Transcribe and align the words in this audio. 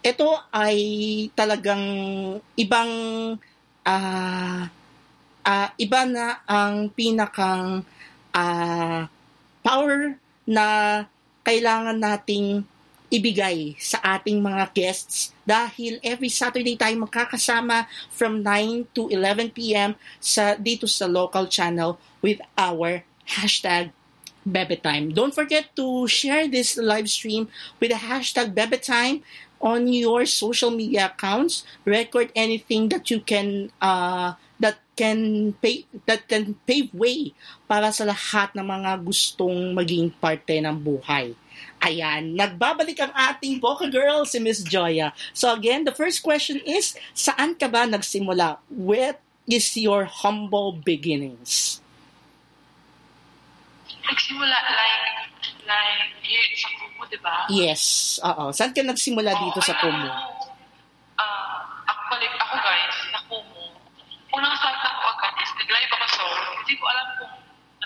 ito 0.00 0.30
ay 0.52 0.76
talagang 1.36 1.84
ibang 2.56 2.92
ah 3.84 4.68
ah, 5.44 5.68
iba 5.76 6.00
na 6.04 6.40
ang 6.44 6.88
pinakang 6.92 7.84
ah, 8.32 9.08
power 9.60 10.16
na 10.48 10.66
kailangan 11.44 11.96
nating 11.96 12.64
ibigay 13.10 13.74
sa 13.76 13.98
ating 14.16 14.38
mga 14.38 14.70
guests 14.70 15.34
dahil 15.42 15.98
every 16.06 16.30
Saturday 16.30 16.78
tayo 16.78 16.94
magkakasama 17.02 17.90
from 18.14 18.40
9 18.46 18.94
to 18.94 19.10
11 19.10 19.50
p.m. 19.50 19.98
sa 20.22 20.54
dito 20.54 20.86
sa 20.86 21.10
local 21.10 21.50
channel 21.50 21.98
with 22.22 22.38
our 22.54 23.02
hashtag 23.26 23.90
Bebetime. 24.40 25.12
Don't 25.12 25.36
forget 25.36 25.68
to 25.76 26.08
share 26.08 26.48
this 26.48 26.80
live 26.80 27.12
stream 27.12 27.52
with 27.76 27.92
the 27.92 28.00
hashtag 28.00 28.56
Bebetime 28.56 29.20
on 29.60 29.86
your 29.92 30.24
social 30.24 30.72
media 30.72 31.12
accounts. 31.12 31.62
Record 31.84 32.32
anything 32.34 32.88
that 32.88 33.12
you 33.12 33.20
can 33.20 33.70
uh, 33.78 34.34
that 34.58 34.80
can 34.96 35.52
pay 35.60 35.84
that 36.04 36.28
can 36.28 36.56
pave 36.68 36.92
way 36.92 37.32
para 37.68 37.92
sa 37.92 38.08
lahat 38.08 38.52
ng 38.56 38.64
mga 38.64 38.90
gustong 39.04 39.76
maging 39.76 40.12
parte 40.20 40.56
ng 40.60 40.76
buhay. 40.76 41.36
Ayan, 41.80 42.36
nagbabalik 42.36 43.00
ang 43.00 43.12
ating 43.12 43.60
Boca 43.60 43.88
Girl, 43.88 44.28
si 44.28 44.36
Miss 44.40 44.60
Joya. 44.64 45.16
So 45.32 45.52
again, 45.52 45.88
the 45.88 45.96
first 45.96 46.20
question 46.20 46.60
is, 46.64 46.96
saan 47.16 47.56
ka 47.56 47.68
ba 47.68 47.88
nagsimula? 47.88 48.60
What 48.68 49.20
is 49.48 49.72
your 49.76 50.04
humble 50.04 50.76
beginnings? 50.76 51.80
Nagsimula 54.10 54.58
like, 54.58 55.06
like, 55.70 56.10
here 56.26 56.50
sa 56.58 56.68
Kumu, 56.74 57.02
di 57.06 57.18
ba? 57.22 57.46
Yes, 57.46 58.18
oo. 58.26 58.50
Saan 58.50 58.74
ka 58.74 58.82
nagsimula 58.82 59.30
dito 59.38 59.62
sa 59.62 59.78
Kumu? 59.78 60.10
Ah, 61.14 61.62
actually, 61.86 62.26
ako 62.26 62.54
guys, 62.58 62.98
na 63.14 63.20
Kumu, 63.30 63.64
unang 64.34 64.54
start 64.58 64.82
ako 64.82 65.14
agad 65.14 65.34
is 65.38 65.52
nag-live 65.62 65.92
ako 65.94 66.06
so, 66.10 66.26
hindi 66.58 66.74
ko 66.74 66.84
alam 66.90 67.06
kung 67.22 67.34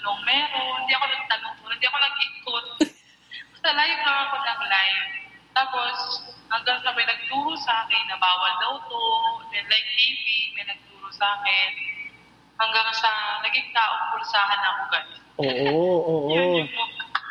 anong 0.01 0.21
meron, 0.25 0.73
hindi 0.81 0.93
ako 0.97 1.05
nagtanong, 1.13 1.55
hindi 1.61 1.87
ako 1.93 1.99
nag-ikot. 2.01 2.65
Basta 3.53 3.69
live 3.77 4.01
lang 4.01 4.19
ako 4.25 4.35
ng 4.41 4.63
live. 4.65 5.05
Tapos, 5.53 5.97
hanggang 6.49 6.79
sa 6.81 6.91
may 6.97 7.05
nagturo 7.05 7.53
sa 7.61 7.85
akin 7.85 8.03
na 8.09 8.17
bawal 8.17 8.53
daw 8.65 8.75
to, 8.89 9.03
then 9.53 9.69
like 9.69 9.89
TV, 9.93 10.57
may 10.57 10.65
nagturo 10.73 11.13
sa 11.13 11.37
akin. 11.37 11.69
Hanggang 12.57 12.89
sa 12.97 13.45
naging 13.45 13.69
taong 13.77 14.05
pulsahan 14.17 14.61
ako 14.65 14.83
guys. 14.89 15.24
Oo, 15.39 15.95
oo. 16.05 16.31
Yun 16.31 16.63
yung 16.63 16.85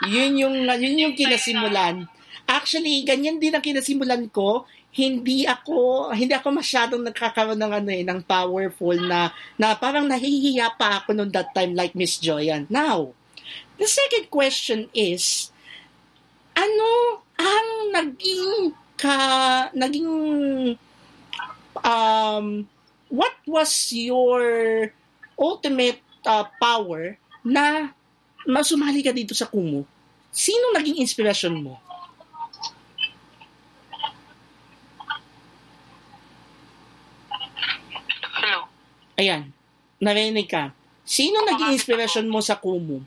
Yun 0.04 0.34
yung, 0.36 0.56
yun 0.68 0.98
yung 1.00 1.16
kinasimulan. 1.16 2.04
Actually, 2.44 3.08
ganyan 3.08 3.40
din 3.40 3.56
ang 3.56 3.64
kinasimulan 3.64 4.28
ko. 4.28 4.68
Hindi 4.94 5.48
ako, 5.48 6.12
hindi 6.14 6.36
ako 6.36 6.54
masyadong 6.54 7.02
nagkakaroon 7.08 7.58
ng 7.58 7.74
ano 7.74 7.90
eh, 7.90 8.04
ng 8.06 8.20
powerful 8.28 8.94
na, 8.94 9.34
na 9.58 9.74
parang 9.74 10.06
nahihiya 10.06 10.76
pa 10.78 11.02
ako 11.02 11.18
noon 11.18 11.32
that 11.34 11.50
time 11.56 11.74
like 11.74 11.96
Miss 11.98 12.20
Joyan. 12.20 12.70
Now, 12.70 13.16
the 13.80 13.90
second 13.90 14.30
question 14.30 14.92
is, 14.94 15.50
ano 16.54 17.24
ang 17.40 17.70
naging 17.90 18.78
ka, 19.02 19.18
naging, 19.74 20.12
um, 21.82 22.70
what 23.10 23.34
was 23.50 23.72
your 23.90 24.94
ultimate 25.40 26.04
uh, 26.28 26.46
power 26.62 27.18
na 27.44 27.92
masumali 28.48 29.04
ka 29.04 29.12
dito 29.12 29.36
sa 29.36 29.48
Kumu? 29.48 29.84
Sino 30.34 30.74
naging 30.74 30.98
inspirasyon 31.04 31.56
mo? 31.62 31.78
Hello. 38.34 38.68
Ayan, 39.20 39.54
narinig 40.02 40.50
ka. 40.50 40.74
Sino 41.04 41.44
naging 41.46 41.76
inspirasyon 41.78 42.28
mo 42.32 42.40
sa 42.42 42.58
Kumu? 42.58 43.04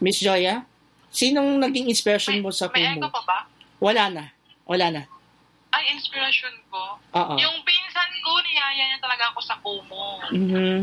Miss 0.00 0.20
Joya? 0.20 0.64
Sinong 1.10 1.58
naging 1.58 1.90
inspiration 1.90 2.38
mo 2.38 2.54
sa 2.54 2.70
May 2.70 2.86
Kumu? 2.86 3.02
echo 3.02 3.08
pa 3.10 3.22
ba? 3.26 3.38
Wala 3.82 4.04
na. 4.08 4.24
Wala 4.64 4.86
na. 4.94 5.02
Ay, 5.74 5.90
inspiration 5.94 6.54
ko. 6.70 6.98
Oo. 7.14 7.34
Yung 7.34 7.58
pinsan 7.66 8.10
ko, 8.22 8.30
niyaya 8.42 8.84
niya 8.94 8.98
talaga 9.02 9.34
ako 9.34 9.40
sa 9.42 9.56
Kumu. 9.58 10.06
Mhm. 10.30 10.78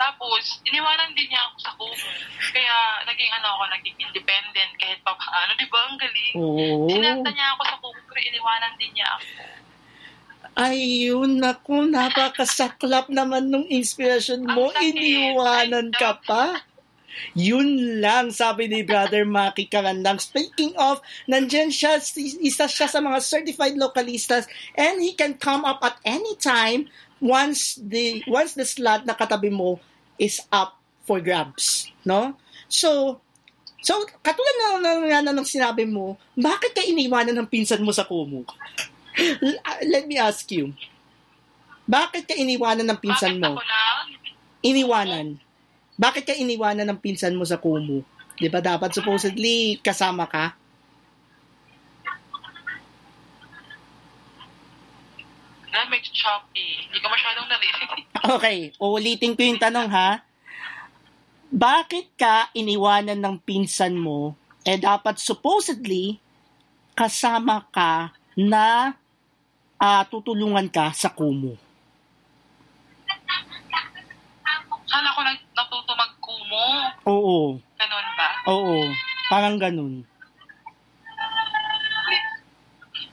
Tapos, 0.00 0.64
iniwanan 0.64 1.12
din 1.12 1.28
niya 1.28 1.44
ako 1.44 1.56
sa 1.60 1.70
Kumu. 1.76 2.08
Kaya, 2.56 2.76
naging 3.04 3.32
ano 3.36 3.46
ako, 3.52 3.62
naging 3.68 3.96
independent 4.00 4.72
kahit 4.80 4.96
pa 5.04 5.12
paano. 5.12 5.52
Di 5.60 5.68
ba? 5.68 5.80
Ang 5.84 5.98
galing. 6.00 6.34
Oo. 6.40 6.88
Sinanta 6.88 7.28
niya 7.28 7.52
ako 7.52 7.62
sa 7.68 7.76
Kumu, 7.84 8.00
pero 8.08 8.20
iniwanan 8.24 8.74
din 8.80 8.92
niya 8.96 9.08
ako. 9.12 9.28
Ayun, 10.56 11.32
naku, 11.36 11.84
napakasaklap 11.84 13.12
naman 13.12 13.52
nung 13.52 13.68
inspiration 13.68 14.40
mo. 14.40 14.72
Iniwanan 14.80 15.92
ka 15.92 16.16
pa. 16.24 16.64
Yun 17.36 18.00
lang, 18.00 18.32
sabi 18.32 18.72
ni 18.72 18.80
Brother 18.80 19.28
Maki 19.28 19.68
Karandang. 19.68 20.16
Speaking 20.16 20.72
of, 20.80 21.04
nandyan 21.28 21.68
siya, 21.68 22.00
isa 22.40 22.64
siya 22.64 22.88
sa 22.88 23.04
mga 23.04 23.20
certified 23.20 23.76
localistas 23.76 24.48
and 24.80 25.04
he 25.04 25.12
can 25.12 25.36
come 25.36 25.68
up 25.68 25.84
at 25.84 26.00
any 26.08 26.32
time 26.40 26.88
once 27.20 27.76
the 27.76 28.24
once 28.24 28.56
the 28.56 28.64
slot 28.64 29.04
na 29.04 29.12
katabi 29.12 29.52
mo 29.52 29.76
is 30.20 30.44
up 30.52 30.76
for 31.08 31.24
grabs, 31.24 31.88
no? 32.04 32.36
So, 32.68 33.18
so 33.80 34.04
katulad 34.20 34.54
na 34.60 34.66
ng, 34.76 34.80
ng, 34.84 35.00
ng, 35.32 35.36
ng 35.40 35.48
sinabi 35.48 35.88
mo, 35.88 36.20
bakit 36.36 36.76
ka 36.76 36.84
iniwanan 36.84 37.34
ng 37.40 37.48
pinsan 37.48 37.80
mo 37.80 37.90
sa 37.90 38.04
Kumu? 38.04 38.44
Let 39.88 40.04
me 40.04 40.20
ask 40.20 40.44
you. 40.52 40.76
Bakit 41.88 42.28
ka 42.28 42.34
iniwanan 42.36 42.86
ng 42.86 43.00
pinsan 43.00 43.40
Bakit 43.40 43.48
mo? 43.48 43.58
Iniwanan. 44.62 45.40
Bakit 45.96 46.22
ka 46.28 46.34
iniwanan 46.36 46.86
ng 46.86 47.00
pinsan 47.00 47.34
mo 47.34 47.48
sa 47.48 47.58
Kumu? 47.58 48.04
'Di 48.40 48.48
ba 48.48 48.64
dapat 48.64 48.94
supposedly 48.96 49.76
kasama 49.82 50.24
ka? 50.24 50.56
Medyo 55.90 56.14
choppy. 56.14 56.86
Hindi 56.86 57.02
ko 57.02 57.10
masyadong 57.10 57.50
narinig. 57.50 58.09
Okay, 58.20 58.76
uulitin 58.76 59.32
ko 59.32 59.40
yung 59.40 59.56
tanong 59.56 59.88
ha. 59.88 60.20
Bakit 61.50 62.14
ka 62.14 62.52
iniwanan 62.52 63.18
ng 63.18 63.36
pinsan 63.40 63.96
mo 63.96 64.36
eh 64.62 64.76
dapat 64.76 65.16
supposedly 65.16 66.20
kasama 66.92 67.64
ka 67.66 68.12
na 68.36 68.92
ah, 69.76 70.04
tutulungan 70.04 70.68
ka 70.68 70.92
sa 70.92 71.08
Kumu? 71.08 71.56
Saan 74.84 75.06
ako 75.06 75.20
nag 75.22 75.38
natuto 75.54 75.92
mag-Kumu? 75.94 76.66
Oo. 77.06 77.38
Ganun 77.78 78.08
ba? 78.14 78.28
Oo. 78.46 78.90
Parang 79.28 79.56
ganun. 79.56 80.02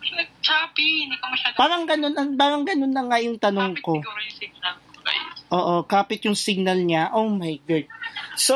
Nag-choppy. 0.09 0.89
Hindi 1.05 1.15
ko 1.15 1.25
masyadong 1.29 1.57
Parang 1.57 1.83
ganun, 1.85 2.13
ang- 2.17 2.33
parang 2.35 2.63
ganun 2.65 2.89
na 2.89 3.05
nga 3.05 3.17
yung 3.21 3.37
tanong 3.37 3.77
Kapit 3.77 3.85
ko. 3.85 3.93
siguro 3.95 4.19
yung 4.19 4.35
signal 4.35 4.73
ko. 4.75 4.86
Oo, 5.47 5.87
kapit 5.87 6.27
yung 6.27 6.35
signal 6.35 6.83
niya. 6.83 7.15
Oh 7.15 7.31
my 7.31 7.55
God. 7.63 7.87
So, 8.35 8.55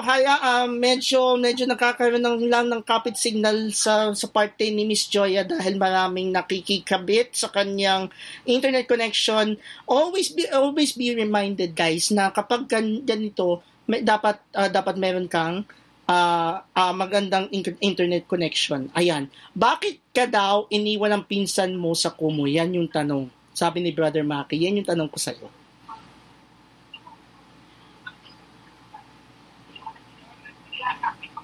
haya, 0.00 0.40
ah, 0.40 0.64
medyo, 0.64 1.36
medyo 1.36 1.68
nakakaroon 1.68 2.24
ng 2.24 2.48
lang 2.48 2.72
ng 2.72 2.80
kapit 2.80 3.20
signal 3.20 3.68
sa, 3.76 4.16
sa 4.16 4.26
parte 4.32 4.64
ni 4.72 4.88
Miss 4.88 5.04
Joya 5.12 5.44
dahil 5.44 5.76
maraming 5.76 6.32
nakikikabit 6.32 7.36
sa 7.36 7.52
kanyang 7.52 8.08
internet 8.48 8.88
connection. 8.88 9.60
Always 9.84 10.32
be, 10.32 10.48
always 10.48 10.96
be 10.96 11.12
reminded 11.12 11.76
guys 11.76 12.08
na 12.08 12.32
kapag 12.32 12.64
gan, 12.64 13.04
ganito, 13.04 13.60
may, 13.84 14.00
dapat, 14.00 14.40
ah, 14.56 14.72
dapat 14.72 14.96
meron 14.96 15.28
kang 15.28 15.68
ah, 16.08 16.64
ah, 16.72 16.96
magandang 16.96 17.52
in- 17.52 17.80
internet 17.84 18.24
connection. 18.24 18.88
Ayan. 18.96 19.28
Bakit 19.52 20.16
ka 20.16 20.24
daw 20.24 20.64
iniwan 20.72 21.12
ng 21.12 21.24
pinsan 21.28 21.76
mo 21.76 21.92
sa 21.92 22.08
Kumu? 22.08 22.48
Yan 22.48 22.72
yung 22.72 22.88
tanong. 22.88 23.28
Sabi 23.52 23.84
ni 23.84 23.92
Brother 23.92 24.24
Maki, 24.24 24.56
yan 24.56 24.80
yung 24.80 24.88
tanong 24.88 25.12
ko 25.12 25.20
sa'yo. 25.20 25.61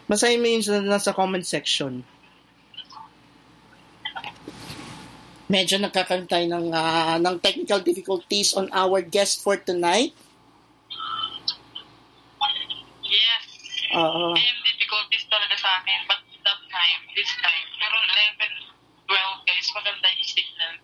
Basahin 0.09 0.41
mo 0.41 0.49
yun 0.49 0.65
sa, 0.65 0.81
nasa 0.81 1.13
comment 1.13 1.45
section. 1.45 2.01
Medyo 5.53 5.81
nagkakaroon 5.85 6.29
tayo 6.29 6.49
ng, 6.49 6.73
ah, 6.73 7.21
ng 7.21 7.37
technical 7.45 7.85
difficulties 7.85 8.57
on 8.57 8.73
our 8.73 9.05
guest 9.05 9.45
for 9.45 9.61
tonight. 9.61 10.17
Yes. 13.05 13.45
Oo. 13.97 14.33
Same 14.33 14.61
difficulties 14.65 15.25
talaga 15.29 15.57
sa 15.61 15.85
akin. 15.85 16.01
But 16.09 16.21
that 16.45 16.61
time, 16.73 17.01
this 17.13 17.33
time, 17.45 17.69
pero 17.77 17.97
11, 18.01 18.49
12 19.13 19.49
guys, 19.49 19.69
maganda 19.77 20.09
yung 20.09 20.29
signal. 20.29 20.75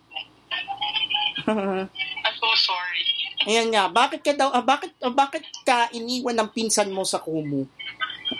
I'm 2.25 2.37
so 2.41 2.49
sorry. 2.61 3.24
Ayan 3.45 3.69
nga, 3.73 3.93
bakit 3.93 4.25
ka 4.25 4.33
daw, 4.33 4.49
ah, 4.53 4.65
bakit, 4.65 4.97
ah, 5.05 5.13
bakit 5.13 5.45
ka 5.69 5.93
iniwan 5.93 6.37
ng 6.41 6.51
pinsan 6.57 6.89
mo 6.89 7.05
sa 7.05 7.21
Kumu 7.21 7.69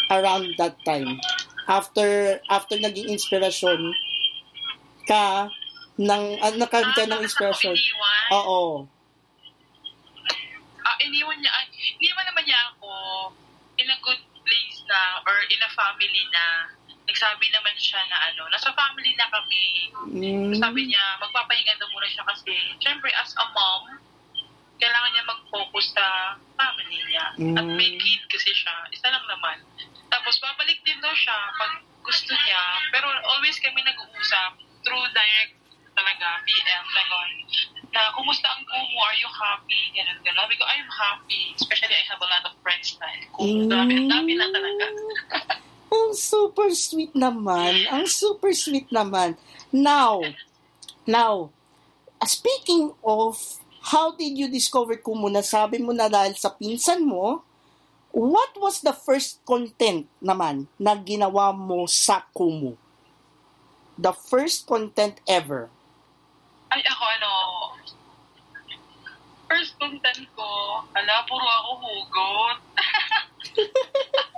around 0.09 0.49
that 0.57 0.81
time? 0.85 1.21
After, 1.69 2.41
after 2.49 2.77
naging 2.81 3.13
inspirasyon 3.13 3.93
ka 5.05 5.49
ng, 6.01 6.25
uh, 6.41 6.53
nagkaroon 6.57 6.97
ka 6.97 7.05
Ah, 7.05 7.13
ng 7.17 7.23
iniwan? 7.25 8.25
Oo. 8.33 8.63
Ah, 10.85 10.97
iniwan 11.01 11.37
niya, 11.41 11.53
ay, 11.53 11.67
iniwan 12.01 12.25
naman 12.29 12.45
niya 12.49 12.61
ako 12.77 12.89
in 13.81 13.89
a 13.89 13.99
good 14.01 14.21
place 14.45 14.79
na 14.89 15.21
or 15.25 15.37
in 15.49 15.61
a 15.61 15.71
family 15.73 16.25
na 16.33 16.69
nagsabi 17.05 17.49
naman 17.53 17.77
siya 17.77 18.01
na 18.09 18.33
ano, 18.33 18.49
nasa 18.49 18.73
family 18.73 19.13
na 19.17 19.29
kami. 19.29 19.65
Mm. 20.17 20.57
Sabi 20.57 20.89
niya, 20.89 21.21
magpapahinga 21.21 21.77
daw 21.77 21.89
muna 21.93 22.09
siya 22.09 22.25
kasi, 22.25 22.57
syempre 22.81 23.13
as 23.13 23.37
a 23.37 23.45
mom, 23.53 24.01
kailangan 24.79 25.11
niya 25.15 25.25
mag-focus 25.25 25.87
sa 25.95 26.05
family 26.59 26.99
niya. 27.07 27.27
At 27.57 27.67
may 27.67 27.91
Mm. 27.95 28.01
kid 28.01 28.23
kasi 28.29 28.51
siya, 28.53 28.75
isa 28.91 29.09
lang 29.11 29.25
naman. 29.27 29.59
Tapos 30.11 30.35
babalik 30.39 30.79
din 30.83 30.99
daw 30.99 31.15
siya 31.15 31.37
pag 31.59 31.73
gusto 32.05 32.33
niya, 32.45 32.63
pero 32.93 33.09
always 33.27 33.57
kami 33.59 33.81
nag-uusap 33.81 34.61
through 34.85 35.07
direct 35.15 35.55
talaga, 35.95 36.43
PM, 36.43 36.85
gano'n. 36.91 37.31
Na, 37.95 38.11
kumusta 38.11 38.51
ang 38.51 38.67
kumo? 38.67 38.99
Are 38.99 39.15
you 39.15 39.31
happy? 39.31 39.95
Ganun, 39.95 40.19
ganun. 40.27 40.43
Sabi 40.43 40.55
ko, 40.59 40.67
I'm 40.67 40.91
happy. 40.91 41.55
Especially, 41.55 41.95
I 41.95 42.03
have 42.11 42.19
a 42.19 42.27
lot 42.27 42.45
of 42.51 42.55
friends 42.59 42.99
na. 42.99 43.07
Kumo, 43.31 43.71
dami, 43.71 44.11
dami 44.11 44.35
lang 44.35 44.51
talaga. 44.51 44.85
Ang 45.95 46.11
super 46.19 46.75
sweet 46.75 47.15
naman. 47.15 47.87
Ang 47.87 48.11
super 48.11 48.51
sweet 48.51 48.91
naman. 48.91 49.39
Now, 49.71 50.19
now, 51.07 51.55
speaking 52.27 52.91
of 53.07 53.39
how 53.85 54.17
did 54.17 54.33
you 54.33 54.49
discover 54.49 54.97
Kumu? 54.97 55.29
Nasabi 55.29 55.79
mo 55.79 55.93
na 55.93 56.09
dahil 56.09 56.33
sa 56.35 56.49
pinsan 56.49 57.05
mo, 57.05 57.45
what 58.11 58.57
was 58.57 58.81
the 58.81 58.97
first 58.97 59.45
content 59.45 60.09
naman 60.19 60.67
na 60.81 60.97
ginawa 60.97 61.53
mo 61.53 61.85
sa 61.85 62.25
Kumu? 62.33 62.77
The 63.95 64.11
first 64.11 64.65
content 64.67 65.21
ever. 65.29 65.69
Ay, 66.73 66.83
ako, 66.83 67.05
ano, 67.07 67.31
first 69.47 69.79
content 69.79 70.25
ko, 70.35 70.49
ala, 70.97 71.23
puro 71.29 71.45
ako 71.47 71.71
hugot. 71.79 72.59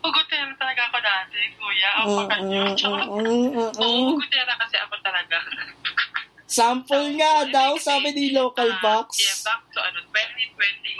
Hugotera 0.00 0.48
talaga 0.56 0.88
ako 0.88 0.98
dati, 1.04 1.40
kuya. 1.60 1.90
Ang 1.92 2.08
Mm, 2.08 2.16
pakanyo. 2.24 2.62
mm, 2.64 3.52
mm, 3.52 3.68
Oo, 3.84 4.16
hugotera 4.16 4.52
kasi 4.56 4.80
ako 4.80 4.96
talaga. 5.04 5.36
Sample 6.50 7.14
nga 7.14 7.46
daw, 7.46 7.78
sabi 7.78 8.10
ni 8.10 8.34
Local 8.34 8.74
Box. 8.82 9.22
Yeah, 9.22 9.38
back 9.46 9.62
to 9.70 9.78
ano, 9.78 10.02
2021. 10.10 10.98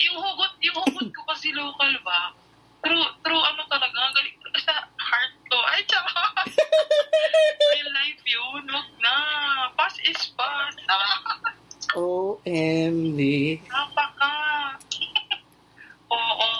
Yung 0.00 0.16
hugot, 0.16 0.52
yung 0.64 0.76
hugot 0.80 1.08
ko 1.12 1.20
kasi 1.28 1.52
local 1.52 1.92
ba? 2.00 2.32
True, 2.80 3.04
true 3.20 3.44
ano 3.44 3.60
talaga, 3.68 3.92
ang 3.92 4.16
galing 4.16 4.40
sa 4.56 4.88
heart 4.88 5.36
ko. 5.52 5.56
Ay, 5.68 5.84
tsaka. 5.84 6.16
Real 7.76 7.90
life 7.92 8.24
yun, 8.24 8.64
wag 8.72 8.88
na. 9.04 9.16
Pass 9.76 10.00
is 10.00 10.32
pass. 10.32 10.72
OMG. 12.00 13.20
Napaka. 13.68 14.32
Oo. 16.16 16.50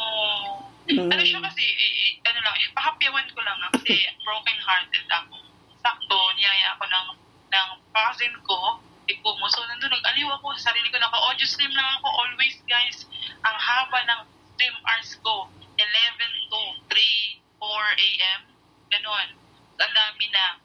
Mm. 0.92 1.08
Ano 1.08 1.22
siya 1.24 1.40
kasi, 1.40 1.64
eh, 1.64 2.20
eh, 2.20 2.28
ano 2.28 2.44
lang, 2.44 2.56
eh, 2.60 2.68
pahapyawan 2.76 3.24
ko 3.32 3.40
lang 3.40 3.56
ah, 3.64 3.72
kasi 3.72 3.96
broken 4.20 4.58
hearted 4.60 5.08
ako. 5.08 5.53
Sakto, 5.84 6.16
niyaya 6.40 6.72
ako 6.72 6.84
ng, 6.88 7.08
ng 7.52 7.68
cousin 7.92 8.34
ko, 8.48 8.80
ikumo. 9.04 9.44
So, 9.52 9.60
nandun, 9.68 9.92
nag-aliw 9.92 10.28
ako 10.40 10.56
sa 10.56 10.72
sarili 10.72 10.88
ko. 10.88 10.96
Naka-audio 10.96 11.44
stream 11.44 11.72
lang 11.76 12.00
ako 12.00 12.08
always, 12.08 12.56
guys. 12.64 13.04
Ang 13.44 13.56
haba 13.60 14.00
ng 14.08 14.20
stream 14.56 14.76
hours 14.88 15.12
ko, 15.20 15.52
11 15.76 16.48
to 16.48 16.60
3, 16.88 17.36
4 17.60 18.06
a.m. 18.08 18.40
Ganon. 18.88 19.28
Ang 19.76 19.92
dami 19.92 20.26
na. 20.32 20.56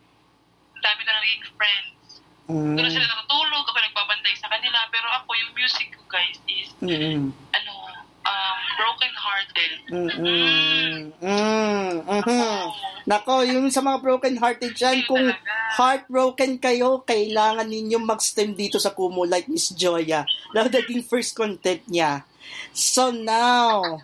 Ang 0.77 0.83
dami 0.87 1.01
na 1.03 1.19
naging 1.19 1.45
friends. 1.59 2.23
Mm. 2.47 2.79
Doon 2.79 2.89
sila 2.89 3.05
natutulog, 3.05 3.65
ako 3.67 3.77
nagbabantay 3.77 4.33
sa 4.39 4.47
kanila. 4.47 4.87
Pero 4.89 5.05
ako, 5.11 5.35
yung 5.35 5.51
music 5.53 5.93
ko, 5.93 6.01
guys, 6.07 6.39
is, 6.47 6.71
Mm. 6.79 7.35
ano, 7.53 7.73
um, 8.29 8.57
broken 8.77 9.13
hearted. 9.17 9.71
Mm, 9.89 10.09
mm, 10.21 10.97
mm, 11.17 11.93
mhm. 12.05 12.61
Nako, 13.09 13.41
yung 13.41 13.73
sa 13.73 13.81
mga 13.81 13.97
broken 14.05 14.35
hearted 14.37 14.73
dyan, 14.77 15.01
kung 15.09 15.33
heartbroken 15.73 16.61
kayo, 16.61 17.01
kailangan 17.01 17.65
ninyong 17.65 18.05
mag-stream 18.05 18.53
dito 18.53 18.77
sa 18.77 18.93
Kumu 18.93 19.25
like 19.25 19.49
Miss 19.49 19.73
Joya. 19.73 20.25
Na 20.53 20.67
naging 20.69 21.01
first 21.01 21.33
content 21.33 21.81
niya. 21.89 22.21
So 22.73 23.09
now, 23.09 24.01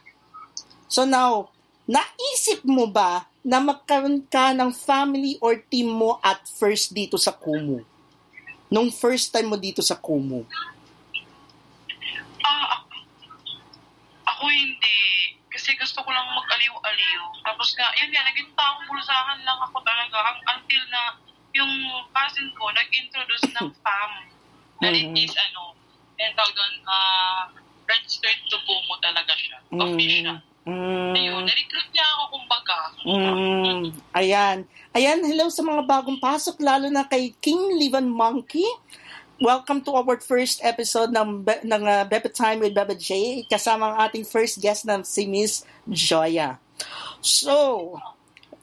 so 0.89 1.05
now, 1.05 1.53
naisip 1.85 2.65
mo 2.65 2.89
ba 2.89 3.29
na 3.45 3.61
magkaroon 3.61 4.25
ka 4.25 4.57
ng 4.57 4.73
family 4.73 5.37
or 5.37 5.53
team 5.69 5.93
mo 5.93 6.17
at 6.25 6.41
first 6.49 6.89
dito 6.89 7.21
sa 7.21 7.29
Kumu? 7.29 7.85
Nung 8.73 8.89
first 8.89 9.29
time 9.29 9.53
mo 9.53 9.57
dito 9.57 9.85
sa 9.85 9.93
Kumu? 9.93 10.41
Ah, 12.45 12.81
ako, 12.81 12.84
ako 14.45 14.53
hindi. 14.53 15.01
Kasi 15.49 15.73
gusto 15.73 16.05
ko 16.05 16.09
lang 16.13 16.27
mag-aliw-aliw. 16.29 17.23
Tapos 17.41 17.73
nga, 17.73 17.89
yun 17.97 18.13
nga, 18.13 18.21
naging 18.21 18.51
taong 18.53 18.85
bulsahan 18.85 19.41
lang 19.41 19.59
ako 19.65 19.81
talaga 19.81 20.17
ang, 20.21 20.37
until 20.53 20.83
na 20.93 21.01
yung 21.55 21.73
cousin 22.13 22.47
ko 22.53 22.69
nag-introduce 22.69 23.49
ng 23.49 23.69
FAM. 23.83 24.11
Na 24.83 24.91
it 24.91 25.09
Mhm. 25.09 25.17
is, 25.17 25.33
ano, 25.33 25.73
and 26.19 26.35
tawag 26.37 26.53
doon, 26.53 26.73
ah, 26.85 27.49
registered 27.89 28.37
to 28.45 28.57
Kumu 28.61 28.93
talaga 29.01 29.33
siya. 29.33 29.57
Official. 29.73 30.37
Mm, 30.65 31.13
Ayun, 31.13 31.41
na-recruit 31.45 31.89
niya 31.93 32.05
ako 32.09 32.23
kumbaga. 32.33 32.77
Mm, 33.05 33.83
ayan. 34.17 34.57
Ayan, 34.91 35.19
hello 35.21 35.45
sa 35.47 35.61
mga 35.61 35.85
bagong 35.85 36.17
pasok, 36.17 36.57
lalo 36.57 36.89
na 36.89 37.05
kay 37.05 37.31
King 37.37 37.77
Livan 37.77 38.09
Monkey. 38.09 38.65
Welcome 39.35 39.83
to 39.83 39.91
our 39.99 40.15
first 40.23 40.63
episode 40.63 41.11
ng, 41.11 41.43
Be- 41.43 41.59
ng 41.67 41.83
uh, 41.83 42.07
Bebe 42.07 42.31
Time 42.31 42.63
with 42.63 42.71
Bebe 42.71 42.95
J. 42.95 43.43
Kasama 43.51 43.91
ang 43.91 44.07
ating 44.07 44.23
first 44.23 44.63
guest 44.63 44.87
na 44.87 45.03
si 45.03 45.27
Miss 45.27 45.67
Joya. 45.91 46.55
So, 47.19 47.99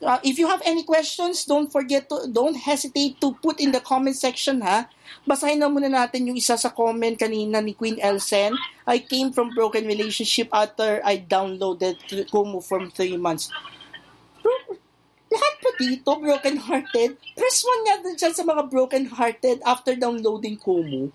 uh, 0.01 0.17
if 0.25 0.41
you 0.41 0.49
have 0.49 0.65
any 0.65 0.81
questions, 0.81 1.45
don't 1.45 1.69
forget 1.69 2.09
to, 2.09 2.25
don't 2.25 2.57
hesitate 2.57 3.21
to 3.21 3.37
put 3.37 3.61
in 3.61 3.69
the 3.69 3.85
comment 3.85 4.17
section, 4.17 4.65
ha? 4.65 4.89
Basahin 5.29 5.61
na 5.61 5.69
muna 5.69 5.93
natin 5.93 6.25
yung 6.25 6.41
isa 6.41 6.57
sa 6.57 6.73
comment 6.73 7.13
kanina 7.21 7.61
ni 7.61 7.77
Queen 7.77 8.01
Elsen. 8.01 8.57
I 8.89 8.97
came 8.97 9.29
from 9.29 9.53
broken 9.53 9.85
relationship 9.85 10.49
after 10.49 11.05
I 11.05 11.21
downloaded 11.21 12.01
Kumu 12.33 12.65
from 12.65 12.89
three 12.89 13.13
months. 13.13 13.53
Dito, 15.79 16.11
broken 16.21 16.57
hearted. 16.57 17.17
Press 17.33 17.57
one 17.65 17.81
nga 17.85 17.95
din 18.05 18.15
dyan 18.15 18.33
sa 18.33 18.45
mga 18.45 18.63
broken 18.69 19.05
hearted 19.09 19.59
after 19.65 19.97
downloading 19.97 20.57
Kumu. 20.57 21.09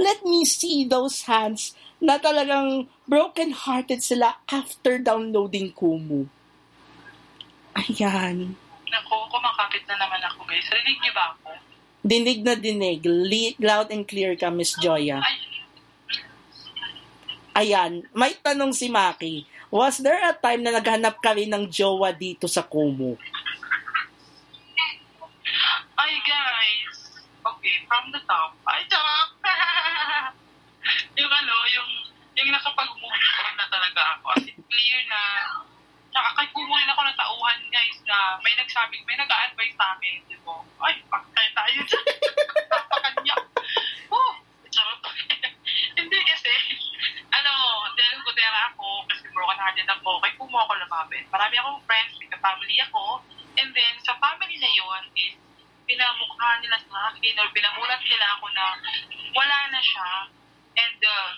Let 0.00 0.24
me 0.24 0.48
see 0.48 0.88
those 0.88 1.28
hands 1.28 1.76
na 2.00 2.16
talagang 2.16 2.88
broken 3.04 3.52
hearted 3.52 4.00
sila 4.00 4.40
after 4.48 4.96
downloading 4.96 5.76
Kumu. 5.76 6.24
Ayan. 7.76 8.56
Naku, 8.88 9.16
kumakapit 9.28 9.84
na 9.84 10.00
naman 10.00 10.24
ako 10.24 10.48
guys. 10.48 10.64
Rinig 10.72 10.98
niyo 11.04 11.12
ba 11.12 11.36
ako? 11.36 11.52
Dinig 12.00 12.40
na 12.40 12.54
dinig. 12.56 13.04
Li- 13.04 13.58
loud 13.60 13.92
and 13.92 14.08
clear 14.08 14.32
ka, 14.32 14.48
Miss 14.48 14.72
Joya. 14.80 15.20
Ay, 15.20 15.36
Ayan, 17.58 18.06
may 18.14 18.38
tanong 18.38 18.70
si 18.70 18.86
Maki. 18.86 19.42
Was 19.66 19.98
there 19.98 20.22
a 20.22 20.30
time 20.30 20.62
na 20.62 20.78
naghanap 20.78 21.18
ka 21.18 21.34
rin 21.34 21.50
ng 21.50 21.66
jowa 21.66 22.14
dito 22.14 22.46
sa 22.46 22.62
Kumu? 22.62 23.18
Ay, 25.98 26.14
guys. 26.22 27.18
Okay, 27.42 27.77
from 27.88 28.12
the 28.12 28.20
top. 28.28 28.52
Ay, 28.68 28.84
charot! 28.92 29.30
yung 31.18 31.32
ano, 31.32 31.54
yung, 31.72 31.90
yung 32.36 32.48
nakapag-move 32.52 33.16
on 33.16 33.54
na 33.56 33.66
talaga 33.72 34.20
ako. 34.20 34.36
As 34.36 34.44
in, 34.44 34.60
clear 34.68 35.00
na. 35.08 35.20
Tsaka 36.12 36.28
kay 36.36 36.48
kumunin 36.52 36.92
ako 36.92 37.02
ng 37.08 37.18
tauhan, 37.18 37.58
guys, 37.72 37.98
na 38.04 38.36
may 38.44 38.52
nagsabi, 38.60 39.00
may 39.08 39.16
nag-a-advise 39.16 39.74
sa 39.74 39.96
amin, 39.96 40.20
di 40.28 40.36
ba? 40.44 40.60
Ay, 40.84 41.00
pakay 41.08 41.48
tayo 41.56 41.78
dyan. 41.88 42.06
Napakanya. 42.70 43.36
Oh, 44.12 44.32
charot. 44.68 45.00
Hindi 45.98 46.18
kasi, 46.28 46.52
ano, 47.32 47.52
dahil 47.96 48.20
gutera 48.20 48.72
ako, 48.76 49.08
kasi 49.08 49.24
broken 49.32 49.60
hearted 49.60 49.88
ako, 49.88 50.20
kay 50.20 50.32
kumo 50.36 50.56
ako 50.60 50.72
lumapit. 50.76 51.24
Marami 51.32 51.56
akong 51.56 51.80
friends, 51.88 52.12
may 52.20 52.28
family 52.36 52.76
ako, 52.84 53.24
and 53.56 53.72
then, 53.72 53.94
sa 54.04 54.16
family 54.20 54.56
na 54.60 54.70
yon 54.70 55.02
is, 55.16 55.47
pinamukha 55.88 56.50
nila 56.60 56.76
sa 56.84 57.10
akin 57.10 57.34
or 57.40 57.48
pinamulat 57.56 58.00
nila 58.04 58.26
ako 58.36 58.46
na 58.52 58.66
wala 59.32 59.58
na 59.72 59.80
siya 59.80 60.28
and 60.76 61.00
uh, 61.00 61.32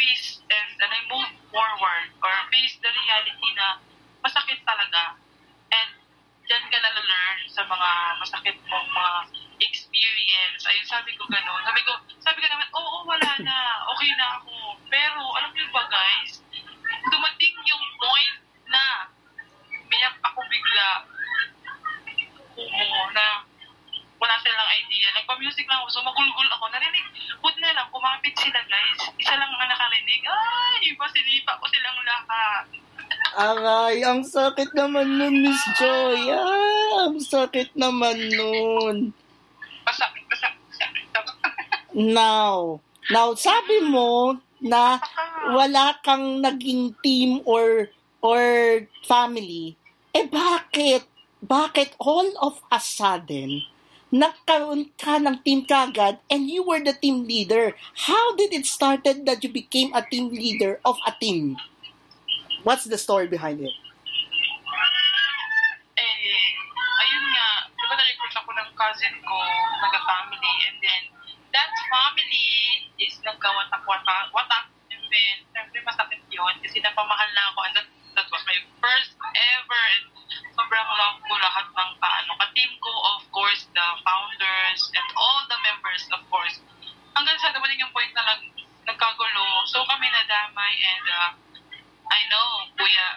face 0.00 0.40
and 0.48 0.68
then 0.80 0.90
I 0.90 1.04
move 1.06 1.30
forward 1.52 2.08
or 2.24 2.34
face 2.48 2.80
the 2.80 2.90
reality 2.90 3.50
na 3.54 3.78
masakit 4.24 4.64
talaga 4.64 5.20
and 5.70 5.90
dyan 6.48 6.64
ka 6.72 6.78
na-learn 6.80 7.38
sa 7.48 7.62
mga 7.64 7.90
masakit 8.20 8.56
mong 8.68 8.88
mga 8.88 9.14
experience. 9.64 10.60
Ayun, 10.68 10.84
sabi 10.84 11.16
ko 11.16 11.24
gano'n. 11.24 11.62
Sabi 11.64 11.80
ko, 11.88 11.92
sabi 12.20 12.38
ko 12.44 12.46
naman, 12.52 12.68
oo, 12.74 13.06
wala 13.08 13.32
na. 13.40 13.56
Okay 13.96 14.12
na 14.12 14.40
ako. 14.40 14.76
Pero, 14.92 15.20
alam 15.40 15.50
niyo 15.56 15.64
ba 15.72 15.88
guys, 15.88 16.44
dumating 17.08 17.56
yung 17.64 17.84
point 17.96 18.36
na 18.68 19.08
umiyak 19.88 20.16
ako 20.20 20.40
bigla 20.50 20.88
mo 22.54 23.00
na 23.16 23.26
wala 24.24 24.40
silang 24.40 24.72
idea. 24.72 25.12
Nagpa-music 25.12 25.68
lang 25.68 25.84
ako, 25.84 25.88
so 25.92 26.00
magulgul 26.00 26.48
ako. 26.48 26.64
Narinig, 26.72 27.04
put 27.44 27.52
na 27.60 27.76
lang, 27.76 27.84
kumapit 27.92 28.32
sila 28.40 28.56
guys. 28.64 29.00
Isa 29.20 29.36
lang 29.36 29.52
ang 29.52 29.68
nakarinig. 29.68 30.24
Ay, 30.24 30.96
iba 30.96 31.04
sinipa 31.12 31.60
ko 31.60 31.64
silang 31.68 32.00
lahat. 32.00 32.64
Aray, 33.36 34.00
ang 34.00 34.24
sakit 34.24 34.72
naman 34.72 35.20
nun, 35.20 35.44
Miss 35.44 35.60
Joy. 35.76 36.32
Ah, 36.32 37.04
ang 37.04 37.20
sakit 37.20 37.76
naman 37.76 38.16
nun. 38.32 39.12
Pasakit, 39.84 40.24
pasakit, 40.32 40.64
pasakit. 40.72 41.04
Now, 41.92 42.80
now 43.12 43.36
sabi 43.36 43.84
mo 43.84 44.40
na 44.64 45.04
wala 45.52 46.00
kang 46.00 46.40
naging 46.40 46.96
team 47.04 47.44
or 47.44 47.92
or 48.24 48.40
family. 49.04 49.76
Eh 50.16 50.24
bakit? 50.24 51.04
Bakit 51.44 52.00
all 52.00 52.32
of 52.40 52.64
a 52.72 52.80
sudden 52.80 53.73
nagkaroon 54.14 54.94
ka 54.94 55.18
ng 55.18 55.42
team 55.42 55.66
kagad 55.66 56.22
and 56.30 56.46
you 56.46 56.62
were 56.62 56.78
the 56.78 56.94
team 56.94 57.26
leader? 57.26 57.74
How 58.06 58.38
did 58.38 58.54
it 58.54 58.62
started 58.62 59.26
that 59.26 59.42
you 59.42 59.50
became 59.50 59.90
a 59.90 60.06
team 60.06 60.30
leader 60.30 60.78
of 60.86 60.94
a 61.02 61.12
team? 61.18 61.58
What's 62.62 62.86
the 62.86 62.96
story 62.96 63.26
behind 63.26 63.58
it? 63.60 63.74
eh, 66.24 66.48
ayun 67.04 67.24
nga, 67.30 67.46
di 67.70 67.84
ba 67.86 67.94
na-recruit 67.94 68.34
ako 68.34 68.50
ng 68.50 68.70
cousin 68.74 69.14
ko, 69.22 69.36
naga-family, 69.82 70.54
and 70.70 70.76
then, 70.82 71.02
that 71.54 71.70
family 71.86 72.50
is 72.98 73.14
nagka-watak-watak, 73.22 74.26
watak, 74.34 74.66
and 74.90 75.04
then, 75.06 75.36
syempre 75.54 75.78
masakit 75.86 76.20
yun, 76.32 76.54
kasi 76.64 76.82
napamahal 76.82 77.30
na 77.36 77.52
ako, 77.54 77.60
and 77.68 77.74
that, 77.78 77.88
that 78.14 78.26
was 78.30 78.42
my 78.46 78.58
first 78.80 79.14
ever, 79.34 79.82
and 79.98 80.04
sobrang 80.54 80.88
love 80.98 81.18
ko 81.26 81.34
lahat 81.38 81.66
ng 81.70 81.90
paano, 81.98 82.30
ka-team 82.38 82.70
ko, 82.78 82.92
of 83.18 83.22
course, 83.34 83.66
the 83.74 83.86
founders, 84.06 84.80
and 84.94 85.08
all 85.18 85.42
the 85.50 85.58
members, 85.66 86.02
of 86.14 86.22
course, 86.30 86.58
hanggang 87.14 87.38
sa 87.42 87.50
dumating 87.54 87.78
yung 87.82 87.90
point 87.94 88.10
na 88.14 88.22
nag, 88.34 88.42
nagkagulo, 88.86 89.44
so 89.66 89.82
kami 89.86 90.06
nadamay, 90.10 90.74
and, 90.78 91.06
uh, 91.10 91.30
I 92.04 92.20
know, 92.30 92.48
Kuya, 92.78 93.08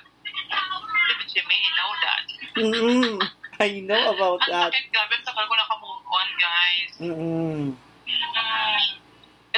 Jimmy, 1.27 1.57
I 1.59 1.71
know 1.75 1.91
that. 2.01 2.25
Mm, 2.57 3.17
I 3.61 3.69
know 3.85 4.03
about 4.15 4.39
Ang 4.47 4.51
that. 4.53 4.69
sakit, 4.73 4.85
grabe, 4.89 5.13
ang 5.17 5.25
tagal 5.27 5.45
ko 5.45 5.53
naka-move 5.53 6.03
on, 6.07 6.27
guys. 6.41 6.91
Mm. 6.97 7.65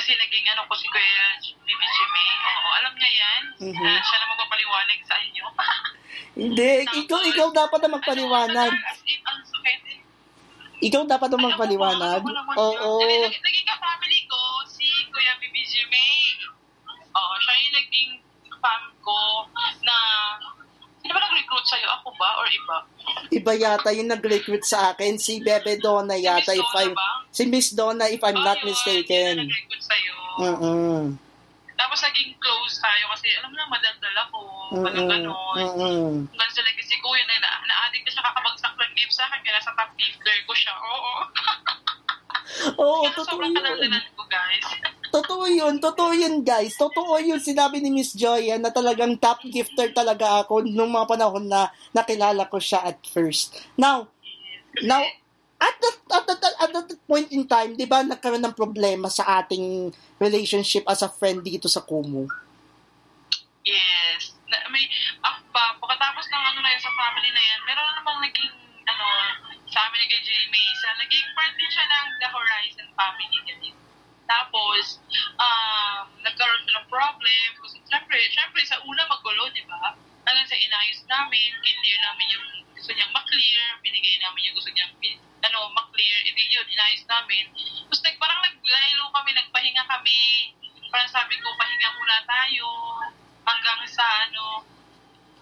Kasi 0.10 0.18
naging 0.26 0.50
ano 0.58 0.66
ko 0.66 0.74
si 0.74 0.90
Kuya 0.90 1.38
Bibi 1.70 1.86
Jimmy. 1.86 2.28
Oo, 2.42 2.70
alam 2.82 2.94
niya 2.98 3.12
yan. 3.14 3.42
Mhm. 3.62 3.78
Ah, 3.78 4.02
siya 4.02 4.18
na 4.18 4.26
magpapaliwanag 4.34 5.00
sa 5.06 5.16
inyo. 5.22 5.46
Hindi, 6.50 6.72
ikaw, 7.06 7.22
ikaw 7.30 7.48
dapat 7.54 7.78
na 7.86 7.94
magpaliwanag. 7.94 8.74
Ano, 8.74 8.90
as 8.90 9.06
in. 9.06 9.22
Ikaw 10.90 11.06
dapat 11.06 11.30
na 11.30 11.46
magpaliwanag. 11.46 12.26
Oo. 12.26 13.06
yun. 13.06 13.30
Naging, 13.30 13.46
naging 13.46 13.59
nag-recruit 21.60 21.68
sa'yo? 21.68 21.88
Ako 22.00 22.08
ba? 22.16 22.30
Or 22.40 22.48
iba? 22.48 22.78
Iba 23.30 23.54
yata 23.54 23.90
yung 23.92 24.10
nag-recruit 24.10 24.64
sa 24.64 24.94
akin, 24.94 25.20
si 25.20 25.44
Bebe 25.44 25.76
Donna 25.78 26.16
yata, 26.16 26.52
Si 26.52 26.56
if 26.56 26.64
Miss 26.64 26.72
Donna 26.72 26.80
I'm, 26.82 26.94
ba? 26.96 27.10
si 27.30 27.44
Miss 27.46 27.68
Donna, 27.72 28.06
if 28.08 28.22
I'm 28.24 28.40
not 28.40 28.58
Ayun, 28.58 28.66
mistaken. 28.66 29.34
yun 29.36 29.46
nag-recruit 29.46 29.84
sa'yo. 29.84 30.16
Mm-mm. 30.40 31.02
Tapos 31.76 32.00
naging 32.02 32.32
close 32.38 32.76
tayo 32.78 33.04
kasi 33.10 33.28
alam 33.36 33.50
mo 33.50 33.56
na 33.56 33.68
madaldal 33.68 34.16
ako. 34.22 34.40
Mm-mm. 34.70 34.84
Ganon-ganon. 34.86 35.56
Mm-mm. 35.58 36.12
Hanggang 36.30 36.54
sa 36.54 36.62
legacy 36.62 36.96
ko 37.00 37.10
yun, 37.12 37.28
na, 37.30 37.36
na-addict 37.66 38.04
na 38.04 38.12
siya 38.14 38.24
kakabagsak 38.24 38.74
ng 38.74 38.94
gift 38.96 39.14
sa 39.16 39.24
akin. 39.28 39.40
Kaya 39.42 39.54
nasa 39.56 39.72
top 39.76 39.92
gifter 39.96 40.38
ko 40.44 40.54
siya. 40.54 40.74
Oo. 40.76 41.14
Oo, 42.76 43.00
Kaya 43.02 43.12
totoo 43.14 43.28
sobrang 43.30 43.52
yun. 43.52 43.58
kadaldalan 43.58 44.04
ko, 44.14 44.24
guys. 44.28 44.68
Totoo 45.10 45.50
yun, 45.50 45.82
totoo 45.82 46.14
yun 46.14 46.46
guys. 46.46 46.78
Totoo 46.78 47.18
yun 47.18 47.42
sinabi 47.42 47.82
ni 47.82 47.90
Miss 47.90 48.14
Joya 48.14 48.62
na 48.62 48.70
talagang 48.70 49.18
top 49.18 49.42
gifter 49.50 49.90
talaga 49.90 50.46
ako 50.46 50.62
nung 50.62 50.94
mga 50.94 51.10
panahon 51.10 51.50
na 51.50 51.74
nakilala 51.90 52.46
ko 52.46 52.62
siya 52.62 52.86
at 52.86 53.02
first. 53.10 53.58
Now, 53.74 54.06
now, 54.86 55.02
at 55.60 55.76
that, 55.82 55.98
at 56.14 56.24
that, 56.30 56.56
at 56.62 56.72
that 56.72 56.90
point 57.10 57.34
in 57.34 57.50
time, 57.50 57.74
di 57.76 57.90
ba, 57.90 58.06
nagkaroon 58.06 58.46
ng 58.46 58.56
problema 58.56 59.10
sa 59.12 59.44
ating 59.44 59.92
relationship 60.22 60.86
as 60.88 61.04
a 61.04 61.10
friend 61.10 61.44
dito 61.44 61.68
sa 61.68 61.84
Kumu? 61.84 62.30
Yes. 63.68 64.38
Na, 64.48 64.62
may, 64.72 64.88
ah, 65.26 65.42
pa, 65.52 65.76
pagkatapos 65.84 66.26
ng 66.32 66.44
ano 66.54 66.60
na 66.64 66.70
yun 66.72 66.82
sa 66.86 66.94
family 66.96 67.30
na 67.34 67.44
yan, 67.44 67.60
meron 67.68 67.86
na 67.92 67.94
namang 68.00 68.20
naging, 68.24 68.54
ano, 68.88 69.06
sa 69.68 69.90
amin 69.90 70.00
ni 70.00 70.08
kay 70.08 70.22
Jamie, 70.24 70.74
sa 70.80 70.90
naging 70.96 71.28
part 71.36 71.54
din 71.58 71.70
siya 71.70 71.86
ng 71.86 72.06
The 72.24 72.28
Horizon 72.30 72.88
family. 72.96 73.40
Ganyan. 73.44 73.89
Tapos, 74.30 75.02
um, 75.42 76.06
nagkaroon 76.22 76.62
siya 76.62 76.78
ng 76.78 76.88
problem. 76.88 77.50
Kasi, 77.66 77.82
syempre, 77.90 78.18
syempre, 78.30 78.62
sa 78.62 78.78
una 78.86 79.02
magulo, 79.10 79.50
di 79.50 79.66
ba? 79.66 79.98
Hanggang 80.30 80.46
sa 80.46 80.54
inayos 80.54 81.02
namin, 81.10 81.50
clear 81.66 82.00
namin 82.06 82.28
yung 82.38 82.46
gusto 82.78 82.94
niyang 82.94 83.10
maklear, 83.10 83.82
binigay 83.82 84.22
namin 84.22 84.54
yung 84.54 84.56
gusto 84.56 84.70
niyang, 84.70 84.94
ano, 85.50 85.60
maklear, 85.74 86.18
hindi 86.22 86.46
yun, 86.54 86.68
inayos 86.70 87.04
namin. 87.10 87.50
Tapos, 87.90 88.02
nag, 88.06 88.16
parang 88.22 88.42
naglaylo 88.46 89.04
kami, 89.10 89.30
nagpahinga 89.34 89.84
kami. 89.90 90.22
Parang 90.94 91.10
sabi 91.10 91.34
ko, 91.42 91.50
pahinga 91.58 91.90
muna 91.98 92.18
tayo 92.30 92.66
hanggang 93.50 93.82
sa, 93.90 94.06
ano, 94.30 94.62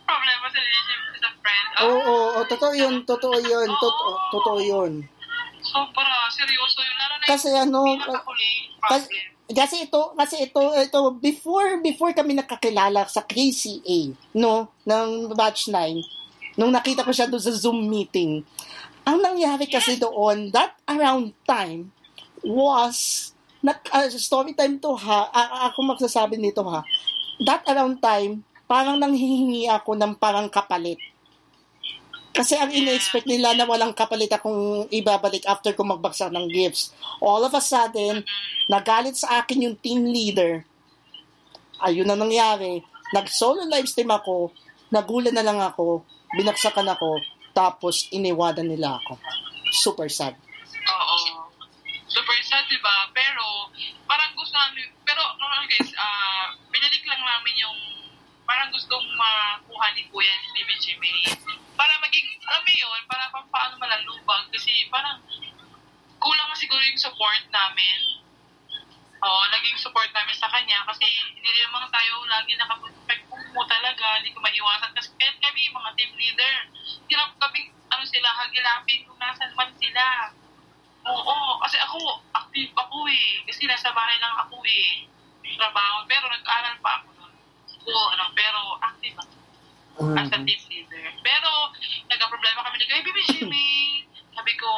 problema 0.08 0.48
sa 0.48 0.60
relationship 0.64 1.20
sa 1.20 1.32
friend. 1.44 1.68
Oo, 1.84 1.92
oo, 1.92 2.16
oo, 2.40 2.42
totoo 2.48 2.72
yun, 2.72 2.96
totoo 3.04 3.36
yun, 3.44 3.68
totoo, 3.68 4.16
Oo. 4.16 4.32
totoo 4.32 4.60
yun. 4.64 4.94
Sobra, 5.68 6.28
seryoso 6.32 6.80
yun. 6.82 6.96
Lalo 6.96 7.14
na 7.20 7.26
Kasi 7.28 7.48
yung 7.52 7.72
ano, 7.72 7.84
kasi, 8.88 9.10
kasi 9.52 9.76
ito, 9.88 10.02
kasi 10.16 10.36
ito, 10.48 10.62
ito, 10.76 11.00
before, 11.20 11.80
before 11.84 12.12
kami 12.16 12.36
nakakilala 12.36 13.04
sa 13.08 13.24
KCA, 13.24 14.16
no, 14.36 14.72
ng 14.88 15.32
batch 15.36 15.72
9, 15.72 16.60
nung 16.60 16.72
nakita 16.72 17.04
ko 17.04 17.12
siya 17.12 17.28
doon 17.28 17.44
sa 17.44 17.54
Zoom 17.54 17.86
meeting, 17.86 18.42
ang 19.08 19.24
nangyari 19.24 19.68
kasi 19.68 19.96
doon, 19.96 20.52
that 20.52 20.76
around 20.88 21.32
time, 21.48 21.92
was, 22.44 23.32
nak, 23.64 23.84
uh, 23.92 24.08
story 24.12 24.52
time 24.56 24.80
to 24.80 24.96
ha, 24.96 25.32
a- 25.32 25.72
ako 25.72 25.96
magsasabi 25.96 26.36
nito 26.36 26.64
ha, 26.68 26.84
that 27.44 27.64
around 27.68 28.00
time, 28.00 28.44
parang 28.68 29.00
nanghihingi 29.00 29.72
ako 29.72 29.96
ng 29.96 30.20
parang 30.20 30.52
kapalit. 30.52 31.00
Kasi 32.38 32.54
ang 32.54 32.70
ina-expect 32.70 33.26
nila 33.26 33.58
na 33.58 33.66
walang 33.66 33.98
kapalit 33.98 34.30
akong 34.30 34.86
ibabalik 34.94 35.42
after 35.50 35.74
ko 35.74 35.82
magbagsak 35.82 36.30
ng 36.30 36.46
gifts. 36.54 36.94
All 37.18 37.42
of 37.42 37.58
a 37.58 37.64
sudden, 37.64 38.22
nagalit 38.70 39.18
sa 39.18 39.42
akin 39.42 39.66
yung 39.66 39.76
team 39.82 40.06
leader. 40.06 40.62
Ayun 41.82 42.06
na 42.06 42.14
nangyari. 42.14 42.86
Nag-solo 43.10 43.66
live 43.66 43.90
stream 43.90 44.14
ako, 44.14 44.54
nagulan 44.94 45.34
na 45.34 45.42
lang 45.42 45.58
ako, 45.58 46.06
binagsakan 46.38 46.86
ako, 46.94 47.18
tapos 47.58 48.06
iniwanan 48.14 48.70
nila 48.70 49.02
ako. 49.02 49.18
Super 49.74 50.06
sad. 50.06 50.38
Oo. 50.86 51.18
Super 52.06 52.38
sad, 52.46 52.70
di 52.70 52.78
ba? 52.86 53.10
Pero, 53.18 53.74
parang 54.06 54.32
gusto 54.38 54.54
namin, 54.54 54.86
pero, 55.02 55.20
ano 55.26 55.66
guys, 55.66 55.90
ah, 55.98 56.54
binalik 56.70 57.04
lang 57.10 57.22
namin 57.24 57.54
yung, 57.66 57.78
parang 58.48 58.72
gustong 58.72 59.04
makuha 59.20 59.92
ni 59.92 60.08
Kuya 60.08 60.32
ni 60.40 60.48
Bibi 60.56 60.76
Jimmy. 60.80 61.12
Para 61.76 62.00
maging, 62.00 62.28
alam 62.48 62.64
mo 62.64 62.72
yun, 62.72 63.02
para 63.12 63.28
pang 63.28 63.46
paano 63.52 63.76
malalubag. 63.76 64.48
Kasi 64.56 64.88
parang, 64.88 65.20
kulang 66.18 66.56
siguro 66.56 66.80
yung 66.80 66.98
support 66.98 67.44
namin. 67.52 68.24
Oo, 69.20 69.42
naging 69.52 69.76
support 69.76 70.08
namin 70.16 70.34
sa 70.40 70.48
kanya 70.48 70.86
kasi 70.88 71.04
hindi 71.34 71.50
naman 71.60 71.90
tayo 71.90 72.22
lagi 72.30 72.54
nakaprotect 72.54 73.28
mo 73.52 73.62
talaga, 73.68 74.24
hindi 74.24 74.32
ko 74.32 74.40
maiwasan. 74.40 74.96
Kasi 74.96 75.12
kahit 75.20 75.38
kami, 75.44 75.68
mga 75.68 75.90
team 76.00 76.12
leader, 76.16 76.56
hirap 77.12 77.36
kami, 77.36 77.68
ano 77.92 78.04
sila, 78.08 78.32
hagilapin 78.32 79.04
kung 79.04 79.20
nasan 79.20 79.52
man 79.60 79.76
sila. 79.76 80.32
Oo, 81.04 81.60
kasi 81.68 81.76
ako, 81.84 82.24
active 82.32 82.72
ako 82.80 83.12
eh. 83.12 83.44
Kasi 83.44 83.68
nasa 83.68 83.92
bahay 83.92 84.16
lang 84.24 84.40
ako 84.48 84.64
eh. 84.64 85.04
Trabaho, 85.58 86.08
pero 86.08 86.32
nag-aral 86.32 86.76
pa 86.80 87.04
ako 87.04 87.17
So, 87.88 87.96
ano, 87.96 88.24
pero 88.36 88.60
active 88.84 89.16
ako 89.16 89.36
as 90.20 90.28
a 90.28 90.40
team 90.44 90.62
leader. 90.68 91.08
Pero, 91.24 91.52
nagka-problema 92.12 92.60
kami 92.68 92.84
ni 92.84 92.86
Kuya 92.92 93.02
Bibi 93.08 93.24
Jimmy. 93.32 94.04
Sabi 94.36 94.54
ko, 94.60 94.70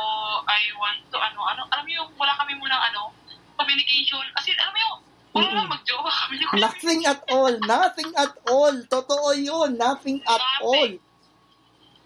I 0.45 0.61
want 0.77 1.01
to, 1.09 1.17
ano, 1.17 1.41
ano, 1.41 1.65
alam 1.73 1.83
mo 1.83 1.91
yung, 1.91 2.09
wala 2.21 2.37
kami 2.37 2.53
munang, 2.61 2.79
ano, 2.93 3.09
communication. 3.57 4.21
Kasi, 4.37 4.53
alam 4.55 4.71
mo 4.71 4.77
yung, 4.77 4.97
wala 5.29 5.49
lang 5.49 5.65
Mm-mm. 5.65 5.73
mag-jowa 5.73 6.11
kami 6.13 6.33
ni 6.37 6.45
Kuya 6.45 6.61
Nothing 6.69 7.01
at 7.09 7.21
all. 7.33 7.53
Nothing 7.65 8.11
at 8.13 8.33
all. 8.45 8.75
Totoo 8.85 9.29
yun. 9.33 9.69
Nothing 9.73 10.21
at 10.29 10.43
all. 10.61 10.91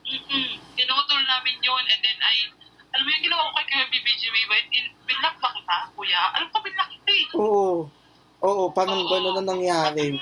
Mm-mm. 0.08 0.48
Tinutol 0.80 1.22
namin 1.28 1.56
yun. 1.60 1.84
And 1.84 2.00
then, 2.00 2.18
I, 2.24 2.36
alam 2.96 3.04
mo 3.04 3.10
yung 3.12 3.24
ginawa 3.28 3.52
ko 3.52 3.60
kay 3.60 3.68
Kuya 3.76 3.86
Bibi 3.92 4.12
Jimmy, 4.24 4.42
ba? 4.48 4.56
In, 4.72 4.88
binlock 5.04 5.36
ba 5.44 5.52
kita, 5.52 5.78
kuya? 6.00 6.32
Alam 6.40 6.48
ko, 6.48 6.64
binlock 6.64 6.92
eh. 7.12 7.24
Oo. 7.36 7.92
Oo, 8.44 8.64
parang 8.76 9.04
gano'n 9.08 9.40
na 9.40 9.52
nangyari. 9.52 10.16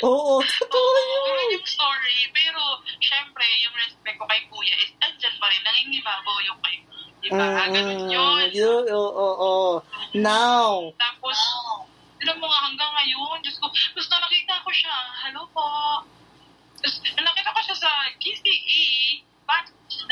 Oo, 0.00 0.38
totoo 0.38 0.78
Oo, 0.78 1.00
yun. 1.02 1.34
yun 1.34 1.54
yung 1.58 1.66
story. 1.66 2.18
Pero, 2.30 2.60
syempre, 2.98 3.42
yung 3.62 3.74
respect 3.74 4.16
ko 4.16 4.24
kay 4.24 4.46
kuya 4.46 4.74
is 4.78 4.94
andyan 5.00 5.34
pa 5.36 5.46
rin. 5.46 5.62
Nangingibabaw 5.62 6.36
yung 6.46 6.60
kay 6.62 6.76
Di 7.18 7.28
ba? 7.34 7.66
Ganun 7.66 8.06
yun. 8.06 8.46
yun. 8.54 8.82
Oo, 8.86 9.10
oo, 9.10 9.34
oo. 9.34 9.74
Now, 10.14 10.94
Tapos, 10.94 11.34
alam 12.18 12.36
mo 12.38 12.46
nga 12.46 12.60
hanggang 12.62 12.92
ngayon, 12.94 13.42
Diyos 13.42 13.58
ko, 13.58 13.66
tapos 13.66 14.06
na 14.06 14.22
nakita 14.22 14.62
ko 14.62 14.70
siya, 14.70 14.94
hello 15.26 15.42
po. 15.50 15.66
Tapos, 16.78 16.94
nakita 17.12 17.50
ko 17.50 17.60
siya 17.66 17.76
sa 17.76 17.90
KCE, 18.16 18.86
batch 19.44 19.74
9, 19.98 20.06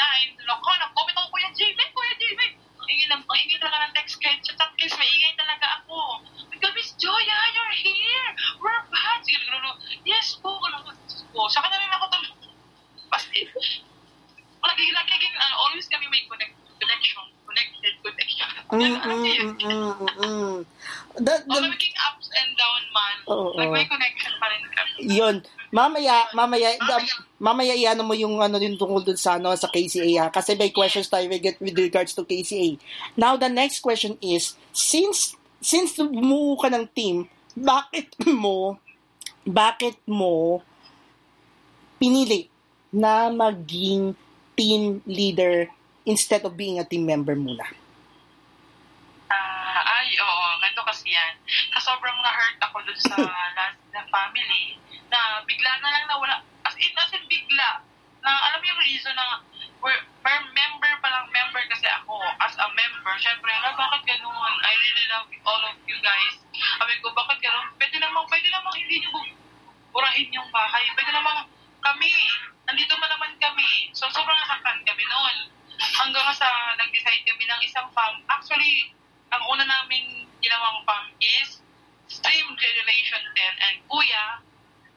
loko, 0.44 0.70
nag-comment 0.72 1.14
ako, 1.14 1.28
Kuya 1.30 1.50
Jimmy, 1.54 1.84
Kuya 1.94 2.14
Jimmy. 2.18 2.48
Ingin 2.86 3.08
lang, 3.10 3.22
ang 3.26 3.40
ingin 3.42 3.58
talaga 3.58 3.90
ng 3.90 3.94
text 3.94 4.18
kahit 4.22 4.40
chat 4.42 4.58
at 4.58 4.72
case, 4.78 4.94
maingay 4.94 5.34
talaga 5.34 5.82
ako. 5.82 6.22
Ikaw, 6.54 6.70
Miss 6.74 6.94
Joya, 6.98 7.38
you're 7.54 7.76
here. 7.82 8.28
We're 8.62 8.82
back. 8.90 9.22
Sige, 9.26 9.42
gano'n, 9.42 9.76
yes 10.06 10.38
po, 10.38 10.56
Diyos 10.56 11.26
ko. 11.34 11.46
Sa 11.52 11.60
kanya 11.62 11.78
rin 11.82 11.92
ako 11.92 12.04
tum... 12.10 12.24
Basta, 13.06 13.30
lagi, 14.66 14.84
lagi, 14.90 15.26
uh, 15.38 15.54
always 15.62 15.86
kami 15.86 16.06
may 16.10 16.26
connect, 16.26 16.54
connection, 16.80 17.24
connected, 17.46 17.92
connection. 18.02 18.48
mm, 18.76 18.96
mm, 18.96 19.24
mm, 19.36 19.54
mm, 19.60 19.92
mm, 19.96 20.10
mm. 20.20 20.56
Oh, 21.16 21.24
that, 21.24 21.48
magiging 21.48 21.96
ups 22.04 22.28
and 22.28 22.50
down 22.60 22.82
man. 22.92 23.16
Oo, 23.32 23.56
like, 23.56 23.72
may 23.72 23.86
connection 23.88 24.32
pa 24.36 24.46
rin 24.52 24.62
kami. 24.68 24.92
yun. 25.08 25.36
Mamaya, 25.72 26.30
mamaya, 26.36 26.78
da- 26.78 27.24
mamaya 27.42 27.74
iano 27.74 28.06
mo 28.06 28.14
yung 28.14 28.38
ano 28.38 28.60
din 28.60 28.78
tungkol 28.78 29.02
dun 29.02 29.18
sa 29.18 29.36
ano 29.36 29.52
sa 29.58 29.68
KCA 29.68 30.08
ha? 30.22 30.26
kasi 30.30 30.54
may 30.54 30.70
questions 30.70 31.10
tayo 31.10 31.26
with, 31.26 31.42
with 31.58 31.76
regards 31.76 32.14
to 32.14 32.22
KCA. 32.22 32.78
Now 33.18 33.36
the 33.36 33.50
next 33.50 33.82
question 33.82 34.16
is 34.22 34.54
since 34.70 35.34
since 35.60 35.98
bumuo 35.98 36.54
ka 36.60 36.70
ng 36.70 36.86
team, 36.94 37.26
bakit 37.56 38.14
mo 38.30 38.78
bakit 39.46 39.98
mo 40.06 40.60
pinili 41.96 42.50
na 42.92 43.32
maging 43.32 44.14
team 44.56 45.00
leader 45.04 45.68
instead 46.06 46.46
of 46.46 46.54
being 46.54 46.78
a 46.78 46.86
team 46.86 47.04
member 47.04 47.34
muna? 47.34 47.66
Ah, 49.26 49.82
ay, 50.00 50.14
oo. 50.22 50.46
Ganito 50.62 50.86
kasi 50.86 51.10
yan. 51.10 51.34
Kasi 51.74 51.84
sobrang 51.84 52.14
na-hurt 52.22 52.56
ako 52.62 52.78
dun 52.86 52.98
sa 53.02 53.18
last 53.58 53.78
na 53.90 54.06
family 54.08 54.78
na 55.10 55.42
bigla 55.42 55.82
na 55.82 55.90
lang 55.90 56.06
nawala. 56.06 56.38
As 56.62 56.78
in, 56.78 56.94
as 56.94 57.10
in 57.10 57.26
bigla. 57.26 57.82
Na 58.22 58.30
alam 58.30 58.62
mo 58.62 58.66
yung 58.70 58.82
reason 58.86 59.12
na 59.18 59.42
we're, 59.82 60.02
we're 60.22 60.44
member 60.54 60.92
pa 61.02 61.08
lang, 61.10 61.26
member 61.34 61.62
kasi 61.68 61.90
ako. 61.90 62.22
As 62.38 62.54
a 62.54 62.66
member, 62.70 63.14
syempre, 63.18 63.50
na 63.50 63.74
bakit 63.74 64.06
ganun? 64.06 64.54
I 64.62 64.72
really 64.78 65.06
love 65.10 65.26
all 65.42 65.62
of 65.66 65.76
you 65.90 65.98
guys. 66.00 66.34
Sabi 66.54 66.94
ko, 67.02 67.10
bakit 67.12 67.42
ganun? 67.42 67.66
Pwede 67.76 67.98
namang, 67.98 68.26
pwede 68.30 68.48
namang 68.54 68.74
hindi 68.78 69.02
nyo 69.02 69.10
burahin 69.90 70.28
yung 70.28 70.48
bahay. 70.52 70.84
Pwede 70.92 71.10
namang 71.10 71.48
kami, 71.80 72.12
nandito 72.68 72.94
man 72.98 73.08
naman 73.08 73.32
kami. 73.40 73.88
So, 73.96 74.10
sobrang 74.12 74.36
nasaktan 74.44 74.84
kami 74.84 75.04
noon. 75.06 75.36
Hanggang 75.76 76.28
sa 76.32 76.48
nag-decide 76.76 77.22
kami 77.22 77.44
ng 77.44 77.60
isang 77.62 77.88
farm. 77.90 78.16
Actually, 78.26 78.90
ang 79.28 79.42
una 79.46 79.62
namin 79.62 80.02
ginawang 80.38 80.80
farm 80.82 81.06
is 81.18 81.60
Stream 82.06 82.46
Generation 82.54 83.22
10 83.34 83.64
and 83.66 83.76
Kuya 83.84 84.24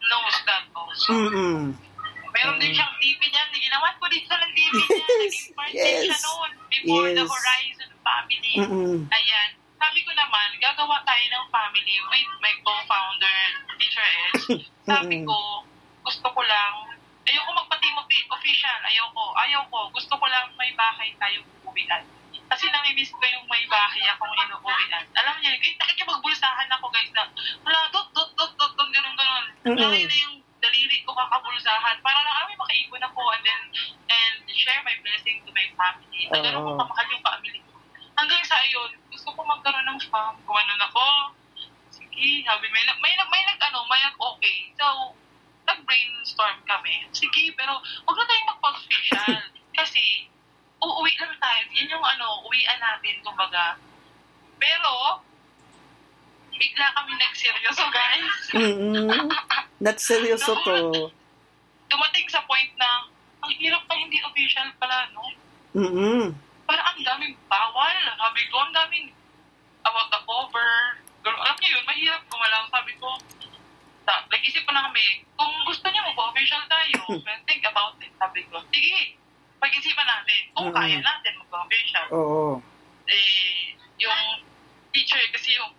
knows 0.01 0.37
that 0.45 0.63
also. 0.71 1.11
Mm-mm. 1.11 1.73
Meron 2.29 2.57
din 2.57 2.71
siyang 2.71 2.93
DP 2.95 3.21
niyan. 3.25 3.49
Ginawan 3.51 3.97
ko 3.97 4.05
din 4.07 4.21
siya 4.21 4.37
ng 4.37 4.53
DP 4.53 4.75
niya. 4.77 5.07
Naging 5.19 5.47
part 5.51 5.69
din 5.69 5.81
siya 6.05 6.13
Yes. 6.13 6.21
noon 6.21 6.51
before 6.69 7.07
the 7.09 7.19
Yes. 7.19 7.29
Horizon 7.29 7.91
family. 7.99 8.53
Mm-mm. 8.55 8.97
Ayan. 9.09 9.49
Sabi 9.75 9.99
ko 10.03 10.11
naman, 10.13 10.47
gagawa 10.57 11.01
tayo 11.01 11.23
ng 11.25 11.45
family 11.49 11.95
with 12.05 12.29
my 12.37 12.53
co-founder, 12.61 13.39
Teacher 13.75 14.05
Edge. 14.05 14.61
Sabi 14.89 15.23
ko, 15.23 15.65
gusto 16.01 16.27
ko 16.27 16.41
lang, 16.43 16.73
ayoko 17.23 17.49
magpa-team 17.55 17.95
offi- 17.95 18.27
official, 18.29 18.79
ayoko, 18.83 19.23
ayoko, 19.39 19.79
gusto 19.89 20.13
bahay 20.99 21.15
tayo 21.15 21.39
uuwian. 21.63 22.03
Kasi 22.51 22.67
namimiss 22.67 23.15
ko 23.15 23.23
yung 23.23 23.47
may 23.47 23.63
bahay 23.71 24.03
akong 24.03 24.35
inuuwian. 24.35 25.05
Alam 25.15 25.39
niyo, 25.39 25.55
kahit 25.55 25.79
nakikipagbulsahan 25.79 26.67
ako 26.75 26.91
guys 26.91 27.07
na, 27.15 27.23
wala, 27.63 27.87
dot, 27.95 28.11
dot, 28.11 28.35
dot, 28.35 28.51
dot, 28.59 28.73
dot, 28.75 28.89
ganun, 28.91 29.15
ganun. 29.15 29.45
Lalo 29.79 29.95
na 29.95 30.17
yung 30.27 30.35
daliri 30.59 30.99
ko 31.07 31.15
kakabulsahan 31.15 32.03
para 32.03 32.19
lang 32.19 32.35
kami 32.35 32.53
makaipon 32.59 32.99
ako 32.99 33.21
and 33.31 33.43
then 33.47 33.61
and 34.11 34.35
share 34.51 34.83
my 34.83 34.91
blessing 34.99 35.39
to 35.47 35.55
my 35.55 35.63
family. 35.79 36.27
Na 36.27 36.43
ganun 36.43 36.67
ko 36.67 36.71
kamahal 36.75 37.07
yung 37.07 37.23
family 37.23 37.59
ko. 37.63 37.71
Hanggang 38.19 38.43
sa 38.43 38.59
yun, 38.67 38.91
gusto 39.07 39.31
ko 39.31 39.39
magkaroon 39.39 39.87
ng 39.87 40.03
farm. 40.11 40.35
Gumanon 40.43 40.83
ako. 40.83 41.31
Sige, 41.95 42.43
sabi, 42.43 42.67
may, 42.75 42.83
nag- 42.83 42.99
may, 42.99 43.15
nag- 43.15 43.31
may 43.31 43.43
nag, 43.47 43.59
ano, 43.71 43.87
may 43.87 44.03
nag, 44.03 44.19
okay. 44.19 44.75
So, 44.75 45.15
nag-brainstorm 45.63 46.59
kami. 46.67 47.07
Sige, 47.15 47.55
pero 47.55 47.79
huwag 47.79 48.17
na 48.19 48.25
tayong 48.27 48.49
magpa-official. 48.51 49.31
kasi, 49.79 50.27
uuwi 50.79 51.11
lang 51.19 51.35
tayo. 51.37 51.63
Yan 51.75 51.91
yung 51.91 52.05
ano, 52.05 52.47
uwian 52.47 52.79
natin, 52.79 53.15
kumbaga. 53.23 53.75
Pero, 54.59 55.23
bigla 56.55 56.87
kami 56.95 57.11
nagseryoso, 57.15 57.85
guys. 57.91 58.35
Mm-mm. 58.55 59.07
Not 59.83 59.97
seryoso 59.99 60.59
to. 60.63 60.75
Dumating 61.87 62.27
sa 62.27 62.43
point 62.43 62.71
na, 62.75 63.07
ang 63.39 63.51
hirap 63.55 63.83
pa 63.87 63.95
hindi 63.95 64.19
official 64.23 64.67
pala, 64.75 65.07
no? 65.15 65.23
Mm-mm. 65.75 66.35
Parang 66.67 66.85
ang 66.91 67.01
daming 67.01 67.35
bawal. 67.47 67.97
Sabi 68.19 68.41
ko, 68.51 68.55
ang 68.59 68.75
daming 68.75 69.07
about 69.87 70.11
the 70.11 70.21
cover. 70.27 70.71
Ganun, 71.23 71.39
alam 71.39 71.57
niyo 71.59 71.79
yun, 71.79 71.85
mahirap 71.87 72.21
gumalaw. 72.27 72.63
Sabi 72.71 72.93
ko, 72.99 73.09
sa, 74.03 74.27
nag-isip 74.27 74.63
ko 74.67 74.71
na 74.75 74.87
kami, 74.91 75.23
kung 75.39 75.53
gusto 75.63 75.85
niyo 75.87 76.01
mag-official 76.11 76.63
tayo, 76.67 76.99
think 77.47 77.63
about 77.63 77.95
it. 78.03 78.11
Sabi 78.19 78.43
ko, 78.51 78.59
sige, 78.69 79.15
pag-isipan 79.59 80.07
natin. 80.07 80.41
Kung 80.55 80.71
Mm. 80.71 80.75
kaya 80.75 80.97
natin 80.99 81.33
mag-official. 81.39 82.05
Oo. 82.15 82.43
Eh, 83.05 83.75
yung 83.99 84.19
teacher, 84.95 85.21
kasi 85.31 85.53
yung 85.55 85.69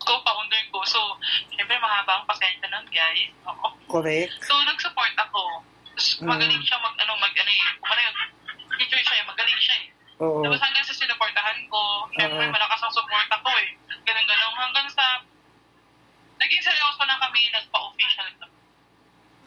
co-founder 0.00 0.62
ko. 0.72 0.80
So, 0.84 1.00
syempre 1.52 1.76
mahaba 1.80 2.20
ang 2.20 2.26
pasensya 2.28 2.68
nun, 2.68 2.86
guys. 2.88 3.32
Oo. 3.48 3.68
Correct. 3.88 4.32
So, 4.44 4.56
nag-support 4.64 5.12
ako. 5.16 5.64
Tapos, 5.90 6.06
Mm. 6.20 6.28
magaling 6.28 6.62
siya 6.64 6.78
mag, 6.80 6.96
ano, 6.96 7.12
mag, 7.20 7.32
ano 7.34 7.50
eh, 7.50 7.62
kumara 7.80 8.02
teacher 8.80 9.00
siya, 9.04 9.20
eh, 9.20 9.24
magaling 9.28 9.60
siya 9.60 9.76
eh. 9.76 9.88
Oo. 10.20 10.40
Tapos 10.44 10.60
hanggang 10.60 10.84
sa 10.84 10.96
sinuportahan 10.96 11.60
ko, 11.68 11.80
syempre 12.16 12.44
Oo. 12.48 12.52
malakas 12.52 12.80
ang 12.80 12.92
support 12.92 13.28
ako 13.28 13.50
eh. 13.60 13.68
Ganun 14.04 14.24
ganun. 14.24 14.54
Hanggang 14.56 14.88
sa, 14.92 15.04
naging 16.40 16.60
seryoso 16.64 17.04
na 17.04 17.16
kami, 17.20 17.40
nagpa-official 17.52 18.28
kami. 18.40 18.56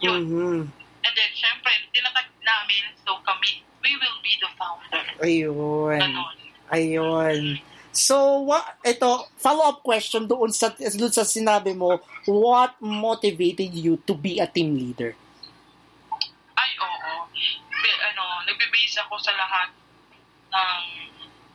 Yun. 0.01 0.21
Mhm. 0.29 0.61
And 1.03 1.13
then, 1.15 1.31
syempre, 1.35 1.71
tinatag 1.91 2.31
namin, 2.39 2.83
so 3.03 3.19
kami, 3.27 3.59
we 3.83 3.91
will 3.99 4.19
be 4.23 4.33
the 4.39 4.49
founder. 4.55 5.03
Ayun. 5.19 5.99
Ganun. 5.99 6.35
Ayun. 6.71 7.59
So, 7.93 8.41
what, 8.47 8.79
ito, 8.81 9.29
follow-up 9.37 9.85
question 9.85 10.25
doon 10.25 10.49
sa, 10.49 10.73
doon 10.73 11.13
sa 11.13 11.27
sinabi 11.27 11.77
mo, 11.77 12.01
what 12.25 12.73
motivated 12.81 13.69
you 13.69 14.01
to 14.09 14.17
be 14.17 14.41
a 14.41 14.47
team 14.49 14.73
leader? 14.73 15.13
Ay, 16.57 16.71
oo. 16.81 17.29
Be, 17.69 17.91
ano, 18.09 18.23
nagbe-base 18.49 18.97
ako 19.05 19.19
sa 19.21 19.35
lahat 19.37 19.69
ng 20.49 20.81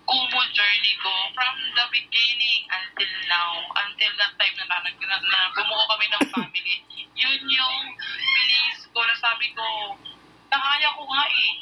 Kumu 0.09 0.40
journey 0.57 0.94
ko 1.05 1.12
from 1.37 1.55
the 1.77 1.85
beginning 1.92 2.62
until 2.73 3.12
now, 3.29 3.61
until 3.77 4.12
that 4.16 4.33
time 4.40 4.55
na, 4.57 4.64
na, 4.64 4.88
na, 4.88 5.16
na 5.21 5.38
bumuo 5.53 5.85
kami 5.85 6.09
ng 6.09 6.25
family. 6.33 6.77
Yun 7.21 7.40
yung 7.44 7.79
bilis 8.16 8.88
ko 8.88 9.05
na 9.05 9.12
sabi 9.21 9.53
ko, 9.53 10.01
nakaya 10.49 10.88
ko 10.97 11.05
nga 11.12 11.25
eh. 11.29 11.53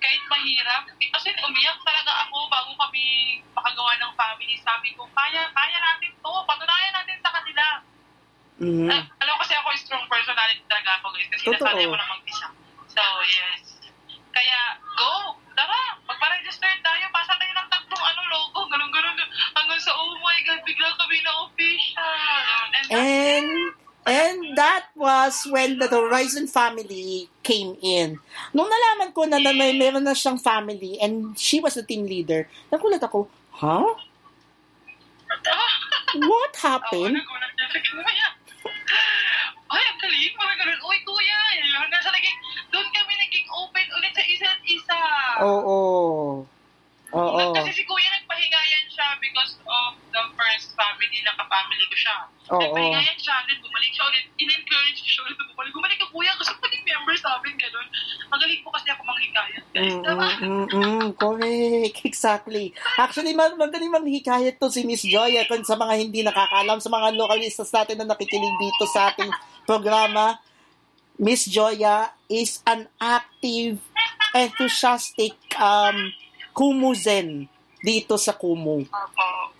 Kahit 0.00 0.22
mahirap, 0.28 0.88
eh, 0.88 1.08
kasi 1.12 1.36
umiyak 1.36 1.76
talaga 1.84 2.12
ako 2.24 2.48
bago 2.48 2.72
kami 2.80 3.04
makagawa 3.52 3.92
ng 4.00 4.12
family. 4.16 4.56
Sabi 4.64 4.96
ko, 4.96 5.04
kaya, 5.12 5.44
kaya 5.52 5.76
natin 5.76 6.12
to. 6.16 6.32
Patunayan 6.48 6.92
natin 6.96 7.16
sa 7.20 7.30
kanila. 7.32 7.64
Mhm. 8.56 8.88
Ah, 8.88 9.04
alam 9.20 9.36
ko 9.36 9.40
kasi 9.44 9.52
ako 9.52 9.68
strong 9.76 10.06
personality 10.08 10.64
talaga 10.64 10.96
ako 11.04 11.12
guys. 11.12 11.28
Kasi 11.28 11.44
Totoo. 11.52 11.60
nasanay 11.60 11.84
ako 11.84 11.96
na 12.00 12.08
mag-isa. 12.08 12.48
So, 12.88 13.02
yes. 13.28 13.84
Kaya, 14.32 14.60
go! 14.96 15.36
Tara! 15.56 15.80
Magpa-register 16.04 16.68
tayo. 16.84 17.04
Pasa 17.10 17.32
tayo 17.40 17.52
ng 17.56 17.68
tatlong 17.72 18.04
ano, 18.04 18.20
logo. 18.28 18.58
Ganun, 18.68 18.90
ganun. 18.92 19.16
Hanggang 19.56 19.80
sa, 19.80 19.92
oh 19.96 20.14
my 20.20 20.38
God, 20.44 20.60
bigla 20.68 20.88
kami 21.00 21.18
na 21.24 21.32
official. 21.48 22.60
And, 22.76 22.86
And 22.92 23.48
and 24.06 24.38
that 24.54 24.86
was 24.94 25.42
when 25.50 25.82
the 25.82 25.90
Horizon 25.90 26.46
family 26.46 27.26
came 27.42 27.74
in. 27.82 28.22
Nung 28.54 28.70
nalaman 28.70 29.10
ko 29.10 29.26
na, 29.26 29.42
na 29.42 29.50
may 29.50 29.74
meron 29.74 30.06
na 30.06 30.14
siyang 30.14 30.38
family 30.38 30.94
and 31.02 31.34
she 31.34 31.58
was 31.58 31.74
the 31.74 31.82
team 31.82 32.06
leader, 32.06 32.46
nagulat 32.70 33.02
ako, 33.02 33.26
huh? 33.50 33.98
What 36.16 36.54
Ako, 36.54 36.62
happened? 36.62 37.18
Ay, 39.66 39.82
ang 39.82 39.98
galing. 39.98 40.34
Mga 40.34 40.54
ganun. 40.62 40.80
Uy, 40.86 40.98
kuya. 41.02 41.40
Hanggang 41.82 42.02
sa 42.02 42.12
naging, 42.14 42.36
doon 42.70 42.88
kami 42.94 43.12
naging 43.18 43.46
open 43.50 43.86
ulit 43.98 44.12
sa 44.14 44.24
isa't 44.24 44.60
isa. 44.66 45.00
Oo. 45.42 45.80
Oo. 47.14 47.40
Kasi 47.54 47.70
si 47.72 47.82
kuya 47.86 48.08
nagpahingayan 48.18 48.84
siya 48.90 49.08
because 49.22 49.58
of 49.62 49.94
the 50.10 50.22
first 50.34 50.74
family 50.74 51.18
na 51.22 51.32
kapamily 51.38 51.84
ko 51.90 51.96
siya. 51.98 52.16
Oo. 52.54 52.60
Nagpahingayan 52.62 53.18
siya, 53.18 53.36
then 53.46 53.58
bumalik 53.62 53.90
siya 53.90 54.04
ulit. 54.10 54.24
In-encourage 54.38 55.00
siya 55.02 55.22
ulit 55.26 55.38
bumalik. 55.38 55.72
Bumalik 55.74 55.98
ka 55.98 56.06
kuya, 56.10 56.32
gusto 56.38 56.54
ko 56.58 56.66
din 56.70 56.82
member 56.86 57.16
sa 57.18 57.38
amin, 57.38 57.54
gano'n. 57.58 57.86
guys. 59.36 59.60
Mm, 59.76 60.00
Diba? 60.00 60.28
mm, 60.40 60.46
mm, 60.48 60.66
mm, 60.72 61.08
correct. 61.20 61.96
Exactly. 62.08 62.72
Actually, 62.96 63.36
mag 63.36 63.52
magaling 63.60 63.92
manghikayat 63.92 64.56
to 64.56 64.72
si 64.72 64.88
Miss 64.88 65.04
Joya 65.04 65.44
kung 65.44 65.62
sa 65.62 65.76
mga 65.76 65.94
hindi 66.00 66.24
nakakaalam, 66.24 66.80
sa 66.80 66.88
mga 66.88 67.12
localistas 67.12 67.68
natin 67.68 68.00
na 68.00 68.16
nakikinig 68.16 68.56
dito 68.56 68.84
sa 68.88 69.12
ating 69.12 69.28
programa. 69.66 70.38
Miss 71.18 71.44
Joya 71.44 72.14
is 72.30 72.62
an 72.64 72.88
active, 73.00 73.82
enthusiastic 74.32 75.34
um, 75.58 76.12
Kumuzen 76.56 77.50
dito 77.84 78.16
sa 78.16 78.32
Kumu. 78.32 78.88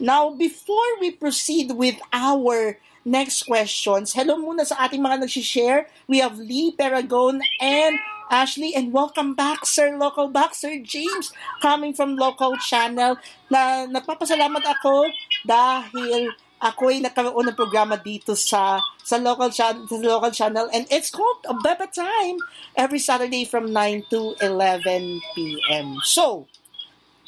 Now, 0.01 0.33
before 0.33 1.01
we 1.01 1.13
proceed 1.13 1.77
with 1.77 2.01
our 2.13 2.81
next 3.05 3.45
questions, 3.45 4.17
hello 4.17 4.41
muna 4.41 4.65
sa 4.65 4.89
ating 4.89 5.01
mga 5.01 5.29
nag-share. 5.29 5.89
We 6.09 6.25
have 6.25 6.41
Lee 6.41 6.73
Paragon 6.73 7.41
and 7.61 8.01
Ashley, 8.27 8.75
and 8.75 8.91
welcome 8.91 9.39
back, 9.39 9.63
Sir 9.63 9.95
Local 9.95 10.27
Back, 10.27 10.51
Sir 10.59 10.83
James, 10.83 11.31
coming 11.63 11.95
from 11.95 12.19
Local 12.19 12.59
Channel, 12.59 13.15
na 13.47 13.87
nagpapasalamat 13.87 14.67
ako 14.67 15.07
dahil 15.47 16.35
ako 16.61 16.89
ay 16.89 17.05
nagkaroon 17.05 17.53
ng 17.53 17.59
programa 17.59 18.01
dito 18.01 18.33
sa 18.33 18.81
sa 19.05 19.17
local 19.21 19.53
channel 19.53 19.85
sa 19.85 20.01
local 20.01 20.33
channel 20.33 20.67
and 20.73 20.89
it's 20.89 21.13
called 21.13 21.45
Beba 21.61 21.87
Time 21.93 22.41
every 22.75 22.99
Saturday 22.99 23.45
from 23.45 23.73
9 23.73 24.09
to 24.09 24.35
11 24.41 25.21
p.m. 25.37 26.01
So, 26.03 26.49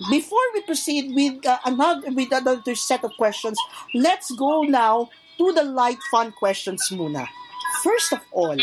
before 0.09 0.43
we 0.55 0.65
proceed 0.65 1.13
with 1.13 1.45
uh, 1.45 1.61
another 1.69 2.09
with 2.11 2.33
another 2.33 2.75
set 2.75 3.05
of 3.05 3.13
questions, 3.21 3.59
let's 3.93 4.33
go 4.33 4.65
now 4.65 5.13
to 5.37 5.53
the 5.53 5.63
light 5.65 6.01
fun 6.11 6.33
questions 6.33 6.89
muna. 6.91 7.29
First 7.85 8.17
of 8.17 8.25
all, 8.33 8.57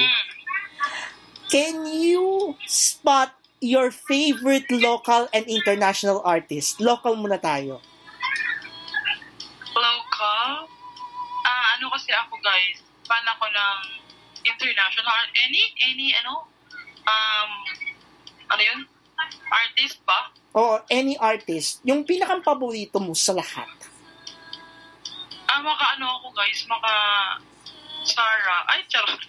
can 1.54 1.86
you 1.86 2.56
spot 2.66 3.32
your 3.62 3.92
favorite 3.94 4.68
local 4.72 5.30
and 5.30 5.46
international 5.46 6.26
artist? 6.26 6.82
Local 6.82 7.16
muna 7.16 7.38
tayo. 7.38 7.80
Local? 10.26 10.66
Ah, 11.46 11.78
ano 11.78 11.86
kasi 11.94 12.10
ako 12.10 12.34
guys, 12.42 12.82
fan 13.06 13.22
ako 13.30 13.46
ng 13.46 13.78
international, 14.42 15.22
any, 15.38 15.70
any, 15.86 16.10
ano, 16.18 16.50
um, 17.06 17.50
ano 18.50 18.62
yun? 18.66 18.80
Artist 19.54 20.02
ba? 20.02 20.34
O 20.58 20.82
any 20.90 21.14
artist, 21.22 21.86
yung 21.86 22.02
pinakang 22.10 22.42
paborito 22.42 22.98
mo 22.98 23.14
sa 23.14 23.38
lahat. 23.38 23.70
Ah, 25.46 25.62
maka 25.62 25.94
ano 25.94 26.10
ako 26.18 26.34
guys, 26.34 26.66
maka 26.66 26.94
Sarah. 28.06 28.66
Ay, 28.66 28.82
charot. 28.90 29.22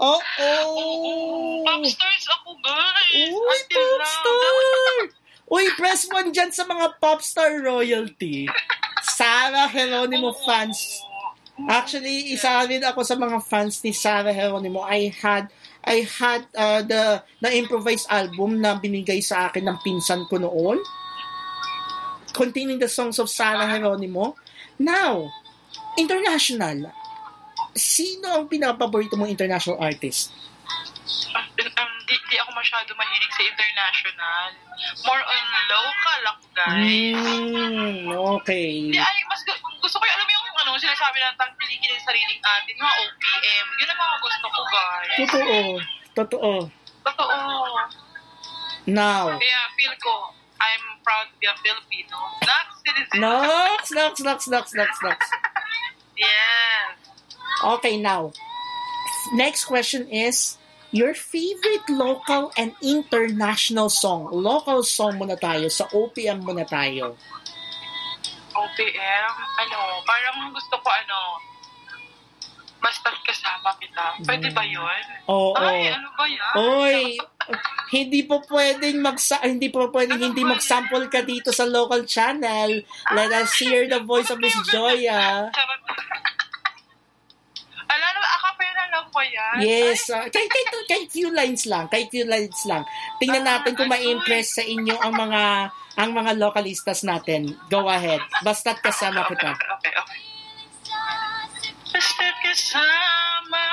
Oh, 0.00 0.16
Oo, 0.40 0.80
oh. 0.80 1.64
pop 1.68 1.84
stars 1.84 2.26
ako 2.40 2.56
guys. 2.64 3.32
Uy, 3.32 3.36
Until 3.36 3.88
popstar! 4.00 5.25
Uy, 5.46 5.70
press 5.78 6.10
one 6.10 6.34
dyan 6.34 6.50
sa 6.50 6.66
mga 6.66 6.98
popstar 6.98 7.62
royalty. 7.62 8.50
Sarah 9.06 9.70
Geronimo 9.70 10.34
Oo. 10.34 10.42
fans. 10.42 10.78
Actually, 11.70 12.36
isa 12.36 12.66
rin 12.68 12.82
ako 12.84 13.00
sa 13.06 13.16
mga 13.16 13.38
fans 13.46 13.80
ni 13.80 13.94
Sarah 13.94 14.34
Geronimo. 14.34 14.82
I 14.82 15.14
had 15.14 15.48
I 15.86 16.02
had 16.02 16.50
uh, 16.58 16.82
the 16.82 17.22
the 17.38 17.50
improvised 17.54 18.10
album 18.10 18.58
na 18.58 18.74
binigay 18.74 19.22
sa 19.22 19.48
akin 19.48 19.70
ng 19.70 19.78
pinsan 19.86 20.26
ko 20.26 20.42
noon 20.42 20.82
containing 22.34 22.76
the 22.82 22.90
songs 22.90 23.16
of 23.22 23.30
Sarah 23.30 23.64
Geronimo. 23.70 24.36
Now, 24.76 25.30
international. 25.96 26.92
Sino 27.72 28.36
ang 28.36 28.44
pinaka-paborito 28.50 29.16
mong 29.16 29.32
international 29.32 29.80
artist? 29.80 30.32
Um, 31.06 31.92
di, 32.08 32.16
di 32.26 32.36
ako 32.40 32.50
masyado 32.56 32.90
mahilig 32.98 33.30
sa 33.30 33.42
international. 33.46 34.46
More 35.06 35.22
on 35.22 35.44
local 35.70 36.20
ako, 36.34 36.44
guys. 36.50 37.14
Hmm, 37.14 38.10
okay. 38.40 38.90
Di, 38.90 38.98
ay, 38.98 39.18
mas 39.30 39.40
gu- 39.46 39.60
gusto 39.78 39.96
ko 39.96 40.04
yung, 40.04 40.14
alam 40.18 40.26
mo 40.26 40.32
yung 40.34 40.46
ano, 40.66 40.70
sinasabi 40.80 41.22
na 41.22 41.30
tangkilikin 41.38 41.94
ng 41.94 42.02
sariling 42.02 42.42
atin, 42.42 42.74
mga 42.74 42.94
OPM. 43.06 43.66
Yun 43.78 43.88
ang 43.92 44.00
mga 44.00 44.16
gusto 44.18 44.46
ko, 44.50 44.60
guys. 44.66 45.16
Totoo. 45.16 45.58
Totoo. 46.16 46.52
Totoo. 47.06 47.38
Now, 48.86 49.34
Kaya 49.34 49.60
feel 49.74 49.94
ko, 49.98 50.30
I'm 50.58 50.84
proud 51.02 51.26
to 51.30 51.36
be 51.38 51.46
a 51.46 51.54
Filipino. 51.62 52.16
Not 52.46 52.66
citizen. 52.82 53.18
Nox, 53.18 53.80
Nox, 53.94 54.14
Nox, 54.22 54.38
Nox, 54.48 54.66
Nox, 54.74 54.90
Nox. 55.02 55.20
Yes. 56.16 56.96
Okay, 57.76 58.00
now. 58.00 58.32
Next 59.36 59.68
question 59.68 60.08
is, 60.08 60.56
your 60.92 61.14
favorite 61.14 61.86
local 61.90 62.52
and 62.54 62.74
international 62.82 63.88
song. 63.88 64.30
Local 64.30 64.82
song 64.82 65.18
muna 65.18 65.38
tayo. 65.38 65.66
Sa 65.70 65.86
OPM 65.90 66.46
muna 66.46 66.66
tayo. 66.66 67.18
OPM, 68.56 69.32
ano, 69.60 69.78
parang 70.08 70.48
gusto 70.48 70.80
ko 70.80 70.88
ano, 70.88 71.18
basta 72.80 73.12
kasama 73.24 73.74
kita. 73.82 74.04
Pwede 74.24 74.48
ba 74.54 74.64
yun? 74.64 75.02
Oo. 75.28 75.58
Ay, 75.58 75.92
ano 75.92 76.08
ba 76.16 76.24
yan? 76.24 76.52
Oy, 76.56 76.98
hindi 77.96 78.24
po 78.24 78.42
pwedeng 78.46 79.02
magsa 79.02 79.42
hindi 79.44 79.68
po 79.68 79.90
pwedeng 79.90 80.22
Ano 80.22 80.26
hindi 80.32 80.42
ba 80.46 80.56
mag-sample 80.56 81.06
ka 81.10 81.26
dito 81.26 81.50
sa 81.50 81.66
local 81.66 82.06
channel. 82.06 82.80
Let 83.12 83.30
us 83.34 83.52
hear 83.58 83.84
the 83.90 84.00
voice 84.00 84.30
of 84.30 84.38
Miss 84.40 84.56
Joya. 84.70 85.50
Charot. 85.50 85.82
Ala, 87.86 88.04
ano, 88.12 88.20
acapella 88.22 88.84
lang 88.90 89.05
ba 89.16 89.24
yan? 89.24 89.56
Yes, 89.64 90.12
uh, 90.12 90.28
kay, 90.28 90.44
kay, 90.44 90.64
kay 90.84 91.02
few 91.08 91.32
lines 91.32 91.64
lang, 91.64 91.88
kay 91.88 92.04
few 92.12 92.28
lines 92.28 92.60
lang. 92.68 92.84
Tingnan 93.16 93.48
Ah, 93.48 93.56
natin 93.56 93.72
kung 93.72 93.88
ma-impress 93.88 94.60
sa 94.60 94.62
inyo 94.62 94.92
ang 95.00 95.16
mga 95.16 95.72
ang 95.96 96.10
mga 96.12 96.36
localistas 96.36 97.00
natin. 97.08 97.56
Go 97.72 97.88
ahead. 97.88 98.20
Basta't 98.44 98.84
kasama 98.84 99.24
kita. 99.32 99.56
Okay, 99.56 99.92
okay. 99.96 100.20
Basta 101.88 102.28
kasama 102.44 103.64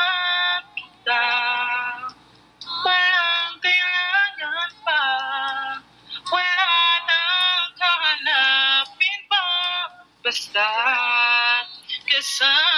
kita, 0.80 1.26
walang 2.88 3.56
kailangan 3.60 4.72
pa, 4.88 5.04
wala 6.32 6.72
nang 7.04 7.68
kahanapin 7.76 9.20
pa, 9.28 9.44
basta 10.24 10.68
kasama 12.08 12.73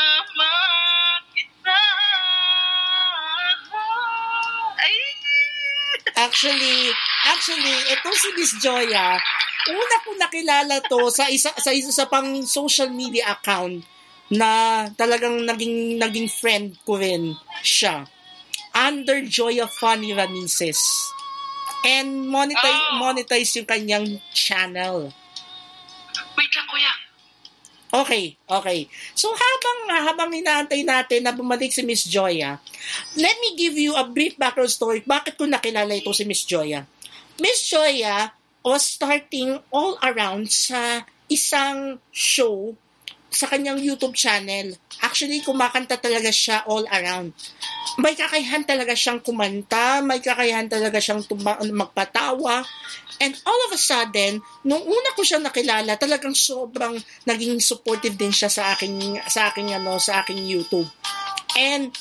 Actually, 6.36 6.92
actually, 7.32 7.76
itong 7.96 8.18
si 8.20 8.28
Miss 8.36 8.52
Joya, 8.60 9.16
una 9.72 9.96
ko 10.04 10.12
nakilala 10.20 10.84
to 10.84 11.08
sa 11.08 11.32
isa 11.32 11.48
sa 11.56 11.72
isa 11.72 11.96
sa 11.96 12.12
pang 12.12 12.28
social 12.44 12.92
media 12.92 13.32
account 13.40 13.80
na 14.28 14.84
talagang 15.00 15.48
naging 15.48 15.96
naging 15.96 16.28
friend 16.28 16.76
ko 16.84 17.00
rin 17.00 17.40
siya. 17.64 18.04
Under 18.76 19.24
Joya 19.24 19.64
Funny 19.80 20.12
Ramises. 20.12 21.08
And 21.88 22.28
monetize, 22.28 22.84
Oh. 22.84 23.00
monetize 23.00 23.56
yung 23.56 23.72
kanyang 23.72 24.20
channel. 24.36 25.16
Okay, 27.96 28.36
okay. 28.52 28.92
So 29.16 29.32
habang 29.32 29.80
habang 30.04 30.32
inaantay 30.36 30.84
natin 30.84 31.24
na 31.24 31.32
bumalik 31.32 31.72
si 31.72 31.80
Miss 31.80 32.04
Joya, 32.04 32.60
let 33.16 33.36
me 33.40 33.56
give 33.56 33.80
you 33.80 33.96
a 33.96 34.04
brief 34.04 34.36
background 34.36 34.68
story. 34.68 35.00
Bakit 35.00 35.40
ko 35.40 35.48
nakilala 35.48 35.96
ito 35.96 36.12
si 36.12 36.28
Miss 36.28 36.44
Joya? 36.44 36.84
Miss 37.40 37.64
Joya 37.64 38.36
was 38.68 38.84
starting 38.84 39.64
all 39.72 39.96
around 40.04 40.52
sa 40.52 41.08
isang 41.32 42.04
show 42.12 42.76
sa 43.36 43.52
kanyang 43.52 43.84
YouTube 43.84 44.16
channel. 44.16 44.72
Actually, 45.04 45.44
kumakanta 45.44 46.00
talaga 46.00 46.32
siya 46.32 46.64
all 46.64 46.88
around. 46.88 47.36
May 48.00 48.16
kakayahan 48.16 48.64
talaga 48.64 48.96
siyang 48.96 49.20
kumanta, 49.20 50.00
may 50.00 50.24
kakayahan 50.24 50.72
talaga 50.72 51.04
siyang 51.04 51.28
tuma- 51.28 51.60
magpatawa. 51.60 52.64
And 53.20 53.36
all 53.48 53.62
of 53.68 53.76
a 53.76 53.80
sudden, 53.80 54.44
nung 54.64 54.84
una 54.84 55.10
ko 55.16 55.24
siya 55.24 55.40
nakilala, 55.40 55.96
talagang 55.96 56.36
sobrang 56.36 57.00
naging 57.28 57.60
supportive 57.60 58.16
din 58.16 58.32
siya 58.32 58.52
sa 58.52 58.76
aking 58.76 59.20
sa 59.28 59.52
aking 59.52 59.72
ano, 59.72 60.00
sa 60.00 60.24
aking 60.24 60.44
YouTube. 60.44 60.88
And 61.56 61.96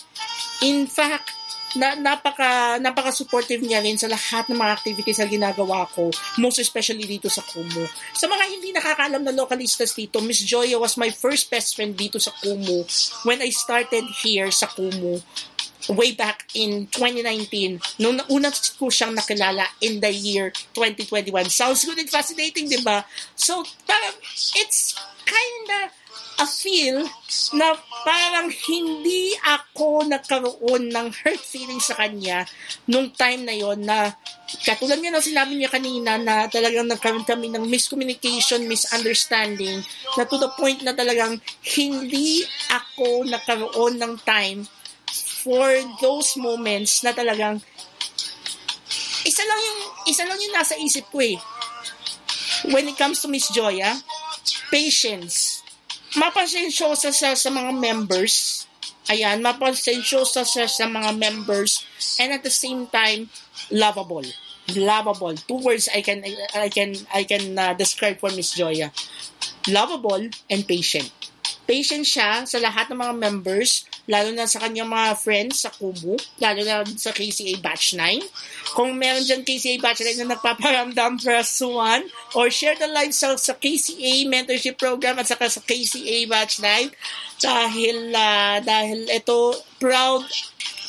in 0.63 0.91
fact, 0.91 1.31
na, 1.77 1.99
napaka 1.99 2.79
napaka 2.79 3.11
supportive 3.11 3.63
niya 3.63 3.83
rin 3.83 3.99
sa 3.99 4.11
lahat 4.11 4.47
ng 4.51 4.59
mga 4.59 4.75
activities 4.75 5.19
na 5.21 5.29
ginagawa 5.29 5.87
ko, 5.91 6.11
most 6.39 6.59
especially 6.59 7.07
dito 7.07 7.27
sa 7.31 7.43
Kumu. 7.43 7.87
Sa 8.15 8.27
mga 8.31 8.45
hindi 8.51 8.71
nakakaalam 8.71 9.23
na 9.23 9.35
localistas 9.35 9.95
dito, 9.95 10.23
Miss 10.23 10.43
Joya 10.43 10.79
was 10.79 10.95
my 10.97 11.11
first 11.11 11.51
best 11.51 11.75
friend 11.75 11.95
dito 11.95 12.19
sa 12.23 12.31
Kumu 12.43 12.87
when 13.27 13.43
I 13.43 13.51
started 13.51 14.07
here 14.23 14.51
sa 14.55 14.71
Kumu 14.71 15.19
way 15.93 16.17
back 16.17 16.49
in 16.57 16.89
2019 16.89 18.01
nung 18.01 18.17
una 18.33 18.49
ko 18.81 18.89
siyang 18.89 19.13
nakilala 19.13 19.69
in 19.85 20.01
the 20.01 20.09
year 20.09 20.49
2021. 20.73 21.53
Sounds 21.53 21.85
good 21.85 22.01
and 22.01 22.09
fascinating, 22.09 22.73
di 22.73 22.81
ba? 22.81 23.05
So, 23.37 23.61
parang, 23.85 24.17
it's 24.57 24.97
kinda 25.29 25.93
a 26.39 26.47
feel 26.47 27.07
na 27.55 27.79
parang 28.03 28.51
hindi 28.51 29.35
ako 29.39 30.07
nagkaroon 30.11 30.91
ng 30.91 31.09
hurt 31.23 31.43
feeling 31.43 31.79
sa 31.79 31.95
kanya 31.95 32.43
nung 32.91 33.15
time 33.15 33.47
na 33.47 33.55
yon 33.55 33.87
na 33.87 34.11
katulad 34.67 34.99
nga 34.99 35.15
ng 35.15 35.25
sinabi 35.25 35.53
niya 35.55 35.71
kanina 35.71 36.19
na 36.19 36.51
talagang 36.51 36.91
nagkaroon 36.91 37.27
kami 37.27 37.51
ng 37.55 37.65
miscommunication, 37.71 38.67
misunderstanding 38.67 39.83
na 40.19 40.27
to 40.27 40.37
the 40.39 40.51
point 40.59 40.83
na 40.83 40.95
talagang 40.95 41.39
hindi 41.77 42.43
ako 42.71 43.27
nagkaroon 43.27 44.03
ng 44.03 44.15
time 44.27 44.67
for 45.45 45.71
those 46.01 46.35
moments 46.41 47.05
na 47.07 47.15
talagang 47.15 47.63
isa 49.25 49.43
lang 49.47 49.61
yung 49.61 49.81
isa 50.11 50.23
lang 50.27 50.39
yung 50.41 50.55
nasa 50.55 50.75
isip 50.81 51.07
ko 51.09 51.21
eh. 51.23 51.39
When 52.73 52.89
it 52.89 52.97
comes 52.97 53.21
to 53.21 53.29
Miss 53.29 53.53
Joya 53.53 53.93
patience 54.73 55.54
mapasensyosa 56.19 57.11
siya 57.11 57.35
sa 57.35 57.51
mga 57.51 57.73
members. 57.75 58.67
Ayan, 59.11 59.45
mapasensyosa 59.45 60.47
siya 60.47 60.65
sa 60.65 60.89
mga 60.89 61.13
members 61.17 61.85
and 62.17 62.33
at 62.33 62.43
the 62.43 62.53
same 62.53 62.89
time 62.89 63.29
lovable. 63.69 64.25
Lovable. 64.73 65.37
Two 65.45 65.61
words 65.61 65.93
I 65.93 66.01
can 66.01 66.25
I 66.57 66.73
can 66.73 66.97
I 67.13 67.29
can 67.29 67.59
uh, 67.59 67.77
describe 67.77 68.17
for 68.17 68.33
Miss 68.33 68.57
Joya. 68.57 68.93
Lovable 69.69 70.33
and 70.49 70.63
patient. 70.65 71.13
Patient 71.65 72.05
siya 72.05 72.45
sa 72.45 72.61
lahat 72.61 72.93
ng 72.93 73.01
mga 73.01 73.15
members, 73.17 73.89
lalo 74.05 74.29
na 74.37 74.45
sa 74.45 74.61
kanyang 74.61 74.89
mga 74.89 75.17
friends 75.17 75.65
sa 75.65 75.73
Kumu, 75.73 76.21
lalo 76.37 76.61
na 76.61 76.85
sa 76.97 77.09
KCA 77.09 77.57
Batch 77.65 77.97
9. 77.97 78.21
Kung 78.77 78.93
meron 79.01 79.25
dyan 79.25 79.41
KCA 79.41 79.81
Batch 79.81 80.05
9 80.05 80.21
na 80.21 80.37
nagpaparamdam, 80.37 81.25
press 81.25 81.65
1 81.65 82.37
or 82.37 82.53
share 82.53 82.77
the 82.77 82.89
live 82.93 83.17
sa, 83.17 83.33
sa 83.41 83.57
KCA 83.57 84.29
mentorship 84.29 84.77
program 84.77 85.17
at 85.17 85.25
saka 85.25 85.49
sa 85.49 85.65
KCA 85.65 86.29
Batch 86.29 86.61
9 86.61 86.93
dahil 87.41 88.13
uh, 88.13 88.61
dahil 88.61 89.09
ito 89.09 89.57
proud 89.81 90.29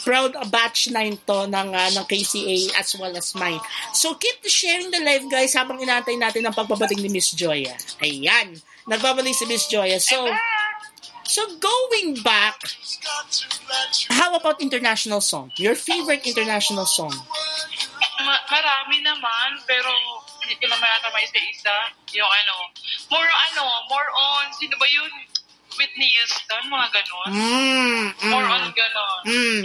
proud 0.05 0.37
batch 0.53 0.93
9 0.93 1.25
to 1.25 1.49
ng, 1.49 1.69
uh, 1.73 1.89
ng 1.97 2.05
KCA 2.05 2.77
as 2.77 2.93
well 2.93 3.09
as 3.17 3.33
mine. 3.33 3.57
So 3.97 4.13
keep 4.21 4.37
sharing 4.45 4.93
the 4.93 5.01
live 5.01 5.25
guys 5.33 5.57
habang 5.57 5.81
inaantay 5.81 6.13
natin 6.13 6.45
ang 6.45 6.53
pagbabating 6.53 7.01
ni 7.01 7.09
Miss 7.09 7.33
Joya. 7.33 7.73
Ayan, 8.05 8.53
nagbabalik 8.85 9.33
si 9.33 9.49
Miss 9.49 9.65
Joya. 9.65 9.97
So, 9.97 10.29
So 11.25 11.41
going 11.57 12.21
back, 12.21 12.55
how 14.09 14.35
about 14.35 14.61
international 14.61 15.21
song? 15.21 15.51
Your 15.57 15.75
favorite 15.75 16.25
international 16.25 16.85
song? 16.85 17.11
Ma- 18.21 18.45
marami 18.47 19.01
naman, 19.01 19.49
pero 19.65 19.89
hindi 20.45 20.55
ko 20.61 20.69
naman 20.69 20.85
yata 20.85 21.09
may 21.11 21.25
isa-isa. 21.25 21.75
Yung 22.13 22.29
ano, 22.29 22.55
more 23.09 23.25
ano, 23.51 23.63
more 23.89 24.09
on, 24.13 24.53
sino 24.53 24.77
ba 24.77 24.85
yun? 24.85 25.09
Whitney 25.75 26.07
Houston, 26.07 26.71
mga 26.71 26.87
ganon. 26.87 27.29
Mm, 27.35 28.05
mm, 28.15 28.31
More 28.31 28.47
on 28.47 28.71
ganon. 28.71 29.19
mm. 29.27 29.61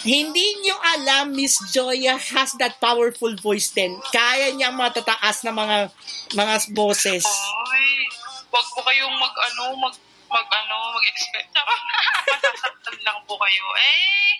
Hindi 0.00 0.46
nyo 0.64 0.76
alam, 0.96 1.36
Miss 1.36 1.60
Joya 1.76 2.16
has 2.16 2.56
that 2.56 2.80
powerful 2.80 3.36
voice 3.36 3.68
din. 3.68 4.00
Kaya 4.08 4.48
niya 4.56 4.72
matataas 4.72 5.44
na 5.44 5.52
mga 5.52 5.92
mga 6.32 6.54
boses. 6.72 7.20
Ay, 7.68 7.84
wag 8.48 8.66
po 8.72 8.80
kayong 8.80 9.12
mag 9.20 9.34
ano, 9.36 9.76
mag 9.76 9.94
mag 10.32 10.48
ano, 10.48 10.96
mag-expect. 10.96 11.52
Masasaktan 12.32 12.96
lang 13.04 13.18
po 13.24 13.36
kayo. 13.36 13.66
Eh, 13.76 14.32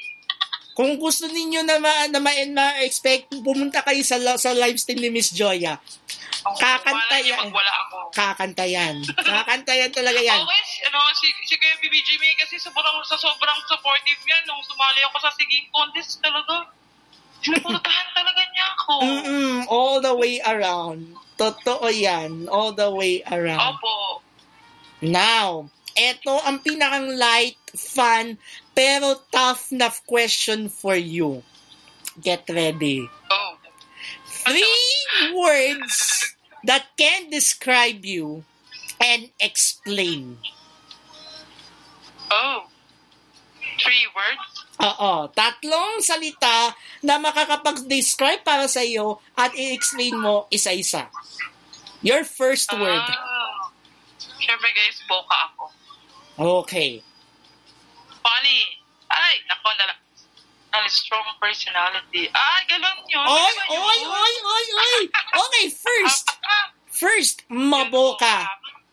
Kung 0.72 0.96
gusto 0.96 1.28
ninyo 1.28 1.68
na 1.68 1.76
ma, 1.76 2.08
na 2.08 2.16
ma, 2.16 2.32
ma-expect, 2.32 3.28
pumunta 3.44 3.84
kayo 3.84 4.00
sa, 4.00 4.16
sa 4.40 4.56
live 4.56 4.80
stream 4.80 5.04
ni 5.04 5.12
Miss 5.12 5.28
Joya. 5.28 5.76
oh, 6.48 6.56
Kakanta 6.56 7.20
yan. 7.20 7.52
wala 7.52 7.72
ako. 7.84 8.08
Kakanta 8.08 8.64
yan. 8.64 9.04
Kakanta 9.04 9.76
yan 9.76 9.92
talaga 9.92 10.16
yan. 10.16 10.40
Okay, 10.40 10.62
ano, 10.88 10.98
si, 11.12 11.28
si 11.44 11.60
Kuya 11.60 11.76
Bibi 11.76 12.00
Jimmy 12.02 12.32
kasi 12.40 12.56
sobrang, 12.56 13.04
sa 13.04 13.20
sobrang 13.20 13.60
supportive 13.68 14.22
yan 14.24 14.42
nung 14.48 14.64
sumali 14.64 15.04
ako 15.04 15.16
sa 15.20 15.30
singing 15.36 15.68
contest 15.68 16.16
talaga. 16.24 16.64
Sinuportahan 17.44 18.08
talaga 18.16 18.42
niya 18.48 18.66
ako. 18.72 18.92
Mm-mm, 19.04 19.56
all 19.68 20.00
the 20.00 20.14
way 20.16 20.40
around. 20.40 21.04
Totoo 21.36 21.84
yan. 21.92 22.48
All 22.48 22.72
the 22.72 22.88
way 22.88 23.20
around. 23.28 23.76
Opo. 23.76 24.24
Now, 25.02 25.68
eto 25.96 26.38
ang 26.42 26.60
pinakang 26.60 27.16
light, 27.16 27.58
fun, 27.76 28.36
pero 28.72 29.20
tough 29.32 29.72
na 29.72 29.92
question 30.08 30.68
for 30.68 30.96
you. 30.96 31.44
Get 32.20 32.44
ready. 32.48 33.08
Oh. 33.32 33.52
Three 34.26 35.32
words 35.32 35.96
that 36.64 36.92
can 36.98 37.30
describe 37.30 38.04
you 38.04 38.44
and 39.00 39.30
explain. 39.40 40.38
Oh. 42.32 42.68
Three 43.80 44.06
words? 44.14 44.46
Oo, 44.82 45.30
tatlong 45.30 46.02
salita 46.02 46.74
na 47.06 47.18
makakapag-describe 47.22 48.42
para 48.42 48.66
sa 48.66 48.82
iyo 48.82 49.22
at 49.38 49.54
i-explain 49.54 50.16
mo 50.18 50.50
isa-isa. 50.50 51.06
Your 52.02 52.26
first 52.26 52.66
word. 52.74 52.98
Ah. 52.98 53.70
Siyempre 54.18 54.70
guys, 54.74 54.98
boka 55.06 55.36
ako. 55.54 55.70
Okay. 56.42 56.98
Funny. 58.18 58.60
Ay, 59.06 59.34
nako, 59.46 59.70
nala. 59.78 59.94
Ang 60.72 60.86
strong 60.90 61.28
personality. 61.38 62.26
Ah, 62.34 62.60
ganun 62.66 62.98
yun. 63.06 63.22
Oy, 63.22 63.54
yun? 63.70 63.78
oy, 63.78 64.00
oy, 64.02 64.34
oy, 64.42 64.66
oy. 64.74 65.02
Okay, 65.38 65.66
first. 65.70 66.26
First, 66.92 67.42
maboka. 67.50 68.46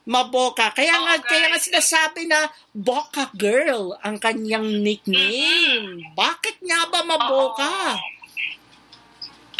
Maboka. 0.09 0.73
Kaya 0.73 0.97
nga, 0.97 1.13
Okay. 1.21 1.29
kaya 1.29 1.45
nga 1.53 1.61
sinasabi 1.61 2.25
na 2.25 2.49
Boka 2.73 3.29
Girl 3.37 3.93
ang 4.01 4.17
kanyang 4.17 4.81
nickname. 4.81 6.01
Bakit 6.17 6.57
nga 6.63 6.89
ba 6.89 7.05
maboka? 7.05 7.69
Oo. 7.69 8.18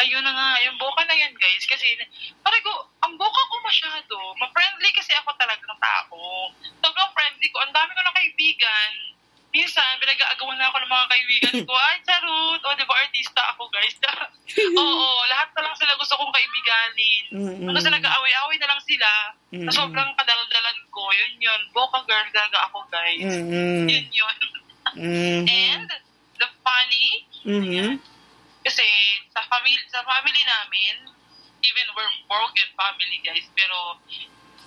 Ayun 0.00 0.24
na 0.24 0.32
nga, 0.32 0.48
yung 0.64 0.80
boka 0.80 1.04
na 1.04 1.12
yan, 1.12 1.36
guys. 1.36 1.64
Kasi, 1.68 1.92
pare 2.40 2.56
ko, 2.64 2.72
ang 3.04 3.20
boka 3.20 3.40
ko 3.52 3.54
masyado. 3.60 4.16
Ma-friendly 4.40 4.90
kasi 4.96 5.12
ako 5.12 5.36
talagang 5.36 5.76
tao. 5.76 6.48
Sobrang 6.80 7.12
friendly 7.12 7.48
ko. 7.52 7.60
Ang 7.60 7.74
dami 7.76 7.92
ko 7.92 8.00
na 8.00 8.16
kaibigan. 8.16 8.90
Minsan, 9.50 9.98
pinag-aagawan 9.98 10.56
na 10.56 10.70
ako 10.70 10.76
ng 10.78 10.92
mga 10.94 11.06
kaibigan 11.10 11.56
ko. 11.68 11.74
Ay, 11.90 11.98
charot. 12.06 12.60
O, 12.64 12.72
di 12.72 12.86
ba, 12.88 12.94
artista 12.96 13.42
ako, 13.52 13.68
guys. 13.68 13.94
Oo, 14.80 15.08
lahat 15.28 15.52
na 15.52 15.68
lang 15.68 15.76
sila 15.76 15.92
gusto 16.00 16.16
kong 16.16 16.32
kaibiganin. 16.32 17.24
Mm-mm. 17.36 17.74
Kasi 17.76 17.88
nag-aaway-aaway 17.92 18.56
na 18.56 18.70
lang 18.72 18.80
sila. 18.86 19.10
Mm-mm. 19.52 19.66
Na 19.68 19.72
sobrang 19.74 20.10
kadaldalan 20.16 20.78
ko. 20.88 21.02
Yun 21.12 21.34
yun. 21.44 21.60
Boka 21.76 22.00
girl 22.08 22.24
talaga 22.32 22.72
ako, 22.72 22.88
guys. 22.88 23.20
Mm-mm. 23.20 23.84
Yun 23.84 24.08
yun. 24.08 24.36
Mhm. 24.96 25.44
And, 25.76 25.88
the 26.40 26.48
funny, 26.64 27.28
Mhm. 27.44 28.00
Kasi 28.64 28.86
sa 29.32 29.40
family 29.48 29.76
sa 29.88 30.04
family 30.04 30.42
namin, 30.44 31.08
even 31.64 31.86
we're 31.96 32.14
broken 32.28 32.68
family 32.76 33.18
guys, 33.24 33.46
pero 33.56 33.96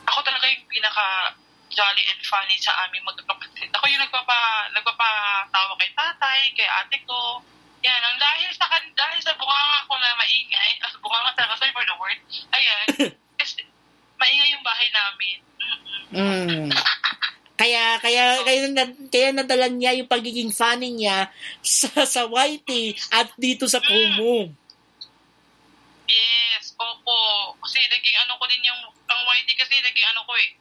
ako 0.09 0.19
talaga 0.25 0.45
yung 0.49 0.65
pinaka 0.69 1.37
jolly 1.73 2.03
and 2.05 2.21
funny 2.25 2.57
sa 2.61 2.85
aming 2.85 3.01
magkakapatid. 3.05 3.69
Ako 3.73 3.85
yung 3.89 4.01
nagpapa, 4.01 4.69
nagpapatawa 4.77 5.73
kay 5.81 5.91
tatay, 5.97 6.39
kay 6.53 6.69
ate 6.69 7.01
ko. 7.09 7.41
Yan, 7.83 7.99
ang 7.99 8.17
dahil 8.21 8.47
sa 8.55 8.69
kan 8.69 8.83
dahil 8.95 9.19
sa 9.19 9.35
bunganga 9.35 9.89
ko 9.89 9.93
na 9.99 10.15
maingay, 10.15 10.71
as 10.85 10.95
bunganga 11.01 11.33
talaga, 11.35 11.59
sorry 11.59 11.73
for 11.75 11.83
the 11.83 11.97
word, 11.99 12.19
ayan, 12.55 12.85
kasi 13.41 13.65
maingay 14.21 14.49
yung 14.53 14.63
bahay 14.63 14.87
namin. 14.93 15.37
Mm-mm. 15.59 16.01
Mm. 16.13 16.69
Kaya 17.63 17.95
kaya 18.03 18.43
kaya 18.43 18.67
kaya 19.07 19.29
nadala 19.31 19.71
niya 19.71 19.95
yung 19.95 20.11
pagiging 20.11 20.51
funny 20.51 20.91
niya 20.99 21.31
sa 21.63 22.03
sa 22.03 22.27
YT 22.27 22.67
at 23.15 23.31
dito 23.39 23.71
sa 23.71 23.79
Kumu. 23.79 24.51
Yes, 26.03 26.75
opo. 26.75 27.55
Kasi 27.63 27.79
naging 27.87 28.17
ano 28.27 28.35
ko 28.35 28.43
din 28.51 28.67
yung, 28.67 28.83
ang 28.83 29.21
YT 29.23 29.47
kasi 29.55 29.79
naging 29.79 30.07
ano 30.11 30.27
ko 30.27 30.35
eh, 30.35 30.59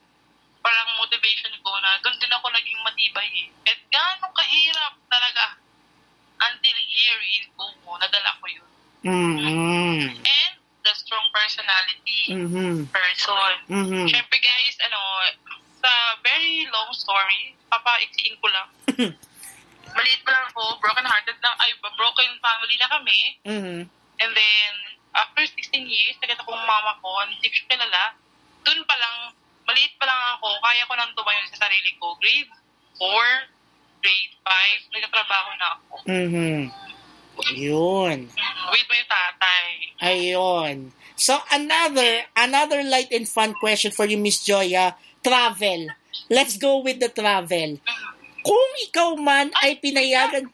parang 0.63 0.95
motivation 0.95 1.51
ko 1.67 1.75
na 1.83 1.99
doon 2.07 2.15
din 2.23 2.31
ako 2.31 2.47
naging 2.55 2.79
matibay 2.87 3.27
eh. 3.35 3.51
At 3.67 3.83
gano'ng 3.91 4.35
kahirap 4.39 4.95
talaga 5.11 5.59
until 6.39 6.79
here 6.87 7.23
in 7.35 7.51
Kumu, 7.59 7.99
nadala 7.99 8.31
ko 8.39 8.47
yun. 8.47 8.71
Mhm. 9.03 10.23
And 10.23 10.55
the 10.87 10.95
strong 10.95 11.27
personality 11.35 12.31
Mhm. 12.31 12.87
person. 12.95 13.55
Mhm. 13.67 14.07
Siyempre 14.07 14.39
guys, 14.39 14.79
ano, 14.87 14.99
sa 15.83 15.93
very 16.23 16.65
long 16.71 16.91
story, 16.95 17.59
papaiksiin 17.69 18.39
ko 18.39 18.47
lang. 18.49 18.69
Maliit 19.93 20.23
pa 20.25 20.31
lang 20.33 20.45
ako, 20.49 20.79
broken 20.81 21.05
hearted 21.05 21.37
na, 21.43 21.53
ay, 21.61 21.75
broken 21.83 22.31
family 22.41 22.77
na 22.79 22.89
kami. 22.89 23.21
Mhm. 23.45 23.79
And 24.23 24.31
then, 24.33 24.73
after 25.13 25.43
16 25.45 25.85
years, 25.85 26.17
nakita 26.23 26.47
ko 26.47 26.55
mama 26.55 26.97
ko, 27.03 27.11
hindi 27.27 27.51
ko 27.51 27.67
kilala. 27.69 28.15
Doon 28.63 28.81
pa 28.87 28.95
lang, 28.97 29.35
maliit 29.67 29.93
pa 29.99 30.07
lang 30.07 30.21
ako, 30.39 30.49
kaya 30.63 30.87
ko 30.87 30.95
nang 30.95 31.13
tumayo 31.19 31.43
sa 31.51 31.67
sarili 31.67 31.93
ko. 31.99 32.15
Grade 32.23 32.53
4, 32.97 33.51
grade 34.01 34.35
5, 34.47 34.81
nagtatrabaho 34.95 35.51
na 35.59 35.67
ako. 35.77 35.95
Mhm. 36.07 36.61
Yun. 37.57 38.19
With 38.71 38.89
my 38.93 39.03
tatay. 39.09 39.69
Ayun. 40.05 40.93
So 41.17 41.41
another 41.49 42.29
another 42.37 42.85
light 42.85 43.09
and 43.13 43.25
fun 43.25 43.57
question 43.57 43.89
for 43.95 44.05
you 44.05 44.21
Miss 44.21 44.45
Joya. 44.45 44.95
Travel. 45.23 45.89
Let's 46.29 46.59
go 46.59 46.83
with 46.83 47.01
the 47.01 47.09
travel. 47.09 47.79
Kung 48.43 48.71
ikaw 48.91 49.15
man 49.17 49.55
ay 49.63 49.79
pinayagan... 49.79 50.51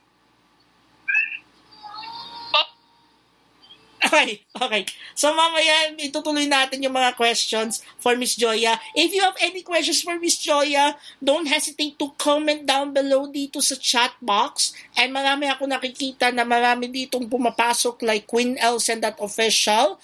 Okay, 3.99 4.47
okay. 4.55 4.87
So 5.19 5.35
mamaya 5.35 5.93
itutuloy 5.99 6.47
natin 6.47 6.81
yung 6.87 6.95
mga 6.95 7.19
questions 7.19 7.83
for 7.99 8.15
Miss 8.15 8.39
Joya. 8.39 8.79
If 8.95 9.11
you 9.11 9.21
have 9.27 9.35
any 9.43 9.67
questions 9.67 10.07
for 10.07 10.15
Miss 10.23 10.39
Joya, 10.39 10.95
don't 11.19 11.51
hesitate 11.51 11.99
to 11.99 12.15
comment 12.15 12.63
down 12.63 12.95
below 12.95 13.27
dito 13.27 13.59
sa 13.59 13.75
chat 13.75 14.15
box. 14.23 14.73
And 14.95 15.11
marami 15.11 15.51
ako 15.51 15.67
nakikita 15.67 16.31
na 16.31 16.47
marami 16.47 16.89
ditong 16.89 17.27
pumapasok 17.27 18.07
like 18.07 18.31
Queen 18.31 18.55
Elsen 18.63 19.03
that 19.03 19.19
official, 19.19 19.99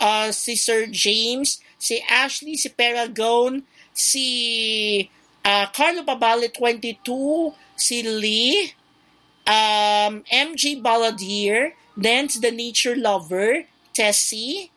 uh, 0.00 0.32
si 0.32 0.56
Sir 0.56 0.88
James, 0.88 1.60
si 1.76 2.00
Ashley, 2.08 2.56
si 2.56 2.72
Paragon, 2.72 3.60
si 3.94 5.08
uh, 5.44 5.66
Carlo 5.72 6.02
Babale 6.02 6.52
22, 6.52 7.54
si 7.76 8.02
Lee, 8.02 8.74
um, 9.46 10.22
MJ 10.28 10.82
Baladier, 10.82 11.72
then 11.96 12.28
the 12.40 12.50
nature 12.50 12.96
lover, 12.96 13.64
Tessie, 13.94 14.70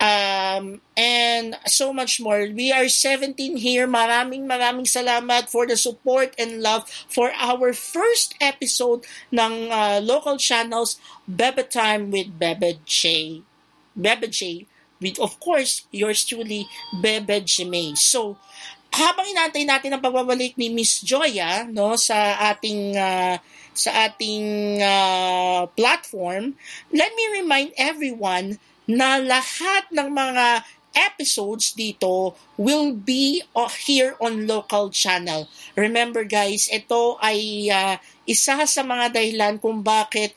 um, 0.00 0.80
and 0.96 1.56
so 1.66 1.92
much 1.92 2.20
more. 2.20 2.48
We 2.48 2.72
are 2.72 2.88
17 2.88 3.56
here. 3.58 3.86
Maraming 3.86 4.48
maraming 4.48 4.88
salamat 4.88 5.52
for 5.52 5.66
the 5.66 5.76
support 5.76 6.32
and 6.38 6.62
love 6.62 6.88
for 7.06 7.30
our 7.36 7.76
first 7.76 8.34
episode 8.40 9.04
ng 9.28 9.68
uh, 9.68 10.00
local 10.00 10.40
channels, 10.40 10.96
Bebe 11.28 11.68
Time 11.68 12.10
with 12.10 12.38
Bebe 12.38 12.80
J. 12.88 13.42
Bebe 13.92 14.26
J. 14.32 14.69
With, 15.00 15.16
of 15.18 15.40
course, 15.40 15.88
yours 15.90 16.28
truly, 16.28 16.68
Bebe 17.00 17.40
Jimay. 17.40 17.96
So, 17.96 18.36
habang 18.90 19.26
inantay 19.30 19.64
natin 19.64 19.96
ang 19.96 20.02
pagbabalik 20.02 20.58
ni 20.58 20.68
Miss 20.68 21.00
Joya 21.00 21.64
no 21.70 21.94
sa 21.94 22.36
ating 22.52 22.98
uh, 22.98 23.38
sa 23.70 23.90
ating 24.10 24.76
uh, 24.82 25.70
platform, 25.78 26.58
let 26.90 27.10
me 27.14 27.24
remind 27.38 27.70
everyone 27.78 28.58
na 28.90 29.22
lahat 29.22 29.86
ng 29.94 30.10
mga 30.10 30.66
episodes 30.90 31.70
dito 31.78 32.34
will 32.58 32.90
be 32.90 33.46
uh, 33.54 33.70
here 33.70 34.18
on 34.18 34.50
local 34.50 34.90
channel. 34.90 35.46
Remember 35.78 36.26
guys, 36.26 36.66
ito 36.66 37.14
ay 37.22 37.70
uh, 37.70 37.94
isa 38.26 38.66
sa 38.66 38.82
mga 38.82 39.14
dahilan 39.14 39.62
kung 39.62 39.86
bakit 39.86 40.34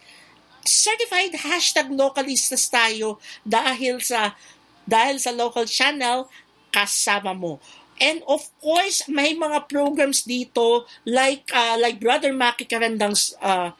certified 0.64 1.36
hashtag 1.36 1.92
localistas 1.92 2.68
tayo 2.72 3.20
dahil 3.44 4.00
sa 4.00 4.36
dahil 4.84 5.20
sa 5.20 5.32
local 5.32 5.68
channel 5.68 6.28
kasama 6.74 7.32
mo. 7.32 7.60
And 8.02 8.26
of 8.26 8.50
course, 8.60 9.06
may 9.06 9.38
mga 9.38 9.70
programs 9.70 10.26
dito 10.26 10.90
like 11.06 11.48
uh, 11.54 11.78
like 11.78 12.02
Brother 12.02 12.34
Maki 12.34 12.66
Karandang's 12.66 13.38
uh, 13.40 13.72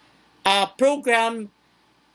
uh, 0.46 0.68
program 0.78 1.50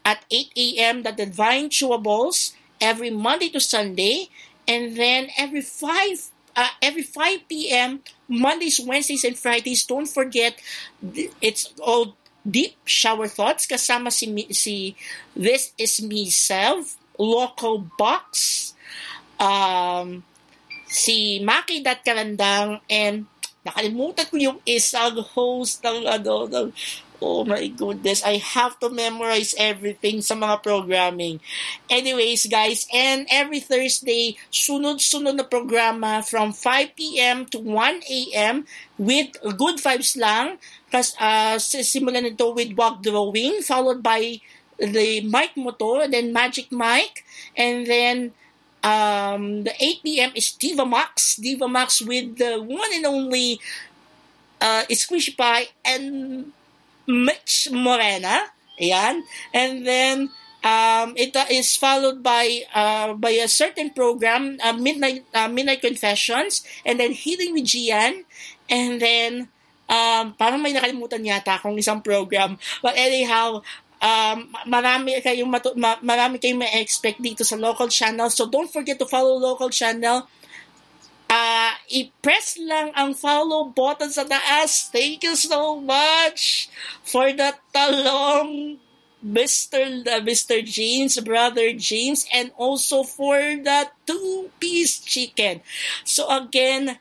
at 0.07 0.25
8 0.31 0.53
a.m. 0.57 0.97
The 1.03 1.13
Divine 1.13 1.69
Chewables 1.69 2.55
every 2.81 3.11
Monday 3.11 3.51
to 3.51 3.61
Sunday, 3.61 4.31
and 4.65 4.95
then 4.97 5.29
every 5.37 5.61
5 5.61 6.31
uh, 6.59 6.75
every 6.83 7.03
5 7.03 7.47
p.m. 7.49 8.03
Mondays, 8.27 8.81
Wednesdays, 8.83 9.25
and 9.25 9.39
Fridays. 9.39 9.87
Don't 9.87 10.11
forget, 10.11 10.59
it's 11.41 11.73
all 11.79 12.18
deep 12.49 12.81
shower 12.89 13.29
thoughts 13.29 13.69
kasama 13.69 14.09
si 14.09 14.27
si 14.51 14.97
This 15.37 15.77
is 15.77 16.01
Me 16.01 16.33
Self, 16.33 16.97
Local 17.21 17.85
Box. 18.01 18.73
Um, 19.39 20.25
si 20.89 21.39
Maki 21.45 21.85
Dat 21.85 22.03
Karandang 22.03 22.81
and 22.89 23.29
nakalimutan 23.63 24.27
ko 24.27 24.35
yung 24.41 24.59
isang 24.65 25.21
host 25.21 25.85
ng 25.85 26.09
ano 26.09 26.49
ng 26.49 26.67
Oh 27.19 27.43
my 27.43 27.67
goodness, 27.67 28.23
I 28.23 28.39
have 28.39 28.79
to 28.79 28.87
memorize 28.87 29.51
everything 29.59 30.23
sa 30.23 30.39
mga 30.39 30.63
programming. 30.63 31.43
Anyways, 31.91 32.47
guys, 32.47 32.87
and 32.95 33.27
every 33.27 33.59
Thursday, 33.59 34.39
sunod-sunod 34.55 35.35
na 35.35 35.43
programa 35.43 36.23
from 36.23 36.55
5 36.55 36.95
p.m. 36.95 37.43
to 37.51 37.59
1 37.59 38.07
a.m. 38.07 38.71
with 38.95 39.35
good 39.59 39.83
vibes 39.83 40.15
lang. 40.15 40.63
Kasi 40.95 41.19
uh, 41.19 41.59
simulan 41.59 42.23
nito 42.23 42.55
with 42.55 42.79
walk 42.79 43.03
drawing, 43.03 43.67
followed 43.67 43.99
by 43.99 44.39
the 44.79 45.19
mic 45.27 45.59
motor, 45.59 46.07
then 46.07 46.31
magic 46.31 46.71
mic, 46.71 47.27
and 47.59 47.91
then 47.91 48.31
Um, 48.79 49.65
the 49.67 49.75
8 49.75 50.03
p.m. 50.07 50.31
is 50.39 50.55
Diva 50.55 50.87
Max. 50.87 51.35
Diva 51.35 51.67
Max 51.67 52.01
with 52.01 52.39
the 52.39 52.63
one 52.63 52.95
and 52.95 53.07
only 53.07 53.59
uh, 54.61 54.87
Squishy 54.91 55.37
Pie 55.37 55.75
and 55.85 56.53
Mitch 57.09 57.73
Morena. 57.73 58.53
Ayan. 58.79 59.27
And 59.51 59.83
then, 59.83 60.31
um, 60.63 61.15
it 61.17 61.35
uh, 61.35 61.47
is 61.51 61.75
followed 61.75 62.23
by 62.23 62.63
uh, 62.75 63.15
by 63.15 63.31
a 63.41 63.49
certain 63.49 63.91
program, 63.91 64.59
uh, 64.63 64.75
Midnight 64.75 65.25
uh, 65.35 65.49
Midnight 65.49 65.83
Confessions, 65.83 66.63
and 66.85 67.01
then 67.01 67.13
Healing 67.13 67.55
with 67.55 67.67
Gian, 67.67 68.23
and 68.71 69.01
then 69.01 69.49
um, 69.89 70.35
parang 70.35 70.63
may 70.63 70.75
nakalimutan 70.75 71.25
yata 71.27 71.59
akong 71.59 71.79
isang 71.79 72.03
program. 72.03 72.59
But 72.83 72.95
anyhow, 72.99 73.63
um, 74.03 74.51
marami 74.67 75.19
kayong 75.23 75.51
matu- 75.51 75.79
ma- 75.79 76.01
marami 76.03 76.39
kayong 76.39 76.63
ma-expect 76.63 77.19
dito 77.23 77.43
sa 77.43 77.59
local 77.59 77.89
channel. 77.89 78.31
So 78.31 78.47
don't 78.47 78.71
forget 78.71 78.99
to 78.99 79.07
follow 79.07 79.39
local 79.39 79.71
channel. 79.71 80.27
Uh, 81.29 81.77
i-press 81.93 82.57
lang 82.57 82.89
ang 82.97 83.13
follow 83.13 83.69
button 83.69 84.09
sa 84.09 84.25
taas. 84.25 84.89
Thank 84.89 85.29
you 85.29 85.37
so 85.37 85.77
much 85.77 86.73
for 87.05 87.29
the 87.37 87.53
talong 87.69 88.81
Mr. 89.21 90.07
Uh, 90.07 90.23
Mr. 90.25 90.65
James, 90.65 91.19
brother 91.21 91.73
James, 91.75 92.25
and 92.33 92.51
also 92.57 93.03
for 93.03 93.37
the 93.39 93.91
two-piece 94.07 95.05
chicken. 95.05 95.61
So 96.05 96.31
again, 96.31 96.99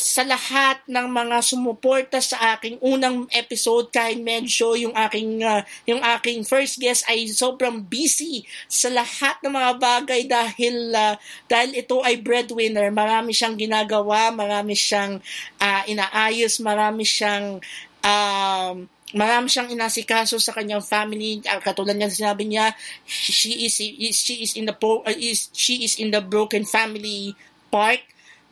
sa 0.00 0.24
lahat 0.24 0.80
ng 0.88 1.12
mga 1.12 1.44
sumuporta 1.44 2.24
sa 2.24 2.56
aking 2.56 2.80
unang 2.80 3.28
episode 3.36 3.92
kahit 3.92 4.16
medyo 4.16 4.72
yung 4.72 4.96
aking 4.96 5.44
uh, 5.44 5.60
yung 5.84 6.00
aking 6.16 6.40
first 6.40 6.80
guest 6.80 7.04
ay 7.04 7.28
sobrang 7.28 7.84
busy 7.84 8.40
sa 8.64 8.88
lahat 8.88 9.36
ng 9.44 9.52
mga 9.52 9.72
bagay 9.76 10.24
dahil 10.24 10.88
uh, 10.96 11.20
dahil 11.44 11.76
ito 11.76 12.00
ay 12.00 12.16
breadwinner. 12.16 12.88
Marami 12.88 13.36
siyang 13.36 13.60
ginagawa 13.60 14.32
marami 14.32 14.72
siyang 14.72 15.20
uh, 15.60 15.82
inaayos 15.84 16.64
marami 16.64 17.04
siyang 17.04 17.60
um, 18.00 18.88
marami 19.12 19.46
siyang 19.52 19.68
inasikaso 19.68 20.40
sa 20.40 20.56
kanyang 20.56 20.80
family. 20.80 21.44
Uh, 21.44 21.60
katulad 21.60 21.92
niya 21.92 22.08
sinabi 22.08 22.48
niya 22.48 22.72
she 23.04 23.68
is 23.68 23.76
she 24.16 24.40
is 24.40 24.56
in 24.56 24.64
the 24.64 24.72
po, 24.72 25.04
uh, 25.04 25.12
is 25.12 25.52
she 25.52 25.84
is 25.84 26.00
in 26.00 26.08
the 26.08 26.24
broken 26.24 26.64
family 26.64 27.36
part 27.68 28.00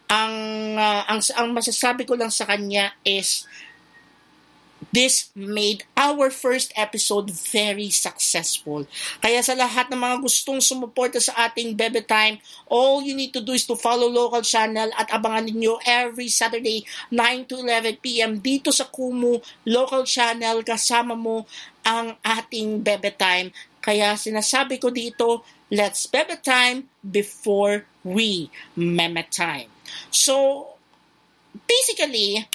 ang, 0.09 0.35
uh, 0.77 1.03
ang, 1.05 1.21
ang 1.37 1.49
masasabi 1.53 2.09
ko 2.09 2.17
lang 2.17 2.33
sa 2.33 2.49
kanya 2.49 2.97
is, 3.05 3.45
this 4.93 5.29
made 5.37 5.85
our 5.97 6.33
first 6.33 6.73
episode 6.77 7.29
very 7.31 7.93
successful. 7.93 8.89
Kaya 9.21 9.45
sa 9.45 9.53
lahat 9.53 9.93
ng 9.93 10.01
mga 10.01 10.17
gustong 10.25 10.65
sumuporta 10.65 11.21
sa 11.21 11.49
ating 11.49 11.77
Bebe 11.77 12.01
Time, 12.01 12.41
all 12.73 13.05
you 13.05 13.13
need 13.13 13.35
to 13.37 13.45
do 13.45 13.53
is 13.53 13.69
to 13.69 13.77
follow 13.77 14.09
local 14.09 14.41
channel 14.41 14.89
at 14.97 15.13
abangan 15.13 15.45
ninyo 15.45 15.77
every 15.85 16.33
Saturday 16.33 16.85
9 17.13 17.49
to 17.51 17.61
11 17.61 18.01
p.m. 18.01 18.41
dito 18.41 18.73
sa 18.73 18.89
Kumu 18.89 19.41
local 19.69 20.09
channel 20.09 20.65
kasama 20.65 21.13
mo 21.13 21.45
ang 21.85 22.17
ating 22.25 22.81
Bebe 22.81 23.13
Time. 23.13 23.53
Kaya 23.85 24.17
sinasabi 24.17 24.81
ko 24.81 24.89
dito, 24.89 25.45
let's 25.69 26.09
Bebe 26.09 26.41
Time 26.41 26.89
before 27.05 27.85
we 28.05 28.49
Meme 28.73 29.25
Time. 29.29 29.78
So, 30.11 30.67
basically, 31.67 32.47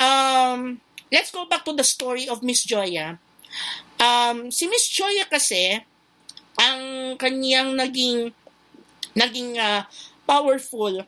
um, 0.00 0.80
let's 1.12 1.30
go 1.30 1.46
back 1.46 1.64
to 1.64 1.72
the 1.72 1.84
story 1.84 2.28
of 2.28 2.42
Miss 2.42 2.64
Joya. 2.64 3.18
Um, 3.98 4.50
si 4.50 4.66
Miss 4.68 4.86
Joya 4.88 5.26
kasi, 5.26 5.80
ang 6.58 7.14
kanyang 7.14 7.78
naging 7.78 8.34
naging 9.14 9.58
uh, 9.58 9.86
powerful 10.26 11.06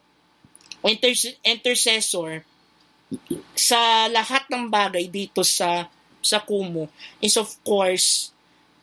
inter- 0.87 1.39
intercessor 1.43 2.47
sa 3.59 4.07
lahat 4.07 4.47
ng 4.47 4.71
bagay 4.71 5.11
dito 5.11 5.43
sa 5.43 5.91
sa 6.23 6.39
Kumu 6.39 6.87
is 7.19 7.35
of 7.35 7.51
course 7.67 8.31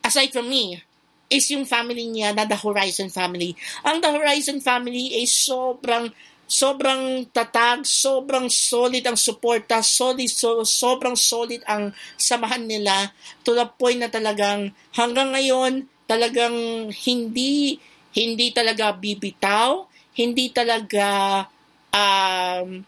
aside 0.03 0.35
from 0.35 0.51
me 0.51 0.83
is 1.27 1.47
yung 1.51 1.67
family 1.67 2.07
niya 2.07 2.31
na 2.31 2.47
The 2.47 2.55
Horizon 2.55 3.11
family. 3.11 3.51
Ang 3.83 3.99
The 3.99 4.15
Horizon 4.15 4.63
family 4.63 5.11
ay 5.11 5.27
sobrang 5.27 6.07
sobrang 6.47 7.27
tatag, 7.29 7.83
sobrang 7.83 8.47
solid 8.47 9.03
ang 9.03 9.19
suporta, 9.19 9.83
solid, 9.83 10.31
so, 10.31 10.63
sobrang 10.63 11.19
solid 11.19 11.59
ang 11.67 11.91
samahan 12.15 12.63
nila 12.63 13.11
to 13.43 13.51
the 13.51 13.67
point 13.75 13.99
na 13.99 14.07
talagang 14.07 14.71
hanggang 14.95 15.35
ngayon 15.35 15.85
talagang 16.07 16.87
hindi 17.03 17.77
hindi 18.15 18.49
talaga 18.55 18.95
bibitaw, 18.95 19.85
hindi 20.17 20.49
talaga 20.49 21.45
um, 21.93 22.81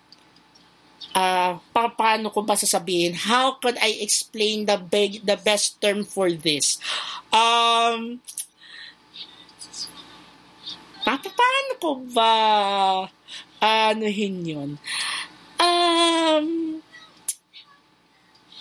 uh, 1.14 1.54
pa- 1.60 1.94
paano 1.94 2.34
ko 2.34 2.42
ba 2.42 2.58
sasabihin? 2.58 3.14
How 3.14 3.62
could 3.62 3.78
I 3.78 4.02
explain 4.02 4.66
the 4.66 4.82
big, 4.82 5.22
the 5.22 5.38
best 5.38 5.78
term 5.78 6.02
for 6.02 6.34
this? 6.34 6.82
Um, 7.30 8.24
pa- 11.06 11.22
paano 11.22 11.72
ko 11.78 11.92
ba 12.10 12.34
anuhin 13.62 14.44
yun? 14.44 14.72
Um, 15.60 16.80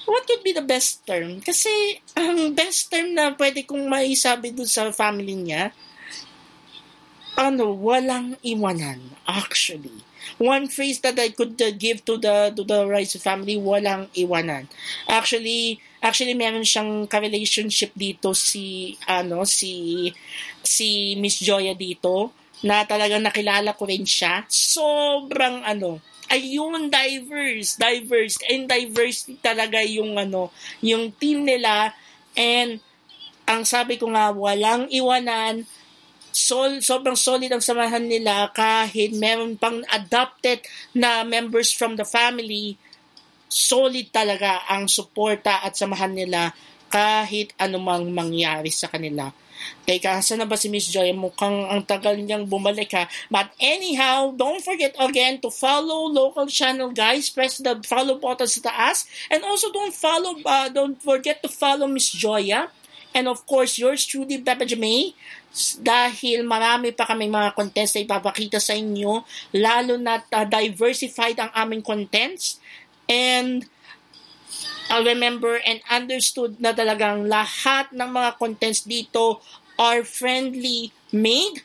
what 0.07 0.24
would 0.26 0.42
be 0.42 0.53
the 0.53 0.66
best 0.66 1.07
term? 1.07 1.38
Kasi 1.40 2.03
ang 2.18 2.55
best 2.55 2.90
term 2.90 3.14
na 3.14 3.34
pwede 3.34 3.62
kong 3.66 3.86
maisabi 3.86 4.51
dun 4.51 4.66
sa 4.68 4.90
family 4.90 5.38
niya, 5.38 5.70
ano, 7.38 7.70
walang 7.70 8.34
iwanan, 8.42 9.14
actually. 9.22 10.03
One 10.42 10.66
phrase 10.66 10.99
that 11.07 11.14
I 11.22 11.30
could 11.30 11.55
uh, 11.62 11.70
give 11.70 12.03
to 12.11 12.18
the 12.18 12.51
to 12.51 12.66
the 12.66 12.82
Rice 12.84 13.14
family, 13.22 13.55
walang 13.55 14.11
iwanan. 14.18 14.66
Actually, 15.07 15.78
actually 16.03 16.34
meron 16.34 16.66
siyang 16.66 17.07
ka-relationship 17.07 17.94
dito 17.94 18.34
si 18.34 18.99
ano 19.07 19.46
si 19.46 20.11
si 20.62 21.14
Miss 21.18 21.38
Joya 21.38 21.74
dito 21.74 22.34
na 22.64 22.82
talagang 22.82 23.22
nakilala 23.22 23.74
ko 23.74 23.86
rin 23.86 24.02
siya. 24.02 24.42
Sobrang 24.50 25.62
ano, 25.62 26.02
ayun 26.28 26.92
diverse, 26.92 27.78
diverse 27.78 28.36
and 28.46 28.68
diverse 28.68 29.30
talaga 29.40 29.80
yung 29.82 30.18
ano, 30.18 30.52
yung 30.84 31.14
team 31.16 31.46
nila 31.46 31.94
and 32.36 32.82
ang 33.48 33.64
sabi 33.64 33.96
ko 33.96 34.12
nga 34.12 34.28
walang 34.34 34.86
iwanan 34.92 35.64
sol, 36.38 36.78
sobrang 36.84 37.16
solid 37.16 37.50
ang 37.50 37.64
samahan 37.64 38.04
nila 38.04 38.52
kahit 38.52 39.16
meron 39.16 39.56
pang 39.56 39.80
adopted 39.90 40.62
na 40.92 41.24
members 41.24 41.72
from 41.72 41.96
the 41.96 42.04
family, 42.04 42.76
solid 43.48 44.12
talaga 44.12 44.62
ang 44.68 44.86
suporta 44.86 45.64
at 45.64 45.74
samahan 45.74 46.12
nila 46.12 46.52
kahit 46.92 47.52
anumang 47.56 48.09
mangyari 48.12 48.68
sa 48.72 48.88
kanila. 48.88 49.32
Teka, 49.88 50.20
saan 50.20 50.42
na 50.42 50.48
ba 50.48 50.59
si 50.61 50.68
Miss 50.68 50.88
Joy? 50.90 51.11
Mukhang 51.16 51.66
ang 51.68 51.82
tagal 51.86 52.20
niyang 52.20 52.44
bumalik 52.44 52.92
ha. 52.92 53.09
But 53.32 53.52
anyhow, 53.56 54.36
don't 54.36 54.61
forget 54.61 54.92
again 55.00 55.40
to 55.40 55.48
follow 55.48 56.06
local 56.09 56.46
channel 56.46 56.92
guys. 56.92 57.32
Press 57.32 57.59
the 57.59 57.80
follow 57.86 58.20
button 58.20 58.46
sa 58.46 58.61
taas. 58.68 59.09
And 59.32 59.42
also 59.42 59.72
don't 59.72 59.94
follow, 59.94 60.36
uh, 60.44 60.68
don't 60.68 61.00
forget 61.00 61.40
to 61.42 61.48
follow 61.48 61.88
Miss 61.88 62.12
Joya. 62.12 62.68
And 63.16 63.26
of 63.26 63.48
course, 63.48 63.80
yours 63.80 64.04
truly, 64.04 64.36
Beba 64.36 64.68
Jamay 64.68 65.16
dahil 65.80 66.44
marami 66.44 66.92
pa 66.92 67.09
kaming 67.09 67.32
mga 67.32 67.56
contents 67.56 67.96
na 67.96 68.04
ipapakita 68.04 68.61
sa 68.61 68.76
inyo, 68.76 69.24
lalo 69.56 69.96
na 69.96 70.20
uh, 70.20 70.44
diversified 70.44 71.40
ang 71.40 71.50
aming 71.56 71.80
contents. 71.80 72.61
And 73.09 73.64
I 74.89 75.05
remember 75.05 75.61
and 75.61 75.84
understood 75.93 76.57
na 76.59 76.72
talagang 76.72 77.28
lahat 77.28 77.93
ng 77.93 78.09
mga 78.09 78.41
contents 78.41 78.89
dito 78.89 79.45
are 79.76 80.03
friendly 80.03 80.91
made 81.12 81.62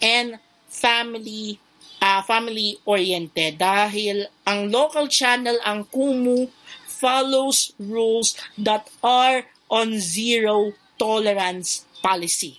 and 0.00 0.40
family 0.66 1.60
uh, 2.02 2.24
family 2.26 2.80
oriented 2.88 3.62
dahil 3.62 4.26
ang 4.48 4.72
local 4.72 5.06
channel 5.06 5.60
ang 5.62 5.86
Kumu 5.92 6.50
follows 6.88 7.76
rules 7.78 8.34
that 8.58 8.90
are 9.04 9.46
on 9.70 10.02
zero 10.02 10.74
tolerance 10.98 11.86
policy. 12.02 12.58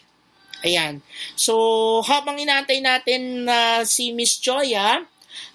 Ayan. 0.64 1.04
So, 1.36 2.00
habang 2.08 2.40
inaantay 2.40 2.80
natin 2.80 3.44
na 3.44 3.84
uh, 3.84 3.88
si 3.88 4.16
Miss 4.16 4.40
Joya, 4.40 5.04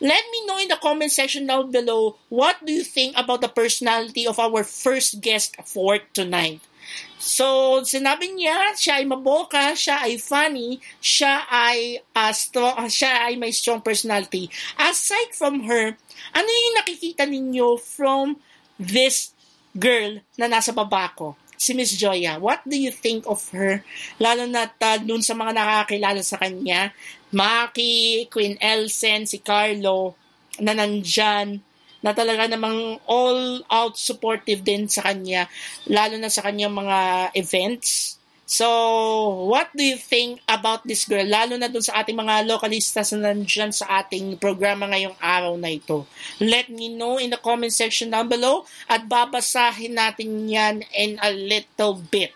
let 0.00 0.24
me 0.30 0.38
know 0.46 0.58
in 0.58 0.68
the 0.68 0.78
comment 0.80 1.12
section 1.12 1.46
down 1.46 1.70
below 1.70 2.16
what 2.28 2.58
do 2.64 2.72
you 2.72 2.84
think 2.84 3.14
about 3.16 3.40
the 3.40 3.48
personality 3.48 4.26
of 4.26 4.38
our 4.38 4.64
first 4.64 5.20
guest 5.20 5.56
for 5.64 5.98
tonight. 6.14 6.60
So, 7.18 7.80
sinabi 7.82 8.38
niya, 8.38 8.72
siya 8.78 9.02
ay 9.02 9.04
maboka, 9.04 9.74
siya 9.74 10.06
ay 10.06 10.16
funny, 10.16 10.78
siya 11.02 11.44
ay 11.50 12.00
uh, 12.14 12.32
strong, 12.32 12.88
siya 12.88 13.28
ay 13.28 13.34
may 13.36 13.52
strong 13.52 13.82
personality. 13.82 14.48
Aside 14.78 15.34
from 15.34 15.66
her, 15.66 15.98
ano 16.32 16.48
yung 16.48 16.76
nakikita 16.78 17.26
ninyo 17.28 17.76
from 17.76 18.38
this 18.78 19.34
girl 19.76 20.22
na 20.38 20.46
nasa 20.48 20.72
baba 20.72 21.10
ko? 21.12 21.36
si 21.58 21.74
Miss 21.74 21.92
Joya. 21.98 22.38
What 22.38 22.62
do 22.62 22.78
you 22.78 22.94
think 22.94 23.26
of 23.26 23.42
her? 23.50 23.82
Lalo 24.22 24.46
na 24.46 24.70
uh, 24.70 24.98
dun 25.02 25.20
sa 25.20 25.34
mga 25.34 25.58
nakakilala 25.58 26.22
sa 26.22 26.38
kanya, 26.38 26.94
Maki, 27.34 28.26
Queen 28.32 28.56
Elsen, 28.60 29.28
si 29.28 29.40
Carlo, 29.44 30.16
na 30.58 30.74
nandyan, 30.74 31.60
na 31.98 32.14
talaga 32.14 32.46
namang 32.46 33.02
all-out 33.10 33.98
supportive 33.98 34.62
din 34.62 34.86
sa 34.86 35.02
kanya, 35.02 35.50
lalo 35.90 36.14
na 36.16 36.30
sa 36.30 36.46
kanyang 36.46 36.72
mga 36.72 37.30
events 37.34 38.18
So, 38.48 38.64
what 39.44 39.68
do 39.76 39.84
you 39.84 40.00
think 40.00 40.40
about 40.48 40.80
this 40.88 41.04
girl? 41.04 41.28
Lalo 41.28 41.60
na 41.60 41.68
dun 41.68 41.84
sa 41.84 42.00
ating 42.00 42.16
mga 42.16 42.48
localistas 42.48 43.12
na 43.12 43.28
nandyan 43.28 43.76
sa 43.76 44.00
ating 44.00 44.40
programa 44.40 44.88
ngayong 44.88 45.20
araw 45.20 45.52
na 45.60 45.68
ito. 45.68 46.08
Let 46.40 46.72
me 46.72 46.88
know 46.88 47.20
in 47.20 47.28
the 47.28 47.36
comment 47.36 47.76
section 47.76 48.08
down 48.08 48.32
below 48.32 48.64
at 48.88 49.04
babasahin 49.04 50.00
natin 50.00 50.48
yan 50.48 50.80
in 50.96 51.20
a 51.20 51.28
little 51.28 52.00
bit. 52.08 52.32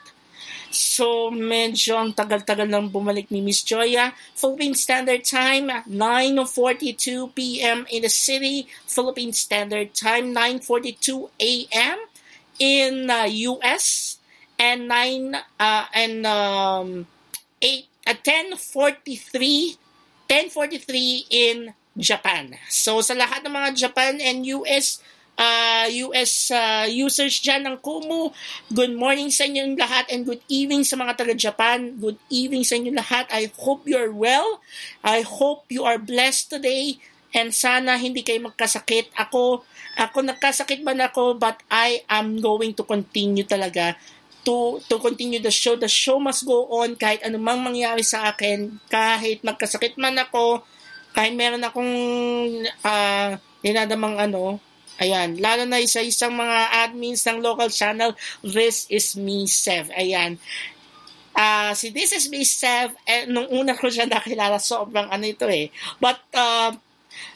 So, 0.73 1.29
medyo 1.29 2.01
ang 2.01 2.16
tagal-tagal 2.16 2.64
nang 2.64 2.89
bumalik 2.89 3.29
ni 3.29 3.45
Miss 3.45 3.61
Joya. 3.61 4.16
Philippine 4.33 4.73
Standard 4.73 5.23
Time, 5.23 5.68
9.42 5.85 7.31
p.m. 7.37 7.85
in 7.93 8.01
the 8.01 8.11
city. 8.12 8.66
Philippine 8.89 9.37
Standard 9.37 9.93
Time, 9.93 10.33
9.42 10.33 11.29
a.m. 11.39 11.99
in 12.57 13.12
uh, 13.12 13.29
U.S 13.29 14.16
and 14.62 14.87
9 14.87 15.35
uh, 15.59 15.85
and 15.91 16.23
um 16.23 17.07
8 17.59 17.87
uh, 18.07 18.14
1043 18.23 19.77
1043 20.31 21.27
in 21.29 21.75
Japan. 21.99 22.55
So 22.70 23.03
sa 23.03 23.18
lahat 23.18 23.43
ng 23.43 23.53
mga 23.53 23.70
Japan 23.75 24.23
and 24.23 24.47
US 24.62 25.03
uh, 25.39 25.87
US 26.11 26.53
uh, 26.53 26.87
users 26.89 27.41
dyan 27.41 27.64
ng 27.68 27.76
Kumu, 27.80 28.33
good 28.72 28.93
morning 28.93 29.33
sa 29.33 29.49
inyong 29.49 29.78
lahat 29.78 30.09
and 30.12 30.28
good 30.28 30.43
evening 30.49 30.85
sa 30.85 30.99
mga 30.99 31.16
taga-Japan. 31.18 31.97
Good 31.97 32.18
evening 32.28 32.64
sa 32.66 32.76
inyong 32.76 32.99
lahat. 32.99 33.26
I 33.33 33.49
hope 33.55 33.89
you're 33.89 34.12
well. 34.12 34.61
I 35.01 35.24
hope 35.24 35.68
you 35.72 35.85
are 35.89 35.99
blessed 35.99 36.53
today 36.53 37.01
and 37.33 37.51
sana 37.53 37.97
hindi 37.97 38.20
kayo 38.20 38.45
magkasakit. 38.45 39.12
Ako, 39.16 39.64
ako 39.97 40.18
nagkasakit 40.20 40.85
man 40.85 41.01
ako 41.01 41.37
but 41.37 41.61
I 41.72 42.05
am 42.09 42.41
going 42.41 42.76
to 42.76 42.85
continue 42.85 43.45
talaga 43.45 43.97
to 44.43 44.83
to 44.91 44.99
continue 44.99 45.39
the 45.39 45.55
show. 45.55 45.78
The 45.78 45.89
show 45.89 46.18
must 46.18 46.45
go 46.45 46.66
on 46.83 46.99
kahit 46.99 47.22
anumang 47.22 47.62
mangyari 47.62 48.03
sa 48.03 48.35
akin, 48.35 48.83
kahit 48.91 49.47
magkasakit 49.47 49.95
man 49.97 50.18
ako, 50.18 50.66
kahit 51.14 51.33
meron 51.35 51.62
akong 51.62 51.93
uh, 52.83 53.30
dinadamang 53.62 54.18
ano, 54.18 54.59
ayan, 55.03 55.42
lalo 55.42 55.66
na 55.66 55.82
isa-isang 55.82 56.30
mga 56.30 56.86
admins 56.86 57.26
ng 57.26 57.42
local 57.42 57.66
channel, 57.66 58.14
This 58.46 58.86
is 58.86 59.18
Me 59.18 59.50
Sev. 59.50 59.90
Ayan. 59.98 60.38
Uh, 61.34 61.74
si 61.74 61.90
This 61.90 62.14
is 62.14 62.30
Me 62.30 62.46
Sev, 62.46 62.94
eh, 63.03 63.26
nung 63.26 63.50
una 63.50 63.74
ko 63.74 63.90
siya 63.90 64.07
nakilala, 64.07 64.62
sobrang 64.62 65.11
ano 65.11 65.26
ito 65.26 65.50
eh. 65.50 65.74
But, 65.98 66.22
uh, 66.38 66.72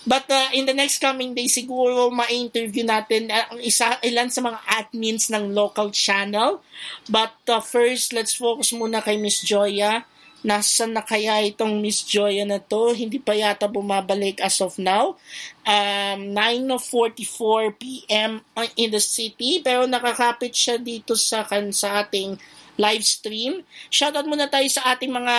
But 0.06 0.30
uh, 0.30 0.48
in 0.56 0.64
the 0.64 0.72
next 0.72 1.04
coming 1.04 1.36
days, 1.36 1.52
siguro 1.52 2.08
ma-interview 2.08 2.86
natin 2.86 3.28
uh, 3.28 3.52
ang 3.52 3.60
isa, 3.60 4.00
ilan 4.00 4.32
sa 4.32 4.40
mga 4.40 4.58
admins 4.64 5.28
ng 5.28 5.52
local 5.52 5.92
channel. 5.92 6.64
But 7.10 7.36
uh, 7.50 7.60
first, 7.60 8.16
let's 8.16 8.32
focus 8.32 8.72
muna 8.72 9.04
kay 9.04 9.20
Miss 9.20 9.42
Joya. 9.44 10.08
Nasaan 10.44 10.92
na 10.92 11.02
kaya 11.02 11.40
itong 11.48 11.80
Miss 11.80 12.04
Joya 12.04 12.44
na 12.44 12.60
to? 12.60 12.92
Hindi 12.92 13.16
pa 13.16 13.32
yata 13.32 13.70
bumabalik 13.70 14.42
as 14.44 14.60
of 14.60 14.76
now. 14.76 15.16
Um, 15.64 16.36
9.44 16.36 17.80
p.m. 17.80 18.44
in 18.76 18.92
the 18.92 19.00
city. 19.00 19.64
Pero 19.64 19.88
nakakapit 19.88 20.52
siya 20.52 20.76
dito 20.76 21.16
sa, 21.16 21.46
kan, 21.46 21.72
sa 21.72 22.04
ating 22.04 22.36
live 22.76 23.04
stream. 23.04 23.64
Shoutout 23.88 24.28
muna 24.28 24.46
tayo 24.52 24.68
sa 24.68 24.92
ating 24.92 25.12
mga 25.12 25.36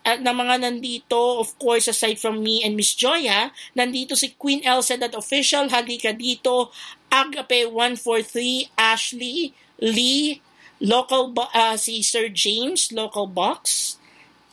at 0.00 0.24
ng 0.24 0.32
mga 0.32 0.64
nandito, 0.64 1.44
of 1.44 1.52
course, 1.60 1.84
aside 1.84 2.16
from 2.16 2.40
me 2.40 2.64
and 2.64 2.72
Miss 2.72 2.96
Joya, 2.96 3.52
nandito 3.76 4.16
si 4.16 4.32
Queen 4.32 4.64
Elsa 4.64 4.96
that 4.96 5.12
official, 5.12 5.68
halika 5.68 6.16
dito, 6.16 6.72
Agape 7.12 7.68
143, 7.68 8.72
Ashley, 8.80 9.52
Lee, 9.76 10.40
local 10.80 11.36
uh, 11.36 11.76
si 11.76 12.00
Sir 12.00 12.32
James, 12.32 12.88
local 12.96 13.28
box, 13.28 13.99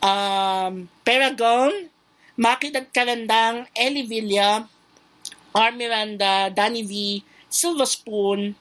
um, 0.07 0.87
Paragon, 1.03 1.91
Makit 2.37 2.77
at 2.77 2.87
Kalandang, 2.93 3.65
Ellie 3.73 4.05
Villa, 4.07 4.69
R. 5.51 5.71
Miranda, 5.73 6.53
Danny 6.53 6.85
V, 6.85 7.23
Silva 7.49 7.89
Spoon, 7.89 8.53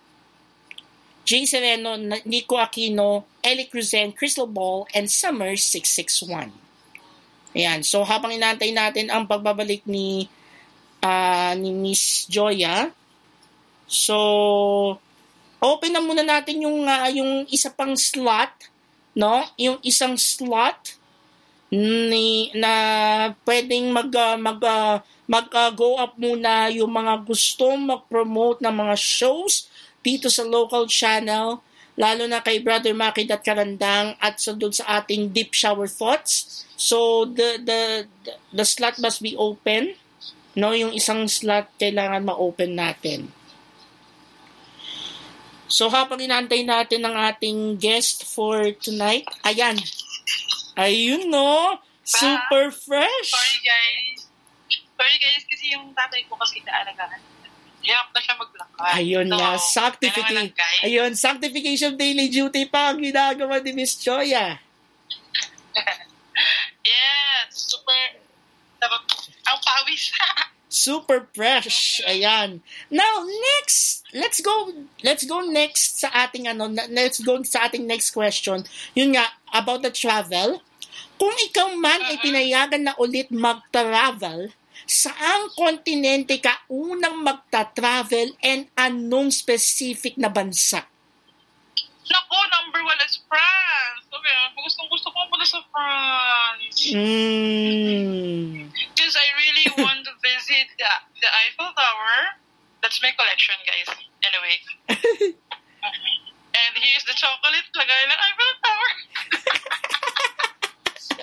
Jay 1.27 1.45
Sereno, 1.45 1.99
Nico 2.25 2.57
Aquino, 2.57 3.29
Ellie 3.43 3.69
Cruzen, 3.69 4.17
Crystal 4.17 4.47
Ball, 4.47 4.89
and 4.95 5.11
Summer 5.11 5.59
661. 5.59 6.55
Ayan. 7.53 7.85
So, 7.85 8.01
habang 8.07 8.33
inaantay 8.33 8.73
natin 8.73 9.13
ang 9.13 9.29
pagbabalik 9.29 9.85
ni 9.85 10.31
ah, 11.05 11.53
ni 11.53 11.75
Miss 11.75 12.25
Joya. 12.31 12.89
So, 13.85 14.17
open 15.61 15.93
na 15.93 16.01
muna 16.01 16.25
natin 16.25 16.65
yung 16.65 16.89
ah, 16.89 17.11
yung 17.13 17.45
isa 17.53 17.69
pang 17.75 17.93
slot, 17.93 18.73
no? 19.13 19.45
Yung 19.61 19.83
isang 19.85 20.17
slot 20.17 20.96
ni 21.77 22.49
na 22.57 22.73
pwedeng 23.45 23.93
mag 23.93 24.09
ah, 24.17 24.37
mag 24.41 24.61
ah, 24.65 25.05
mag 25.29 25.49
ah, 25.53 25.71
go 25.75 26.01
up 26.01 26.17
muna 26.17 26.73
yung 26.73 26.91
mga 26.91 27.27
gustong 27.27 27.85
mag-promote 27.85 28.65
ng 28.65 28.73
mga 28.73 28.97
shows 28.97 29.69
dito 30.01 30.31
sa 30.33 30.47
local 30.47 30.89
channel 30.89 31.61
lalo 31.97 32.29
na 32.29 32.45
kay 32.45 32.61
Brother 32.61 32.93
Makid 32.93 33.33
at 33.33 33.43
Karandang 33.43 34.15
at 34.21 34.37
sa 34.37 34.53
doon 34.53 34.73
sa 34.73 35.01
ating 35.01 35.33
Deep 35.33 35.57
Shower 35.57 35.89
Thoughts. 35.89 36.65
So 36.77 37.25
the 37.25 37.57
the 37.61 37.81
the, 38.25 38.33
the 38.53 38.65
slot 38.69 39.01
must 39.01 39.25
be 39.25 39.33
open. 39.35 39.97
No, 40.57 40.73
yung 40.73 40.93
isang 40.93 41.29
slot 41.29 41.73
kailangan 41.81 42.25
ma-open 42.25 42.77
natin. 42.77 43.33
So 45.67 45.91
habang 45.91 46.23
inaantay 46.23 46.63
natin 46.63 47.03
ang 47.03 47.17
ating 47.17 47.81
guest 47.81 48.23
for 48.23 48.71
tonight, 48.79 49.27
ayan. 49.43 49.77
Ayun 50.77 51.33
no, 51.33 51.81
super 52.05 52.69
fresh. 52.71 53.33
Sorry 53.33 53.59
guys. 53.65 54.29
Sorry 54.97 55.17
guys, 55.17 55.43
kasi 55.49 55.73
yung 55.73 55.93
tatay 55.97 56.25
ko 56.29 56.37
kasi 56.37 56.61
naalagaan. 56.65 57.21
Hirap 57.81 58.09
na 58.13 58.21
siya 58.21 58.35
maglakad. 58.35 58.91
Ayun 58.99 59.29
So, 59.31 59.37
nga, 59.39 59.51
sanctification. 59.57 60.47
Ayun, 60.83 61.13
sanctification 61.15 61.93
daily 61.95 62.27
duty 62.29 62.67
pa 62.67 62.91
ang 62.91 62.99
ginagawa 63.01 63.63
ni 63.63 63.73
Miss 63.73 63.97
Choya. 63.97 64.59
Yes, 66.87 67.73
super. 67.73 68.21
Ang 69.49 69.59
pawis. 69.65 70.13
Super 70.67 71.31
fresh. 71.31 72.03
Ayan. 72.07 72.59
Now, 72.91 73.23
next, 73.23 74.03
let's 74.11 74.43
go, 74.43 74.75
let's 75.07 75.23
go 75.23 75.47
next 75.47 76.03
sa 76.03 76.11
ating 76.27 76.51
ano, 76.51 76.67
let's 76.91 77.23
go 77.23 77.39
sa 77.47 77.71
ating 77.71 77.87
next 77.87 78.11
question. 78.11 78.67
Yun 78.99 79.15
nga, 79.15 79.31
about 79.55 79.87
the 79.87 79.95
travel. 79.95 80.59
Kung 81.17 81.33
ikaw 81.33 81.73
man 81.79 82.03
ay 82.05 82.19
pinayagan 82.21 82.83
na 82.91 82.95
ulit 82.99 83.31
mag-travel, 83.33 84.53
saang 84.85 85.49
kontinente 85.57 86.37
ka 86.43 86.67
unang 86.69 87.25
magta-travel 87.25 88.37
and 88.45 88.69
anong 88.77 89.33
specific 89.33 90.19
na 90.21 90.29
bansa? 90.29 90.85
Naku, 92.07 92.39
number 92.53 92.81
one 92.87 93.01
is 93.03 93.19
France. 93.27 94.03
Sabi, 94.07 94.31
gustong 94.63 94.89
gusto 94.91 95.09
ko 95.11 95.19
muna 95.27 95.47
sa 95.47 95.61
France. 95.75 96.79
Mm. 96.95 98.71
Because 99.07 99.23
I 99.23 99.31
really 99.39 99.67
want 99.87 100.03
to 100.03 100.11
visit 100.19 100.67
the, 100.83 100.91
the 101.23 101.31
Eiffel 101.31 101.71
Tower. 101.79 102.43
That's 102.83 102.99
my 102.99 103.15
collection, 103.15 103.55
guys. 103.63 103.87
Anyway. 104.27 104.59
and 106.59 106.73
here's 106.75 107.07
the 107.07 107.15
chocolate 107.15 107.71
lagay 107.71 108.03
ng 108.03 108.19
Eiffel 108.19 108.53
Tower. 108.67 108.91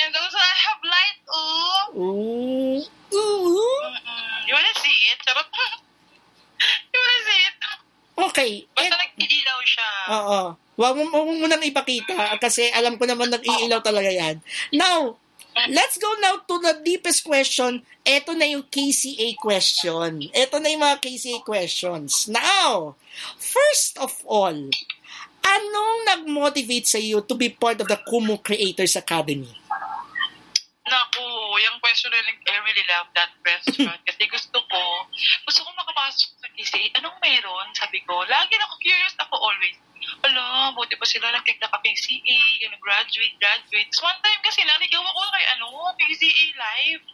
and 0.00 0.12
also, 0.16 0.40
I 0.40 0.56
have 0.56 0.80
light, 0.88 1.18
oh. 1.28 2.00
Ooh. 2.00 2.80
Ooh. 2.80 3.60
Mm-mm. 3.60 4.48
You 4.48 4.56
wanna 4.56 4.72
see 4.80 4.96
it? 5.12 5.20
Charot. 5.28 5.52
you 5.52 6.96
wanna 6.96 7.20
see 7.28 7.40
it? 7.44 7.56
Okay. 8.32 8.52
Basta 8.72 8.88
Et- 8.88 9.00
nag-iilaw 9.04 9.60
siya. 9.68 9.88
Oo. 10.16 10.40
Huwag 10.80 10.96
mo, 10.96 11.28
huwag 11.28 11.38
mo 11.44 11.44
nang 11.44 11.60
ipakita 11.60 12.40
kasi 12.40 12.72
alam 12.72 12.96
ko 12.96 13.04
naman 13.04 13.28
nag-iilaw 13.28 13.84
talaga 13.84 14.08
yan. 14.08 14.40
Now, 14.72 15.20
let's 15.70 15.98
go 15.98 16.10
now 16.20 16.40
to 16.48 16.54
the 16.60 16.80
deepest 16.84 17.24
question. 17.24 17.82
Ito 18.02 18.34
na 18.34 18.46
yung 18.48 18.66
KCA 18.66 19.36
question. 19.38 20.32
Ito 20.32 20.58
na 20.58 20.68
yung 20.72 20.82
mga 20.82 20.98
KCA 21.04 21.38
questions. 21.44 22.26
Now, 22.26 22.96
first 23.38 24.00
of 24.00 24.12
all, 24.26 24.56
anong 25.42 25.98
nag-motivate 26.08 26.88
sa 26.88 26.98
iyo 26.98 27.22
to 27.22 27.34
be 27.34 27.52
part 27.52 27.78
of 27.82 27.88
the 27.90 27.98
Kumu 28.08 28.40
Creators 28.40 28.96
Academy? 28.96 29.50
Naku, 30.82 31.24
yung 31.62 31.78
question 31.78 32.10
I 32.12 32.56
really 32.66 32.86
love 32.90 33.08
that 33.14 33.32
question. 33.40 33.88
kasi 34.08 34.22
gusto 34.28 34.58
ko, 34.66 34.82
gusto 35.46 35.60
ko 35.62 35.70
makapasok 35.78 36.28
sa 36.42 36.48
kasi, 36.52 36.90
anong 36.98 37.16
meron? 37.22 37.70
Sabi 37.78 38.02
ko, 38.02 38.26
lagi 38.26 38.54
na 38.58 38.66
ako 38.66 38.74
curious 38.82 39.14
ako 39.20 39.34
always. 39.40 39.76
Ala, 40.22 40.70
buti 40.78 40.94
pa 40.94 41.02
sila 41.02 41.34
nagkakaping 41.34 41.98
CA, 41.98 42.40
yung 42.62 42.78
graduate, 42.78 43.34
graduate. 43.42 43.90
So 43.90 44.06
one 44.06 44.18
time 44.22 44.38
kasi 44.46 44.62
naligaw 44.62 45.02
ako 45.02 45.20
kay 45.34 45.44
ano, 45.58 45.68
PCA 45.98 46.46
live. 46.54 47.04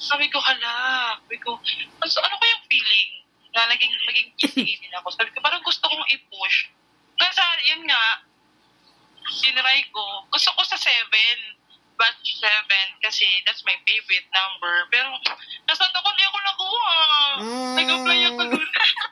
Sabi 0.00 0.26
ko, 0.32 0.42
hala, 0.42 1.14
sabi 1.22 1.38
ko, 1.38 1.54
ano, 2.02 2.10
ano 2.10 2.36
kayang 2.40 2.64
feeling 2.66 3.10
na 3.54 3.70
naging, 3.70 3.92
maging 4.10 4.28
PCA 4.34 4.74
din 4.80 4.94
ako? 4.98 5.12
Sabi 5.14 5.30
ko, 5.30 5.38
parang 5.38 5.62
gusto 5.62 5.86
kong 5.86 6.08
i-push. 6.10 6.72
Kasi 7.20 7.42
yun 7.70 7.86
nga, 7.86 8.26
sinry 9.30 9.86
ko, 9.94 10.26
gusto 10.32 10.50
ko 10.56 10.62
sa 10.66 10.74
7 10.74 10.90
batch 12.00 12.40
7 12.40 13.04
kasi 13.04 13.28
that's 13.44 13.60
my 13.68 13.76
favorite 13.84 14.24
number. 14.32 14.88
Pero 14.88 15.12
nasaan 15.68 15.92
ako, 15.92 16.08
hindi 16.16 16.24
ako 16.24 16.38
nakuha. 16.40 16.96
Mm. 17.44 17.74
Nag-apply 17.76 18.20
ako 18.32 18.42
dun. 18.56 18.68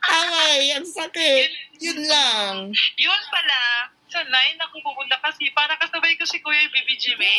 Ay, 0.09 0.73
ang 0.73 0.89
sakit. 0.89 1.51
Yun 1.79 2.01
lang. 2.11 2.55
yun 2.99 3.23
pala, 3.31 3.87
sa 4.09 4.25
9 4.25 4.33
ako 4.67 4.75
pupunta 4.83 5.15
kasi 5.23 5.53
para 5.55 5.77
kasabay 5.79 6.17
ko 6.19 6.25
si 6.25 6.43
Kuya 6.43 6.67
BBG 6.73 7.15
May. 7.15 7.39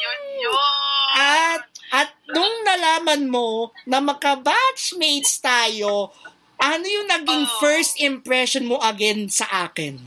Yun 0.00 0.22
yun. 0.40 1.10
At, 1.18 1.62
at 1.92 2.10
nung 2.30 2.56
nalaman 2.64 3.28
mo 3.28 3.74
na 3.84 4.00
maka-batchmates 4.00 5.42
tayo, 5.44 6.14
ano 6.56 6.86
yung 6.86 7.10
naging 7.10 7.44
Oo. 7.44 7.54
first 7.60 8.00
impression 8.00 8.64
mo 8.64 8.80
again 8.80 9.28
sa 9.28 9.68
akin? 9.68 9.98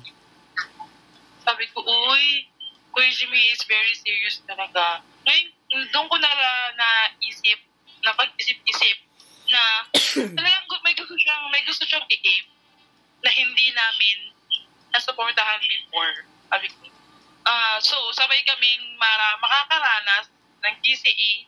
Sabi 1.46 1.70
ko, 1.76 1.84
uy, 1.84 2.48
Kuya 2.96 3.12
Jimmy 3.14 3.54
is 3.54 3.62
very 3.68 3.94
serious 4.02 4.42
talaga. 4.48 5.04
Ngayon, 5.28 5.46
doon 5.94 6.08
ko 6.10 6.16
na 6.18 6.32
naisip, 6.74 7.60
na 8.02 8.16
pag-isip-isip, 8.16 8.98
na 9.54 9.62
talagang 10.16 10.66
may 10.82 10.96
gusto 10.96 11.14
siyang, 11.20 11.44
may 11.52 11.64
gusto 11.68 11.84
siyang 11.84 12.08
i-aim 12.08 12.57
na 13.24 13.32
hindi 13.34 13.74
namin 13.74 14.18
nasuportahan 14.94 15.62
before. 15.66 16.26
Sabi 16.50 16.68
ko. 16.72 16.88
Ah, 17.48 17.80
so, 17.80 17.96
sabay 18.12 18.44
kaming 18.44 18.98
mara, 19.00 19.40
makakaranas 19.40 20.28
ng 20.68 20.76
KCE 20.84 21.48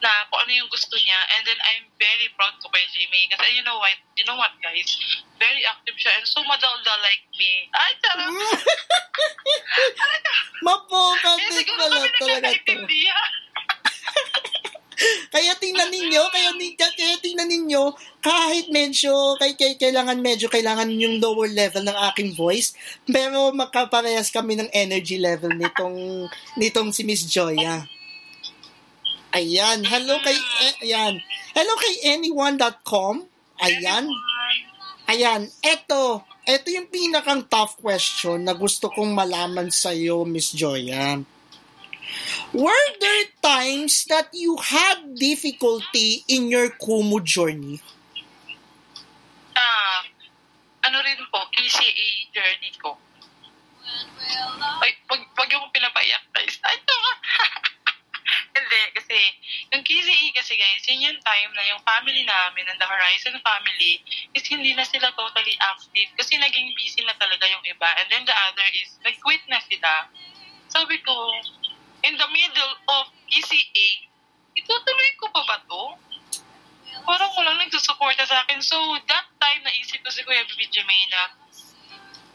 na 0.00 0.24
kung 0.30 0.40
ano 0.46 0.52
yung 0.54 0.70
gusto 0.70 0.96
niya. 0.96 1.20
And 1.36 1.42
then, 1.44 1.58
I'm 1.60 1.90
very 1.98 2.30
proud 2.38 2.56
to 2.62 2.66
Kuya 2.70 2.86
Jimmy. 2.94 3.28
Kasi 3.28 3.58
you 3.58 3.64
know 3.66 3.76
what, 3.82 3.98
you 4.16 4.24
know 4.24 4.38
what 4.38 4.54
guys? 4.62 4.96
Very 5.36 5.66
active 5.66 5.96
siya 5.98 6.20
and 6.20 6.26
so 6.28 6.40
madaldal 6.46 7.00
like 7.04 7.26
me. 7.36 7.68
Ay, 7.74 7.92
charot! 8.00 8.32
Mapoka 10.66 11.30
Eh, 11.40 11.64
pala 11.64 11.96
kami 11.96 12.08
talaga 12.20 12.50
to. 12.64 12.84
Kaya 15.32 15.56
tingnan 15.56 15.88
ninyo, 15.88 16.22
kaya, 16.28 16.50
kaya 16.76 17.16
tingnan 17.24 17.48
ninyo, 17.48 17.94
kahit 18.20 18.68
medyo, 18.68 19.32
kay, 19.40 19.56
kay, 19.56 19.80
kailangan 19.80 20.20
medyo, 20.20 20.52
kailangan 20.52 20.92
yung 20.92 21.16
lower 21.22 21.48
level 21.48 21.80
ng 21.88 21.98
aking 22.12 22.36
voice, 22.36 22.76
pero 23.08 23.48
magkaparehas 23.56 24.28
kami 24.28 24.60
ng 24.60 24.68
energy 24.76 25.16
level 25.16 25.56
nitong, 25.56 26.28
nitong 26.60 26.92
si 26.92 27.02
Miss 27.08 27.24
Joya. 27.24 27.88
Ayan, 29.30 29.86
hello 29.86 30.18
kay, 30.20 30.36
eh, 30.36 30.74
ayan, 30.84 31.14
hello 31.54 31.74
kay 31.78 31.94
anyone.com, 32.18 33.24
ayan, 33.62 34.04
ayan, 35.08 35.48
eto, 35.64 36.26
eto 36.44 36.66
yung 36.68 36.90
pinakang 36.90 37.46
tough 37.48 37.78
question 37.80 38.42
na 38.42 38.52
gusto 38.52 38.90
kong 38.92 39.14
malaman 39.16 39.70
sa'yo, 39.70 40.28
Miss 40.28 40.52
Joya. 40.52 41.22
Were 42.52 42.86
there 42.98 43.26
times 43.42 44.04
that 44.10 44.30
you 44.34 44.56
had 44.58 45.14
difficulty 45.14 46.24
in 46.26 46.50
your 46.50 46.70
Kumu 46.70 47.22
journey? 47.22 47.80
Ah, 49.54 50.02
ano 50.86 50.98
rin 51.04 51.20
po, 51.30 51.46
KCA 51.54 52.08
journey 52.34 52.72
ko. 52.80 52.98
Ay, 54.82 54.94
wag, 55.06 55.22
wag 55.38 55.50
yung 55.52 55.70
pinapaiyak, 55.70 56.24
guys. 56.34 56.58
Ito 56.58 56.94
Hindi, 58.54 58.82
kasi 58.94 59.18
yung 59.74 59.82
KCE 59.82 60.26
kasi 60.34 60.54
guys, 60.54 60.86
yun 60.86 61.10
yung 61.10 61.20
time 61.22 61.50
na 61.54 61.66
yung 61.70 61.82
family 61.82 62.22
namin 62.26 62.66
and 62.66 62.78
the 62.78 62.86
Horizon 62.86 63.34
family 63.42 64.02
is 64.34 64.46
hindi 64.46 64.74
na 64.74 64.86
sila 64.86 65.10
totally 65.14 65.54
active 65.58 66.10
kasi 66.18 66.38
naging 66.38 66.74
busy 66.74 67.02
na 67.06 67.14
talaga 67.18 67.46
yung 67.46 67.62
iba. 67.66 67.90
And 67.98 68.06
then 68.10 68.26
the 68.26 68.34
other 68.34 68.66
is, 68.74 68.98
nag-quit 69.02 69.42
na 69.50 69.58
sila. 69.66 70.06
Sabi 70.70 71.02
ko, 71.02 71.14
in 72.04 72.14
the 72.16 72.28
middle 72.32 72.72
of 72.88 73.04
KCA, 73.28 73.88
itutuloy 74.56 75.10
ko 75.20 75.26
pa 75.32 75.42
ba 75.46 75.56
to? 75.64 75.82
Parang 77.00 77.32
walang 77.36 77.58
nagsusuporta 77.60 78.26
sa 78.28 78.44
akin. 78.44 78.60
So, 78.60 78.76
that 79.08 79.26
time, 79.40 79.60
naisip 79.64 80.04
ko 80.04 80.10
si 80.12 80.20
Kuya 80.22 80.44
BBG 80.46 80.84
May 80.84 81.02
na 81.08 81.32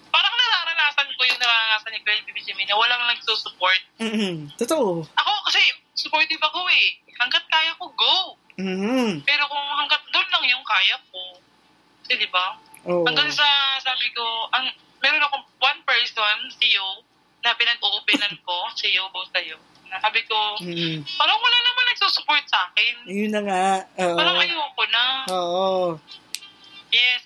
parang 0.10 0.32
nararanasan 0.32 1.12
ko 1.12 1.22
yung 1.28 1.40
nararanasan 1.40 1.92
ni 1.94 2.00
Kuya 2.02 2.24
BBG 2.26 2.56
May 2.58 2.66
na 2.66 2.78
walang 2.80 3.04
nagsusupport. 3.14 3.82
Mm-hmm. 4.02 4.58
Totoo. 4.58 5.06
Ako 5.06 5.32
kasi, 5.50 5.62
supportive 5.94 6.42
ako 6.42 6.66
eh. 6.72 6.98
Hanggat 7.22 7.46
kaya 7.48 7.72
ko, 7.78 7.88
go. 7.94 8.16
Mm. 8.56 9.20
Pero 9.28 9.44
kung 9.52 9.66
hanggat 9.76 10.00
doon 10.16 10.28
lang 10.32 10.44
yung 10.48 10.64
kaya 10.64 10.96
ko, 11.12 11.40
kasi 12.04 12.22
di 12.22 12.30
ba? 12.32 12.56
Oo. 12.88 13.04
Hanggang 13.04 13.28
sa 13.34 13.46
sabi 13.84 14.08
ko, 14.16 14.24
ang 14.56 14.72
meron 15.04 15.24
akong 15.28 15.46
one 15.60 15.82
person, 15.84 16.38
Yo, 16.64 17.04
na 17.46 17.54
pinag-uupinan 17.54 18.34
ko, 18.42 18.66
si 18.74 18.90
Yo, 18.90 19.06
both 19.14 19.30
sa'yo. 19.30 19.54
Sabi 19.96 20.26
ko, 20.26 20.36
Mm. 20.60 21.06
parang 21.16 21.38
wala 21.38 21.58
naman 21.62 21.86
nagsusupport 21.88 22.44
sa 22.50 22.68
akin. 22.68 23.06
Yun 23.06 23.32
na 23.32 23.42
nga. 23.46 23.66
Oo. 24.02 24.18
Parang 24.18 24.42
ayoko 24.42 24.84
na. 24.90 25.04
Oo. 25.30 25.96
Yes. 26.90 27.22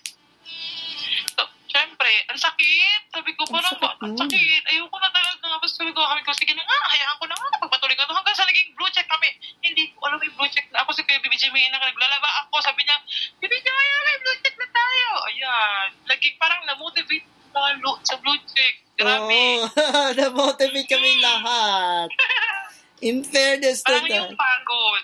So, 1.33 1.41
syempre, 1.65 2.11
ang 2.27 2.37
sakit. 2.37 3.01
Sabi 3.09 3.31
ko, 3.33 3.47
Ang 3.47 3.53
parang, 3.55 3.73
sakit 3.73 3.97
ang 4.03 4.13
sakit. 4.13 4.61
Ayoko 4.69 4.97
na 4.99 5.09
talaga. 5.09 5.49
Tapos 5.49 5.71
sabi 5.73 5.89
ko, 5.89 6.03
sabi 6.03 6.21
ko, 6.21 6.29
sige 6.35 6.53
na 6.53 6.61
nga, 6.61 6.77
hayaan 6.93 7.17
ko 7.17 7.25
na 7.25 7.35
nga. 7.39 7.49
Pagpatuloy 7.57 7.95
ko 7.95 8.05
to. 8.05 8.13
Hanggang 8.13 8.37
sa 8.37 8.45
naging 8.45 8.69
blue 8.75 8.91
check 8.91 9.07
kami. 9.07 9.29
Hindi 9.63 9.89
ko 9.89 10.05
alam 10.05 10.19
may 10.19 10.29
blue 10.29 10.51
check 10.51 10.67
na. 10.69 10.83
Ako 10.83 10.93
si 10.93 11.01
Kuya 11.01 11.17
Bibi 11.19 11.39
Jimmy 11.39 11.63
na 11.71 11.79
naglalaba 11.79 12.29
ako. 12.45 12.59
Sabi 12.61 12.83
niya, 12.83 12.99
Bibi 13.39 13.55
Jimmy, 13.57 13.85
may 14.03 14.17
blue 14.19 14.37
check 14.39 14.55
na 14.55 14.67
tayo. 14.69 15.07
Ayan. 15.25 15.87
Laging 16.05 16.37
parang 16.37 16.61
na-motivate 16.65 17.25
sa, 17.49 17.59
lu- 17.79 18.01
sa 18.03 18.15
blue 18.19 18.37
check. 18.45 18.83
Grabe. 18.99 19.31
Oo. 19.63 20.01
Na-motivate 20.19 20.89
kami 20.91 21.23
lahat. 21.23 22.11
In 23.07 23.23
fairness 23.23 23.79
to 23.79 23.95
Parang 23.95 24.11
that. 24.11 24.19
yung 24.27 24.35
pagod. 24.35 25.03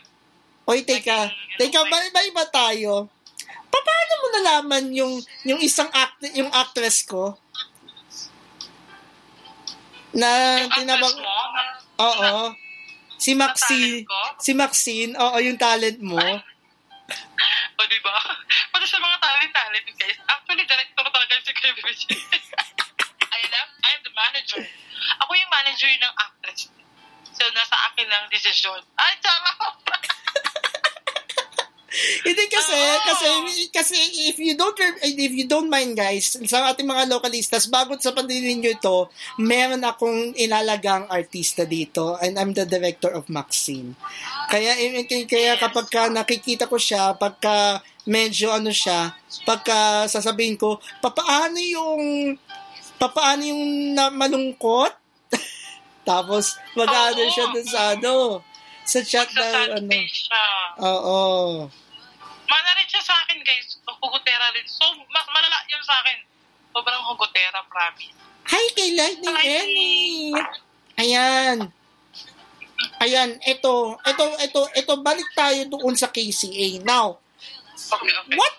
Oy, 0.67 0.83
teka. 0.83 1.31
Naging, 1.31 1.55
Teka, 1.55 1.79
ano, 1.79 1.87
ba, 1.87 1.97
ba 2.11 2.21
iba 2.27 2.43
tayo? 2.51 2.91
Pa- 3.71 3.85
Paano 3.85 4.13
mo 4.19 4.27
nalaman 4.33 4.83
yung 4.91 5.13
yung 5.47 5.61
isang 5.63 5.87
act 5.95 6.19
yung 6.35 6.51
actress 6.51 7.07
ko? 7.07 7.39
Na 10.11 10.59
Yung 10.59 10.75
tinabang 10.75 11.15
mo, 11.15 11.31
Oo. 11.95 12.51
Si 13.15 13.31
Maxine. 13.31 14.03
Si 14.43 14.51
Maxine, 14.51 15.15
oo, 15.15 15.37
yung 15.39 15.55
talent 15.55 15.99
mo. 16.03 16.19
o 17.79 17.81
diba? 17.87 18.15
Pati 18.75 18.85
sa 18.87 18.99
mga 18.99 19.17
talent-talent, 19.23 19.87
guys. 19.95 20.19
Actually, 20.27 20.65
director 20.67 21.05
talaga 21.07 21.33
si 21.39 21.51
Kuya 21.55 21.71
Bibi 21.79 21.93
Manager. 24.15 24.63
Ako 25.27 25.31
yung 25.35 25.51
manager 25.51 25.91
ng 25.91 26.13
actress. 26.15 26.71
So, 27.35 27.43
nasa 27.51 27.75
akin 27.91 28.07
lang 28.07 28.31
decision. 28.31 28.79
Ay, 28.95 29.13
charot! 29.19 29.75
Hindi 31.95 32.45
kasi, 32.51 32.75
Oo. 32.75 32.99
kasi, 33.07 33.29
kasi 33.71 33.97
if 34.27 34.35
you 34.35 34.59
don't, 34.59 34.75
if 34.99 35.31
you 35.31 35.47
don't 35.47 35.71
mind 35.71 35.95
guys, 35.95 36.35
sa 36.43 36.75
ating 36.75 36.87
mga 36.87 37.07
localistas, 37.07 37.71
bago 37.71 37.95
sa 37.95 38.11
pandinig 38.11 38.59
nyo 38.59 38.71
ito, 38.75 38.97
meron 39.39 39.79
akong 39.79 40.35
ilalagang 40.35 41.07
artista 41.07 41.63
dito 41.63 42.19
and 42.19 42.35
I'm 42.35 42.51
the 42.51 42.67
director 42.67 43.15
of 43.15 43.31
Maxine. 43.31 43.95
Kaya, 44.51 44.75
eh, 44.75 45.07
eh, 45.07 45.23
kaya 45.23 45.55
kapag 45.55 45.87
ka 45.87 46.11
nakikita 46.11 46.67
ko 46.67 46.75
siya, 46.75 47.15
pagka 47.15 47.79
medyo 48.05 48.51
ano 48.51 48.75
siya, 48.75 49.15
pagka 49.47 50.05
sasabihin 50.11 50.59
ko, 50.59 50.83
papaano 50.99 51.57
yung, 51.57 52.35
papaano 52.97 53.41
yung 53.43 53.63
na, 53.93 54.09
malungkot? 54.09 54.93
Tapos, 56.09 56.55
mag-ano 56.73 57.21
siya 57.29 57.45
dun 57.49 57.67
sa 57.67 57.81
ano, 57.97 58.41
sa 58.85 58.99
chat 59.01 59.29
na, 59.33 59.73
ano, 59.75 59.89
siya. 59.89 60.43
oo. 60.77 61.19
Mana 62.45 62.69
rin 62.77 62.87
siya 62.87 63.01
sa 63.01 63.17
akin, 63.25 63.41
guys. 63.41 63.81
Hugotera 63.81 64.53
rin. 64.53 64.65
So, 64.69 64.85
mas 65.09 65.25
malala 65.33 65.57
yun 65.65 65.81
sa 65.81 65.97
akin. 66.05 66.17
Sobrang 66.69 67.03
hugotera, 67.09 67.59
promise. 67.65 68.13
Hi 68.45 68.65
kay 68.77 68.93
Lightning 68.93 69.33
Hi. 69.33 69.47
Ellie! 69.57 70.33
Ayan. 71.01 71.57
Ayan, 73.01 73.29
ito, 73.41 73.73
ito, 73.97 74.25
ito, 74.37 74.61
ito, 74.69 74.93
balik 75.01 75.25
tayo 75.33 75.65
doon 75.65 75.97
sa 75.97 76.11
KCA. 76.13 76.85
Now, 76.85 77.17
Okay, 77.75 78.07
okay. 78.07 78.37
what, 78.39 78.53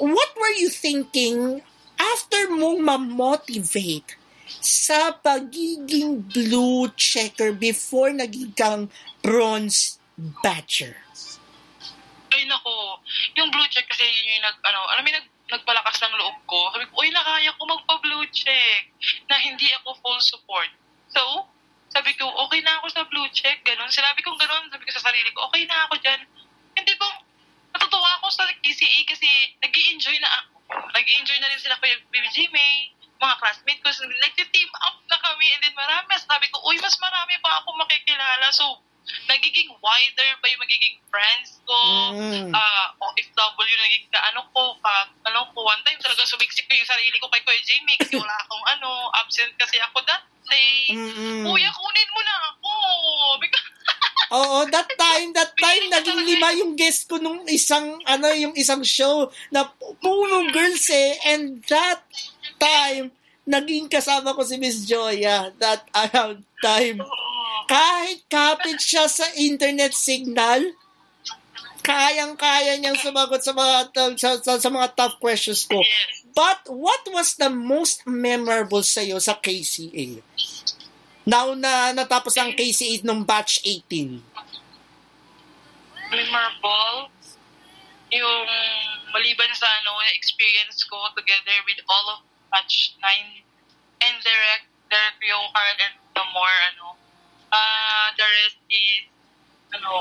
what 0.00 0.30
were 0.38 0.54
you 0.56 0.70
thinking 0.70 1.60
after 1.98 2.50
mong 2.54 2.80
ma-motivate 2.82 4.16
sa 4.62 5.12
pagiging 5.12 6.24
blue 6.24 6.88
checker 6.96 7.52
before 7.52 8.14
naging 8.14 8.54
bronze 9.20 10.00
badger? 10.16 10.96
ay 12.38 12.46
nako, 12.46 13.02
yung 13.34 13.50
blue 13.50 13.66
check 13.66 13.90
kasi 13.90 14.06
yun 14.06 14.38
yung 14.38 14.46
nag, 14.46 14.56
ano, 14.62 14.80
alam 14.94 15.02
mo 15.02 15.10
nag, 15.10 15.26
nagpalakas 15.50 15.98
ng 16.06 16.14
loob 16.22 16.36
ko. 16.46 16.70
Sabi 16.70 16.86
ko, 16.86 17.02
uy, 17.02 17.10
nakaya 17.10 17.50
ko 17.58 17.62
magpa-blue 17.66 18.26
check 18.30 18.94
na 19.26 19.34
hindi 19.42 19.66
ako 19.82 19.98
full 19.98 20.20
support. 20.22 20.70
So, 21.10 21.50
sabi 21.90 22.14
ko, 22.14 22.30
okay 22.46 22.62
na 22.62 22.78
ako 22.78 22.86
sa 22.94 23.02
blue 23.10 23.26
check, 23.34 23.64
ganun. 23.66 23.90
Sinabi 23.90 24.22
ko 24.22 24.38
ganun, 24.38 24.70
sabi 24.70 24.86
ko 24.86 24.92
sa 24.94 25.10
sarili 25.10 25.32
ko, 25.34 25.50
okay 25.50 25.66
na 25.66 25.88
ako 25.90 25.98
dyan. 25.98 26.20
Hindi 26.78 26.94
ko, 26.94 27.06
natutuwa 27.74 28.22
ako 28.22 28.30
sa 28.30 28.46
KCA 28.62 29.00
kasi 29.08 29.28
nag 29.58 29.74
enjoy 29.74 30.16
na 30.22 30.30
ako. 30.46 30.57
Nag-enjoy 30.68 31.38
na 31.40 31.48
rin 31.48 31.60
sila 31.60 31.80
kuya 31.80 31.96
Baby 32.12 32.28
Jimmy, 32.30 32.92
mga 33.18 33.34
classmates 33.40 33.82
ko, 33.82 33.88
nag-team 34.04 34.70
up 34.84 35.00
na 35.08 35.18
kami, 35.18 35.48
and 35.50 35.60
then 35.64 35.74
marami, 35.74 36.12
sabi 36.20 36.46
ko, 36.52 36.60
uy, 36.68 36.76
mas 36.78 36.94
marami 37.00 37.34
pa 37.40 37.58
ako 37.60 37.74
makikilala. 37.74 38.46
So, 38.52 38.78
nagiging 39.26 39.72
wider 39.80 40.30
pa 40.38 40.46
yung 40.52 40.60
magiging 40.60 41.00
friends 41.08 41.56
ko, 41.64 41.78
Mm. 42.12 42.52
ah 42.52 42.92
OFW 43.00 43.76
naging 43.80 44.04
ka, 44.12 44.20
ano 44.28 44.44
ko, 44.52 44.76
ka, 44.84 45.08
ano 45.24 45.48
ko, 45.56 45.64
one 45.64 45.80
time 45.82 45.96
talaga 45.98 46.28
sumiksik 46.28 46.68
ko 46.68 46.76
yung 46.76 46.88
sarili 46.88 47.16
ko 47.16 47.32
kay 47.32 47.40
Kuya 47.40 47.62
Jimmy 47.64 47.96
kasi 47.96 48.20
wala 48.20 48.36
akong 48.44 48.64
ano, 48.68 49.08
absent 49.16 49.56
kasi 49.56 49.80
ako 49.80 50.04
that 50.04 50.28
day. 50.48 50.92
Mm-mm. 50.92 51.48
Kuya, 51.48 51.70
kunin 51.72 52.10
mo 52.12 52.20
na 52.20 52.36
ako. 52.52 52.72
Because, 53.40 53.66
Oo, 54.28 54.68
that 54.68 54.88
time, 54.92 55.32
that 55.32 55.52
time, 55.56 55.84
naging 55.88 56.20
lima 56.20 56.48
yung 56.60 56.76
guest 56.76 57.08
ko 57.08 57.16
nung 57.16 57.48
isang, 57.48 57.96
ano, 58.04 58.28
yung 58.36 58.52
isang 58.52 58.84
show 58.84 59.32
na 59.48 59.64
puro 60.04 60.44
girls 60.52 60.84
eh. 60.92 61.16
And 61.32 61.64
that 61.72 62.04
time, 62.60 63.08
naging 63.48 63.88
kasama 63.88 64.36
ko 64.36 64.44
si 64.44 64.60
Miss 64.60 64.84
Joya. 64.84 65.56
That 65.56 65.88
around 65.96 66.44
time. 66.60 67.00
Kahit 67.68 68.28
kapit 68.28 68.80
siya 68.84 69.08
sa 69.08 69.24
internet 69.40 69.96
signal, 69.96 70.76
kayang-kaya 71.80 72.76
niyang 72.76 73.00
sumagot 73.00 73.40
sa 73.40 73.56
mga, 73.56 73.92
sa, 74.20 74.30
sa, 74.44 74.52
sa 74.60 74.70
mga 74.72 74.92
tough 74.92 75.16
questions 75.20 75.64
ko. 75.64 75.80
But 76.36 76.68
what 76.68 77.00
was 77.08 77.34
the 77.40 77.48
most 77.48 78.04
memorable 78.04 78.84
sa'yo 78.84 79.16
sa 79.18 79.40
KCA? 79.40 80.20
Now 81.28 81.52
na 81.52 81.92
natapos 81.92 82.40
ang 82.40 82.56
KCA 82.56 83.04
nung 83.04 83.20
batch 83.20 83.60
18. 83.60 84.16
memorable. 86.08 87.12
Yung 88.08 88.48
maliban 89.12 89.52
sa 89.52 89.68
ano, 89.68 90.00
experience 90.16 90.80
ko 90.88 90.96
together 91.12 91.52
with 91.68 91.84
all 91.84 92.16
of 92.16 92.24
batch 92.48 92.96
9 92.96 93.44
and 94.08 94.16
direct 94.24 94.72
direct 94.88 95.20
yung 95.20 95.52
hard 95.52 95.76
and 95.84 96.00
the 96.16 96.24
more 96.32 96.56
ano. 96.72 96.96
Uh, 97.52 98.08
the 98.16 98.24
rest 98.24 98.56
is 98.72 99.04
ano 99.76 99.92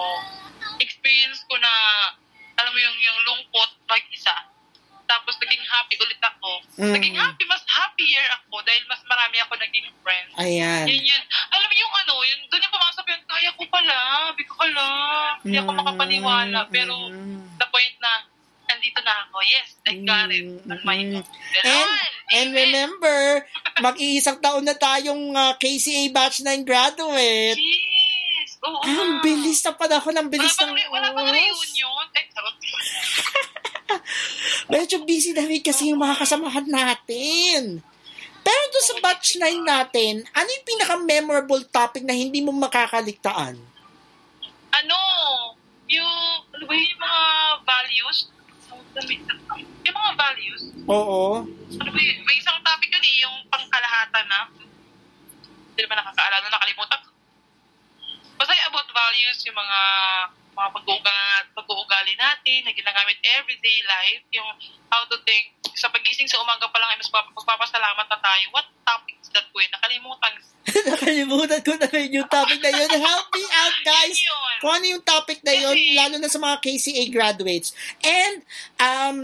experience 0.80 1.43
ko 1.51 1.59
na 1.59 1.71
alam 2.55 2.71
mo 2.71 2.80
yung 2.80 2.97
yung 3.03 3.19
lungkot 3.28 3.75
mag-isa 3.84 4.47
tapos 5.07 5.33
naging 5.37 5.63
happy 5.63 5.95
ulit 5.97 6.19
ako 6.19 6.51
Mm. 6.77 6.93
naging 6.93 7.15
happy 7.15 7.43
mas 7.43 7.63
happier 7.65 8.21
ako 8.37 8.61
dahil 8.61 8.83
mas 8.85 9.01
marami 9.03 9.37
ako 9.39 9.53
naging 9.57 9.87
friends 9.99 10.31
Ayan. 10.37 10.85
yun 10.85 11.01
yun. 11.01 11.23
Alam 11.49 11.65
mo 11.65 11.75
yung 11.75 11.93
ano, 11.97 12.13
yun, 12.21 12.39
doon 12.45 12.61
yung 12.61 12.71
pumasok 12.71 13.05
yun, 13.07 13.21
kaya 13.23 13.49
ko 13.51 13.63
pala, 13.67 13.95
sabi 14.27 14.43
ko 14.43 14.53
pala, 14.55 14.85
hindi 15.41 15.57
ako 15.57 15.71
makapaniwala. 15.73 16.59
Pero, 16.69 16.93
Mm. 17.09 17.57
the 17.57 17.67
point 17.67 17.95
na, 17.97 18.11
andito 18.67 18.99
na 19.01 19.25
ako, 19.25 19.37
yes, 19.41 19.67
I 19.83 19.97
got 19.99 20.29
it. 20.29 20.45
My 20.83 20.95
Mm. 20.95 21.17
own. 21.17 21.25
And, 21.63 21.89
and 22.29 22.49
remember, 22.53 23.41
mag-iisang 23.79 24.37
taon 24.37 24.63
na 24.63 24.75
tayong 24.75 25.33
uh, 25.33 25.55
KCA 25.55 26.07
batch 26.09 26.39
9 26.39 26.61
graduate. 26.61 27.57
Yes. 27.57 28.59
Oo. 28.59 28.77
Ang 28.79 29.21
bilis 29.21 29.59
na 29.61 29.73
panahon, 29.73 30.13
ang 30.13 30.27
Wala 30.27 30.33
bilis 30.35 30.53
bang, 30.53 30.67
ng 30.67 30.75
re- 30.75 30.89
wala 30.89 31.07
oras. 31.11 31.31
reunion? 31.31 32.05
Eh, 32.13 32.25
charot. 32.29 32.55
Medyo 34.73 35.03
busy 35.07 35.31
na 35.31 35.47
rin 35.47 35.63
kasi 35.63 35.91
yung 35.91 36.01
mga 36.01 36.19
kasamahan 36.19 36.67
natin. 36.67 37.81
Pero 38.47 38.63
doon 38.71 38.85
sa 38.88 38.95
batch 39.03 39.35
9 39.43 39.59
natin, 39.59 40.23
ano 40.31 40.47
yung 40.47 40.67
pinaka-memorable 40.67 41.67
topic 41.67 42.07
na 42.07 42.15
hindi 42.15 42.39
mo 42.39 42.55
makakaligtaan? 42.55 43.59
Ano, 44.71 44.99
yung, 45.91 46.15
ano 46.55 46.63
yung 46.63 47.01
mga 47.03 47.21
values? 47.67 48.31
Yung 49.83 49.97
mga 49.99 50.11
values, 50.15 50.61
Oo. 50.88 51.43
ano 51.75 51.89
ba 51.91 51.99
yun? 51.99 52.17
May 52.23 52.39
isang 52.39 52.59
topic 52.63 52.88
yun 52.88 53.03
eh, 53.03 53.15
yung 53.27 53.35
pangkalahatan 53.51 54.25
na. 54.31 54.47
Hindi 55.75 55.79
naman 55.83 55.99
nakakaalala, 55.99 56.47
nakalimutan. 56.47 57.01
Basta 58.39 58.53
yung 58.55 58.69
about 58.71 58.89
values, 58.95 59.39
yung 59.43 59.57
mga 59.59 59.79
mga 60.57 60.69
pag-uugali, 60.73 61.45
pag-uugali 61.53 62.13
natin 62.17 62.59
na 62.65 62.73
ginagamit 62.73 63.17
everyday 63.37 63.77
life, 63.85 64.25
yung 64.33 64.49
how 64.89 65.05
to 65.05 65.17
think, 65.21 65.53
sa 65.77 65.93
pagising 65.93 66.25
sa 66.25 66.41
umaga 66.41 66.65
pa 66.73 66.81
lang 66.81 66.89
ay 66.89 66.97
mas 66.97 67.11
pap- 67.13 67.29
magpapasalamat 67.29 68.07
na 68.09 68.17
tayo. 68.17 68.45
What 68.49 68.65
topic 68.81 69.21
is 69.21 69.29
that 69.37 69.45
po? 69.53 69.61
Nakalimutan. 69.61 70.33
Nakalimutan 70.89 71.61
ko 71.61 71.73
na 71.77 71.87
rin 71.87 72.09
yung 72.09 72.25
topic 72.25 72.57
na 72.57 72.73
yun. 72.73 72.89
Help 72.89 73.27
me 73.29 73.43
out, 73.45 73.77
guys! 73.93 74.17
Yun. 74.17 74.55
Kung 74.57 74.73
ano 74.73 74.85
yung 74.97 75.05
topic 75.05 75.39
na 75.45 75.53
yun, 75.53 75.77
Kasi- 75.77 75.93
lalo 75.93 76.15
na 76.17 76.29
sa 76.33 76.39
mga 76.41 76.55
KCA 76.65 77.03
graduates. 77.13 77.69
And, 78.01 78.41
um, 78.81 79.17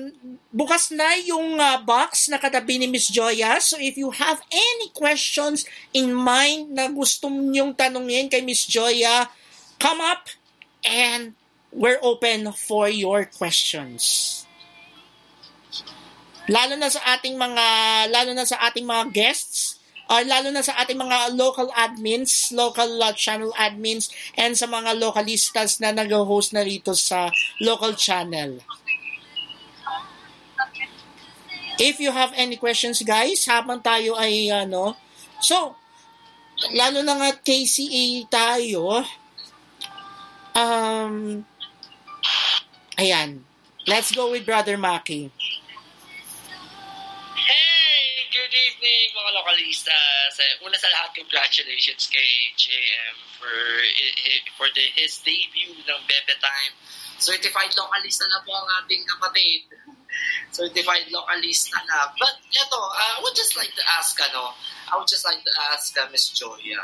bukas 0.53 0.93
na 0.93 1.17
yung 1.17 1.57
uh, 1.57 1.81
box 1.81 2.29
na 2.29 2.37
katabi 2.37 2.77
ni 2.77 2.85
Miss 2.85 3.09
Joya. 3.09 3.57
So, 3.57 3.81
if 3.81 3.97
you 3.97 4.13
have 4.13 4.37
any 4.53 4.93
questions 4.93 5.65
in 5.97 6.13
mind 6.13 6.77
na 6.77 6.93
gusto 6.93 7.25
nyong 7.25 7.73
tanungin 7.73 8.29
kay 8.29 8.45
Miss 8.45 8.69
Joya, 8.69 9.33
come 9.81 10.05
up 10.05 10.29
and 10.85 11.33
we're 11.71 11.99
open 12.03 12.51
for 12.53 12.87
your 12.87 13.25
questions. 13.25 14.45
Lalo 16.51 16.75
na 16.75 16.91
sa 16.91 16.99
ating 17.15 17.39
mga 17.39 17.65
lalo 18.11 18.31
na 18.35 18.43
sa 18.43 18.59
ating 18.67 18.83
mga 18.83 19.15
guests 19.15 19.79
or 20.11 20.19
lalo 20.27 20.51
na 20.51 20.59
sa 20.59 20.75
ating 20.83 20.99
mga 20.99 21.39
local 21.39 21.71
admins, 21.71 22.51
local 22.51 22.99
uh, 22.99 23.15
channel 23.15 23.55
admins, 23.55 24.11
and 24.35 24.59
sa 24.59 24.67
mga 24.67 24.99
localistas 24.99 25.79
na 25.79 25.95
nag-host 25.95 26.51
na 26.51 26.61
rito 26.61 26.91
sa 26.91 27.31
local 27.63 27.95
channel. 27.95 28.59
If 31.79 31.97
you 31.97 32.13
have 32.13 32.35
any 32.37 32.59
questions, 32.59 33.01
guys, 33.01 33.47
habang 33.49 33.81
tayo 33.81 34.13
ay 34.19 34.51
ano, 34.53 34.93
so, 35.41 35.73
lalo 36.75 37.01
na 37.01 37.17
nga 37.17 37.29
KCA 37.39 38.05
tayo, 38.29 39.01
um, 40.55 41.45
ayan, 42.97 43.41
let's 43.87 44.11
go 44.13 44.31
with 44.31 44.45
Brother 44.45 44.77
Maki. 44.77 45.29
Hey! 47.35 48.27
Good 48.33 48.53
evening 48.53 49.07
mga 49.13 49.31
lokalistas! 49.37 50.33
Eh, 50.41 50.65
Una 50.65 50.77
sa 50.77 50.89
lahat, 50.89 51.13
congratulations 51.15 52.09
kay 52.09 52.31
JM 52.57 53.15
for 53.37 53.55
for 54.57 54.67
the, 54.73 54.85
his 54.97 55.21
debut 55.21 55.73
ng 55.73 56.01
Bebe 56.09 56.35
Time. 56.41 56.73
Certified 57.17 57.71
localista 57.77 58.25
na 58.27 58.43
po 58.43 58.51
ang 58.57 58.67
ating 58.83 59.05
kapatid. 59.07 59.69
Certified 60.51 61.07
localista 61.09 61.77
na. 61.87 62.11
But 62.19 62.41
ito, 62.51 62.79
uh, 62.79 63.17
I 63.17 63.23
would 63.23 63.35
just 63.37 63.55
like 63.55 63.71
to 63.73 63.83
ask, 63.97 64.17
ano, 64.21 64.53
I 64.91 64.97
would 64.99 65.09
just 65.09 65.25
like 65.25 65.41
to 65.41 65.53
ask 65.71 65.95
uh, 65.97 66.05
Miss 66.11 66.29
Joya, 66.29 66.83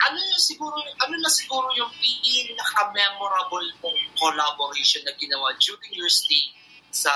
ano 0.00 0.16
yung 0.16 0.40
siguro, 0.42 0.76
ano 0.80 1.14
na 1.20 1.30
siguro 1.30 1.68
yung 1.76 1.92
pinaka-memorable 2.00 3.68
mong 3.84 4.00
collaboration 4.16 5.04
na 5.04 5.12
ginawa 5.20 5.52
during 5.60 5.92
your 5.92 6.08
stay 6.08 6.52
sa 6.90 7.12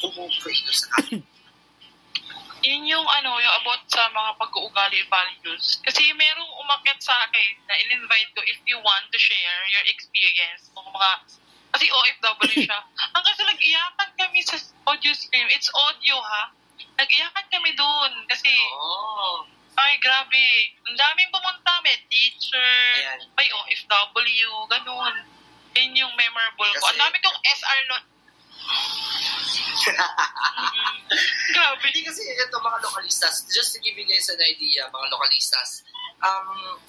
Kumu 0.00 0.30
Creators 0.40 0.86
Academy? 0.88 1.24
Yun 2.64 2.82
yung 2.88 3.06
ano, 3.06 3.38
yung 3.38 3.56
about 3.62 3.84
sa 3.86 4.10
mga 4.10 4.30
pag-uugali 4.42 5.06
values. 5.06 5.78
Kasi 5.86 6.10
merong 6.10 6.50
umakyat 6.66 6.98
sa 6.98 7.14
akin 7.28 7.52
na 7.68 7.78
in-invite 7.78 8.32
ko 8.34 8.42
if 8.42 8.58
you 8.66 8.74
want 8.82 9.06
to 9.12 9.18
share 9.20 9.60
your 9.70 9.84
experience. 9.86 10.66
Kung 10.74 10.88
mga, 10.90 11.10
kasi 11.70 11.86
OFW 11.86 12.56
siya. 12.66 12.78
Hanggang 13.14 13.36
sa 13.38 13.44
nag-iyakan 13.46 14.10
kami 14.18 14.40
sa 14.42 14.56
audio 14.88 15.12
stream. 15.14 15.46
It's 15.52 15.70
audio 15.70 16.18
ha. 16.18 16.50
Nag-iyakan 16.96 17.46
kami 17.52 17.70
doon. 17.76 18.12
Kasi, 18.26 18.50
Oh. 18.74 19.46
Ay 19.76 19.92
grabe. 20.00 20.46
Ang 20.88 20.96
daming 20.96 21.30
pumunta. 21.30 21.72
May 21.84 21.96
teacher, 22.08 22.72
Ayan. 22.96 23.20
may 23.36 23.48
OFW, 23.52 24.50
ganun. 24.72 25.14
Yun 25.76 25.92
yung 25.92 26.14
memorable 26.16 26.72
ko. 26.72 26.80
Kasi- 26.80 26.90
Ang 26.96 27.00
dami 27.04 27.16
kong 27.20 27.38
SR 27.44 27.80
nun. 27.92 28.04
Mm. 28.66 29.44
Grabe. 31.54 31.84
Hindi 31.86 32.02
kasi 32.02 32.22
ito 32.26 32.56
mga 32.58 32.78
lokalistas, 32.82 33.46
just 33.52 33.76
to 33.76 33.78
give 33.84 33.94
you 33.94 34.06
guys 34.08 34.26
an 34.32 34.40
idea, 34.42 34.88
mga 34.90 35.06
lokalistas, 35.12 35.86
um, 36.24 36.80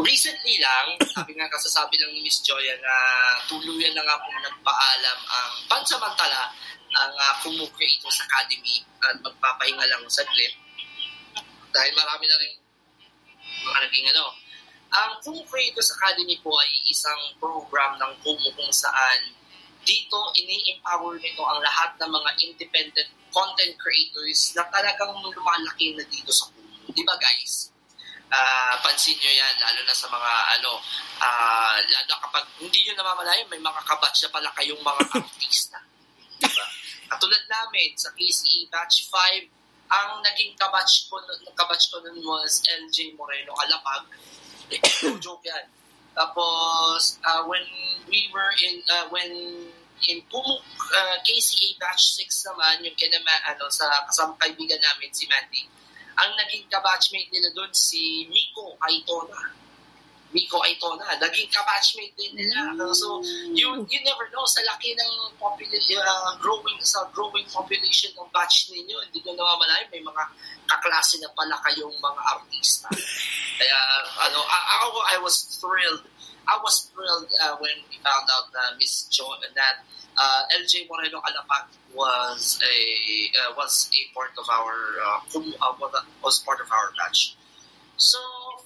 recently 0.00 0.56
lang, 0.62 0.96
sabi 1.14 1.36
nga 1.36 1.50
kasasabi 1.50 2.00
lang 2.00 2.14
ni 2.14 2.24
Miss 2.24 2.40
Joya 2.40 2.72
na 2.80 2.94
tuluyan 3.50 3.92
na 3.92 4.06
nga 4.06 4.16
pong 4.22 4.40
nagpaalam 4.40 5.18
ang 5.28 5.52
pansamantala 5.68 6.54
ang 6.90 7.12
uh, 7.14 7.34
Kumu 7.44 7.66
Creators 7.76 8.18
Academy 8.26 8.82
at 9.04 9.14
magpapahinga 9.22 9.84
lang 9.86 10.02
saglit 10.10 10.50
dahil 11.70 11.92
marami 11.94 12.26
na 12.26 12.36
rin 12.38 12.52
mga 13.66 13.78
naging 13.86 14.06
ano. 14.14 14.24
Ang 14.90 15.10
Kumu 15.22 15.46
Creators 15.46 15.94
Academy 15.94 16.34
po 16.42 16.50
ay 16.58 16.70
isang 16.90 17.38
program 17.38 17.94
ng 17.98 18.12
Kumu 18.26 18.50
kung 18.58 18.72
saan 18.74 19.38
dito 19.80 20.18
ini-empower 20.36 21.16
nito 21.22 21.40
ang 21.46 21.62
lahat 21.62 21.96
ng 21.96 22.10
mga 22.10 22.30
independent 22.44 23.10
content 23.30 23.72
creators 23.78 24.52
na 24.58 24.66
talagang 24.68 25.14
lumalaki 25.14 25.94
na 25.94 26.04
dito 26.10 26.34
sa 26.34 26.50
Kumu. 26.50 26.90
Di 26.90 27.06
ba 27.06 27.14
guys? 27.16 27.70
Ah, 28.30 28.78
pansin 28.78 29.18
nyo 29.18 29.26
yan, 29.30 29.54
lalo 29.58 29.82
na 29.82 29.94
sa 29.94 30.06
mga 30.06 30.32
ano, 30.58 30.78
ah, 31.18 31.78
lalo 31.82 32.06
na 32.06 32.22
kapag 32.22 32.46
hindi 32.62 32.78
nyo 32.86 32.94
namamalayan, 32.94 33.50
may 33.50 33.58
mga 33.58 33.82
kabatch 33.82 34.22
na 34.26 34.30
pala 34.30 34.50
kayong 34.54 34.78
mga 34.78 35.02
artista. 35.18 35.78
Diba? 36.38 36.66
Katulad 37.10 37.42
namin, 37.50 37.90
sa 37.98 38.14
PCE 38.14 38.70
Batch 38.70 39.10
5, 39.10 39.59
ang 39.90 40.22
naging 40.22 40.54
kabatch 40.54 41.10
ko, 41.10 41.18
kabatch 41.58 41.90
ko 41.90 41.98
nun 42.06 42.22
was 42.22 42.62
LJ 42.62 43.18
Moreno 43.18 43.50
Alapag. 43.58 44.06
no 45.02 45.18
joke 45.24 45.42
yan. 45.42 45.66
Tapos, 46.14 47.18
uh, 47.26 47.42
when 47.46 47.62
we 48.06 48.30
were 48.30 48.50
in, 48.66 48.82
uh, 48.86 49.06
when 49.10 49.30
in 50.08 50.22
Pumuk, 50.32 50.62
uh, 50.94 51.16
KCA 51.26 51.76
Batch 51.76 52.16
6 52.22 52.48
naman, 52.50 52.86
yung 52.86 52.96
kinama, 52.96 53.34
ano, 53.50 53.68
sa 53.68 53.86
kasama 54.08 54.38
kaibigan 54.40 54.80
namin, 54.80 55.12
si 55.12 55.28
Mandy, 55.28 55.68
ang 56.16 56.32
naging 56.38 56.70
kabatchmate 56.70 57.28
nila 57.32 57.50
doon 57.52 57.72
si 57.74 58.26
Miko 58.30 58.78
Aitona. 58.80 59.52
Miko 60.30 60.62
Aitona, 60.62 61.10
naging 61.18 61.50
kabatchmate 61.50 62.14
din 62.14 62.38
nila. 62.38 62.70
So, 62.94 63.18
you 63.50 63.82
you 63.90 63.98
never 64.06 64.30
know 64.30 64.46
sa 64.46 64.62
laki 64.62 64.94
ng 64.94 65.34
population 65.42 65.98
uh, 65.98 66.38
growing 66.38 66.78
sa 66.86 67.10
growing 67.10 67.46
population 67.50 68.14
ng 68.14 68.30
batch 68.30 68.70
ninyo, 68.70 68.94
hindi 69.10 69.18
ko 69.26 69.34
namamalayan 69.34 69.90
may 69.90 70.02
mga 70.02 70.22
kaklase 70.70 71.18
na 71.18 71.30
pala 71.34 71.58
kayong 71.66 71.98
mga 71.98 72.22
artista. 72.30 72.86
Kaya 73.58 73.78
ano, 74.30 74.38
ako 74.86 74.98
I 75.10 75.18
was 75.18 75.58
thrilled. 75.58 76.06
I 76.46 76.56
was 76.62 76.90
thrilled 76.94 77.30
uh, 77.42 77.58
when 77.58 77.76
we 77.90 77.98
found 78.02 78.26
out 78.30 78.50
na 78.54 78.78
Miss 78.78 79.10
Jo 79.10 79.26
that 79.54 79.82
uh, 80.14 80.42
LJ 80.62 80.86
Moreno 80.86 81.18
Alapac 81.26 81.74
was 81.94 82.58
a 82.62 82.76
uh, 83.34 83.50
was 83.58 83.90
a 83.90 84.02
part 84.14 84.30
of 84.38 84.46
our 84.46 84.74
uh, 85.02 85.20
uh, 85.34 86.02
was 86.22 86.38
part 86.46 86.62
of 86.62 86.70
our 86.70 86.94
batch. 86.94 87.34
So, 88.00 88.18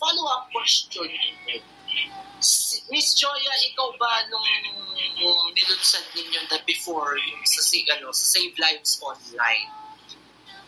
follow-up 0.04 0.52
question. 0.52 1.08
Si- 2.44 2.84
Miss 2.92 3.16
Joya, 3.16 3.54
ikaw 3.72 3.88
ba 3.96 4.28
nung 4.28 4.44
nilunsad 5.56 6.04
ninyo 6.12 6.44
na 6.52 6.60
before 6.68 7.16
yung 7.16 7.40
sa, 7.48 7.64
si- 7.64 7.88
ano, 7.88 8.12
sa 8.12 8.36
Save 8.36 8.52
Lives 8.60 9.00
Online, 9.00 9.72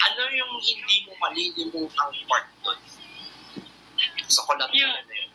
ano 0.00 0.22
yung 0.32 0.52
hindi 0.64 1.04
mo 1.04 1.12
malilimutang 1.20 2.16
part 2.24 2.48
doon? 2.64 2.80
Sa 4.24 4.40
collab 4.48 4.72
Yung- 4.72 4.88
na 4.88 5.12
yun. 5.12 5.30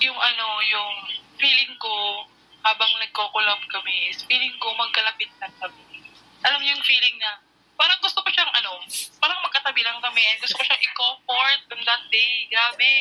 yung 0.00 0.16
ano, 0.16 0.46
yung 0.64 0.92
feeling 1.36 1.76
ko 1.76 2.24
habang 2.64 2.88
nagko-collab 3.04 3.60
kami 3.68 4.08
is 4.08 4.24
feeling 4.24 4.52
ko 4.56 4.72
magkalapit 4.72 5.28
lang 5.36 5.52
kami. 5.60 6.00
Alam 6.44 6.56
mo 6.60 6.64
yung 6.64 6.84
feeling 6.84 7.16
na 7.20 7.40
parang 7.74 7.98
gusto 8.02 8.22
ko 8.22 8.28
siyang 8.30 8.50
ano, 8.54 8.82
parang 9.18 9.38
magkatabi 9.42 9.82
lang 9.82 9.98
kami 9.98 10.22
and 10.22 10.38
gusto 10.38 10.58
ko 10.58 10.64
siyang 10.64 10.82
i-comfort 10.82 11.60
on 11.74 11.80
that 11.82 12.02
day. 12.10 12.46
Grabe. 12.50 12.94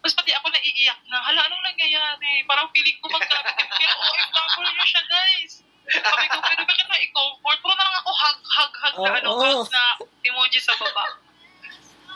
Tapos 0.00 0.14
pati 0.16 0.32
ako 0.32 0.46
naiiyak 0.52 1.00
na, 1.08 1.20
hala, 1.20 1.40
anong 1.48 1.64
nangyayari? 1.64 2.44
Parang 2.48 2.68
feeling 2.72 2.96
ko 3.00 3.08
magkalapit. 3.12 3.68
Pero 3.76 3.94
OFW 3.96 4.68
niya 4.72 4.86
siya, 4.88 5.02
guys. 5.08 5.52
Sabi 5.84 6.24
ko, 6.32 6.36
pwede 6.40 6.62
ba 6.64 6.74
kita 6.76 6.96
i-comfort? 6.96 7.58
Puro 7.60 7.74
na 7.76 7.84
lang 7.84 7.96
ako 8.00 8.10
hug, 8.12 8.38
hug, 8.40 8.72
hug 8.72 8.94
na 9.04 9.10
ano, 9.20 9.28
Oo. 9.28 9.40
hug 9.40 9.68
na 9.68 9.84
emoji 10.24 10.58
sa 10.60 10.72
baba. 10.80 11.04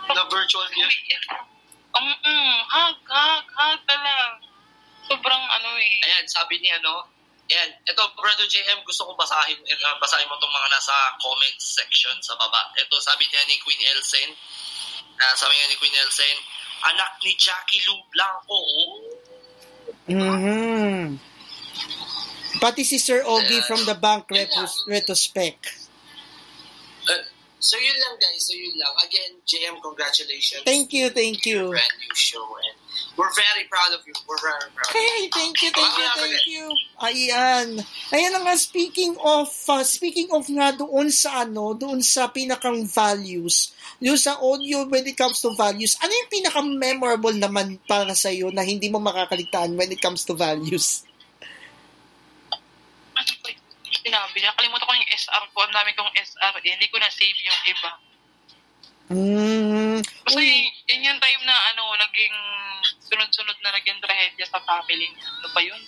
Na 0.09 0.25
virtual 0.33 0.69
gift. 0.73 1.29
Um, 1.93 2.09
mm, 2.25 2.59
hug, 2.73 2.99
hug, 3.05 3.45
hug 3.53 3.81
na 3.85 3.97
lang. 4.01 4.33
Sobrang 5.05 5.45
ano 5.45 5.71
eh. 5.77 6.05
Ayan, 6.05 6.25
sabi 6.29 6.61
ni 6.61 6.69
ano, 6.73 7.18
ayan, 7.49 7.71
ito, 7.83 8.03
Brother 8.15 8.45
JM, 8.45 8.85
gusto 8.85 9.09
kong 9.09 9.17
basahin, 9.17 9.57
uh, 9.57 9.97
basahin 9.99 10.29
mo 10.29 10.37
itong 10.37 10.53
mga 10.53 10.69
nasa 10.69 10.95
comment 11.17 11.59
section 11.59 12.13
sa 12.21 12.37
baba. 12.37 12.69
Ito, 12.77 12.97
sabi 13.01 13.25
niya 13.27 13.41
ni 13.49 13.57
Queen 13.65 13.81
Elsen, 13.89 14.31
uh, 15.17 15.35
sabi 15.35 15.57
niya 15.57 15.67
ni 15.73 15.77
Queen 15.81 15.97
Elsen, 15.97 16.37
anak 16.85 17.17
ni 17.25 17.33
Jackie 17.41 17.81
Lou 17.89 17.99
Blanco, 18.13 18.59
oh. 18.61 18.93
Mhm. 20.09 21.17
Pati 22.61 22.83
si 22.85 22.99
Sir 22.99 23.25
Ogie 23.25 23.61
Yeah. 23.61 23.67
from 23.69 23.85
the 23.85 23.95
bank 23.97 24.29
retros- 24.29 24.85
retrospect. 24.89 25.89
Uh, 27.09 27.23
so 27.61 27.77
yun 27.77 27.97
lang 27.97 28.17
guys, 28.21 28.45
so 28.45 28.53
yun 28.53 28.73
lang. 28.77 28.93
Again, 29.05 29.33
JM, 29.47 29.77
congratulations. 29.81 30.65
Thank 30.65 30.93
you, 30.93 31.09
thank 31.09 31.45
you. 31.47 31.71
Brand 31.73 31.97
new 32.01 32.15
show 32.17 32.45
and 32.61 32.77
we're 33.19 33.35
very 33.35 33.67
proud 33.67 33.93
of 33.99 34.07
you. 34.07 34.15
We're 34.31 34.39
very 34.39 34.71
proud. 34.71 34.95
Hey, 34.95 35.27
thank 35.35 35.59
you, 35.59 35.71
thank 35.75 35.95
you, 35.99 36.09
thank 36.15 36.43
you. 36.47 36.65
Ayan. 37.03 37.69
Ayan 38.15 38.31
na 38.31 38.41
nga, 38.47 38.55
speaking 38.55 39.19
of, 39.19 39.51
uh, 39.67 39.83
speaking 39.83 40.31
of 40.31 40.47
nga 40.47 40.71
doon 40.71 41.11
sa 41.11 41.43
ano, 41.43 41.75
doon 41.75 41.99
sa 41.99 42.31
pinakang 42.31 42.87
values, 42.87 43.75
yung 43.99 44.15
sa 44.15 44.39
audio 44.39 44.87
when 44.87 45.03
it 45.03 45.19
comes 45.19 45.43
to 45.43 45.51
values, 45.59 45.99
ano 45.99 46.15
yung 46.15 46.31
pinaka-memorable 46.31 47.35
naman 47.35 47.83
para 47.91 48.15
sa 48.15 48.31
iyo 48.31 48.55
na 48.55 48.63
hindi 48.63 48.87
mo 48.87 49.03
makakaligtaan 49.03 49.75
when 49.75 49.91
it 49.91 49.99
comes 49.99 50.23
to 50.23 50.39
values? 50.39 51.03
Ano 53.19 53.31
ko 53.43 53.47
yung 53.51 54.03
sinabi? 54.07 54.39
Nakalimutan 54.47 54.87
ko 54.87 54.95
yung 54.95 55.11
SR 55.11 55.45
ko. 55.51 55.59
Ang 55.67 55.75
dami 55.75 55.91
kong 55.99 56.13
SR 56.15 56.55
eh. 56.63 56.71
Hindi 56.71 56.87
ko 56.87 56.97
na-save 57.03 57.39
yung 57.43 57.61
iba. 57.75 57.91
Mm. 59.09 60.05
Kasi 60.05 60.45
yun 60.93 61.09
yung 61.09 61.21
time 61.21 61.43
na 61.49 61.57
ano, 61.73 61.97
naging 61.97 62.37
sunod-sunod 63.09 63.57
na 63.65 63.73
naging 63.73 63.97
trahedya 64.05 64.45
sa 64.45 64.61
family 64.69 65.09
niya. 65.09 65.29
Ano 65.41 65.49
ba 65.57 65.61
yun? 65.65 65.81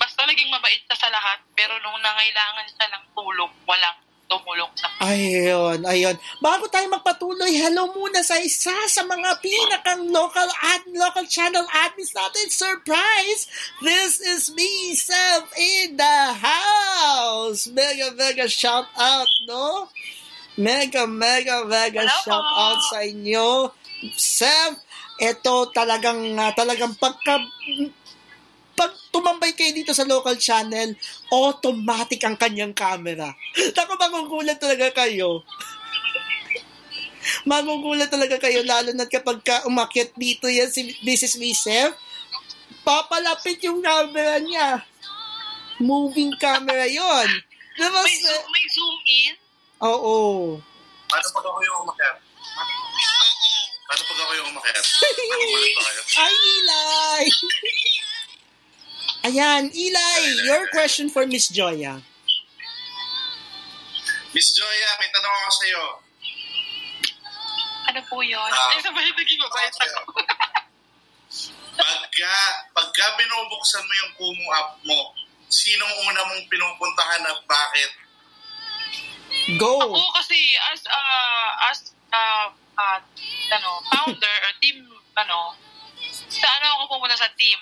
Basta 0.00 0.24
naging 0.24 0.48
mabait 0.48 0.80
siya 0.88 0.96
sa 0.96 1.12
lahat, 1.12 1.44
pero 1.52 1.76
nung 1.84 2.00
nangailangan 2.00 2.66
siya 2.72 2.88
ng 2.88 3.04
tulong, 3.12 3.52
walang 3.68 3.98
tumulong 4.32 4.72
sa 4.80 4.88
Ayun, 5.04 5.84
ayun. 5.84 6.16
Bago 6.40 6.64
tayo 6.72 6.88
magpatuloy, 6.88 7.52
hello 7.52 7.92
muna 7.92 8.24
sa 8.24 8.40
isa 8.40 8.72
sa 8.88 9.04
mga 9.04 9.44
pinakang 9.44 10.08
local 10.08 10.48
ad 10.48 10.88
local 10.88 11.28
channel 11.28 11.68
admins 11.68 12.16
natin. 12.16 12.48
Surprise! 12.48 13.44
This 13.84 14.24
is 14.24 14.48
me, 14.56 14.96
Seth, 14.96 15.52
in 15.60 16.00
the 16.00 16.18
house! 16.32 17.68
Mega, 17.68 18.16
mega 18.16 18.48
shout 18.48 18.88
out, 18.96 19.28
no? 19.44 19.92
Mega, 20.60 21.08
mega, 21.08 21.64
mega 21.64 22.04
Hello 22.04 22.20
shout 22.20 22.44
po. 22.44 22.60
out 22.60 22.80
sa 22.92 23.00
inyo. 23.00 23.72
Seth, 24.12 24.84
ito 25.16 25.72
talagang, 25.72 26.36
ah, 26.36 26.52
talagang 26.52 26.92
pagka, 27.00 27.40
pag 28.76 28.92
tumambay 29.08 29.56
kayo 29.56 29.72
dito 29.72 29.96
sa 29.96 30.04
local 30.04 30.36
channel, 30.36 30.92
automatic 31.32 32.20
ang 32.24 32.36
kanyang 32.36 32.76
camera. 32.76 33.32
Naku, 33.76 33.92
magugulat 33.96 34.60
talaga 34.60 34.92
kayo. 34.92 35.40
Magugulat 37.48 38.10
talaga 38.10 38.36
kayo, 38.42 38.66
lalo 38.66 38.90
na 38.92 39.06
kapag 39.06 39.40
ka 39.46 39.62
umakyat 39.70 40.10
dito 40.18 40.50
yan 40.50 40.68
si 40.68 40.90
This 41.06 41.22
is 41.22 41.38
me, 41.38 41.54
Seth. 41.54 41.94
Papalapit 42.82 43.62
yung 43.62 43.78
camera 43.78 44.42
niya. 44.42 44.82
Moving 45.78 46.34
camera 46.36 46.84
yon. 46.90 47.30
Diba, 47.78 48.02
May, 48.04 48.18
zoom, 48.18 48.44
may 48.50 48.66
zoom 48.68 48.98
in? 49.06 49.34
Oo. 49.82 50.14
Paano 51.10 51.28
pag 51.34 51.44
ako 51.44 51.58
yung 51.66 51.78
umakyat? 51.82 52.16
Paano 53.90 54.02
pag 54.06 54.18
ako 54.22 54.32
yung 54.38 54.48
umakyat? 54.54 54.84
Magugulat 55.26 55.70
ba 55.78 55.82
kayo? 55.82 56.02
Ay, 56.22 56.34
Eli! 56.38 57.22
Ayan, 59.22 59.64
Eli, 59.74 60.14
your 60.46 60.70
question 60.70 61.10
for 61.10 61.26
Miss 61.26 61.50
Joya. 61.50 61.98
Miss 64.32 64.48
Joya, 64.54 64.90
may 65.02 65.10
tanong 65.10 65.34
ako 65.34 65.50
sa'yo. 65.58 65.84
Ano 67.92 68.00
po 68.06 68.16
yun? 68.22 68.38
Ah. 68.38 68.70
Ay, 68.72 68.80
sabay 68.80 69.10
naging 69.10 69.40
mabait 69.42 69.74
ako. 69.74 69.98
Pagka, 71.72 72.34
pagka 72.70 73.04
binubuksan 73.18 73.82
mo 73.82 73.92
yung 73.98 74.12
Kumu 74.14 74.46
app 74.54 74.78
mo, 74.86 75.10
sinong 75.50 75.94
una 76.06 76.22
mong 76.22 76.46
pinupuntahan 76.46 77.22
at 77.26 77.38
bakit? 77.50 77.90
Go! 79.58 79.74
Ako 79.82 80.00
kasi 80.14 80.38
as 80.70 80.80
uh, 80.86 81.50
as 81.66 81.78
uh, 82.14 82.48
uh, 82.78 82.98
ano, 83.52 83.70
founder 83.90 84.36
or 84.46 84.52
team 84.62 84.86
ano, 85.18 85.58
sa 86.30 86.48
ano 86.60 86.66
ako 86.78 86.96
pumunta 86.96 87.18
sa 87.18 87.30
team. 87.34 87.58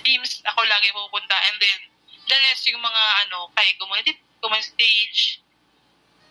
Teams 0.00 0.40
ako 0.46 0.60
lagi 0.64 0.88
pupunta 0.90 1.36
and 1.50 1.56
then 1.60 1.78
the 2.24 2.36
rest 2.48 2.64
yung 2.70 2.80
mga 2.80 3.02
ano, 3.26 3.50
kay 3.52 3.74
community, 3.76 4.14
common 4.38 4.62
stage. 4.62 5.42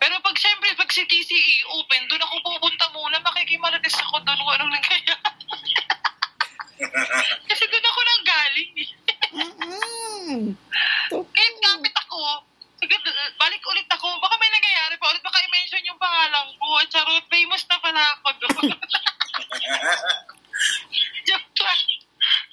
Pero 0.00 0.16
pag 0.24 0.32
syempre, 0.34 0.72
pag 0.72 0.88
si 0.88 1.04
TCE 1.04 1.68
open, 1.76 2.08
doon 2.08 2.24
ako 2.24 2.34
pupunta 2.40 2.88
muna, 2.90 3.20
makikimarates 3.20 4.00
ako 4.00 4.16
doon 4.24 4.40
kung 4.40 4.54
anong 4.56 4.72
nangyayari. 4.72 5.12
Kasi 7.52 7.64
doon 7.68 7.84
ako 7.84 8.00
nang 8.00 8.24
galing. 8.24 8.72
eh. 8.72 8.88
Mm-mm. 9.30 10.56
Kahit 11.12 11.54
kapit 11.60 11.94
ako, 12.08 12.20
sige, 12.79 12.79
d- 12.79 12.79
balik 13.38 13.62
ulit 13.70 13.86
ako, 13.90 14.06
baka 14.18 14.34
may 14.40 14.50
nangyayari 14.50 14.94
pa 14.98 15.10
ulit, 15.10 15.22
baka 15.22 15.38
i-mention 15.46 15.86
yung 15.86 16.00
pangalan 16.00 16.46
ko, 16.58 16.66
at 16.78 16.88
charot, 16.90 17.24
famous 17.30 17.62
na 17.70 17.78
pala 17.78 18.02
ako 18.18 18.28
doon. 18.42 18.66
Joke 21.26 21.60
lang. 21.62 21.82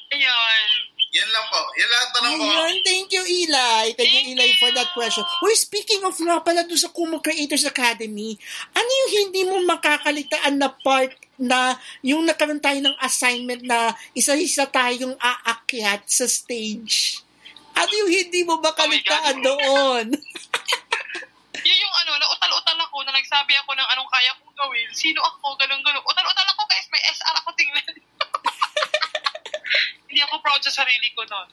Ayun. 0.08 0.70
Yan 1.18 1.30
lang 1.32 1.46
po. 1.50 1.60
Yan 1.80 1.90
lang 1.90 2.02
ang 2.04 2.12
tanong 2.14 2.32
ko. 2.36 2.44
Ayan, 2.46 2.76
thank 2.84 3.10
you, 3.10 3.24
Eli. 3.24 3.84
Thank 3.96 4.12
you, 4.12 4.24
Thank 4.28 4.32
Eli, 4.38 4.50
for 4.60 4.70
you. 4.70 4.78
that 4.78 4.90
question. 4.92 5.24
Uy, 5.42 5.56
speaking 5.56 6.04
of 6.04 6.16
nga 6.20 6.38
pala 6.44 6.68
doon 6.68 6.80
sa 6.80 6.92
Kumu 6.92 7.24
Creators 7.24 7.66
Academy, 7.66 8.36
ano 8.76 8.90
yung 8.92 9.12
hindi 9.26 9.42
mo 9.48 9.64
makakalitaan 9.66 10.56
na 10.60 10.70
part 10.70 11.16
na 11.40 11.80
yung 12.04 12.28
nagkaroon 12.28 12.62
tayo 12.62 12.80
ng 12.84 12.96
assignment 13.00 13.64
na 13.64 13.96
isa-isa 14.14 14.68
tayong 14.68 15.16
aakyat 15.18 16.06
sa 16.06 16.28
stage? 16.28 17.27
Ano 17.78 17.94
yung 17.94 18.10
hindi 18.10 18.42
mo 18.42 18.58
makalitaan 18.58 19.38
Oh 19.38 19.46
doon? 19.46 20.06
Yun 21.68 21.84
yung 21.84 21.96
ano, 22.06 22.12
nautal-utal 22.18 22.80
ako 22.80 23.06
na 23.06 23.14
nagsabi 23.14 23.54
ako 23.62 23.76
ng 23.76 23.88
anong 23.94 24.10
kaya 24.10 24.32
kong 24.40 24.56
gawin. 24.56 24.88
Sino 24.96 25.22
ako, 25.22 25.54
ganun-ganun. 25.60 26.02
Utal-utal 26.02 26.48
ako 26.58 26.64
guys, 26.66 26.88
may 26.90 27.04
SR 27.12 27.36
ako 27.38 27.50
tingnan. 27.54 27.94
Hindi 30.10 30.22
ako 30.26 30.36
proud 30.42 30.62
sa 30.64 30.74
sarili 30.74 31.12
ko 31.14 31.22
noon. 31.28 31.50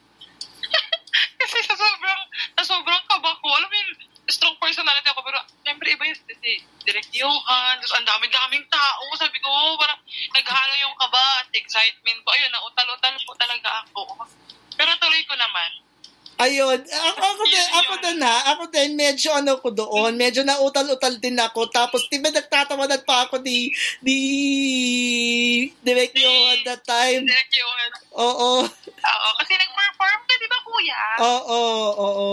kasi 1.40 1.58
sa 1.66 1.76
sobrang, 1.76 2.20
sa 2.56 2.64
sobrang 2.64 3.02
kaba 3.10 3.36
ko, 3.42 3.48
alam 3.52 3.68
mo 3.68 3.76
yun, 3.76 3.90
strong 4.30 4.56
personality 4.56 5.04
ako, 5.10 5.20
pero 5.26 5.42
siyempre 5.60 5.92
iba 5.92 6.04
yun, 6.08 6.16
kasi 6.24 6.62
direct 6.88 7.10
Johan, 7.12 7.76
tapos 7.82 7.94
ang 8.00 8.06
daming-daming 8.08 8.64
tao, 8.72 9.04
sabi 9.20 9.36
ko, 9.44 9.50
oh, 9.50 9.76
parang 9.76 10.00
naghalo 10.32 10.74
yung 10.80 10.96
kaba 10.96 11.44
at 11.44 11.48
excitement 11.52 12.22
ko, 12.24 12.32
ayun, 12.32 12.48
nautal-utal 12.54 13.14
po 13.28 13.32
talaga 13.36 13.84
ako. 13.84 14.24
Pero 14.78 14.90
tuloy 15.02 15.20
ko 15.28 15.34
naman. 15.36 15.84
Ayun, 16.34 16.82
ako, 16.82 17.20
ako 17.22 17.42
din, 17.46 17.66
ako 17.70 17.92
din 18.02 18.18
ha, 18.18 18.36
ako 18.50 18.62
din, 18.66 18.90
medyo 18.98 19.30
ano 19.30 19.54
ko 19.62 19.70
doon, 19.70 20.18
medyo 20.18 20.42
nautal-utal 20.42 21.14
din 21.22 21.38
ako, 21.38 21.70
tapos 21.70 22.10
di 22.10 22.18
ba 22.18 22.26
nagtatawanan 22.34 23.06
pa 23.06 23.30
ako 23.30 23.38
ni, 23.38 23.70
ni, 24.02 24.18
Direk 25.78 26.10
at 26.10 26.60
that 26.66 26.82
time, 26.82 27.22
Direct 27.22 27.54
Johan. 27.54 27.90
oo, 28.18 28.50
Oo, 28.66 29.28
kasi 29.38 29.52
nag-perform 29.54 30.20
ka, 30.26 30.34
di 30.34 30.48
ba, 30.50 30.58
kuya? 30.66 31.00
oo, 31.22 31.62
oo, 32.02 32.26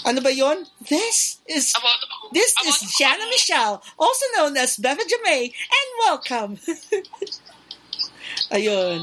ano 0.00 0.18
ba 0.20 0.32
yon? 0.32 0.68
This 0.92 1.40
is, 1.48 1.72
About, 1.72 2.04
this 2.36 2.52
about, 2.52 2.68
is 2.68 2.84
Jana 3.00 3.24
Michelle, 3.32 3.80
also 3.96 4.24
known 4.36 4.60
as 4.60 4.76
Beva 4.76 5.00
Jamay, 5.08 5.48
and 5.48 5.88
welcome! 6.04 6.60
Ayun. 8.52 9.00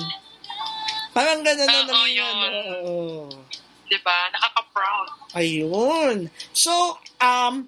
Parang 1.18 1.42
gano'n 1.42 1.66
na 1.66 1.74
Oo, 1.74 1.86
naman 1.88 2.10
yun. 2.14 2.50
Oo. 2.86 2.98
Di 3.88 3.98
ba? 4.06 4.30
Nakaka-proud. 4.30 5.08
Ayun. 5.34 6.18
So, 6.54 6.70
um, 7.18 7.66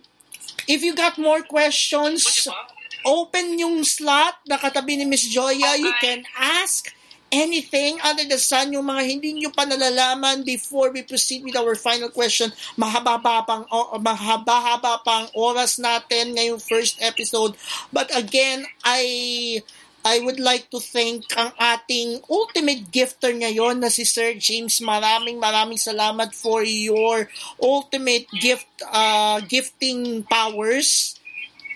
if 0.68 0.86
you 0.86 0.94
got 0.94 1.18
more 1.18 1.42
questions, 1.42 2.22
O, 2.22 2.30
di 2.30 2.42
ba? 2.46 2.62
open 3.08 3.58
yung 3.58 3.82
slot 3.82 4.38
na 4.46 4.60
katabi 4.60 5.00
ni 5.00 5.06
Miss 5.08 5.26
Joya. 5.26 5.74
You 5.76 5.90
Okay. 5.96 6.20
can 6.20 6.22
ask 6.36 6.92
anything 7.32 7.98
under 8.02 8.26
the 8.26 8.38
sun. 8.38 8.70
Yung 8.70 8.86
mga 8.86 9.02
hindi 9.08 9.34
nyo 9.34 9.50
pa 9.50 9.64
nalalaman 9.64 10.42
before 10.44 10.90
we 10.90 11.02
proceed 11.02 11.42
with 11.42 11.56
our 11.56 11.74
final 11.74 12.10
question. 12.10 12.50
Mahaba-haba 12.76 13.46
pang, 13.46 13.64
o- 13.70 13.98
mahaba-haba 13.98 15.00
pang 15.02 15.26
oras 15.34 15.78
natin 15.78 16.36
ngayong 16.36 16.60
first 16.60 17.02
episode. 17.02 17.58
But 17.90 18.14
again, 18.14 18.68
I... 18.84 19.64
I 20.06 20.20
would 20.24 20.40
like 20.40 20.72
to 20.72 20.80
thank 20.80 21.28
ang 21.36 21.52
ating 21.60 22.24
ultimate 22.32 22.88
gifter 22.88 23.36
ngayon 23.36 23.84
na 23.84 23.92
si 23.92 24.08
Sir 24.08 24.32
James. 24.40 24.80
Maraming 24.80 25.36
maraming 25.38 25.76
salamat 25.78 26.32
for 26.32 26.64
your 26.64 27.28
ultimate 27.60 28.26
gift 28.40 28.68
uh, 28.88 29.44
gifting 29.44 30.24
powers. 30.24 31.20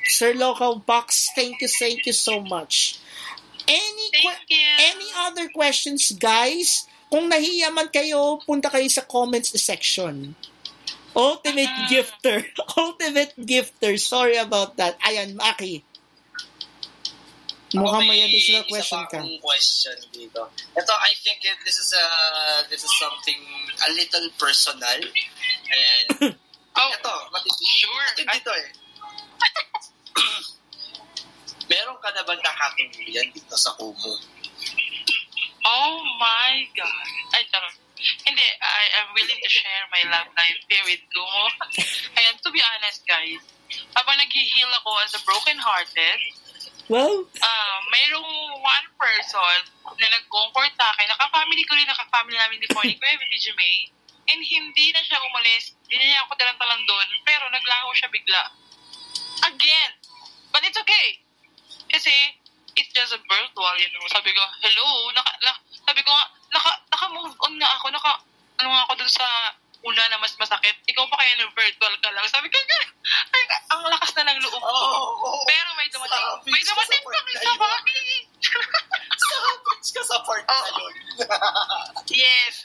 Sir 0.07 0.31
Local 0.35 0.79
Box, 0.83 1.31
thank 1.35 1.59
you, 1.63 1.67
thank 1.67 2.03
you 2.07 2.15
so 2.15 2.39
much. 2.43 2.99
Any 3.63 4.07
que- 4.11 4.43
any 4.91 5.09
other 5.23 5.47
questions, 5.47 6.11
guys? 6.15 6.87
Kung 7.07 7.31
nahiya 7.31 7.71
man 7.71 7.87
kayo, 7.87 8.39
punta 8.43 8.67
kayo 8.67 8.87
sa 8.91 9.03
comments 9.07 9.55
section. 9.55 10.35
Ultimate 11.15 11.69
Ah. 11.69 11.87
gifter. 11.87 12.43
Ultimate 12.79 13.31
gifter. 13.37 13.95
Sorry 13.95 14.35
about 14.35 14.75
that. 14.75 14.97
Ayan, 15.05 15.37
Maki. 15.37 15.85
Mukhang 17.73 18.05
may 18.05 18.21
additional 18.21 18.63
question 18.69 19.01
ka. 19.09 19.17
question 19.41 19.97
dito. 20.13 20.45
Ito, 20.77 20.93
I 20.93 21.11
think 21.25 21.41
it, 21.41 21.57
this 21.65 21.81
is 21.81 21.89
a 21.97 22.05
this 22.69 22.85
is 22.85 22.93
something 23.01 23.41
a 23.81 23.89
little 23.97 24.29
personal. 24.37 25.01
And 25.73 26.37
Oh, 26.73 26.89
ito, 26.89 27.15
matindi. 27.29 27.65
Sure. 27.69 28.05
Matindi 28.17 28.39
to 28.41 28.53
eh. 28.53 28.69
meron 31.69 31.97
ka 32.01 32.09
na 32.13 32.25
ba 32.25 32.33
nakatuluyan 32.33 33.29
dito 33.29 33.55
sa 33.57 33.77
Kumu? 33.77 34.13
Oh 35.63 35.95
my 36.17 36.65
God. 36.75 37.07
Ay, 37.37 37.45
charot. 37.47 37.77
Hindi, 38.27 38.43
I 38.59 38.83
am 38.99 39.15
willing 39.15 39.39
to 39.39 39.51
share 39.51 39.87
my 39.87 40.03
love 40.11 40.27
life 40.35 40.59
here 40.67 40.83
with 40.83 40.99
Kumo. 41.13 41.45
Ayan, 42.19 42.35
to 42.41 42.49
be 42.51 42.59
honest, 42.59 43.05
guys, 43.07 43.39
habang 43.95 44.19
nag-heal 44.19 44.67
ako 44.83 44.91
as 45.07 45.15
a 45.15 45.21
broken-hearted, 45.23 46.19
Well, 46.91 47.23
ah 47.39 47.77
mayroong 47.87 48.59
one 48.59 48.87
person 48.99 49.59
na 49.99 50.07
nag-comfort 50.09 50.73
sa 50.75 50.91
akin. 50.91 51.07
Naka-family 51.07 51.63
ko 51.63 51.73
rin, 51.79 51.87
naka-family 51.87 52.35
namin 52.35 52.59
ni 52.59 52.67
Pony 52.71 52.93
ko, 52.97 53.03
Evie 53.07 53.55
May. 53.55 53.87
And 54.31 54.39
hindi 54.39 54.91
na 54.95 55.03
siya 55.03 55.19
umalis. 55.19 55.75
Hindi 55.87 56.11
niya 56.11 56.23
ako 56.23 56.35
talang 56.39 56.83
doon. 56.87 57.07
Pero 57.27 57.43
naglaho 57.51 57.91
siya 57.95 58.07
bigla. 58.07 58.43
Again. 59.47 59.91
But 60.55 60.63
it's 60.63 60.79
okay. 60.79 61.19
Kasi, 61.91 62.13
it's 62.77 62.91
just 62.95 63.13
a 63.13 63.19
virtual, 63.19 63.75
you 63.77 63.89
know. 63.91 64.05
Sabi 64.09 64.31
ko, 64.31 64.41
hello, 64.63 65.11
naka, 65.11 65.31
na, 65.43 65.53
sabi 65.83 66.01
ko 66.01 66.09
nga, 66.09 66.25
naka, 66.55 66.71
naka-move 66.89 67.35
on 67.43 67.53
na 67.59 67.67
ako, 67.77 67.91
naka, 67.91 68.11
ano 68.63 68.67
nga 68.71 68.81
ako 68.87 68.93
dun 68.97 69.11
sa 69.11 69.27
una 69.83 70.03
na 70.07 70.17
mas 70.17 70.31
masakit. 70.35 70.75
Ikaw 70.85 71.05
pa 71.05 71.15
kaya 71.15 71.35
ng 71.37 71.51
virtual 71.51 71.93
ka 71.99 72.09
lang. 72.09 72.23
Sabi 72.25 72.47
ko, 72.47 72.55
ay, 72.55 73.43
ang 73.69 73.83
lakas 73.85 74.11
na 74.15 74.31
ng 74.31 74.39
loob 74.41 74.57
ko. 74.57 74.79
Pero 75.43 75.69
may 75.75 75.87
dumating, 75.87 76.15
Savage 76.15 76.47
may 76.47 76.63
sa 76.63 76.71
dumating 76.71 77.01
pa 77.03 77.11
na 77.11 77.29
isa 77.29 77.43
yun. 77.43 77.57
ba? 77.57 77.71
Savage 79.13 79.89
ka 79.91 80.01
sa 80.01 80.17
part 80.23 80.43
na 80.43 80.55
Oo. 80.55 80.77
yun. 80.79 80.93
yes. 82.23 82.55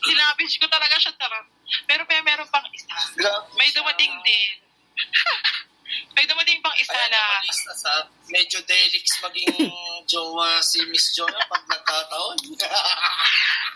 Sinabage 0.00 0.56
ko 0.58 0.66
talaga 0.66 0.98
siya 0.98 1.14
tarap. 1.14 1.46
Pero 1.86 2.02
may 2.04 2.20
meron 2.22 2.48
pang 2.48 2.66
isa. 2.68 2.90
Grabe 3.14 3.46
May 3.54 3.70
siya. 3.70 3.78
dumating 3.78 4.12
din. 4.24 4.52
may 6.18 6.26
dumating 6.26 6.58
pang 6.58 6.74
isa 6.74 6.90
Ayan, 6.90 7.08
na, 7.08 7.20
nakalista 7.38 7.72
sa 7.72 7.92
medyo 8.26 8.58
delix 8.66 9.06
maging 9.22 9.54
jowa 10.10 10.58
si 10.58 10.82
Miss 10.90 11.14
Jonah 11.14 11.46
pag 11.46 11.62
nagkataon. 11.64 12.38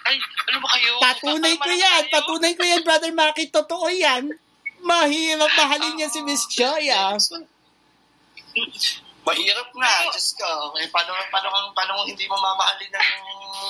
Ay, 0.07 0.16
ano 0.50 0.57
ba 0.59 0.68
kayo? 0.74 0.92
patunay 0.98 1.55
ko 1.59 1.70
yan. 1.70 2.03
tayo? 2.07 2.12
Patunay 2.12 2.53
ko 2.59 2.62
yan, 2.66 2.82
Brother 2.82 3.12
Maki. 3.14 3.44
Totoo 3.50 3.86
yan. 3.92 4.30
Mahirap 4.82 5.53
mahalin 5.55 5.94
niya 5.94 6.11
si 6.11 6.20
Miss 6.26 6.42
Joya. 6.50 7.14
Mahirap 9.22 9.68
nga, 9.70 9.92
Diyos 10.11 10.28
ko. 10.34 10.74
Eh, 10.82 10.90
paano, 10.90 11.14
paano, 11.30 11.70
paano 11.70 11.90
kung 12.03 12.09
hindi 12.11 12.26
mo 12.26 12.34
mamahalin 12.34 12.90
ng 12.90 13.09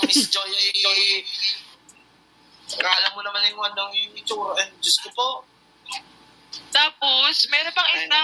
Miss 0.09 0.33
Joy 0.33 0.49
eh, 0.49 1.20
Akala 2.72 3.12
mo 3.12 3.20
naman 3.20 3.45
yung 3.53 3.61
anong 3.61 3.93
yung 3.93 4.16
itsura. 4.16 4.57
And 4.57 4.72
Diyos 4.80 4.97
ko 5.05 5.09
po. 5.12 5.28
Tapos, 6.72 7.35
meron 7.53 7.76
pang 7.76 7.91
isa, 7.93 8.20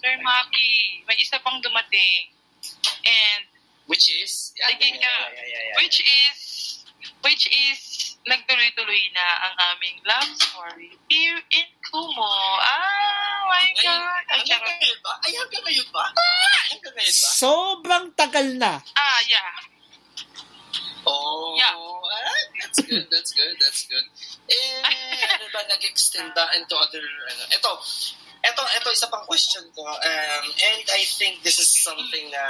Sir 0.00 0.16
Maki. 0.24 1.04
May 1.04 1.16
isa 1.20 1.36
pang 1.44 1.60
dumating. 1.60 2.32
And, 3.04 3.52
Which 3.84 4.08
is? 4.08 4.56
Sige 4.56 4.80
yan, 4.80 4.96
nga. 4.96 5.16
yan, 5.28 5.36
yan, 5.36 5.48
yan, 5.52 5.64
yan. 5.68 5.76
which 5.76 5.98
is, 6.00 6.38
which 7.22 7.46
is, 7.48 7.80
nagtuloy-tuloy 8.22 9.02
na 9.14 9.26
ang 9.42 9.54
aming 9.74 9.98
love 10.06 10.30
story 10.38 10.94
here 11.10 11.38
in 11.50 11.66
Kumo. 11.86 12.30
Ah, 12.62 13.46
my 13.50 13.66
God. 13.78 14.22
Ay, 14.30 14.42
hanggang 14.46 14.62
ngayon 14.78 15.00
ba? 15.02 15.12
Ay, 15.22 15.32
hanggang 15.34 15.62
ngayon 15.66 15.88
ba? 15.90 16.04
Hanggang 16.70 16.94
ngayon 16.94 17.16
ba? 17.18 17.28
Sobrang 17.34 18.04
tagal 18.14 18.46
na. 18.58 18.72
Ah, 18.94 19.20
yeah. 19.26 19.52
Oh, 21.02 21.58
Yeah. 21.58 21.74
ah, 21.74 22.42
that's 22.62 22.78
good, 22.86 23.06
that's 23.10 23.34
good, 23.34 23.54
that's 23.58 23.82
good. 23.90 24.06
Eh, 24.46 24.78
ano 25.34 25.46
ba, 25.50 25.66
nag-extend 25.66 26.30
ba 26.30 26.46
into 26.54 26.78
other, 26.78 27.02
ano, 27.02 27.42
ito, 27.50 27.72
ito, 28.42 28.62
ito, 28.62 28.88
isa 28.90 29.06
pang 29.06 29.22
question 29.26 29.62
ko, 29.74 29.86
um, 29.86 30.44
and 30.50 30.82
I 30.90 31.02
think 31.06 31.46
this 31.46 31.62
is 31.62 31.70
something 31.82 32.26
na 32.34 32.44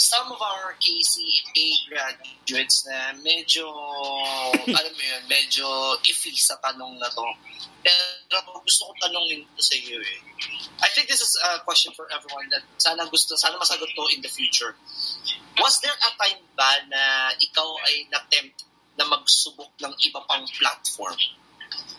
some 0.00 0.32
of 0.32 0.40
our 0.40 0.74
KCA 0.80 1.66
graduates 1.86 2.88
na 2.88 3.14
medyo, 3.20 3.68
alam 4.66 4.92
mo 4.96 5.02
yun, 5.04 5.22
medyo 5.28 5.66
iffy 6.08 6.32
sa 6.34 6.56
tanong 6.58 6.96
na 6.98 7.06
to. 7.12 7.26
Pero 7.80 8.40
gusto 8.64 8.88
ko 8.88 8.92
tanongin 9.04 9.44
to 9.56 9.62
sa 9.62 9.76
iyo 9.76 10.00
eh. 10.00 10.18
I 10.80 10.88
think 10.96 11.08
this 11.08 11.20
is 11.20 11.36
a 11.44 11.60
question 11.62 11.92
for 11.92 12.08
everyone 12.08 12.48
that 12.50 12.64
sana 12.80 13.04
gusto, 13.12 13.36
sana 13.36 13.60
masagot 13.60 13.92
to 13.92 14.04
in 14.16 14.24
the 14.24 14.32
future. 14.32 14.74
Was 15.60 15.80
there 15.84 15.92
a 15.92 16.10
time 16.16 16.40
ba 16.56 16.80
na 16.88 17.36
ikaw 17.36 17.68
ay 17.88 18.08
na-tempt 18.08 18.64
na 18.96 19.04
magsubok 19.04 19.70
ng 19.84 19.92
iba 20.08 20.20
pang 20.24 20.44
platform? 20.56 21.20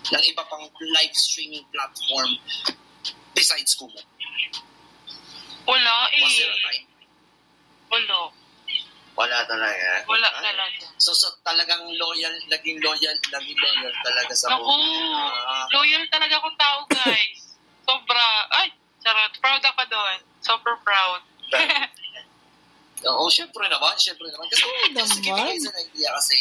Ng 0.09 0.23
iba 0.25 0.43
pang 0.49 0.65
live 0.65 1.13
streaming 1.13 1.61
platform 1.69 2.29
besides 3.31 3.77
Kumu? 3.77 4.01
Wala 5.69 5.95
eh. 6.09 6.25
Was 6.25 6.33
there 6.35 6.49
a 6.49 6.57
time? 6.57 6.85
Wala. 7.91 8.19
Wala 9.11 9.37
talaga. 9.45 10.01
Wala 10.09 10.27
Ah, 10.31 10.41
talaga. 10.41 10.85
So, 10.97 11.13
so 11.13 11.29
talagang 11.45 11.85
loyal, 11.95 12.33
naging 12.49 12.81
loyal, 12.81 13.13
naging 13.13 13.59
loyal 13.59 13.93
talaga 14.01 14.33
sa 14.33 14.49
Naku, 14.49 14.65
Kumu. 14.65 14.89
Ah, 15.45 15.65
loyal 15.69 16.03
talaga 16.09 16.33
akong 16.41 16.57
tao, 16.57 16.79
guys. 16.89 17.53
Sobra. 17.87 18.27
Ay, 18.57 18.71
charot. 19.03 19.33
Proud 19.37 19.61
ako 19.61 19.81
doon. 19.85 20.17
Super 20.41 20.75
proud. 20.81 21.21
Oo, 23.01 23.25
syempre 23.27 23.65
naman, 23.65 23.97
syempre 23.97 24.29
naman. 24.29 24.45
Kasi, 24.47 24.61
Oo 24.63 24.93
just 24.93 25.13
to 25.17 25.21
give 25.21 25.33
you 25.33 25.45
guys 25.45 25.65
an 25.65 25.75
idea 25.75 26.09
kasi, 26.15 26.37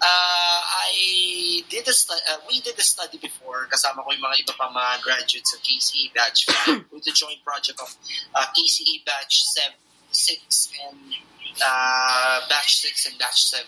uh, 0.00 0.60
I 0.64 1.62
did 1.68 1.86
a 1.88 1.92
stu- 1.92 2.14
uh, 2.14 2.38
we 2.48 2.60
did 2.60 2.78
a 2.78 2.82
study 2.82 3.18
before, 3.18 3.66
kasama 3.70 4.02
ko 4.02 4.10
yung 4.12 4.24
mga 4.24 4.36
iba 4.42 4.52
pang 4.58 4.72
mga 4.74 5.02
graduates 5.02 5.54
sa 5.54 5.58
KCA 5.60 6.04
Batch 6.14 6.40
5 6.66 6.88
with 6.92 7.04
the 7.04 7.14
joint 7.14 7.42
project 7.44 7.78
of 7.80 7.90
uh, 8.34 8.46
KCA 8.50 9.04
Batch 9.06 9.42
7, 9.54 9.74
6 10.10 10.70
and 10.88 11.00
uh, 11.62 12.38
Batch 12.48 12.82
6 12.82 13.12
and 13.12 13.16
Batch 13.18 13.40
7. 13.50 13.66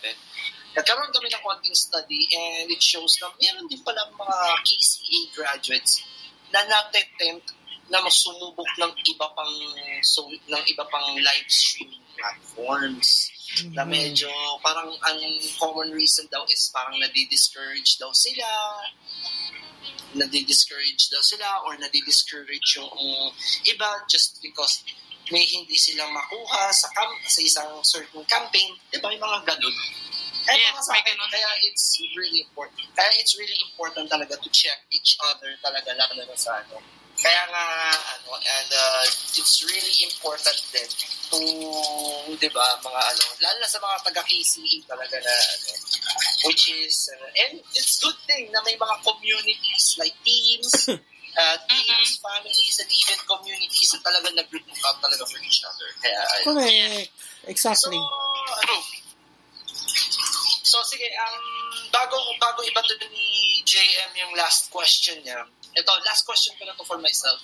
Nagkaroon 0.77 1.09
kami 1.09 1.33
ng 1.33 1.41
konting 1.41 1.77
study 1.77 2.29
and 2.37 2.69
it 2.69 2.83
shows 2.83 3.17
na 3.25 3.33
meron 3.41 3.65
din 3.71 3.81
pala 3.81 4.13
mga 4.13 4.39
KCA 4.61 5.19
graduates 5.33 6.05
na 6.53 6.61
natetempt 6.69 7.57
na 7.87 8.03
masumubok 8.03 8.67
ng 8.83 8.93
iba 8.93 9.27
pang 9.33 9.55
so, 10.03 10.27
ng 10.27 10.65
iba 10.67 10.85
pang 10.91 11.07
live 11.17 11.49
streaming 11.49 12.03
platforms 12.19 13.31
na 13.73 13.85
medyo 13.85 14.29
parang 14.61 14.93
ang 15.03 15.19
common 15.57 15.93
reason 15.93 16.29
daw 16.29 16.45
is 16.53 16.69
parang 16.71 16.97
nadi-discourage 17.01 17.97
daw 17.97 18.13
sila. 18.13 18.47
Nadi-discourage 20.17 21.09
daw 21.13 21.21
sila 21.21 21.65
or 21.65 21.77
nadi-discourage 21.77 22.77
yung 22.77 22.93
iba 23.65 23.89
just 24.09 24.41
because 24.41 24.81
may 25.33 25.43
hindi 25.43 25.75
silang 25.75 26.15
makuha 26.15 26.71
sa 26.71 26.87
cam- 26.95 27.25
sa 27.27 27.41
isang 27.43 27.71
certain 27.83 28.23
campaign. 28.31 28.77
Di 28.89 29.01
ba? 29.03 29.11
Yung 29.11 29.21
mga 29.21 29.43
ganun. 29.45 29.77
Kaya 30.47 30.63
Yes, 30.63 30.79
mga 30.79 30.83
sa 30.87 30.93
may 30.95 31.03
akin, 31.03 31.17
ganun. 31.19 31.31
kaya 31.35 31.49
it's 31.67 31.87
really 32.15 32.41
important 32.47 32.87
kaya 32.95 33.11
it's 33.19 33.35
really 33.35 33.59
important 33.67 34.07
talaga 34.07 34.39
to 34.39 34.47
check 34.55 34.79
each 34.95 35.19
other 35.27 35.51
talaga 35.59 35.91
lalo 35.99 36.23
na 36.23 36.39
sa 36.39 36.63
ano 36.63 36.79
kaya 37.17 37.43
nga, 37.49 37.65
ano, 38.17 38.37
and 38.37 38.71
uh, 38.77 39.05
it's 39.09 39.65
really 39.65 39.97
important 40.05 40.61
din 40.69 40.91
to, 41.33 41.39
di 42.37 42.49
ba, 42.53 42.77
mga 42.85 43.01
ano, 43.09 43.25
lalo 43.41 43.57
na 43.57 43.69
sa 43.69 43.81
mga 43.81 43.97
taga-KCE 44.05 44.85
talaga 44.85 45.17
na, 45.17 45.35
ano, 45.35 45.71
which 46.45 46.69
is, 46.77 47.09
uh, 47.17 47.43
and 47.47 47.61
it's 47.73 47.99
good 48.05 48.17
thing 48.29 48.53
na 48.53 48.61
may 48.69 48.77
mga 48.77 48.97
communities 49.01 49.97
like 49.97 50.13
teams, 50.23 50.93
uh, 51.41 51.57
teams, 51.73 52.11
families, 52.21 52.77
and 52.85 52.91
even 52.93 53.19
communities 53.25 53.91
na 53.97 54.01
talaga 54.05 54.29
nag-look 54.37 54.69
out 54.85 55.01
talaga 55.01 55.25
for 55.25 55.41
each 55.41 55.65
other. 55.65 55.89
Kaya. 56.05 56.21
Correct. 56.45 57.11
So, 57.17 57.49
Exactly. 57.49 57.97
ano, 57.97 58.77
so 60.67 60.83
sige, 60.85 61.09
um, 61.17 61.41
bago, 61.89 62.21
bago 62.37 62.61
iba 62.61 62.83
to 62.85 62.95
ni 63.09 63.63
JM 63.65 64.13
yung 64.21 64.33
last 64.37 64.69
question 64.69 65.17
niya, 65.25 65.47
ito, 65.77 65.93
last 66.09 66.25
question 66.25 66.57
ko 66.57 66.65
na 66.65 66.75
to 66.75 66.85
for 66.89 66.97
myself. 66.97 67.39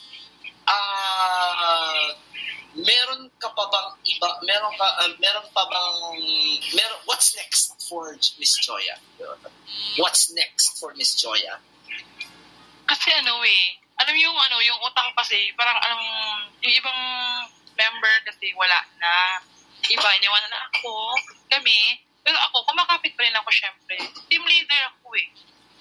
Ah, 0.65 2.17
meron 2.73 3.29
ka 3.37 3.53
pa 3.53 3.65
bang 3.69 3.91
iba, 4.09 4.29
meron 4.49 4.73
ka, 4.81 4.87
ah, 5.05 5.13
meron 5.21 5.47
pa 5.53 5.63
bang, 5.69 5.99
meron, 6.73 6.99
what's 7.05 7.37
next 7.37 7.77
for 7.85 8.17
Miss 8.41 8.57
Joya? 8.57 8.97
What's 10.01 10.33
next 10.33 10.81
for 10.81 10.97
Miss 10.97 11.13
Joya? 11.21 11.61
Kasi 12.89 13.09
ano 13.21 13.45
eh, 13.45 13.77
alam 14.01 14.17
yung 14.17 14.35
ano, 14.35 14.57
yung 14.65 14.81
utak 14.81 15.05
ko 15.13 15.13
kasi, 15.21 15.53
parang 15.55 15.77
anong, 15.85 16.07
yung 16.65 16.75
ibang 16.75 17.01
member 17.77 18.15
kasi 18.27 18.53
wala 18.57 18.79
na. 18.99 19.39
Iba, 19.83 20.09
iniwanan 20.15 20.51
na 20.51 20.63
ako, 20.71 21.19
kami. 21.51 21.99
Pero 22.23 22.39
ako, 22.39 22.63
kumakapit 22.71 23.19
pa 23.19 23.27
rin 23.27 23.35
ako 23.35 23.51
syempre. 23.51 23.99
Team 24.31 24.47
leader 24.47 24.83
ako 24.95 25.11
eh. 25.19 25.27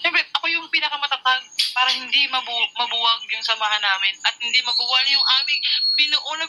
Syempre, 0.02 0.22
ako 0.34 0.45
yung 0.49 0.68
pinakamatatag 0.74 1.41
para 1.72 1.89
hindi 1.93 2.26
mabu- 2.28 2.72
mabuwag 2.76 3.22
yung 3.30 3.45
samahan 3.45 3.82
namin 3.82 4.14
at 4.26 4.34
hindi 4.41 4.60
mabuwal 4.66 5.06
yung 5.06 5.26
aming 5.41 5.62
binuo 5.93 6.32
na 6.41 6.45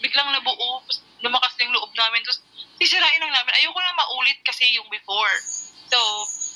biglang 0.00 0.28
nabuo, 0.32 0.84
lumakas 1.20 1.52
yung 1.60 1.72
loob 1.72 1.92
namin, 1.92 2.20
tapos 2.24 2.40
sisirain 2.80 3.20
lang 3.20 3.32
namin. 3.32 3.52
Ayoko 3.56 3.76
na 3.76 3.92
maulit 3.92 4.40
kasi 4.40 4.72
yung 4.72 4.88
before. 4.88 5.36
So, 5.88 5.98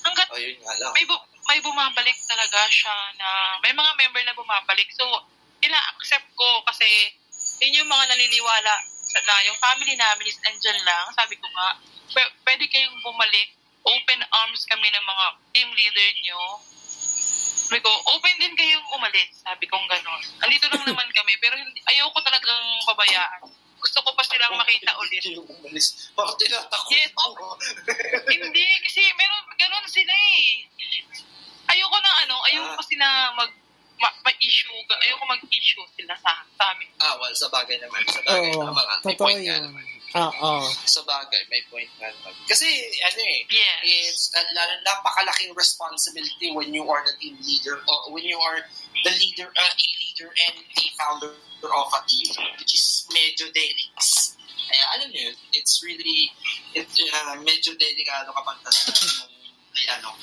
hanggat 0.04 0.28
O, 0.32 0.36
yun 0.40 0.56
may 0.96 1.04
bu- 1.04 1.26
may 1.44 1.60
bumabalik 1.60 2.16
talaga 2.24 2.64
siya 2.72 2.94
na 3.20 3.28
may 3.60 3.72
mga 3.72 3.92
member 4.00 4.22
na 4.24 4.32
bumabalik. 4.32 4.88
So, 4.96 5.04
ina-accept 5.60 6.28
ko 6.32 6.64
kasi 6.64 6.88
yun 7.60 7.84
yung 7.84 7.90
mga 7.90 8.08
naniniwala 8.08 8.74
na 9.28 9.34
yung 9.44 9.58
family 9.60 9.94
namin 9.96 10.28
is 10.28 10.40
andyan 10.40 10.80
lang. 10.84 11.04
Sabi 11.12 11.36
ko 11.36 11.46
nga, 11.52 11.76
"Pw- 12.10 12.34
pwede 12.44 12.64
kayong 12.68 13.00
bumalik. 13.00 13.52
Open 13.84 14.20
arms 14.24 14.64
kami 14.64 14.88
ng 14.88 15.04
mga 15.04 15.24
team 15.52 15.68
leader 15.70 16.10
nyo. 16.22 16.40
Sabi 17.64 17.80
ko, 17.80 17.88
open 18.10 18.36
din 18.38 18.52
kayong 18.54 18.86
umalis. 18.92 19.40
Sabi 19.40 19.64
kong 19.64 19.84
gano'n. 19.84 20.20
Andito 20.40 20.68
lang 20.68 20.84
naman 20.84 21.08
kami, 21.10 21.32
pero 21.36 21.52
hindi, 21.54 21.80
ayoko 21.86 22.16
talagang 22.20 22.60
pabayaan. 22.84 23.44
Gusto 23.76 24.00
ko 24.00 24.12
pa 24.12 24.24
silang 24.24 24.56
makita 24.56 24.96
ulit. 24.96 25.20
Yung 25.28 25.44
umalis. 25.44 26.08
Bakit 26.12 26.36
tinatakot 26.40 26.88
Yes, 26.88 27.12
mo? 27.12 27.56
Hindi, 28.32 28.64
kasi 28.80 29.04
meron, 29.12 29.44
ganun 29.54 29.84
sila 29.84 30.08
eh. 30.12 30.64
Ayoko 31.68 31.96
na 32.00 32.10
ano, 32.24 32.36
ayoko 32.48 32.70
Ah. 32.72 32.76
kasi 32.80 32.96
na 32.96 33.08
mag, 33.34 33.52
ma, 34.00 34.08
ma-issue, 34.24 34.72
ayoko 34.88 35.24
mag-issue 35.26 35.84
sila 35.92 36.16
sa, 36.16 36.32
sa 36.56 36.72
amin. 36.72 36.88
Ah, 36.96 37.12
well, 37.20 37.32
sa 37.36 37.48
bagay 37.52 37.76
naman. 37.76 38.00
Sa 38.08 38.24
bagay 38.24 38.56
Oo, 38.56 38.64
tama 38.64 38.80
nga. 38.80 38.96
May 39.04 39.16
point 39.16 39.40
nga 39.42 39.60
naman. 39.60 39.84
Oo. 40.14 40.52
Sa 40.86 41.02
bagay, 41.02 41.42
may 41.50 41.58
point 41.66 41.90
naman. 41.98 42.30
Kasi, 42.46 42.66
ano 43.02 43.18
eh, 43.18 43.40
Yes. 43.50 43.78
it's 43.82 44.24
uh, 44.30 44.46
la- 44.54 44.78
napakalaking 44.86 45.50
responsibility 45.58 46.54
when 46.54 46.70
you 46.70 46.86
are 46.86 47.02
the 47.02 47.14
team 47.18 47.34
leader 47.42 47.82
or 47.82 48.14
when 48.14 48.22
you 48.22 48.38
are 48.38 48.62
the 49.02 49.10
leader, 49.18 49.50
uh, 49.50 49.72
a 49.74 49.88
leader 49.98 50.30
and 50.30 50.56
a 50.62 50.84
founder 50.94 51.34
of 51.66 51.88
a 51.90 52.00
team, 52.06 52.30
which 52.62 52.74
is 52.78 53.10
medyo 53.10 53.50
delicate. 53.50 54.38
Kaya 54.70 54.84
alam 54.96 55.10
yun, 55.10 55.34
it's 55.52 55.82
really, 55.82 56.30
it, 56.78 56.86
uh, 56.86 57.34
medyo 57.42 57.74
delikado 57.74 58.30
kapag 58.30 58.56
mo 58.64 58.70
ay 59.74 59.84
ano. 59.98 60.14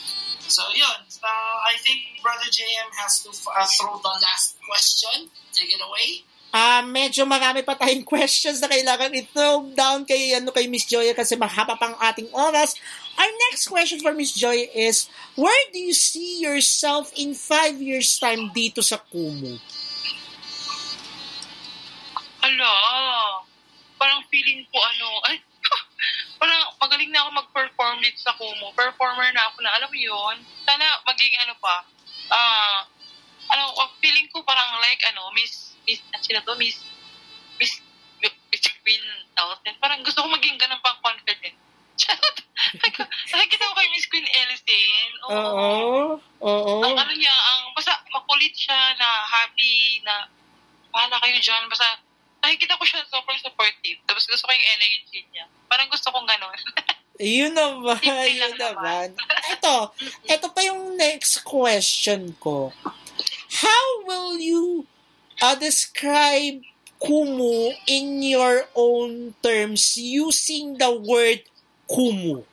So, 0.47 0.63
yun. 0.75 0.99
Uh, 1.23 1.57
I 1.67 1.75
think 1.83 1.99
Brother 2.23 2.47
JM 2.47 2.89
has 2.99 3.23
to 3.23 3.31
uh, 3.31 3.67
throw 3.79 3.99
the 3.99 4.15
last 4.23 4.55
question. 4.63 5.27
Take 5.51 5.71
it 5.75 5.79
away. 5.83 6.23
Ah, 6.51 6.83
medyo 6.83 7.23
marami 7.23 7.63
pa 7.63 7.79
tayong 7.79 8.03
questions 8.11 8.59
na 8.59 8.67
kailangan 8.67 9.15
i-throw 9.15 9.71
down 9.71 10.03
kay 10.03 10.35
ano 10.35 10.51
kay 10.51 10.67
Miss 10.67 10.83
Joy 10.83 11.07
kasi 11.15 11.39
mahaba 11.39 11.79
pang 11.79 11.95
ating 12.03 12.27
oras. 12.35 12.75
Our 13.15 13.31
next 13.47 13.71
question 13.71 14.03
for 14.03 14.11
Miss 14.11 14.35
Joy 14.35 14.67
is, 14.75 15.07
where 15.39 15.63
do 15.71 15.79
you 15.79 15.95
see 15.95 16.43
yourself 16.43 17.15
in 17.15 17.39
five 17.39 17.79
years 17.79 18.19
time 18.19 18.51
dito 18.51 18.83
sa 18.83 18.99
Kumu? 18.99 19.63
Ala, 22.43 22.73
parang 23.95 24.27
feeling 24.27 24.67
ko 24.67 24.77
ano, 24.83 25.07
ay, 25.31 25.39
parang 26.35 26.67
magaling 26.83 27.15
na 27.15 27.23
ako 27.23 27.47
mag-perform 27.47 28.03
dito 28.03 28.19
sa 28.19 28.35
Kumu. 28.35 28.75
Performer 28.75 29.31
na 29.31 29.47
ako 29.47 29.63
na, 29.63 29.71
alam 29.71 29.87
mo 29.87 29.95
yun, 29.95 30.35
sana 30.67 30.99
maging 31.07 31.31
ano 31.47 31.55
pa, 31.63 31.87
ah, 32.27 32.83
ano, 33.55 33.71
feeling 34.03 34.27
ko 34.35 34.43
parang 34.43 34.83
like, 34.83 34.99
ano, 35.07 35.31
Miss, 35.31 35.70
Miss, 35.85 36.01
ano 36.13 36.23
sila 36.23 36.39
to, 36.45 36.53
Miss, 36.57 36.77
Miss, 37.57 37.81
Miss 38.21 38.63
Queen 38.81 39.05
Thousand. 39.33 39.75
Parang 39.81 40.01
gusto 40.05 40.21
ko 40.21 40.27
maging 40.29 40.57
ganun 40.57 40.81
pang 40.81 40.99
confident. 41.01 41.55
Charot. 42.01 42.37
Nakikita 43.31 43.69
ko 43.69 43.73
kay 43.77 43.89
Miss 43.93 44.07
Queen 44.09 44.27
Ellison. 44.27 45.11
Oo. 45.29 46.17
Oo. 46.41 46.73
Ang 46.85 46.97
ano 46.97 47.13
niya, 47.13 47.33
ang 47.33 47.73
basta 47.77 47.97
makulit 48.09 48.53
siya 48.53 48.95
na 48.97 49.09
happy 49.25 50.01
na 50.05 50.25
bahala 50.89 51.17
kayo 51.21 51.37
dyan. 51.41 51.65
Basta 51.69 52.01
nakikita 52.41 52.77
ko 52.77 52.83
siya 52.85 53.05
super 53.09 53.37
supportive. 53.37 53.99
Tapos 54.09 54.25
gusto 54.25 54.45
ko 54.45 54.51
yung 54.51 54.69
energy 54.77 55.21
niya. 55.29 55.45
Parang 55.69 55.89
gusto 55.89 56.09
kong 56.09 56.27
gano'n. 56.27 56.59
Yun 57.21 57.53
naman, 57.53 58.01
yun 58.01 58.57
naman. 58.57 59.13
Ito, 59.53 59.93
ito 60.25 60.47
pa 60.49 60.61
yung 60.65 60.97
next 60.97 61.45
question 61.45 62.33
ko. 62.41 62.73
How 63.61 63.85
will 64.09 64.41
you 64.41 64.89
uh, 65.41 65.55
describe 65.55 66.61
Kumu 67.01 67.73
in 67.87 68.21
your 68.21 68.69
own 68.75 69.33
terms 69.41 69.97
using 69.97 70.77
the 70.77 70.91
word 70.93 71.41
Kumu? 71.89 72.45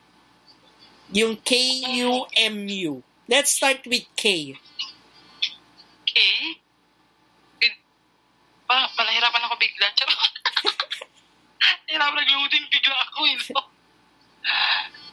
Yung 1.13 1.37
K-U-M-U. 1.37 3.01
Let's 3.29 3.53
start 3.53 3.85
with 3.85 4.05
K. 4.15 4.57
Good. 6.09 7.73
Pa, 8.69 8.89
malahirapan 8.97 9.41
ako 9.45 9.55
bigla. 9.57 9.89
Charot. 9.97 10.33
Hirapan 11.89 12.21
nag-loading 12.21 12.65
bigla 12.69 12.95
ako 13.09 13.19
eh. 13.25 13.37
no? 13.53 13.61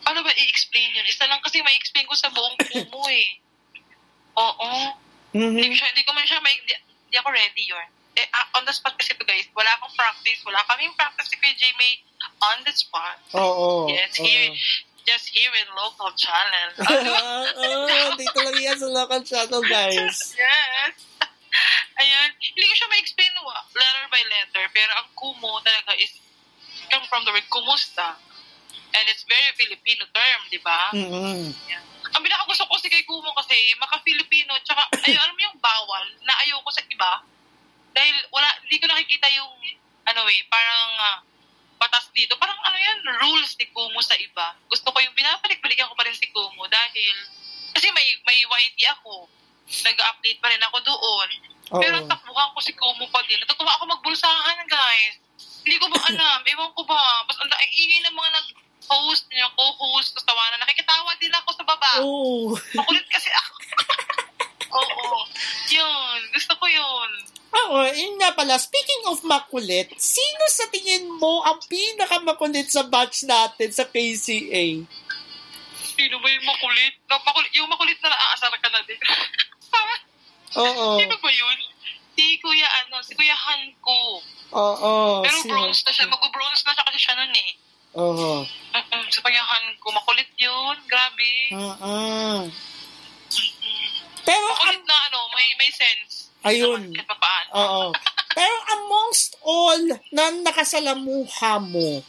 Paano 0.04 0.20
ba 0.24 0.32
i-explain 0.32 0.92
yun? 0.96 1.08
Isa 1.08 1.24
lang 1.28 1.40
kasi 1.40 1.60
ma-explain 1.64 2.04
ko 2.08 2.16
sa 2.16 2.28
buong 2.32 2.56
Kumu 2.72 3.02
eh. 3.12 3.40
Oo. 4.44 4.72
Hindi, 5.32 5.68
Mhm. 5.68 5.72
ko 5.72 5.76
siya, 5.76 5.88
hindi 5.92 6.04
ko 6.04 6.12
man 6.16 6.24
siya, 6.24 6.40
may, 6.40 6.56
hindi, 7.16 7.24
ako 7.24 7.32
ready 7.32 7.64
yun. 7.64 7.88
Eh, 8.16 8.28
ah, 8.36 8.60
on 8.60 8.64
the 8.68 8.72
spot 8.76 8.92
kasi 9.00 9.16
to 9.16 9.24
guys, 9.24 9.48
wala 9.56 9.72
akong 9.76 9.92
practice, 9.96 10.40
wala 10.44 10.60
kaming 10.68 10.92
practice 10.96 11.32
si 11.32 11.36
Kuya 11.40 11.56
Jamie 11.56 12.04
on 12.44 12.60
the 12.64 12.72
spot. 12.76 13.16
Oo. 13.32 13.88
yes, 13.88 14.20
oo. 14.20 14.24
here, 14.24 14.52
just 15.08 15.32
here 15.32 15.52
in 15.52 15.68
local 15.72 16.12
channel. 16.16 16.68
Oo, 17.56 18.16
dito 18.16 18.40
lang 18.40 18.56
yan 18.56 18.76
sa 18.76 18.88
local 18.92 19.20
channel, 19.24 19.64
guys. 19.64 20.32
yes. 20.40 20.96
Ayan, 21.96 22.28
hindi 22.36 22.68
ko 22.68 22.74
siya 22.76 22.88
ma-explain 22.92 23.32
letter 23.72 24.04
by 24.12 24.22
letter, 24.28 24.64
pero 24.76 24.92
ang 25.00 25.08
kumo 25.16 25.56
talaga 25.64 25.96
is 25.96 26.20
come 26.92 27.04
from 27.08 27.24
the 27.24 27.32
word 27.32 27.48
kumusta. 27.48 28.16
And 28.96 29.04
it's 29.08 29.24
very 29.28 29.52
Filipino 29.56 30.04
term, 30.12 30.40
di 30.52 30.60
ba? 30.60 30.92
Mhm. 30.92 31.52
Yan. 31.68 31.84
Ang 32.14 32.22
pinaka 32.22 32.44
gusto 32.46 32.64
ko 32.70 32.74
si 32.78 32.86
kay 32.86 33.02
Kumo 33.02 33.32
kasi 33.34 33.56
maka-Filipino 33.82 34.54
tsaka 34.62 34.86
ay 35.02 35.18
alam 35.18 35.34
mo 35.34 35.42
yung 35.42 35.58
bawal 35.58 36.04
na 36.22 36.34
ayoko 36.46 36.70
sa 36.70 36.84
iba? 36.86 37.24
Dahil 37.96 38.14
wala 38.30 38.46
hindi 38.62 38.76
ko 38.78 38.86
nakikita 38.86 39.26
yung 39.34 39.52
ano 40.06 40.22
eh 40.30 40.40
parang 40.46 40.90
ah, 41.02 41.18
batas 41.76 42.08
dito. 42.14 42.38
Parang 42.38 42.56
ano 42.62 42.76
yan 42.78 42.98
rules 43.26 43.58
ni 43.58 43.66
Kumo 43.74 43.98
sa 44.00 44.14
iba. 44.16 44.54
Gusto 44.70 44.92
ko 44.94 44.98
yung 45.02 45.16
pinapalik-balikan 45.16 45.90
ko 45.90 45.94
pa 45.98 46.06
rin 46.06 46.16
si 46.16 46.30
Kumo 46.30 46.68
dahil 46.70 47.16
kasi 47.74 47.90
may 47.92 48.06
may 48.24 48.38
YT 48.44 48.78
ako. 49.00 49.26
Nag-update 49.66 50.38
pa 50.38 50.48
rin 50.52 50.62
ako 50.62 50.78
doon. 50.86 51.30
Oo. 51.66 51.82
pero 51.82 51.98
takbuhan 52.06 52.54
ko 52.54 52.60
si 52.62 52.70
Kumo 52.78 53.10
pa 53.10 53.18
din. 53.26 53.42
Natutuwa 53.42 53.74
ako 53.74 53.90
magbulsahan 53.90 54.62
guys. 54.70 55.18
Hindi 55.66 55.82
ko 55.82 55.90
ba 55.90 55.98
alam? 55.98 56.38
Ewan 56.46 56.70
ko 56.78 56.86
ba? 56.86 57.26
Basta 57.26 57.42
ang 57.42 57.72
ingay 57.74 58.00
ng 58.06 58.14
mga 58.14 58.30
nag 58.38 58.46
host 58.86 59.26
niya, 59.30 59.50
co-host, 59.54 60.14
tapos 60.14 60.26
tawanan. 60.26 60.62
Nakikitawa 60.62 61.10
din 61.18 61.34
ako 61.34 61.48
sa 61.54 61.64
baba. 61.66 61.90
Oo. 62.02 62.54
Makulit 62.54 63.06
kasi 63.10 63.28
ako. 63.30 63.54
Oo. 64.80 65.26
Yun. 65.70 66.20
Gusto 66.34 66.52
ko 66.58 66.66
yun. 66.66 67.10
Oo, 67.56 67.78
yun 67.94 68.14
nga 68.20 68.34
pala. 68.36 68.58
Speaking 68.60 69.08
of 69.08 69.22
makulit, 69.24 69.94
sino 69.96 70.44
sa 70.50 70.68
tingin 70.68 71.08
mo 71.08 71.40
ang 71.46 71.62
pinakamakulit 71.70 72.68
sa 72.68 72.84
batch 72.84 73.24
natin 73.24 73.70
sa 73.72 73.86
KCA? 73.88 74.84
Sino 75.96 76.16
ba 76.20 76.28
yung 76.28 76.44
makulit? 76.44 76.94
No, 77.08 77.16
makulit 77.24 77.52
yung 77.56 77.70
makulit 77.72 77.96
na 78.04 78.12
naaasar 78.12 78.52
ka 78.60 78.68
na 78.68 78.84
din. 78.84 79.00
Oo. 80.60 81.00
sino 81.00 81.16
ba 81.20 81.30
yun? 81.32 81.58
Si 82.16 82.40
Kuya, 82.40 82.68
ano, 82.84 83.00
si 83.04 83.12
Kuya 83.12 83.36
Hanko. 83.36 84.24
Oo. 84.56 85.20
Pero 85.24 85.36
sino? 85.40 85.52
bronze 85.52 85.84
na 85.84 85.92
siya. 85.92 86.06
Mag-bronze 86.08 86.62
na 86.64 86.72
siya 86.72 86.84
kasi 86.84 86.98
siya 87.00 87.14
nun 87.16 87.32
eh. 87.32 87.50
Oo. 87.96 88.44
Mm-mm, 88.72 89.04
si 89.08 89.18
Kuya 89.18 89.40
Hanko. 89.40 89.88
Makulit 89.90 90.28
yun. 90.36 90.76
Grabe. 90.84 91.32
Oo. 91.52 91.74
Mm-mm. 91.80 92.40
Pero, 94.22 94.44
Makulit 94.48 94.76
ang, 94.76 94.84
na 94.84 94.96
ano, 95.08 95.18
may 95.32 95.48
may 95.56 95.70
sense. 95.70 96.28
ayun. 96.42 96.82
Kahit 96.92 97.06
pa 97.06 97.16
paano. 97.16 97.50
Oo. 97.54 97.84
Pero 98.30 98.54
amongst 98.76 99.38
all 99.40 99.82
na 100.12 100.28
nakasalamuha 100.36 101.52
mo, 101.58 102.04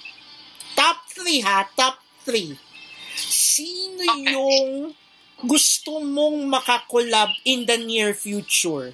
top 0.76 0.98
3 1.16 1.40
ha, 1.42 1.64
top 1.72 1.96
3, 2.28 2.52
sino 3.18 4.04
Okay. 4.04 4.36
yung 4.36 4.92
gusto 5.40 6.02
mong 6.02 6.44
makakolab 6.46 7.32
in 7.44 7.64
the 7.64 7.78
near 7.78 8.12
future? 8.12 8.92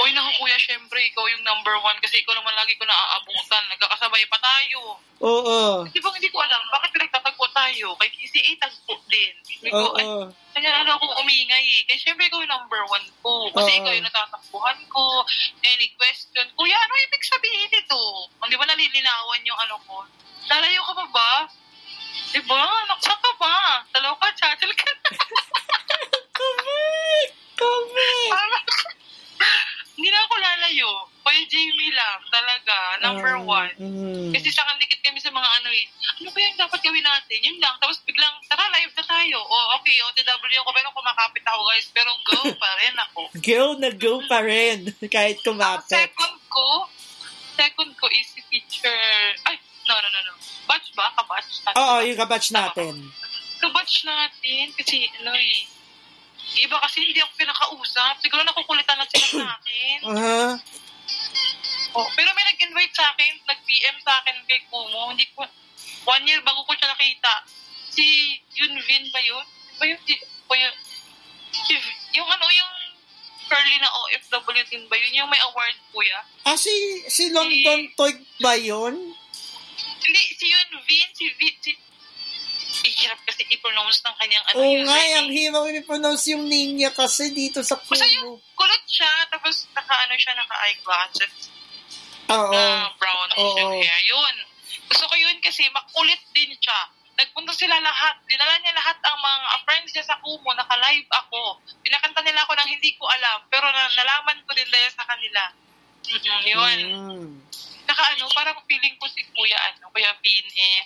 Uy, 0.00 0.16
naku 0.16 0.32
kuya, 0.40 0.56
syempre, 0.56 0.96
ikaw 1.12 1.28
yung 1.28 1.44
number 1.44 1.76
one 1.76 1.98
kasi 2.00 2.24
ikaw 2.24 2.32
naman 2.32 2.56
lagi 2.56 2.72
ko 2.80 2.88
naaabutan. 2.88 3.68
Nagkakasabay 3.68 4.24
pa 4.32 4.40
tayo. 4.40 4.96
Oo. 5.20 5.84
Di 5.92 6.00
ba 6.00 6.08
hindi 6.16 6.32
ko 6.32 6.40
alam, 6.40 6.64
bakit 6.72 6.96
pinagtatagpo 6.96 7.44
tayo? 7.52 7.92
Kay 8.00 8.08
KCA, 8.08 8.52
tagpo 8.64 8.96
din. 9.12 9.36
Oo. 9.76 10.32
kanya 10.56 10.72
ano 10.80 10.96
akong 10.96 11.14
umingay 11.20 11.84
eh. 11.84 11.84
Kaya 11.84 12.00
syempre 12.00 12.24
ikaw 12.32 12.40
yung 12.40 12.48
number 12.48 12.80
one 12.88 13.04
ko. 13.20 13.52
Kasi 13.52 13.76
Oo. 13.76 13.78
ikaw 13.84 13.92
yung 13.92 14.08
natatakbuhan 14.08 14.78
ko. 14.88 15.04
Any 15.68 15.92
question, 16.00 16.48
kuya, 16.56 16.80
ano 16.80 16.94
ibig 17.04 17.24
sabihin 17.28 17.68
nito? 17.68 18.00
Hindi 18.40 18.56
ba 18.56 18.64
nalilinawan 18.72 19.44
yung 19.44 19.60
ano 19.68 19.76
ko? 19.84 20.00
Lalayo 20.48 20.80
ka 20.80 20.92
pa 20.96 21.06
ba? 21.12 21.32
Di 22.32 22.40
ba? 22.48 22.64
Naksa 22.88 23.12
ka 23.20 23.32
ba? 23.36 23.84
Dalaw 23.92 24.16
ka, 24.16 24.32
chachal 24.32 24.72
ka. 24.72 24.90
Correct! 26.32 27.32
Correct! 27.60 28.68
Hindi 30.00 30.08
na 30.08 30.24
ako 30.24 30.34
lalayo. 30.40 30.90
Kuya 31.20 31.44
Jamie 31.44 31.92
lang, 31.92 32.18
talaga. 32.32 32.76
Number 33.04 33.36
Ah, 33.36 33.44
one. 33.44 33.72
mm. 33.76 34.32
Kasi 34.32 34.48
sa 34.48 34.64
dikit 34.80 35.04
kami 35.04 35.20
sa 35.20 35.28
mga 35.28 35.44
ano 35.60 35.68
eh. 35.68 35.84
Ano 36.16 36.32
ba 36.32 36.40
yung 36.40 36.56
dapat 36.56 36.80
gawin 36.80 37.04
natin? 37.04 37.36
Yun 37.44 37.60
lang. 37.60 37.76
Tapos 37.76 38.00
biglang, 38.00 38.32
tara, 38.48 38.64
live 38.72 38.96
na 38.96 39.04
tayo. 39.04 39.44
Oh, 39.44 39.76
okay, 39.76 40.00
OTW 40.00 40.56
ako, 40.56 40.70
pero 40.72 40.88
kumakapit 40.96 41.44
ako 41.44 41.60
guys. 41.68 41.86
Pero 41.92 42.10
go 42.24 42.40
pa 42.64 42.70
rin 42.80 42.96
ako. 42.96 43.20
Go 43.36 43.64
na 43.76 43.90
go 43.92 44.14
pa 44.24 44.40
rin. 44.40 44.88
Kahit 45.14 45.44
Ang 45.44 45.60
kumapit. 45.60 45.92
second 45.92 46.36
ko, 46.48 46.88
second 47.52 47.92
ko 48.00 48.08
is 48.08 48.24
si 48.32 48.40
teacher, 48.48 48.96
ay, 49.44 49.60
no, 49.84 50.00
no, 50.00 50.08
no, 50.08 50.20
no. 50.24 50.32
Batch 50.64 50.96
ba? 50.96 51.12
Kabatch? 51.12 51.60
Oo, 51.76 51.96
yung 52.08 52.16
kabatch 52.16 52.48
natin. 52.50 52.94
Kabatch 53.60 54.08
natin, 54.08 54.72
kasi 54.72 55.04
ano 55.20 55.36
eh, 55.36 55.68
iba 56.58 56.76
kasi 56.82 57.06
hindi 57.06 57.22
ako 57.22 57.32
pinakausap. 57.38 58.18
Siguro 58.18 58.42
nakukulitan 58.42 58.98
lang 58.98 59.10
sila 59.10 59.26
sa 59.26 59.46
akin. 59.60 59.98
Aha. 60.10 60.44
Oh, 61.90 62.06
pero 62.14 62.30
may 62.34 62.46
nag-invite 62.54 62.94
sa 62.94 63.10
akin, 63.14 63.34
nag-PM 63.46 63.96
sa 64.02 64.22
akin 64.22 64.36
kay 64.46 64.62
Kumo. 64.70 65.10
Hindi 65.10 65.26
ko, 65.34 65.42
one 66.06 66.24
year 66.26 66.38
bago 66.42 66.62
ko 66.66 66.72
siya 66.74 66.90
nakita. 66.90 67.32
Si 67.90 68.38
Yunvin 68.54 69.10
ba 69.10 69.20
yun? 69.22 69.46
Ba 69.78 69.84
yun? 69.90 69.98
Si, 70.06 70.14
ba 70.46 70.54
yun? 70.54 70.74
Si, 71.50 71.74
yung 72.14 72.30
ano, 72.30 72.46
yung 72.46 72.72
curly 73.50 73.76
na 73.82 73.90
OFW 73.90 74.62
din 74.70 74.86
ba 74.86 74.94
yun? 74.94 75.22
Yung 75.22 75.30
may 75.30 75.42
award, 75.42 75.76
kuya? 75.90 76.22
Ah, 76.46 76.54
si, 76.54 76.70
si 77.10 77.34
London 77.34 77.90
Toy 77.98 78.14
ba 78.38 78.54
yun? 78.54 78.94
Hindi, 80.00 80.22
si 80.38 80.46
Yunvin, 80.46 81.08
si 81.10 81.26
Vin, 81.34 81.56
si... 81.58 81.72
Hirap 82.80 83.20
kasi 83.28 83.44
i-pronounce 83.44 84.00
ng 84.00 84.16
kanyang 84.16 84.44
ano 84.48 84.56
Oo 84.56 84.72
yun. 84.72 84.84
nga, 84.88 84.96
ang 85.20 85.28
hirap 85.28 85.64
i-pronounce 85.68 86.24
yung 86.32 86.44
name 86.48 86.80
niya 86.80 86.90
kasi 86.92 87.28
dito 87.30 87.60
sa 87.60 87.76
Basta 87.76 88.08
yung 88.08 88.40
Kumu. 88.40 88.56
kulot 88.56 88.84
siya, 88.88 89.10
tapos 89.28 89.68
naka 89.76 89.94
ano 89.94 90.14
siya, 90.16 90.32
naka 90.36 90.56
eyeglasses. 90.64 91.34
Oo. 92.30 92.54
na 92.54 92.86
brownish 92.96 93.42
Oo. 93.42 93.58
yung 93.58 93.74
hair. 93.82 94.00
Yun. 94.06 94.34
Gusto 94.86 95.04
ko 95.10 95.14
yun 95.18 95.36
kasi 95.42 95.66
makulit 95.74 96.22
din 96.30 96.54
siya. 96.62 96.78
Nagpunta 97.18 97.52
sila 97.52 97.74
lahat. 97.82 98.16
Dinala 98.24 98.54
niya 98.62 98.72
lahat 98.72 98.96
ang 99.02 99.18
mga 99.18 99.48
friends 99.66 99.90
niya 99.92 100.04
sa 100.06 100.16
Kumu. 100.22 100.50
Naka-live 100.54 101.10
ako. 101.10 101.58
Pinakanta 101.82 102.22
nila 102.22 102.46
ako 102.46 102.54
ng 102.54 102.70
hindi 102.70 102.94
ko 102.96 103.04
alam. 103.10 103.44
Pero 103.50 103.66
na, 103.68 103.90
nalaman 103.92 104.40
ko 104.46 104.54
din 104.54 104.70
dahil 104.70 104.90
sa 104.94 105.04
kanila. 105.04 105.42
Mm-mm, 106.06 106.40
yun. 106.48 106.78
Mm. 106.96 107.30
Saka 107.84 108.02
ano, 108.14 108.24
parang 108.32 108.56
feeling 108.64 108.94
ko 108.96 109.04
si 109.10 109.26
Kuya, 109.34 109.58
ano, 109.58 109.90
Kuya 109.90 110.14
Vin 110.22 110.46
eh. 110.48 110.80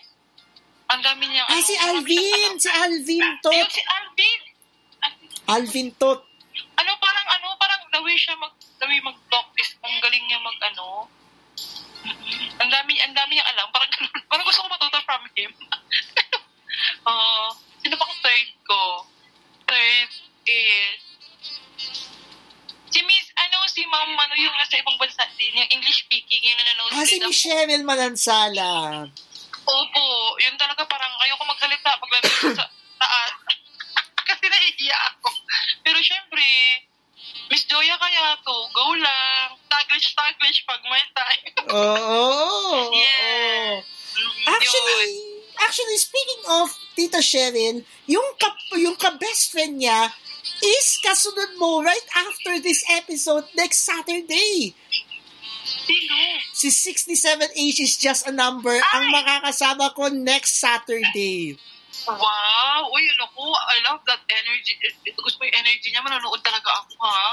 Ang 0.86 1.00
dami 1.00 1.24
niyang 1.26 1.48
Ah, 1.48 1.54
ano, 1.54 1.64
si 1.64 1.74
Alvin! 1.74 2.34
alam. 2.44 2.56
Si 2.56 2.70
Alvin 2.70 3.22
Ayun, 3.22 3.36
Tot! 3.40 3.68
si 3.70 3.82
Alvin! 3.82 4.40
Alvin 5.46 5.88
Tot. 5.94 6.20
Ano, 6.74 6.90
parang 6.98 7.26
ano, 7.30 7.46
parang 7.56 7.80
the 7.88 8.00
way 8.00 8.14
siya 8.14 8.36
mag, 8.36 8.52
way 8.80 9.00
mag-talk 9.00 9.48
is, 9.56 9.74
ang 9.80 9.96
galing 9.98 10.24
niya 10.24 10.38
mag, 10.38 10.58
ano, 10.62 11.08
ang 12.54 12.70
dami, 12.70 12.92
ang 13.00 13.12
dami 13.12 13.32
niya 13.34 13.46
alam. 13.48 13.66
Parang, 13.70 13.88
parang 14.30 14.44
gusto 14.44 14.60
ko 14.60 14.68
matuto 14.68 15.00
from 15.02 15.24
him. 15.32 15.50
Oo. 17.06 17.48
sino 17.80 17.94
pang 17.96 18.14
third 18.18 18.50
ko? 18.62 18.82
Third 19.64 20.10
is, 20.44 21.00
si 22.86 23.00
Miss, 23.02 23.26
ano, 23.34 23.56
si 23.66 23.82
Ma'am, 23.84 24.10
ano, 24.10 24.34
yung 24.34 24.54
nasa 24.54 24.76
ibang 24.76 24.96
bansa 24.96 25.24
din, 25.34 25.52
yung 25.54 25.70
English 25.70 26.04
speaking, 26.04 26.44
yung 26.44 26.56
nanonood 26.56 26.92
Ah, 26.94 27.04
si 27.04 27.16
ako. 27.18 27.28
Michelle 27.28 27.82
Malansala. 27.82 28.72
Opo, 29.64 30.04
nandun 32.14 32.54
sa 32.54 32.66
taas. 33.00 33.34
Kasi 34.28 34.44
nahihiya 34.46 34.96
ako. 35.14 35.28
Pero 35.84 35.98
syempre, 36.00 36.44
Miss 37.50 37.64
Joya 37.68 37.96
kaya 38.00 38.38
to, 38.40 38.56
go 38.72 38.88
lang. 38.96 39.52
Taglish-taglish 39.68 40.64
pag 40.64 40.80
may 40.88 41.04
time. 41.12 41.44
Oo. 41.76 42.88
Yeah. 42.94 43.80
oo. 43.80 43.92
Mm, 44.14 44.46
Actually, 44.46 45.06
actually, 45.58 45.98
speaking 45.98 46.42
of 46.46 46.70
Tita 46.94 47.18
Sheryl, 47.18 47.82
yung 48.06 48.28
ka, 48.38 48.48
yung 48.78 48.94
ka-best 48.94 49.50
friend 49.50 49.82
niya 49.82 50.08
is 50.62 50.86
kasunod 51.02 51.58
mo 51.58 51.82
right 51.82 52.08
after 52.14 52.62
this 52.62 52.86
episode 52.94 53.44
next 53.58 53.82
Saturday. 53.82 54.72
Sino? 55.64 56.16
Si 56.52 56.68
67 56.70 57.56
age 57.56 57.80
is 57.80 57.96
just 57.96 58.28
a 58.28 58.32
number 58.32 58.72
ang 58.72 59.08
makakasama 59.10 59.92
ko 59.96 60.08
next 60.12 60.60
Saturday. 60.60 61.56
Wow! 62.04 62.92
Uy, 62.92 63.04
ano 63.16 63.24
ko, 63.32 63.48
I 63.48 63.80
love 63.88 64.04
that 64.04 64.20
energy. 64.28 64.76
Gusto 65.08 65.36
ko 65.40 65.44
yung 65.48 65.56
energy 65.56 65.88
niya, 65.88 66.04
manonood 66.04 66.42
talaga 66.44 66.84
ako, 66.84 66.94
ha? 67.00 67.24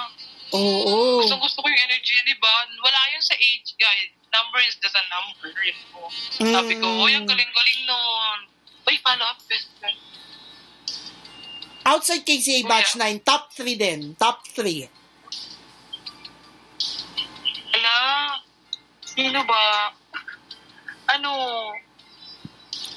Oo. 0.56 1.20
Gusto, 1.24 1.36
gusto 1.40 1.60
ko 1.60 1.68
yung 1.68 1.84
energy, 1.92 2.16
di 2.24 2.36
ba? 2.40 2.52
Wala 2.80 3.00
yun 3.12 3.24
sa 3.24 3.36
age, 3.36 3.76
guys. 3.76 4.12
Number 4.32 4.64
is 4.64 4.80
just 4.80 4.96
a 4.96 5.04
number. 5.12 5.52
Yun 5.60 5.80
po. 5.92 6.08
Sabi 6.40 6.74
ko, 6.80 6.88
Mm. 6.88 7.04
uy, 7.04 7.12
ang 7.16 7.28
galing-galing 7.28 7.82
nun. 7.84 8.40
Uy, 8.88 8.96
follow 9.04 9.28
up 9.28 9.40
best 9.48 9.68
friend. 9.76 10.00
Outside 11.84 12.24
KCA 12.24 12.64
Batch 12.64 12.96
9, 12.96 13.20
top 13.26 13.52
3 13.52 13.76
din. 13.76 14.16
Top 14.16 14.46
3. 14.48 14.88
Ala, 17.76 17.96
sino 19.04 19.40
ba? 19.44 19.92
Ano, 21.12 21.32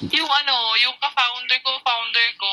yung 0.01 0.31
ano, 0.31 0.55
yung 0.77 0.95
ka-founder 0.99 1.59
ko, 1.63 1.71
founder 1.81 2.27
ko, 2.35 2.51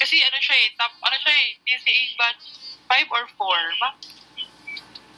kasi 0.00 0.16
ano 0.24 0.38
siya 0.40 0.56
eh, 0.56 0.68
top, 0.76 0.92
ano 1.04 1.16
siya 1.20 1.32
eh, 1.34 1.48
DCA 1.64 2.04
batch 2.16 2.42
5 2.88 3.14
or 3.14 3.24
4, 3.36 3.82
ba? 3.82 3.90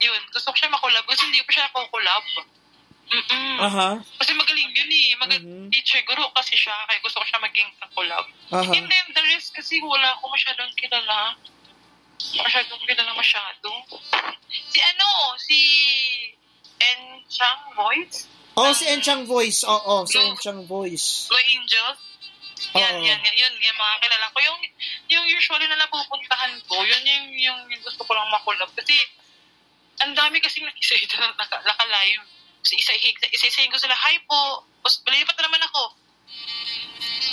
Yun, 0.03 0.21
gusto 0.35 0.51
ko 0.51 0.57
siya 0.59 0.75
makulab, 0.75 1.07
kasi 1.07 1.23
hindi 1.31 1.39
ko 1.47 1.51
siya 1.55 1.71
nakukulab. 1.71 2.25
Mm-mm. 3.13 3.57
Aha. 3.61 3.89
Kasi 4.19 4.33
magaling 4.33 4.73
yun 4.73 4.89
eh, 4.91 5.15
mag- 5.21 5.37
Mhm. 5.37 5.69
teacher, 5.69 6.01
guru 6.09 6.25
kasi 6.33 6.57
siya, 6.57 6.73
kaya 6.89 6.99
gusto 7.05 7.21
ko 7.21 7.27
siya 7.29 7.45
maging 7.45 7.69
kakulab. 7.79 8.25
Aha. 8.51 8.73
And 8.73 8.89
then 8.89 9.07
the 9.13 9.23
rest 9.31 9.53
kasi 9.53 9.79
wala 9.85 10.17
ko 10.19 10.33
masyadong 10.33 10.73
kilala. 10.81 11.37
Masyadong 12.41 12.83
kilala 12.89 13.13
masyado. 13.13 13.69
Si 14.49 14.79
ano, 14.81 15.09
si 15.37 15.61
Enchang 16.81 17.63
Voice? 17.77 18.27
Oh, 18.53 18.73
si 18.77 18.85
Enchang 18.85 19.25
Voice. 19.25 19.65
Oo, 19.65 20.05
si 20.05 20.21
Enchang 20.21 20.69
Voice. 20.69 21.33
Blue 21.33 21.47
Angels? 21.57 22.01
Yan, 22.77 23.01
Oo. 23.01 23.05
yan, 23.05 23.21
yan, 23.21 23.37
yun, 23.37 23.55
yung 23.59 23.79
mga 23.81 23.95
kilala 24.05 24.27
ko. 24.33 24.39
Yung, 24.45 24.61
yung 25.09 25.25
usually 25.25 25.67
na 25.67 25.81
napupuntahan 25.81 26.53
ko, 26.69 26.85
yun 26.85 27.03
yung, 27.03 27.27
yung, 27.33 27.59
yung 27.73 27.83
gusto 27.83 28.05
ko 28.05 28.13
lang 28.13 28.29
makulab. 28.29 28.69
Kasi, 28.77 28.93
ang 30.05 30.13
dami 30.13 30.37
kasing 30.41 30.69
nakisita 30.69 31.17
na 31.17 31.33
naka, 31.33 31.65
naka-live. 31.65 32.25
Kasi 32.63 32.77
isa-isahin 33.33 33.73
ko 33.73 33.81
sila, 33.81 33.97
hi 33.97 34.21
po. 34.29 34.69
Tapos, 34.85 35.01
balipat 35.03 35.35
na 35.41 35.45
naman 35.49 35.63
ako. 35.73 35.83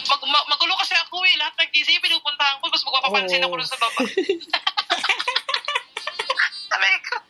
Mag, 0.09 0.21
ma- 0.25 0.47
magulo 0.49 0.73
kasi 0.79 0.95
ako 0.97 1.21
eh. 1.27 1.35
Lahat 1.35 1.53
ng 1.59 1.71
gising, 1.75 2.01
pinupuntahan 2.01 2.57
ko. 2.63 2.71
Tapos 2.71 2.87
magpapapansin 2.87 3.43
Oo. 3.43 3.53
ako 3.53 3.67
sa 3.67 3.77
baba. 3.77 4.01
like, 6.79 6.79
like, 6.79 7.28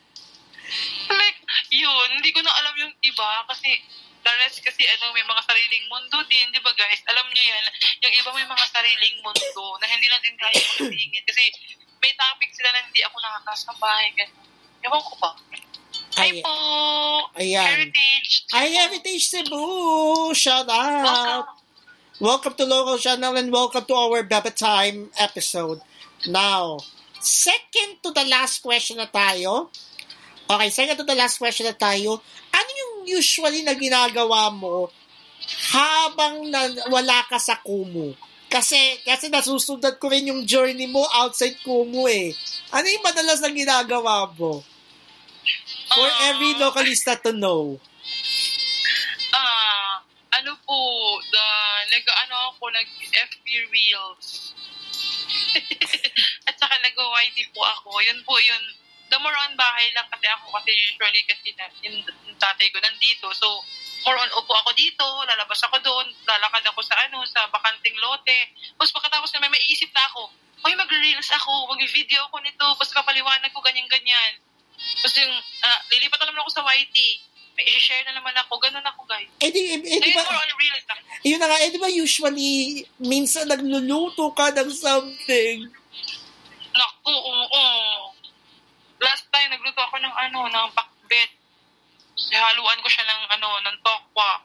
yun, 1.67 2.07
hindi 2.15 2.31
ko 2.31 2.39
na 2.39 2.51
alam 2.55 2.75
yung 2.79 2.93
iba 3.03 3.29
kasi 3.51 3.75
rest 4.39 4.61
kasi 4.61 4.85
ano, 4.85 5.09
may 5.15 5.25
mga 5.25 5.41
sariling 5.41 5.85
mundo 5.89 6.17
din, 6.29 6.47
di 6.53 6.61
ba 6.61 6.69
guys? 6.77 7.01
Alam 7.09 7.25
niyo 7.33 7.43
yan, 7.49 7.65
yung 8.05 8.13
iba 8.13 8.29
may 8.35 8.47
mga 8.47 8.65
sariling 8.69 9.17
mundo 9.25 9.63
na 9.81 9.85
hindi 9.89 10.07
natin 10.07 10.33
kaya 10.37 10.59
pagsingit 10.59 11.23
kasi 11.25 11.43
may 11.97 12.13
topic 12.13 12.49
sila 12.53 12.69
na 12.75 12.85
hindi 12.85 13.01
ako 13.01 13.15
nakakasabay. 13.17 14.05
Ewan 14.85 15.01
ko 15.01 15.13
ba? 15.17 15.31
Hi 16.19 16.29
Ay- 16.35 16.43
po! 16.43 16.55
Ayan. 17.39 17.65
Heritage! 17.65 18.31
Ay, 18.53 18.67
Heritage 18.75 19.25
Cebu! 19.27 19.63
Shout 20.35 20.69
out! 20.69 21.03
Welcome! 21.03 21.47
Welcome 22.19 22.55
to 22.59 22.65
Local 22.67 22.99
Channel 22.99 23.39
and 23.39 23.47
welcome 23.47 23.87
to 23.87 23.95
our 23.95 24.23
Baba 24.27 24.51
Time 24.51 25.07
episode. 25.15 25.79
Now, 26.27 26.83
second 27.23 28.03
to 28.03 28.11
the 28.11 28.27
last 28.27 28.59
question 28.59 28.99
na 28.99 29.07
tayo. 29.07 29.71
Okay, 30.49 30.69
second 30.73 30.97
to 30.97 31.05
the 31.05 31.13
last 31.13 31.37
question 31.37 31.69
na 31.69 31.77
tayo. 31.77 32.17
Ano 32.49 32.69
yung 32.73 32.93
usually 33.05 33.61
na 33.61 33.77
ginagawa 33.77 34.49
mo 34.49 34.89
habang 35.69 36.49
na, 36.49 36.65
wala 36.89 37.21
ka 37.29 37.37
sa 37.37 37.61
Kumu? 37.61 38.17
Kasi, 38.49 38.97
kasi 39.05 39.29
nasusunod 39.29 40.01
ko 40.01 40.09
rin 40.09 40.25
yung 40.33 40.41
journey 40.49 40.89
mo 40.89 41.05
outside 41.21 41.53
Kumu 41.61 42.09
eh. 42.09 42.33
Ano 42.73 42.89
yung 42.89 43.05
madalas 43.05 43.45
na 43.45 43.53
ginagawa 43.53 44.25
mo? 44.33 44.65
For 45.93 46.09
Ah. 46.09 46.33
every 46.33 46.57
localista 46.57 47.13
to 47.21 47.29
know. 47.29 47.77
Ah, 49.29 50.01
ano 50.33 50.57
po, 50.65 50.77
the, 51.29 51.45
nag-ano 51.93 52.49
ako, 52.49 52.73
nag-FB 52.73 53.45
Reels. 53.69 54.57
At 56.49 56.57
saka 56.57 56.73
nag-YT 56.81 57.53
po 57.53 57.61
ako. 57.61 58.01
Yun 58.01 58.17
po 58.25 58.33
yun. 58.41 58.63
The 59.09 59.17
more 59.17 59.33
on 59.33 59.57
bahay 59.57 59.89
lang 59.97 60.05
kasi 60.13 60.25
ako 60.29 60.53
kasi 60.61 60.69
usually 60.73 61.21
kasi 61.25 61.49
na, 61.57 61.65
yung, 61.81 61.97
yung 62.05 62.37
tatay 62.37 62.69
ko 62.69 62.77
nandito. 62.77 63.25
So, 63.33 63.65
more 64.05 64.17
on 64.21 64.31
upo 64.37 64.53
ako 64.53 64.71
dito, 64.77 65.03
lalabas 65.25 65.59
ako 65.65 65.81
doon, 65.81 66.07
lalakad 66.29 66.63
ako 66.69 66.79
sa 66.85 66.95
ano, 67.09 67.25
sa 67.25 67.49
bakanting 67.49 67.97
lote. 67.97 68.37
Tapos 68.77 68.93
pagkatapos 68.93 69.33
na 69.33 69.43
may 69.43 69.57
maiisip 69.57 69.89
na 69.91 70.05
ako, 70.13 70.29
Uy, 70.59 70.75
mag-reels 70.75 71.31
ako, 71.31 71.71
mag-video 71.71 72.19
ako 72.27 72.43
nito, 72.43 72.65
tapos 72.75 72.91
kapaliwanag 72.91 73.47
ko 73.55 73.63
ganyan-ganyan. 73.63 74.43
Tapos 74.99 75.15
yung, 75.15 75.35
ah, 75.63 75.79
lilipat 75.87 76.19
na 76.19 76.27
naman 76.27 76.43
ako 76.43 76.51
sa 76.51 76.67
YT. 76.67 76.97
May 77.55 77.63
i-share 77.75 78.03
na 78.07 78.15
naman 78.15 78.35
ako, 78.35 78.59
ganun 78.59 78.83
ako 78.83 79.03
guys. 79.07 79.27
Eh 79.39 79.51
di, 79.51 79.75
eh, 79.75 79.79
di 79.79 80.11
ba, 80.15 80.23
on 80.23 80.51
yun 81.23 81.39
na 81.39 81.51
nga, 81.51 81.59
eh, 81.59 81.71
di 81.71 81.79
ba 81.79 81.91
usually, 81.91 82.83
minsan 83.03 83.47
nagluluto 83.47 84.31
ka 84.31 84.51
ng 84.55 84.71
something. 84.71 85.67
Naku, 86.71 87.11
oo. 87.11 87.63
Last 87.75 88.08
time, 89.31 89.49
nagluto 89.53 89.81
ako 89.81 89.95
ng 90.01 90.15
ano, 90.15 90.39
ng 90.49 90.67
pakbet. 90.73 91.31
Haluan 92.29 92.79
ko 92.83 92.87
siya 92.91 93.05
ng 93.07 93.21
ano, 93.39 93.49
ng 93.63 93.77
tokwa. 93.81 94.43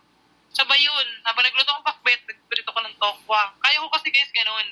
Sabay 0.54 0.78
yun. 0.78 1.08
Habang 1.26 1.42
nagluto 1.42 1.74
akong 1.74 1.90
pakbet, 1.90 2.22
nagprito 2.30 2.70
ko 2.70 2.80
ng 2.80 2.96
tokwa. 3.00 3.52
Kaya 3.58 3.82
ko 3.82 3.88
kasi 3.90 4.08
guys 4.14 4.30
ganun. 4.30 4.68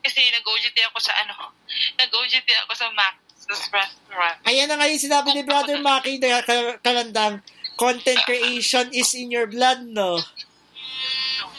Kasi 0.00 0.24
nag-OJT 0.32 0.78
ako 0.88 0.98
sa 1.02 1.12
ano, 1.20 1.52
nag-OJT 2.00 2.48
ako 2.64 2.72
sa 2.78 2.88
restaurant. 3.48 4.36
Ayan 4.44 4.68
na 4.68 4.76
nga 4.76 4.90
yung 4.90 5.00
sinabi 5.00 5.32
ni 5.32 5.42
Brother 5.42 5.80
Maki 5.80 6.20
na 6.20 6.44
ka- 6.44 6.78
kalandang, 6.84 7.40
content 7.80 8.20
creation 8.28 8.92
is 8.92 9.14
in 9.16 9.32
your 9.32 9.48
blood, 9.48 9.84
no? 9.88 10.20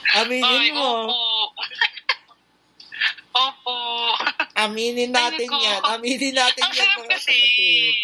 Ay, 0.10 0.26
Aminin 0.26 0.74
mo. 0.74 1.06
opo. 1.06 1.64
opo. 3.46 3.78
Aminin 4.60 5.12
natin 5.16 5.48
Ay, 5.48 5.64
yan. 5.64 5.82
Aminin 5.88 6.36
natin 6.36 6.62
Ang 6.68 6.74
yan, 6.76 6.82
sarap 6.84 7.00
mga 7.00 7.12
kasi. 7.16 7.32
kapatid. 7.32 7.96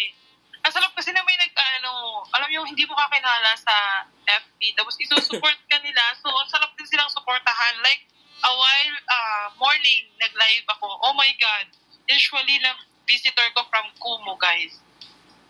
Ang 0.66 0.72
sarap 0.72 0.92
kasi 0.96 1.10
na 1.12 1.22
may 1.22 1.36
nag, 1.36 1.52
ano, 1.52 1.92
alam 2.32 2.48
yung 2.50 2.66
hindi 2.66 2.82
mo 2.88 2.96
kakilala 2.96 3.52
sa 3.54 4.02
FB, 4.24 4.60
tapos 4.74 4.96
isusupport 4.98 5.58
ka 5.70 5.78
nila. 5.84 6.02
So, 6.18 6.32
ang 6.32 6.48
sarap 6.50 6.72
din 6.74 6.88
silang 6.88 7.12
supportahan. 7.12 7.78
Like, 7.84 8.08
a 8.42 8.52
while, 8.52 8.96
uh, 9.06 9.46
morning, 9.60 10.10
nag-live 10.18 10.66
ako. 10.72 10.88
Oh 11.06 11.14
my 11.14 11.30
God. 11.38 11.66
Usually, 12.08 12.58
lang 12.64 12.76
visitor 13.06 13.46
ko 13.54 13.62
from 13.70 13.86
Kumu, 14.02 14.34
guys. 14.40 14.80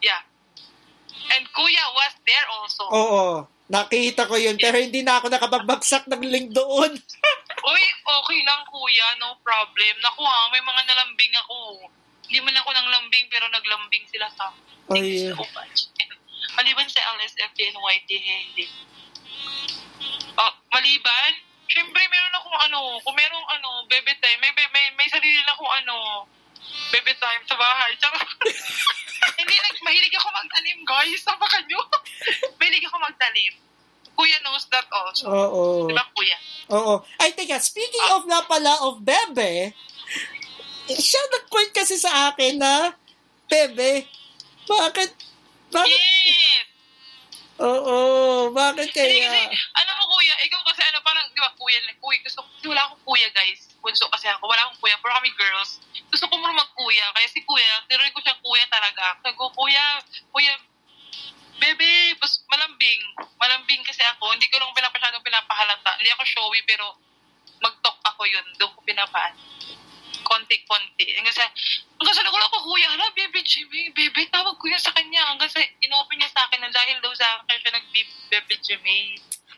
Yeah. 0.04 0.20
And 1.32 1.48
Kuya 1.50 1.84
was 1.96 2.14
there 2.28 2.46
also. 2.52 2.84
Oo. 2.92 3.26
Nakita 3.66 4.28
ko 4.30 4.38
yun. 4.38 4.60
Pero 4.60 4.78
hindi 4.78 5.02
na 5.02 5.18
ako 5.18 5.26
nakapagbagsak 5.32 6.06
ng 6.06 6.22
link 6.22 6.54
doon. 6.54 6.92
Uy, 7.66 7.82
okay 8.06 8.38
lang 8.46 8.62
kuya, 8.70 9.06
no 9.18 9.34
problem. 9.42 9.94
Naku 9.98 10.22
ha, 10.22 10.46
may 10.54 10.62
mga 10.62 10.82
nalambing 10.86 11.34
ako. 11.42 11.90
Hindi 12.26 12.38
man 12.42 12.58
ako 12.62 12.70
nang 12.70 12.90
lambing, 12.90 13.26
pero 13.26 13.50
naglambing 13.50 14.06
sila 14.06 14.30
sa 14.34 14.50
akin. 14.50 14.62
Thank 14.86 15.02
Ay. 15.02 15.26
you 15.26 15.34
so 15.34 15.42
much. 15.50 15.90
Maliban 16.56 16.86
sa 16.86 17.02
LSFD 17.18 17.74
and 17.74 17.78
YT 17.78 18.10
Haley. 18.22 18.68
Oh, 20.36 20.52
maliban, 20.70 21.32
syempre 21.66 22.00
meron 22.06 22.38
akong 22.38 22.58
ano, 22.70 23.00
kung 23.02 23.16
merong 23.16 23.46
ano, 23.56 23.88
bebe 23.88 24.14
time, 24.20 24.38
may, 24.38 24.52
may, 24.54 24.68
may, 24.70 24.86
may 24.94 25.08
sarili 25.10 25.40
na 25.42 25.52
akong 25.56 25.74
ano, 25.82 25.96
bebe 26.94 27.12
time 27.18 27.42
sa 27.50 27.56
bahay. 27.58 27.92
Tsaka, 27.98 28.20
hindi, 29.40 29.54
nag, 29.58 29.76
mahilig 29.82 30.14
ako 30.16 30.28
magtanim, 30.32 30.78
guys. 30.86 31.20
Sama 31.24 31.46
kanyo. 31.50 31.80
mahilig 32.60 32.84
ako 32.86 32.96
magtanim. 33.00 33.54
Kuya 34.16 34.38
knows 34.40 34.64
that 34.72 34.88
also. 34.88 35.28
Oo. 35.28 35.84
Di 35.84 35.92
ba, 35.92 36.04
kuya? 36.16 36.36
Oo. 36.72 37.04
Ay, 37.20 37.36
teka, 37.36 37.60
speaking 37.60 38.08
of 38.16 38.24
na 38.24 38.42
pala 38.48 38.80
of 38.88 39.04
Bebe, 39.04 39.76
siya 40.88 41.22
nag-point 41.36 41.70
kasi 41.76 42.00
sa 42.00 42.32
akin 42.32 42.56
na, 42.56 42.96
Bebe, 43.46 44.08
bakit, 44.66 45.14
bakit, 45.70 45.94
Yes! 45.94 46.66
oo, 47.62 48.50
bakit 48.50 48.90
Hindi 48.90 49.22
kasi, 49.22 49.30
kaya, 49.30 49.48
alam 49.78 49.94
mo 50.02 50.04
kuya, 50.18 50.34
ikaw 50.42 50.60
kasi 50.66 50.82
ano, 50.82 50.98
parang, 51.04 51.24
di 51.30 51.38
ba, 51.38 51.52
kuya, 51.54 51.78
kuya, 52.02 52.18
gusto, 52.24 52.40
wala 52.66 52.82
akong 52.90 53.04
kuya, 53.06 53.28
guys. 53.30 53.70
Bunso 53.78 54.10
kasi 54.10 54.26
ako, 54.26 54.50
wala 54.50 54.66
akong 54.66 54.80
kuya, 54.82 54.98
pero 54.98 55.14
kami 55.14 55.30
girls. 55.38 55.78
Gusto 56.10 56.26
ko 56.26 56.34
muna 56.40 56.56
magkuya, 56.58 57.06
kaya 57.14 57.28
si 57.30 57.40
kuya, 57.46 57.86
tinuloy 57.86 58.10
ko 58.10 58.20
siyang 58.24 58.42
kuya 58.42 58.64
talaga. 58.66 59.14
Sabi 59.22 59.36
ko, 59.38 59.46
kuya, 59.54 60.02
kuya, 60.34 60.52
bebe, 61.60 62.16
bas, 62.20 62.32
malambing. 62.48 63.02
Malambing 63.40 63.82
kasi 63.84 64.02
ako, 64.16 64.32
hindi 64.32 64.48
ko 64.48 64.60
lang 64.60 64.72
pinapasyadong 64.76 65.24
pinapahalata. 65.24 65.96
Hindi 65.98 66.10
ako 66.12 66.22
showy, 66.24 66.60
pero 66.64 66.96
mag-talk 67.60 67.98
ako 68.04 68.22
yun, 68.28 68.46
doon 68.60 68.72
ko 68.72 68.80
pinapaan. 68.84 69.32
Konti-konti. 70.26 71.06
Hanggang 71.16 71.36
sa, 71.36 71.46
hanggang 72.00 72.16
sa 72.16 72.24
nagulat 72.26 72.50
ko, 72.50 72.58
kuya, 72.64 72.88
hala, 72.90 73.08
bebe, 73.14 73.40
Jimmy, 73.46 73.92
bebe, 73.94 74.26
tawag 74.28 74.58
ko 74.58 74.64
yan 74.66 74.80
sa 74.82 74.92
kanya. 74.92 75.22
Hanggang 75.32 75.50
sa, 75.50 75.62
inopen 75.62 76.16
niya 76.18 76.30
sa 76.32 76.44
akin 76.48 76.60
na 76.60 76.70
dahil 76.72 76.98
daw 77.00 77.12
sa 77.14 77.40
akin, 77.40 77.56
siya 77.62 77.72
nag-bebe, 77.72 78.54
Jimmy. 78.60 79.16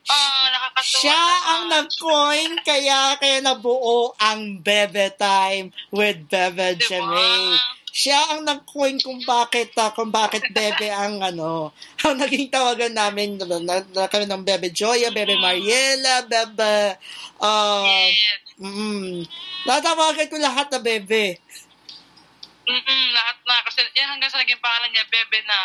Ah, 0.08 0.48
nakakatuwa 0.48 1.00
siya 1.04 1.20
naman. 1.20 1.44
ang 1.44 1.62
nag-coin, 1.68 2.52
kaya, 2.64 3.00
kaya 3.20 3.38
nabuo 3.44 4.16
ang 4.16 4.56
Bebe 4.64 5.12
Time 5.20 5.68
with 5.92 6.24
Bebe 6.32 6.80
Diba? 6.80 6.88
Jemay. 6.88 7.76
Siya 7.98 8.30
ang 8.30 8.46
nag-coin 8.46 9.02
kung 9.02 9.18
bakit, 9.26 9.74
ah, 9.74 9.90
kung 9.90 10.14
bakit 10.14 10.46
Bebe 10.54 10.86
ang 10.86 11.18
ano, 11.18 11.74
ang 12.06 12.14
naging 12.14 12.46
tawagan 12.46 12.94
namin, 12.94 13.34
na, 13.42 13.58
na, 13.58 13.82
na 13.82 14.06
kami 14.06 14.30
ng 14.30 14.46
Bebe 14.46 14.70
Joya, 14.70 15.10
Bebe 15.10 15.34
Mariela, 15.34 16.22
Bebe, 16.22 16.94
uh, 17.42 17.82
Yes. 17.82 18.54
mm, 18.62 19.26
natawagan 19.66 20.30
ko 20.30 20.38
lahat 20.38 20.70
na 20.70 20.78
Bebe. 20.78 21.42
Mm-mm, 22.70 23.04
lahat 23.10 23.36
na. 23.42 23.66
Kasi 23.66 23.82
yan 23.98 24.14
hanggang 24.14 24.30
sa 24.30 24.38
naging 24.46 24.62
pangalan 24.62 24.94
niya, 24.94 25.06
Bebe 25.10 25.38
na. 25.42 25.60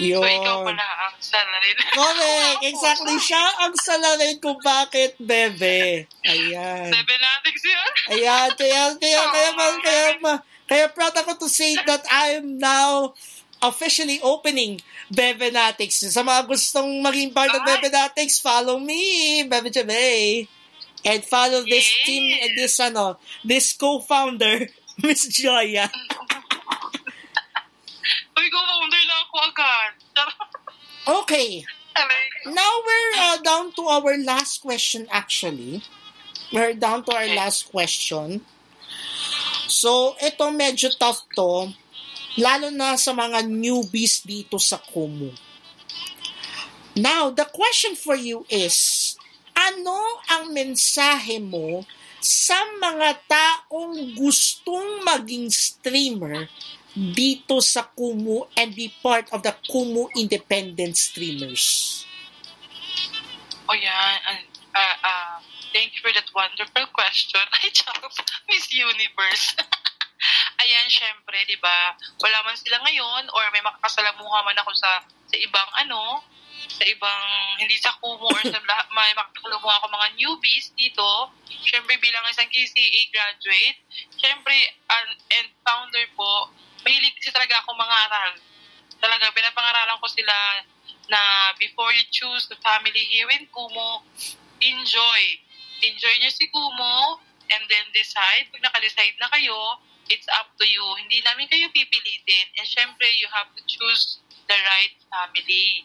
Yun. 0.00 0.24
So, 0.24 0.26
ikaw 0.26 0.56
pala 0.64 0.86
ang 1.04 1.16
salarin. 1.20 1.76
Correct. 2.00 2.58
Exactly. 2.64 3.16
Siya 3.20 3.44
ang 3.60 3.76
salarin 3.76 4.40
kung 4.40 4.56
bakit 4.64 5.20
Bebe. 5.20 6.08
Ayan. 6.24 6.88
Bebe 6.88 7.14
natin 7.20 7.52
yun. 7.60 7.92
Ayan, 8.08 8.48
kaya, 8.56 8.96
kaya, 8.96 8.96
kaya, 8.96 9.22
kaya, 9.28 9.50
kaya, 9.52 10.10
kaya, 10.24 10.53
kaya 10.64 10.88
proud 10.88 11.12
ako 11.14 11.34
to 11.44 11.48
say 11.48 11.76
that 11.84 12.04
I 12.10 12.40
am 12.40 12.58
now 12.58 13.12
officially 13.60 14.20
opening 14.20 14.80
Bebenatics. 15.12 16.00
Sa 16.08 16.24
mga 16.24 16.48
gustong 16.48 17.00
maging 17.04 17.32
part 17.32 17.52
of 17.52 17.60
Ay. 17.64 17.76
Bebenatics, 17.76 18.40
follow 18.40 18.80
me, 18.80 19.44
Bebe 19.44 19.68
Jabay. 19.68 20.48
And 21.04 21.20
follow 21.20 21.60
this 21.68 21.84
Yes. 21.84 22.04
team 22.08 22.24
and 22.40 22.52
this, 22.56 22.80
ano, 22.80 23.20
this 23.44 23.76
co-founder, 23.76 24.72
Miss 25.04 25.28
Joya. 25.28 25.92
Uy, 28.36 28.46
go-founder 28.48 29.02
lang 29.04 29.20
ako 29.28 29.36
agad. 29.52 29.92
Okay. 31.04 31.64
Now 32.48 32.72
we're 32.82 33.14
uh, 33.20 33.36
down 33.44 33.72
to 33.76 33.82
our 33.86 34.16
last 34.18 34.64
question 34.64 35.06
actually. 35.12 35.84
We're 36.52 36.74
down 36.74 37.04
to 37.04 37.12
our 37.12 37.28
last 37.36 37.68
question. 37.70 38.40
So, 39.66 40.14
ito 40.20 40.44
medyo 40.52 40.92
tough 40.96 41.24
to. 41.32 41.72
Lalo 42.36 42.68
na 42.74 42.98
sa 42.98 43.14
mga 43.14 43.46
newbies 43.46 44.26
dito 44.26 44.58
sa 44.58 44.76
Kumu. 44.82 45.30
Now, 46.94 47.30
the 47.30 47.46
question 47.46 47.98
for 47.98 48.14
you 48.14 48.46
is, 48.50 49.14
ano 49.54 49.98
ang 50.30 50.50
mensahe 50.50 51.38
mo 51.42 51.86
sa 52.18 52.58
mga 52.78 53.18
taong 53.26 54.14
gustong 54.18 55.02
maging 55.02 55.50
streamer 55.50 56.46
dito 56.94 57.58
sa 57.58 57.86
Kumu 57.86 58.46
and 58.54 58.74
be 58.74 58.90
part 59.02 59.26
of 59.34 59.42
the 59.42 59.54
Kumu 59.66 60.06
independent 60.14 60.94
streamers? 60.94 62.02
O 63.66 63.74
yan. 63.74 64.16
an- 64.30 64.50
ah, 64.74 64.96
ah, 65.02 65.34
thank 65.74 65.98
you 65.98 66.00
for 66.00 66.14
that 66.14 66.30
wonderful 66.30 66.86
question. 66.94 67.42
Ay, 67.58 67.74
Charles. 67.74 68.14
Miss 68.46 68.70
Universe. 68.70 69.58
Ayan, 70.62 70.86
syempre, 70.88 71.42
di 71.44 71.58
ba? 71.58 71.92
Wala 72.22 72.46
man 72.46 72.56
sila 72.56 72.80
ngayon 72.86 73.28
or 73.34 73.44
may 73.52 73.60
makakasalamuha 73.60 74.46
man 74.46 74.56
ako 74.62 74.72
sa 74.72 75.02
sa 75.04 75.36
ibang 75.36 75.70
ano, 75.82 76.22
sa 76.70 76.84
ibang, 76.86 77.22
hindi 77.60 77.76
sa 77.76 77.92
Kumu 78.00 78.30
or 78.30 78.42
sa 78.46 78.56
lahat, 78.70 78.86
may 78.94 79.12
makakasalamuha 79.12 79.74
ako 79.82 79.86
mga 79.90 80.08
newbies 80.16 80.72
dito. 80.78 81.34
Syempre, 81.66 81.98
bilang 82.00 82.24
isang 82.30 82.48
KCA 82.48 83.00
graduate, 83.12 83.78
syempre, 84.16 84.54
an- 84.88 85.20
and 85.42 85.48
founder 85.66 86.06
po, 86.16 86.48
mahilig 86.86 87.12
kasi 87.20 87.34
talaga 87.34 87.60
ako 87.60 87.76
mangaral. 87.76 88.32
Talaga, 89.02 89.34
pinapangaralan 89.34 90.00
ko 90.00 90.08
sila 90.08 90.36
na 91.12 91.52
before 91.60 91.92
you 91.92 92.04
choose 92.08 92.48
the 92.48 92.56
family 92.64 93.04
here 93.12 93.28
in 93.36 93.44
Kumu, 93.52 94.00
enjoy. 94.64 95.22
Enjoy 95.84 96.14
nyo 96.20 96.30
si 96.32 96.48
Kumu 96.48 97.20
and 97.52 97.62
then 97.68 97.86
decide. 97.92 98.48
Pag 98.48 98.64
naka-decide 98.64 99.16
na 99.20 99.28
kayo, 99.28 99.78
it's 100.08 100.28
up 100.32 100.48
to 100.56 100.64
you. 100.64 100.84
Hindi 101.00 101.20
namin 101.24 101.48
kayo 101.48 101.68
pipilitin. 101.72 102.46
And 102.56 102.66
syempre, 102.68 103.08
you 103.20 103.28
have 103.32 103.52
to 103.52 103.60
choose 103.68 104.20
the 104.48 104.56
right 104.56 104.96
family. 105.12 105.84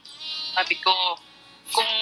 Sabi 0.55 0.75
ko, 0.79 1.19
kung 1.69 1.93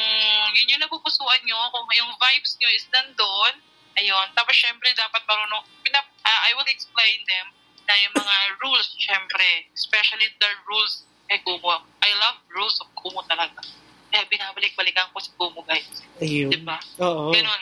yun 0.53 0.72
yung 0.78 0.82
napupusuan 0.82 1.41
nyo, 1.44 1.60
kung 1.74 1.90
yung 1.98 2.14
vibes 2.15 2.56
nyo 2.61 2.69
is 2.72 2.86
nandun, 2.94 3.53
ayun. 3.98 4.28
Tapos 4.38 4.56
syempre, 4.56 4.94
dapat 4.94 5.26
marunong, 5.26 5.65
pinap, 5.82 6.06
ah, 6.24 6.41
I 6.48 6.56
will 6.56 6.69
explain 6.69 7.19
them 7.28 7.52
na 7.88 7.94
yung 8.03 8.14
mga 8.15 8.36
rules, 8.61 8.94
syempre, 8.99 9.68
especially 9.74 10.28
the 10.38 10.52
rules 10.69 11.07
kay 11.28 11.40
Kumu. 11.44 11.82
I 12.03 12.11
love 12.22 12.40
rules 12.53 12.78
of 12.80 12.88
Kumu 12.95 13.26
talaga. 13.28 13.60
Kaya 14.07 14.23
binabalik-balikan 14.31 15.11
ko 15.11 15.17
si 15.19 15.29
Kumu, 15.35 15.61
guys. 15.67 15.88
Ayun. 16.23 16.51
Diba? 16.51 16.79
Oo. 17.03 17.35
Ganun. 17.35 17.61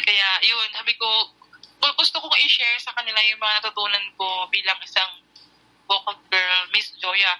Kaya, 0.00 0.28
yun, 0.42 0.68
sabi 0.74 0.96
ko, 0.98 1.06
gu- 1.78 1.96
gusto 1.96 2.18
kong 2.18 2.36
i-share 2.42 2.80
sa 2.82 2.94
kanila 2.96 3.20
yung 3.30 3.38
mga 3.38 3.62
natutunan 3.62 4.04
ko 4.18 4.48
bilang 4.50 4.78
isang 4.82 5.22
vocal 5.86 6.18
girl, 6.30 6.60
Miss 6.74 6.90
Joya, 6.98 7.38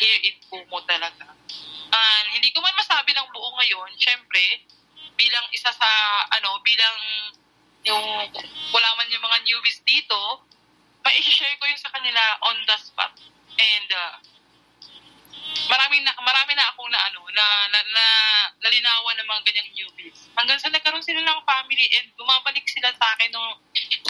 here 0.00 0.20
in 0.24 0.36
Kumu 0.48 0.80
talaga. 0.88 1.28
And 1.90 2.26
hindi 2.32 2.54
ko 2.54 2.62
man 2.62 2.76
masabi 2.78 3.10
ng 3.12 3.28
buo 3.34 3.50
ngayon, 3.58 3.90
syempre, 3.98 4.64
bilang 5.18 5.44
isa 5.52 5.74
sa, 5.74 5.90
ano, 6.32 6.62
bilang 6.64 6.96
yung 7.84 8.28
wala 8.70 8.88
man 8.96 9.08
yung 9.08 9.24
mga 9.24 9.40
newbies 9.44 9.80
dito, 9.84 10.44
mai-share 11.00 11.56
ko 11.56 11.64
yung 11.64 11.80
sa 11.80 11.92
kanila 11.92 12.20
on 12.44 12.56
the 12.68 12.76
spot. 12.76 13.12
And 13.56 13.88
uh, 13.92 14.14
marami 15.70 16.02
na 16.02 16.10
marami 16.18 16.52
na 16.58 16.66
ako 16.74 16.82
na 16.90 16.98
ano 17.06 17.22
na, 17.30 17.46
na, 17.70 17.78
na 17.94 18.06
nalinawan 18.58 19.14
ng 19.22 19.28
mga 19.30 19.42
ganyang 19.46 19.70
newbies. 19.70 20.18
Hanggang 20.34 20.58
sa 20.58 20.66
nagkaroon 20.74 21.04
sila 21.06 21.22
ng 21.22 21.46
family 21.46 21.86
and 21.94 22.10
bumabalik 22.18 22.66
sila 22.66 22.90
sa 22.90 23.14
akin 23.14 23.30
nung 23.30 23.54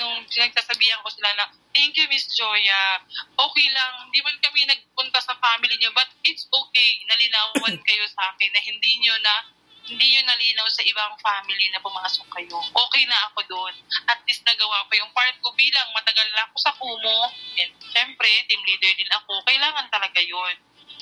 nung 0.00 0.24
pinagsasabihan 0.24 1.04
ko 1.04 1.12
sila 1.12 1.36
na 1.36 1.44
thank 1.76 1.92
you 2.00 2.08
Miss 2.08 2.32
Joya. 2.32 3.04
Okay 3.36 3.68
lang, 3.76 4.08
hindi 4.08 4.24
man 4.24 4.40
kami 4.40 4.64
nagpunta 4.64 5.20
sa 5.20 5.36
family 5.36 5.76
niyo 5.76 5.92
but 5.92 6.08
it's 6.24 6.48
okay. 6.48 6.90
Nalinawan 7.04 7.76
kayo 7.88 8.04
sa 8.08 8.32
akin 8.32 8.50
na 8.56 8.60
hindi 8.64 8.92
niyo 9.04 9.12
na 9.20 9.60
hindi 9.90 10.06
nyo 10.14 10.22
nalinaw 10.22 10.66
sa 10.70 10.86
ibang 10.86 11.18
family 11.18 11.66
na 11.74 11.82
pumasok 11.82 12.26
kayo. 12.30 12.62
Okay 12.62 13.02
na 13.10 13.18
ako 13.26 13.42
doon. 13.50 13.74
At 14.06 14.22
least 14.22 14.46
nagawa 14.46 14.86
ko 14.86 14.92
yung 14.94 15.10
part 15.10 15.34
ko 15.42 15.50
bilang 15.58 15.90
matagal 15.90 16.30
na 16.30 16.46
ako 16.46 16.56
sa 16.62 16.72
Kumo. 16.78 17.26
And 17.58 17.74
syempre, 17.90 18.30
team 18.46 18.62
leader 18.62 18.92
din 18.94 19.10
ako. 19.10 19.42
Kailangan 19.42 19.90
talaga 19.90 20.22
yun. 20.22 20.54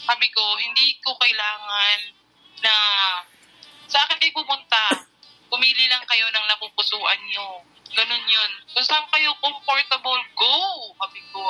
Sabi 0.04 0.26
ko, 0.30 0.42
hindi 0.58 0.98
ko 1.02 1.16
kailangan 1.16 1.98
na 2.62 2.74
sa 3.88 3.98
akin 4.04 4.18
kayo 4.20 4.34
pumunta. 4.36 5.06
Pumili 5.48 5.88
lang 5.88 6.04
kayo 6.04 6.28
ng 6.28 6.44
napupusuan 6.44 7.20
nyo. 7.32 7.64
Ganun 7.88 8.24
yun. 8.28 8.52
Kung 8.76 8.84
saan 8.84 9.08
kayo 9.08 9.32
comfortable, 9.40 10.20
go! 10.36 10.56
Sabi 11.00 11.24
ko, 11.32 11.40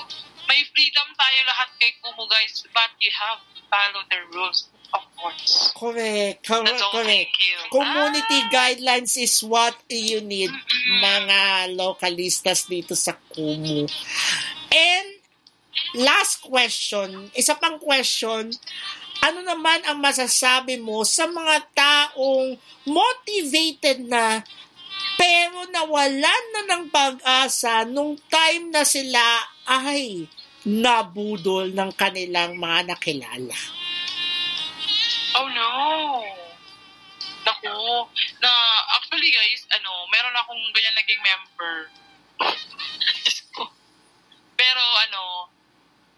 may 0.47 0.63
freedom 0.71 1.09
tayo 1.19 1.39
lahat 1.45 1.69
kay 1.83 1.91
Kumu 1.99 2.25
guys, 2.31 2.63
but 2.71 2.95
you 3.03 3.11
have 3.11 3.43
to 3.53 3.61
follow 3.67 4.03
the 4.07 4.21
rules, 4.31 4.71
of 4.95 5.03
course. 5.19 5.75
Correct. 5.75 6.47
That's 6.47 6.79
all. 6.79 6.95
correct. 6.95 7.35
Thank 7.35 7.43
you. 7.43 7.59
Community 7.75 8.39
Ah! 8.47 8.51
guidelines 8.55 9.19
is 9.19 9.43
what 9.43 9.75
you 9.91 10.23
need, 10.23 10.55
mga 11.03 11.75
localistas 11.75 12.71
dito 12.71 12.95
sa 12.95 13.19
Kumu. 13.35 13.91
And 14.71 15.18
last 15.97 16.45
question, 16.45 17.33
isa 17.33 17.57
pang 17.57 17.81
question, 17.81 18.53
ano 19.25 19.41
naman 19.43 19.83
ang 19.89 19.99
masasabi 19.99 20.79
mo 20.79 21.03
sa 21.03 21.27
mga 21.27 21.67
taong 21.75 22.55
motivated 22.87 24.07
na 24.07 24.45
pero 25.19 25.67
nawalan 25.75 26.45
na 26.55 26.63
ng 26.75 26.85
pag-asa 26.91 27.83
nung 27.87 28.15
time 28.31 28.71
na 28.71 28.87
sila 28.87 29.23
ay 29.67 30.27
nabudol 30.63 31.75
ng 31.75 31.91
kanilang 31.99 32.59
mga 32.59 32.95
nakilala. 32.95 33.59
Oh 35.39 35.49
no. 35.51 35.71
Naku. 37.47 37.79
Na, 38.43 38.51
actually 38.99 39.31
guys, 39.31 39.63
ano, 39.75 40.07
meron 40.11 40.37
akong 40.37 40.63
ganyan 40.75 40.97
naging 40.99 41.23
member. 41.23 41.75
Pero 44.61 44.85
ano, 45.09 45.23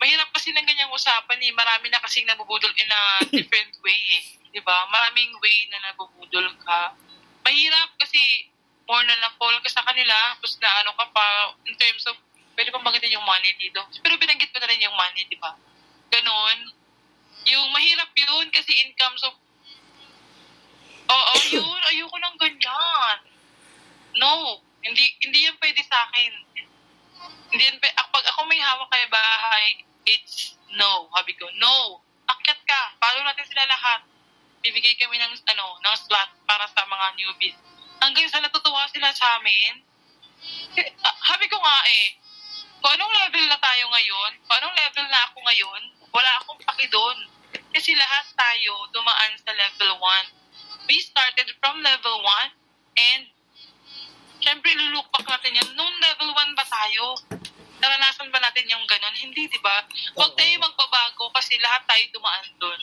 mahirap 0.01 0.29
kasi 0.33 0.51
ng 0.51 0.65
ganyang 0.65 0.91
usapan 0.91 1.39
eh. 1.45 1.53
Marami 1.53 1.93
na 1.93 2.01
kasing 2.01 2.25
nabubudol 2.25 2.73
in 2.75 2.91
a 2.91 3.03
different 3.37 3.77
way 3.85 4.01
eh. 4.17 4.25
Di 4.51 4.61
ba? 4.65 4.89
Maraming 4.89 5.37
way 5.39 5.69
na 5.69 5.93
nabubudol 5.93 6.49
ka. 6.65 6.97
Mahirap 7.45 7.95
kasi 8.01 8.49
more 8.89 9.07
na 9.07 9.15
na-fall 9.23 9.55
ka 9.63 9.71
sa 9.71 9.87
kanila, 9.87 10.35
tapos 10.35 10.59
na 10.59 10.71
ano 10.83 10.91
ka 10.99 11.07
pa, 11.15 11.55
in 11.63 11.79
terms 11.79 12.03
of, 12.11 12.19
pwede 12.59 12.75
bang 12.75 12.83
banggitin 12.83 13.15
yung 13.15 13.23
money 13.23 13.55
dito? 13.55 13.79
Pero 14.03 14.19
binanggit 14.19 14.51
ko 14.51 14.59
na 14.59 14.67
rin 14.67 14.83
yung 14.83 14.97
money, 14.99 15.23
di 15.31 15.39
ba? 15.39 15.55
Ganon. 16.11 16.75
Yung 17.47 17.71
mahirap 17.71 18.11
yun 18.19 18.51
kasi 18.51 18.75
income 18.83 19.15
of 19.23 19.39
Oo, 21.11 21.33
yun. 21.51 21.81
Ayoko 21.91 22.17
ng 22.19 22.37
ganyan. 22.39 23.19
No. 24.19 24.63
Hindi 24.81 25.11
hindi 25.21 25.45
yan 25.45 25.59
pwede 25.59 25.83
sa 25.83 26.07
akin. 26.07 26.33
Hindi 27.51 27.63
yan 27.67 27.79
pwede. 27.83 27.95
Pag 27.99 28.25
ako 28.31 28.41
may 28.47 28.63
hawak 28.63 28.89
kay 28.95 29.07
bahay, 29.11 29.67
it's 30.07 30.57
no. 30.77 31.09
Habi 31.17 31.35
ko, 31.37 31.49
no. 31.59 32.01
Akyat 32.29 32.61
ka. 32.65 32.81
Follow 33.01 33.23
natin 33.25 33.47
sila 33.49 33.67
lahat. 33.67 34.01
Bibigay 34.61 34.95
kami 35.01 35.17
ng, 35.17 35.35
ano, 35.51 35.81
ng 35.81 35.97
slot 35.97 36.31
para 36.45 36.69
sa 36.69 36.85
mga 36.85 37.07
newbies. 37.17 37.57
Hanggang 38.01 38.29
sa 38.29 38.45
natutuwa 38.45 38.85
sila 38.93 39.09
sa 39.13 39.41
amin, 39.41 39.81
eh, 40.77 40.89
ah, 41.05 41.17
habi 41.33 41.49
ko 41.49 41.57
nga 41.61 41.79
eh, 41.85 42.17
kung 42.81 42.93
anong 42.97 43.13
level 43.13 43.45
na 43.49 43.61
tayo 43.61 43.85
ngayon, 43.93 44.31
kung 44.45 44.57
anong 44.57 44.77
level 44.77 45.07
na 45.09 45.21
ako 45.29 45.37
ngayon, 45.45 45.81
wala 46.13 46.31
akong 46.41 46.61
paki 46.65 46.89
doon. 46.89 47.19
Kasi 47.73 47.93
lahat 47.93 48.25
tayo 48.37 48.89
dumaan 48.93 49.37
sa 49.41 49.53
level 49.53 49.97
1 50.01 50.41
we 50.91 50.99
started 50.99 51.47
from 51.63 51.79
level 51.87 52.19
1 52.19 52.51
and 52.99 53.31
syempre 54.43 54.75
lulook 54.75 55.07
back 55.15 55.39
natin 55.39 55.55
yan. 55.55 55.69
Nung 55.79 55.95
level 56.03 56.35
1 56.35 56.59
ba 56.59 56.67
tayo? 56.67 57.15
Naranasan 57.81 58.29
ba 58.29 58.39
natin 58.45 58.69
yung 58.69 58.85
ganun? 58.85 59.17
Hindi, 59.17 59.49
di 59.49 59.61
ba? 59.65 59.81
Huwag 60.15 60.37
tayo 60.37 60.53
magbabago 60.61 61.33
kasi 61.33 61.57
lahat 61.59 61.83
tayo 61.89 62.05
dumaan 62.13 62.47
doon. 62.61 62.81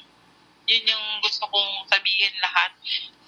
Yun 0.68 0.84
yung 0.90 1.06
gusto 1.24 1.46
kong 1.48 1.88
sabihin 1.88 2.34
lahat. 2.42 2.74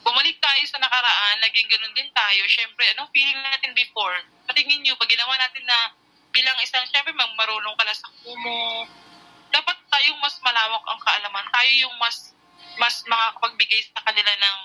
Bumalik 0.01 0.41
tayo 0.41 0.63
sa 0.65 0.81
nakaraan, 0.81 1.37
naging 1.45 1.69
ganun 1.69 1.93
din 1.93 2.09
tayo. 2.11 2.41
Syempre, 2.49 2.89
anong 2.91 3.13
feeling 3.13 3.37
natin 3.39 3.71
before? 3.77 4.17
Patingin 4.49 4.81
nyo, 4.81 4.97
pag 4.97 5.11
ginawa 5.11 5.37
natin 5.37 5.63
na 5.63 5.93
bilang 6.33 6.57
isang, 6.65 6.83
syempre, 6.89 7.13
mag 7.13 7.31
marunong 7.37 7.75
ka 7.77 7.83
na 7.85 7.95
sa 7.95 8.09
kumo, 8.25 8.89
dapat 9.53 9.77
tayong 9.89 10.19
mas 10.19 10.35
malawak 10.41 10.83
ang 10.89 10.99
kaalaman. 11.05 11.45
Tayo 11.53 11.71
yung 11.85 11.95
mas 12.01 12.33
mas 12.79 13.03
makakapagbigay 13.03 13.81
sa 13.91 13.99
kanila 14.07 14.31
ng 14.31 14.57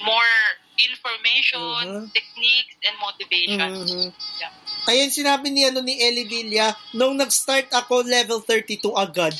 more 0.00 0.34
information, 0.78 1.60
Mhm. 1.60 2.04
techniques, 2.14 2.76
and 2.86 2.94
motivation. 2.98 3.70
Mhm. 3.74 4.06
Yeah. 4.38 4.52
Ayun 4.88 5.10
sinabi 5.10 5.50
ni 5.50 5.66
ano 5.66 5.82
ni 5.82 5.98
Ellie 5.98 6.24
Villa, 6.24 6.72
nung 6.94 7.18
nag-start 7.18 7.68
ako 7.68 8.06
level 8.06 8.40
32 8.40 8.94
agad. 8.94 9.34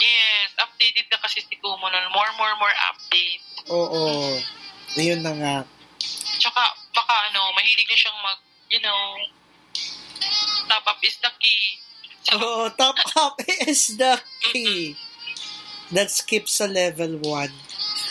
Yes, 0.00 0.48
updated 0.56 1.06
na 1.12 1.18
kasi 1.20 1.44
si 1.44 1.54
Kumo 1.60 1.86
nun. 1.86 2.06
More, 2.10 2.32
more, 2.40 2.54
more 2.56 2.76
update. 2.88 3.44
Oo. 3.68 4.40
Ayun 4.96 5.20
na 5.20 5.32
nga. 5.36 5.56
Tsaka, 6.40 6.62
baka 6.96 7.14
ano, 7.30 7.52
mahilig 7.52 7.84
na 7.84 7.96
siyang 8.00 8.18
mag, 8.24 8.40
you 8.72 8.80
know, 8.80 9.00
top 10.66 10.84
up 10.88 10.98
is 11.04 11.20
the 11.20 11.30
key. 11.36 11.76
So, 12.24 12.36
Oo, 12.36 12.62
top 12.74 12.96
up 13.14 13.36
is 13.68 13.92
the 14.00 14.16
key. 14.40 14.96
Skips 16.10 16.62
sa 16.62 16.66
level 16.66 17.18
1. 17.22 17.50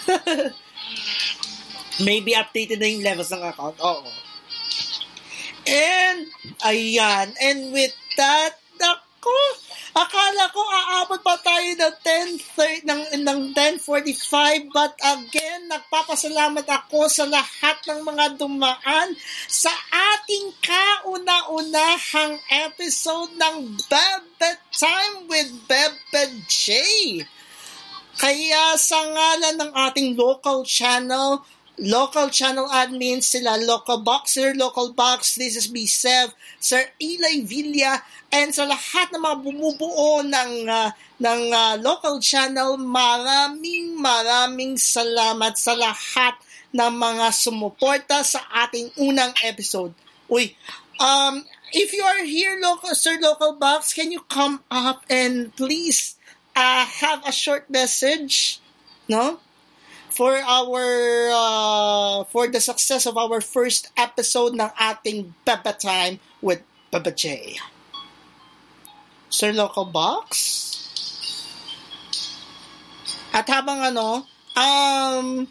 Maybe 2.07 2.35
updated 2.35 2.79
na 2.79 2.87
yung 2.87 3.03
levels 3.03 3.31
ng 3.31 3.43
account. 3.43 3.79
Oo. 3.79 4.07
And, 5.69 6.25
ayan. 6.63 7.35
And 7.39 7.71
with 7.75 7.95
that, 8.15 8.59
ako, 9.19 9.35
akala 9.99 10.47
ko 10.55 10.63
aabot 10.63 11.19
pa 11.19 11.35
tayo 11.43 11.75
ng 11.75 11.95
10, 12.47 12.87
ng, 12.87 13.01
ng 13.19 13.39
10.45 13.51 14.71
but 14.71 14.95
again, 15.03 15.67
nagpapasalamat 15.67 16.63
ako 16.63 17.11
sa 17.11 17.27
lahat 17.27 17.83
ng 17.83 18.07
mga 18.07 18.39
dumaan 18.39 19.11
sa 19.51 19.75
ating 19.91 20.55
kauna-unahang 20.63 22.39
episode 22.71 23.35
ng 23.35 23.75
Bebe 23.91 24.51
Time 24.71 25.27
with 25.27 25.51
Bebe 25.67 26.23
J. 26.47 26.79
Kaya 28.19 28.75
sa 28.75 28.99
ngalan 28.99 29.55
ng 29.63 29.71
ating 29.71 30.19
local 30.19 30.67
channel, 30.67 31.39
local 31.79 32.27
channel 32.27 32.67
admin 32.67 33.23
sila, 33.23 33.55
local 33.55 34.03
boxer, 34.03 34.51
local 34.59 34.91
box, 34.91 35.39
this 35.39 35.55
is 35.55 35.71
B7, 35.71 36.35
Sir 36.59 36.83
Eli 36.99 37.47
Villa, 37.47 38.03
and 38.27 38.51
sa 38.51 38.67
lahat 38.67 39.15
ng 39.15 39.23
mga 39.23 39.37
bumubuo 39.39 40.19
ng, 40.27 40.67
ah, 40.67 40.91
ng 41.15 41.41
ah, 41.55 41.79
local 41.79 42.19
channel, 42.19 42.75
maraming 42.75 43.95
maraming 43.95 44.75
salamat 44.75 45.55
sa 45.55 45.79
lahat 45.79 46.35
ng 46.75 46.91
mga 46.91 47.31
sumuporta 47.31 48.19
sa 48.27 48.43
ating 48.67 48.91
unang 48.99 49.31
episode. 49.47 49.95
Uy, 50.27 50.59
um, 50.99 51.47
if 51.71 51.95
you 51.95 52.03
are 52.03 52.27
here, 52.27 52.59
local, 52.59 52.91
Sir 52.91 53.15
Local 53.15 53.55
Box, 53.55 53.95
can 53.95 54.11
you 54.11 54.27
come 54.27 54.59
up 54.67 55.07
and 55.07 55.55
please 55.55 56.18
uh, 56.59 56.85
have 56.85 57.23
a 57.25 57.31
short 57.31 57.71
message, 57.71 58.59
no? 59.07 59.39
For 60.11 60.35
our, 60.35 60.83
uh, 61.31 62.23
for 62.27 62.51
the 62.51 62.59
success 62.59 63.07
of 63.07 63.15
our 63.15 63.39
first 63.39 63.87
episode 63.95 64.59
ng 64.59 64.67
ating 64.75 65.33
Beba 65.47 65.71
Time 65.79 66.19
with 66.43 66.59
Beba 66.91 67.15
J. 67.15 67.55
Sir 69.29 69.53
Local 69.55 69.85
Box? 69.85 70.75
At 73.31 73.47
habang 73.47 73.79
ano, 73.79 74.25
um, 74.57 75.47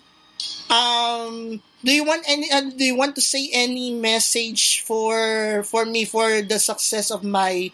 um, 0.68 1.62
do 1.80 1.90
you 1.94 2.04
want 2.04 2.26
any, 2.28 2.50
uh, 2.50 2.68
do 2.74 2.84
you 2.84 2.98
want 2.98 3.14
to 3.14 3.22
say 3.22 3.48
any 3.54 3.94
message 3.94 4.82
for, 4.82 5.62
for 5.62 5.86
me 5.86 6.04
for 6.04 6.42
the 6.42 6.58
success 6.58 7.14
of 7.14 7.22
my 7.22 7.70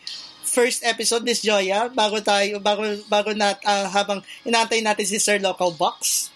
first 0.54 0.86
episode, 0.86 1.26
Miss 1.26 1.42
Joya, 1.42 1.90
bago 1.90 2.22
tayo, 2.22 2.62
bago, 2.62 2.86
bago 3.10 3.34
na, 3.34 3.58
ah, 3.66 3.90
habang 3.90 4.22
inaantay 4.46 4.78
natin 4.78 5.02
si 5.02 5.18
Sir 5.18 5.42
Local 5.42 5.74
Box? 5.74 6.30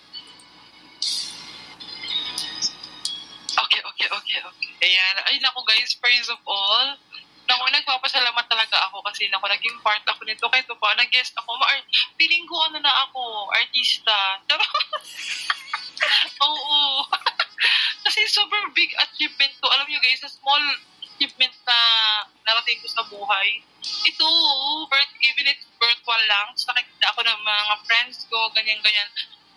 Okay, 3.55 3.81
okay, 3.87 4.09
okay, 4.11 4.39
okay. 4.43 4.71
Ayan. 4.83 5.15
Ay, 5.23 5.39
naku 5.39 5.63
guys, 5.63 5.95
first 6.03 6.35
of 6.35 6.43
all, 6.43 6.99
naku, 7.47 7.65
nagpapasalamat 7.71 8.45
talaga 8.51 8.77
ako 8.91 9.07
kasi 9.07 9.31
naku, 9.31 9.47
naging 9.47 9.79
part 9.87 10.03
ako 10.11 10.27
nito. 10.27 10.51
Kahit 10.51 10.67
pa, 10.67 10.99
nag-guest 10.99 11.39
ako. 11.39 11.55
Ma- 11.55 11.71
feeling 12.19 12.43
ko 12.51 12.59
ano 12.67 12.83
na 12.83 12.93
ako, 13.07 13.47
artista. 13.55 14.43
Oo. 16.51 17.07
kasi 18.07 18.27
super 18.27 18.63
big 18.75 18.91
achievement 18.99 19.55
to. 19.63 19.67
Alam 19.71 19.87
nyo 19.87 20.01
guys, 20.03 20.27
a 20.27 20.31
small 20.31 20.63
achievement 21.07 21.55
na 21.67 21.79
narating 22.47 22.79
ko 22.83 22.87
sa 22.91 23.03
buhay. 23.11 23.63
Ito, 24.09 24.29
birth, 24.89 25.13
even 25.21 25.47
it's 25.53 25.67
virtual 25.79 26.23
lang, 26.27 26.49
so 26.57 26.69
nakikita 26.73 27.13
ako 27.13 27.21
ng 27.23 27.41
mga 27.45 27.75
friends 27.87 28.27
ko, 28.27 28.51
ganyan-ganyan. 28.53 29.09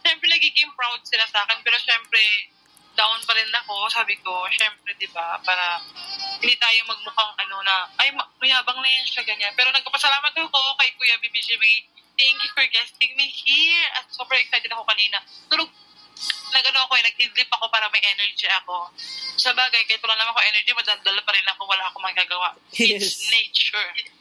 Siyempre, 0.01 0.27
nagiging 0.29 0.71
proud 0.73 1.01
sila 1.05 1.25
sa 1.29 1.45
akin, 1.45 1.61
pero 1.61 1.77
siyempre, 1.77 2.21
down 2.95 3.19
pa 3.23 3.33
rin 3.37 3.47
ako. 3.49 3.87
Sabi 3.89 4.17
ko, 4.19 4.45
syempre, 4.51 4.93
di 4.97 5.07
ba, 5.09 5.39
para 5.41 5.79
hindi 6.41 6.55
tayo 6.57 6.79
magmukhang 6.89 7.33
ano 7.47 7.57
na, 7.63 7.87
ay, 8.01 8.11
ma- 8.11 8.29
mayabang 8.41 8.77
na 8.81 8.89
yan 8.89 9.07
siya, 9.07 9.23
ganyan. 9.23 9.53
Pero 9.55 9.71
nagpapasalamat 9.71 10.33
ako 10.35 10.59
kay 10.77 10.89
Kuya 10.97 11.15
BBG 11.21 11.55
May. 11.57 11.85
Thank 12.17 12.37
you 12.43 12.51
for 12.53 12.65
guesting 12.69 13.13
me 13.17 13.31
here. 13.31 13.85
At 13.97 14.05
super 14.13 14.37
excited 14.37 14.69
ako 14.69 14.83
kanina. 14.85 15.17
Tulog, 15.49 15.69
nagano 16.53 16.85
ako 16.85 16.93
eh, 16.99 17.03
nag-idlip 17.07 17.49
ako 17.49 17.65
para 17.71 17.87
may 17.89 18.03
energy 18.03 18.45
ako. 18.61 18.91
Sa 19.39 19.55
bagay, 19.55 19.81
kahit 19.87 20.03
wala 20.03 20.19
naman 20.19 20.35
ako 20.35 20.41
energy, 20.43 20.71
madaldala 20.75 21.21
pa 21.23 21.31
rin 21.33 21.47
ako, 21.49 21.61
wala 21.65 21.83
akong 21.87 22.05
magagawa. 22.05 22.49
Yes. 22.75 23.01
It's 23.01 23.31
nature. 23.31 24.20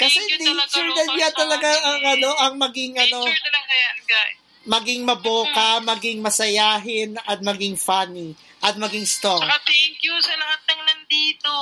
Kasi 0.00 0.16
Thank 0.16 0.32
you 0.32 0.40
talaga, 0.48 0.64
nature 0.64 0.88
na 0.88 0.96
Lucas, 0.96 1.12
niya 1.12 1.30
talaga 1.36 1.68
ang 1.84 2.00
ano, 2.08 2.30
ang 2.40 2.54
maging 2.56 2.92
ano, 2.96 3.18
Nature 3.28 3.44
talaga 3.44 3.72
yan, 3.76 3.98
guys. 4.08 4.36
maging 4.60 5.00
maboka, 5.04 5.68
maging 5.84 6.18
masayahin, 6.24 7.20
at 7.28 7.44
maging 7.44 7.76
funny, 7.76 8.32
at 8.60 8.76
maging 8.80 9.04
strong. 9.04 9.40
Saka 9.40 9.60
thank 9.68 10.00
you 10.00 10.12
sa 10.20 10.36
lahat 10.36 10.60
ng 10.72 10.80
nandito. 10.84 11.52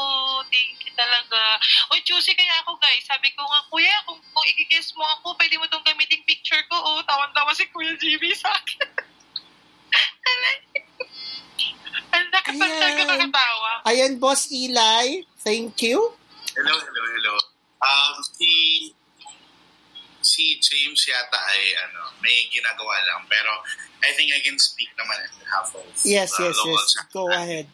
Thank 0.51 0.82
you 0.86 0.93
talaga. 0.98 1.62
Uy, 1.94 2.02
choosy 2.02 2.35
kaya 2.35 2.59
ako, 2.66 2.74
guys. 2.78 3.06
Sabi 3.06 3.31
ko 3.35 3.43
nga, 3.47 3.60
kuya, 3.70 3.94
kung, 4.02 4.19
kung 4.19 4.47
i-guess 4.51 4.90
mo 4.98 5.06
ako, 5.19 5.39
pwede 5.39 5.55
mo 5.59 5.65
itong 5.70 5.86
gamitin 5.86 6.23
picture 6.27 6.62
ko. 6.66 6.74
Oh, 6.74 6.98
tawan-tawa 7.06 7.55
si 7.55 7.70
Kuya 7.70 7.94
GB 7.94 8.35
sa 8.35 8.51
akin. 8.51 8.82
Ang 12.19 12.27
nakapag 12.35 12.66
Ayan. 12.66 12.98
nakakatawa. 12.98 13.70
Ayan, 13.86 14.19
Boss 14.19 14.51
Eli, 14.51 15.23
thank 15.39 15.78
you. 15.86 16.02
Hello, 16.59 16.74
hello, 16.74 17.02
hello. 17.15 17.47
Um, 17.78 18.14
si 18.34 18.52
si 20.18 20.59
James 20.59 20.98
yata 21.06 21.38
ay 21.38 21.62
ano, 21.88 22.10
may 22.20 22.50
ginagawa 22.50 22.98
lang 23.06 23.22
pero 23.30 23.55
I 24.02 24.10
think 24.18 24.34
I 24.34 24.42
can 24.42 24.59
speak 24.59 24.90
naman 24.98 25.14
on 25.24 25.32
behalf 25.38 25.68
of 25.78 25.86
Yes, 26.02 26.34
the 26.36 26.50
yes, 26.50 26.59
yes. 26.59 26.82
channel. 26.94 27.10
Go 27.14 27.24
ahead. 27.30 27.66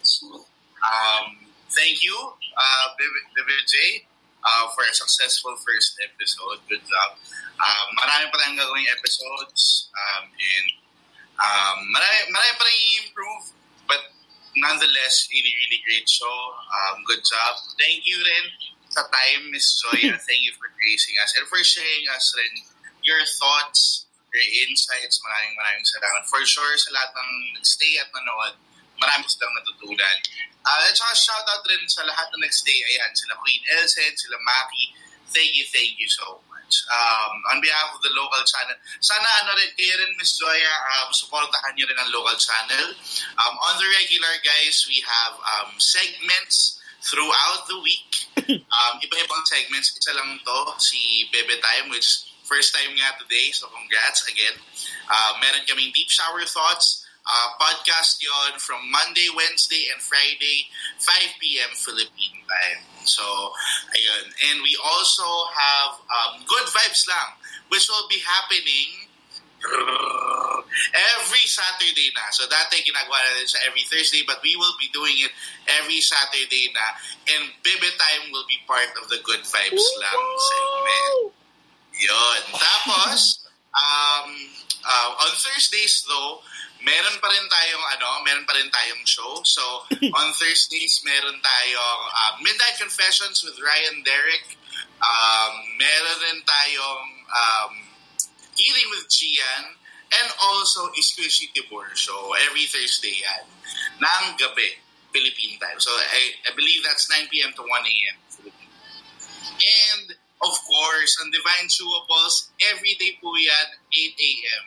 Um, 0.85 1.49
thank 1.73 2.05
you, 2.05 2.17
uh, 2.57 2.87
Vivid 3.01 3.65
J, 3.65 4.05
uh, 4.45 4.69
for 4.77 4.85
a 4.85 4.93
successful 4.93 5.57
first 5.57 5.97
episode. 6.05 6.61
Good 6.69 6.85
job. 6.85 7.17
Um, 7.57 7.87
marami 7.97 8.29
pa 8.29 8.37
tayong 8.45 8.59
gagawing 8.61 8.89
episodes 8.93 9.89
um, 9.95 10.25
and 10.29 10.69
um, 11.39 11.77
marami, 11.97 12.19
marami 12.35 12.53
pa 12.61 12.65
rin 12.67 12.77
i-improve 12.77 13.45
but 13.89 14.03
nonetheless, 14.59 15.27
really, 15.33 15.53
really 15.65 15.81
great 15.87 16.07
show. 16.11 16.37
Um, 16.67 17.05
good 17.09 17.23
job. 17.25 17.53
Thank 17.81 18.05
you 18.05 18.19
rin 18.21 18.45
sa 18.95 19.03
time, 19.11 19.51
Miss 19.51 19.75
Joya. 19.83 20.15
Thank 20.27 20.47
you 20.47 20.55
for 20.55 20.71
gracing 20.79 21.19
us 21.19 21.35
and 21.35 21.45
for 21.51 21.59
sharing 21.67 22.07
us 22.15 22.31
rin 22.39 22.63
your 23.03 23.19
thoughts, 23.27 24.07
your 24.31 24.47
insights. 24.63 25.19
Maraming 25.19 25.55
maraming 25.59 25.87
salamat. 25.91 26.23
For 26.31 26.43
sure, 26.47 26.79
sa 26.79 26.95
lahat 26.95 27.11
ng 27.11 27.31
nag-stay 27.59 27.99
at 27.99 28.09
nanood, 28.15 28.55
marami 29.03 29.27
silang 29.27 29.55
natutunan. 29.59 30.19
Uh, 30.65 30.81
at 30.87 30.95
saka 30.95 31.13
shoutout 31.13 31.67
rin 31.67 31.83
sa 31.91 32.07
lahat 32.07 32.31
na 32.31 32.47
nag-stay. 32.47 32.79
Ayan, 32.95 33.11
sila 33.19 33.35
Queen 33.43 33.61
Elsen, 33.75 34.15
sila 34.15 34.39
Maki. 34.41 34.95
Thank 35.35 35.59
you, 35.59 35.67
thank 35.75 35.99
you 35.99 36.07
so 36.07 36.39
much. 36.47 36.87
Um, 36.89 37.35
on 37.53 37.59
behalf 37.61 37.93
of 37.93 38.01
the 38.01 38.15
local 38.15 38.41
channel, 38.47 38.79
sana 39.03 39.27
ano 39.45 39.59
rin, 39.59 39.75
kayo 39.75 39.99
rin, 39.99 40.15
Miss 40.17 40.39
Joya, 40.39 40.75
um, 40.97 41.11
supportahan 41.11 41.75
niyo 41.75 41.91
rin 41.91 41.99
ang 41.99 42.09
local 42.15 42.39
channel. 42.39 42.95
Um, 43.43 43.55
on 43.59 43.75
the 43.77 43.89
regular, 44.01 44.33
guys, 44.41 44.87
we 44.87 45.03
have 45.03 45.35
um, 45.43 45.77
segments 45.77 46.81
throughout 47.05 47.69
the 47.69 47.79
week. 47.85 48.13
Um, 48.75 49.01
iba-ibang 49.01 49.47
segments. 49.49 49.97
Isa 49.97 50.13
lang 50.13 50.37
to, 50.45 50.77
si 50.77 51.31
Bebe 51.33 51.57
Time, 51.65 51.89
which 51.89 52.29
first 52.45 52.77
time 52.77 52.93
nga 52.93 53.17
today, 53.17 53.49
so 53.57 53.71
congrats 53.73 54.29
again. 54.29 54.53
Uh, 55.09 55.33
meron 55.41 55.65
kaming 55.65 55.95
Deep 55.97 56.13
Shower 56.13 56.45
Thoughts, 56.45 57.09
uh, 57.25 57.49
podcast 57.57 58.21
yon 58.21 58.61
from 58.61 58.85
Monday, 58.93 59.33
Wednesday, 59.33 59.89
and 59.95 60.01
Friday, 60.03 60.69
5 61.01 61.41
p.m. 61.41 61.73
Philippine 61.73 62.45
time. 62.45 62.85
So, 63.09 63.25
ayun. 63.97 64.25
And 64.53 64.57
we 64.61 64.77
also 64.85 65.25
have 65.53 65.91
um, 66.05 66.45
Good 66.45 66.69
Vibes 66.69 67.09
Lang, 67.09 67.41
which 67.73 67.89
will 67.89 68.09
be 68.09 68.21
happening 68.21 69.04
every 70.95 71.45
Saturday 71.47 72.11
na. 72.15 72.29
So 72.35 72.45
dati 72.51 72.83
ginagawa 72.83 73.19
natin 73.23 73.49
sa 73.49 73.59
every 73.67 73.87
Thursday 73.89 74.23
but 74.27 74.43
we 74.43 74.55
will 74.57 74.75
be 74.77 74.91
doing 74.91 75.15
it 75.23 75.33
every 75.81 76.03
Saturday 76.03 76.71
na 76.75 76.87
and 77.35 77.51
Bebe 77.63 77.91
Time 77.97 78.31
will 78.35 78.47
be 78.47 78.59
part 78.69 78.91
of 79.01 79.09
the 79.09 79.21
Good 79.23 79.43
Vibes 79.47 79.87
Lang 80.01 80.25
segment. 80.39 81.35
Yun. 81.95 82.43
Tapos, 82.59 83.47
um, 83.71 84.29
uh, 84.83 85.11
on 85.23 85.33
Thursdays 85.39 86.03
though, 86.11 86.43
meron 86.83 87.17
pa 87.23 87.31
rin 87.31 87.47
tayong 87.47 87.85
ano, 87.97 88.09
meron 88.27 88.45
pa 88.45 88.55
rin 88.59 88.69
tayong 88.69 89.03
show. 89.07 89.41
So, 89.47 89.63
on 90.19 90.29
Thursdays 90.35 91.07
meron 91.07 91.39
tayong 91.39 92.03
uh, 92.11 92.33
Midnight 92.43 92.77
Confessions 92.83 93.47
with 93.47 93.57
Ryan 93.63 94.03
Derek. 94.03 94.59
Um, 94.99 95.53
meron 95.79 96.19
rin 96.29 96.41
tayong 96.43 97.05
um, 97.31 97.73
Healing 98.55 98.89
with 98.95 99.11
Gian 99.11 99.77
and 100.15 100.29
also 100.51 100.89
Squishy 100.99 101.51
Tibor 101.51 101.91
show 101.95 102.35
every 102.47 102.67
Thursday 102.71 103.19
yan 103.23 103.45
ng 103.99 104.25
gabi 104.39 104.79
Philippine 105.15 105.59
time. 105.63 105.79
So 105.79 105.91
I, 105.91 106.51
I 106.51 106.51
believe 106.59 106.83
that's 106.83 107.07
9 107.07 107.31
p.m. 107.31 107.55
to 107.55 107.63
1 107.63 107.71
a.m. 107.71 108.17
Philippine. 108.31 108.75
And 109.63 110.07
of 110.43 110.55
course, 110.67 111.13
on 111.23 111.31
Divine 111.31 111.71
Chewables, 111.71 112.51
every 112.75 112.99
day 112.99 113.15
po 113.23 113.31
yan 113.39 113.69
8 113.95 114.15
a.m. 114.19 114.65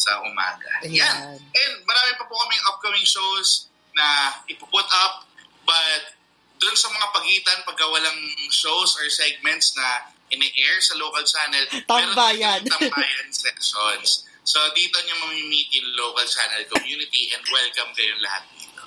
sa 0.00 0.20
umaga. 0.24 0.70
Ayan. 0.84 1.04
Yan. 1.04 1.36
And 1.40 1.72
marami 1.84 2.12
pa 2.16 2.24
po 2.24 2.36
kaming 2.36 2.64
upcoming 2.72 3.06
shows 3.06 3.68
na 3.96 4.40
ipuput 4.48 4.84
up 5.04 5.24
but 5.64 6.16
dun 6.56 6.76
sa 6.76 6.88
mga 6.92 7.08
pagitan 7.12 7.58
pagka 7.64 7.84
walang 7.88 8.20
shows 8.52 8.96
or 9.00 9.08
segments 9.12 9.76
na 9.76 10.12
ini-air 10.28 10.76
sa 10.80 10.94
local 10.98 11.22
channel, 11.22 11.64
Tambayan. 11.90 12.60
meron 12.62 12.90
tambayan 12.90 13.28
sessions. 13.30 14.26
So 14.46 14.58
dito 14.72 14.98
nyo 15.02 15.26
mamimit 15.26 15.68
yung 15.74 15.88
local 15.98 16.26
channel 16.26 16.62
community 16.70 17.30
and 17.34 17.42
welcome 17.50 17.90
kayong 17.92 18.22
lahat 18.22 18.44
dito. 18.54 18.82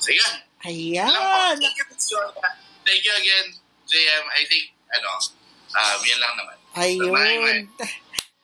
So 0.00 0.08
yun. 0.10 0.34
Ayan. 0.66 1.56
Thank 2.86 3.02
you, 3.02 3.12
again, 3.12 3.46
JM. 3.86 4.24
I 4.30 4.42
think, 4.46 4.70
ano, 4.88 5.10
um, 5.74 5.98
yun 6.02 6.18
lang 6.18 6.34
naman. 6.34 6.56
Ayun. 6.76 7.10
maraming- 7.10 7.68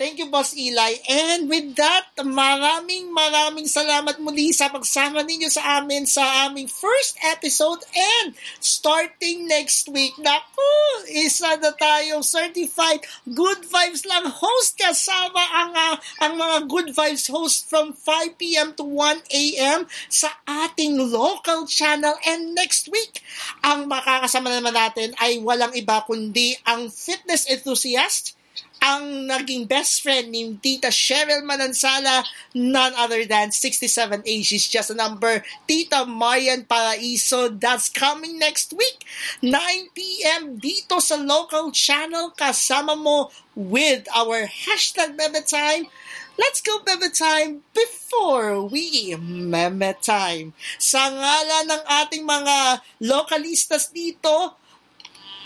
Thank 0.03 0.19
you, 0.19 0.35
Boss 0.35 0.51
Eli. 0.59 0.99
And 1.07 1.47
with 1.47 1.79
that, 1.79 2.11
maraming 2.19 3.15
maraming 3.15 3.70
salamat 3.70 4.19
muli 4.19 4.51
sa 4.51 4.66
pagsama 4.66 5.23
ninyo 5.23 5.47
sa 5.47 5.79
amin 5.79 6.11
sa 6.11 6.51
aming 6.51 6.66
first 6.66 7.15
episode 7.23 7.79
and 7.95 8.35
starting 8.59 9.47
next 9.47 9.87
week. 9.87 10.11
Naku, 10.19 10.74
isa 11.07 11.55
na 11.55 11.70
tayo 11.79 12.19
certified 12.27 13.07
good 13.31 13.62
vibes 13.62 14.03
lang 14.03 14.27
host 14.27 14.74
kasama 14.74 15.39
ang, 15.39 15.70
ah, 15.70 15.95
ang 16.19 16.35
mga 16.35 16.57
good 16.66 16.91
vibes 16.91 17.31
host 17.31 17.70
from 17.70 17.95
5 17.95 18.43
p.m. 18.43 18.74
to 18.74 18.83
1 18.83 19.23
a.m. 19.31 19.87
sa 20.11 20.35
ating 20.51 20.99
local 20.99 21.62
channel. 21.70 22.19
And 22.27 22.59
next 22.59 22.91
week, 22.91 23.23
ang 23.62 23.87
makakasama 23.87 24.51
naman 24.51 24.74
natin 24.74 25.15
ay 25.23 25.39
walang 25.39 25.70
iba 25.79 26.03
kundi 26.03 26.59
ang 26.66 26.91
fitness 26.91 27.47
enthusiast 27.47 28.41
ang 28.83 29.31
naging 29.31 29.71
best 29.71 30.03
friend 30.03 30.35
ni 30.35 30.59
Tita 30.59 30.91
Cheryl 30.91 31.47
Manansala, 31.47 32.27
none 32.51 32.91
other 32.99 33.23
than 33.23 33.55
67 33.55 34.27
age 34.27 34.51
is 34.51 34.67
just 34.67 34.91
a 34.91 34.99
number. 34.99 35.47
Tita 35.71 36.03
Marian 36.03 36.67
Paraiso, 36.67 37.55
that's 37.55 37.87
coming 37.87 38.43
next 38.43 38.75
week, 38.75 39.07
9 39.39 39.55
p.m. 39.95 40.59
dito 40.59 40.99
sa 40.99 41.15
local 41.15 41.71
channel. 41.71 42.35
Kasama 42.35 42.99
mo 42.99 43.31
with 43.55 44.11
our 44.11 44.51
hashtag 44.51 45.15
Bebe 45.15 45.47
Time. 45.47 45.87
Let's 46.35 46.59
go 46.59 46.83
Bebe 46.83 47.13
Time 47.15 47.63
before 47.71 48.67
we 48.67 49.15
Meme 49.15 49.95
Time. 50.03 50.59
Sa 50.83 51.07
ngala 51.07 51.71
ng 51.71 51.83
ating 52.03 52.25
mga 52.27 52.83
localistas 53.05 53.95
dito, 53.95 54.59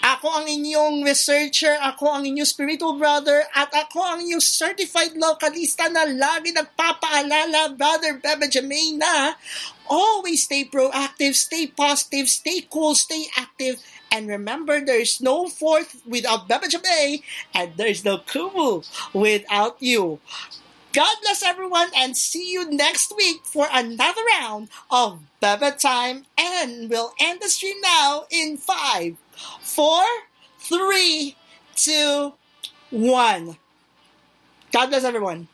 Ako 0.07 0.31
ang 0.31 0.47
inyong 0.47 1.03
researcher, 1.03 1.74
ako 1.83 2.07
ang 2.07 2.23
inyong 2.23 2.47
spiritual 2.47 2.95
brother, 2.95 3.43
at 3.51 3.74
ako 3.74 3.99
ang 4.07 4.23
inyong 4.23 4.39
certified 4.39 5.19
localista 5.19 5.91
na 5.91 6.07
lagi 6.07 6.55
nagpapaalala, 6.55 7.74
Brother 7.74 8.23
Bebe 8.23 8.47
Jermaine, 8.47 9.03
na 9.03 9.35
always 9.91 10.47
stay 10.47 10.62
proactive, 10.62 11.35
stay 11.35 11.66
positive, 11.66 12.31
stay 12.31 12.62
cool, 12.70 12.95
stay 12.95 13.27
active, 13.35 13.83
and 14.15 14.31
remember 14.31 14.78
there's 14.78 15.19
no 15.19 15.51
fourth 15.51 15.99
without 16.07 16.47
Bebe 16.47 16.70
Jermaine, 16.70 17.27
and 17.51 17.74
there's 17.74 18.07
no 18.07 18.23
Kumu 18.23 18.87
without 19.11 19.74
you. 19.83 20.23
God 20.95 21.16
bless 21.20 21.43
everyone 21.43 21.91
and 21.99 22.16
see 22.16 22.55
you 22.55 22.70
next 22.70 23.12
week 23.19 23.45
for 23.45 23.66
another 23.69 24.23
round 24.41 24.70
of 24.89 25.20
Bebe 25.43 25.77
Time. 25.77 26.24
And 26.39 26.89
we'll 26.89 27.12
end 27.20 27.43
the 27.43 27.51
stream 27.53 27.77
now 27.85 28.24
in 28.31 28.57
five, 28.57 29.20
four, 29.61 30.03
three, 30.59 31.37
two, 31.75 32.33
one. 32.91 33.57
God 34.73 34.87
bless 34.91 35.05
everyone. 35.05 35.49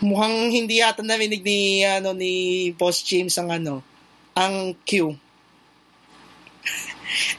Mukhang 0.00 0.48
hindi 0.48 0.80
yata 0.80 1.04
narinig 1.04 1.44
ni 1.44 1.84
ano 1.84 2.16
ni 2.16 2.72
Boss 2.72 3.04
James 3.04 3.36
ang 3.36 3.52
ano 3.52 3.84
ang 4.32 4.72
cue. 4.88 5.12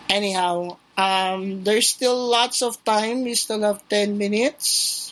Anyhow, 0.06 0.78
um, 0.98 1.64
there's 1.64 1.90
still 1.90 2.30
lots 2.30 2.62
of 2.62 2.78
time. 2.84 3.24
We 3.24 3.34
still 3.34 3.62
have 3.64 3.82
10 3.90 4.18
minutes. 4.18 5.11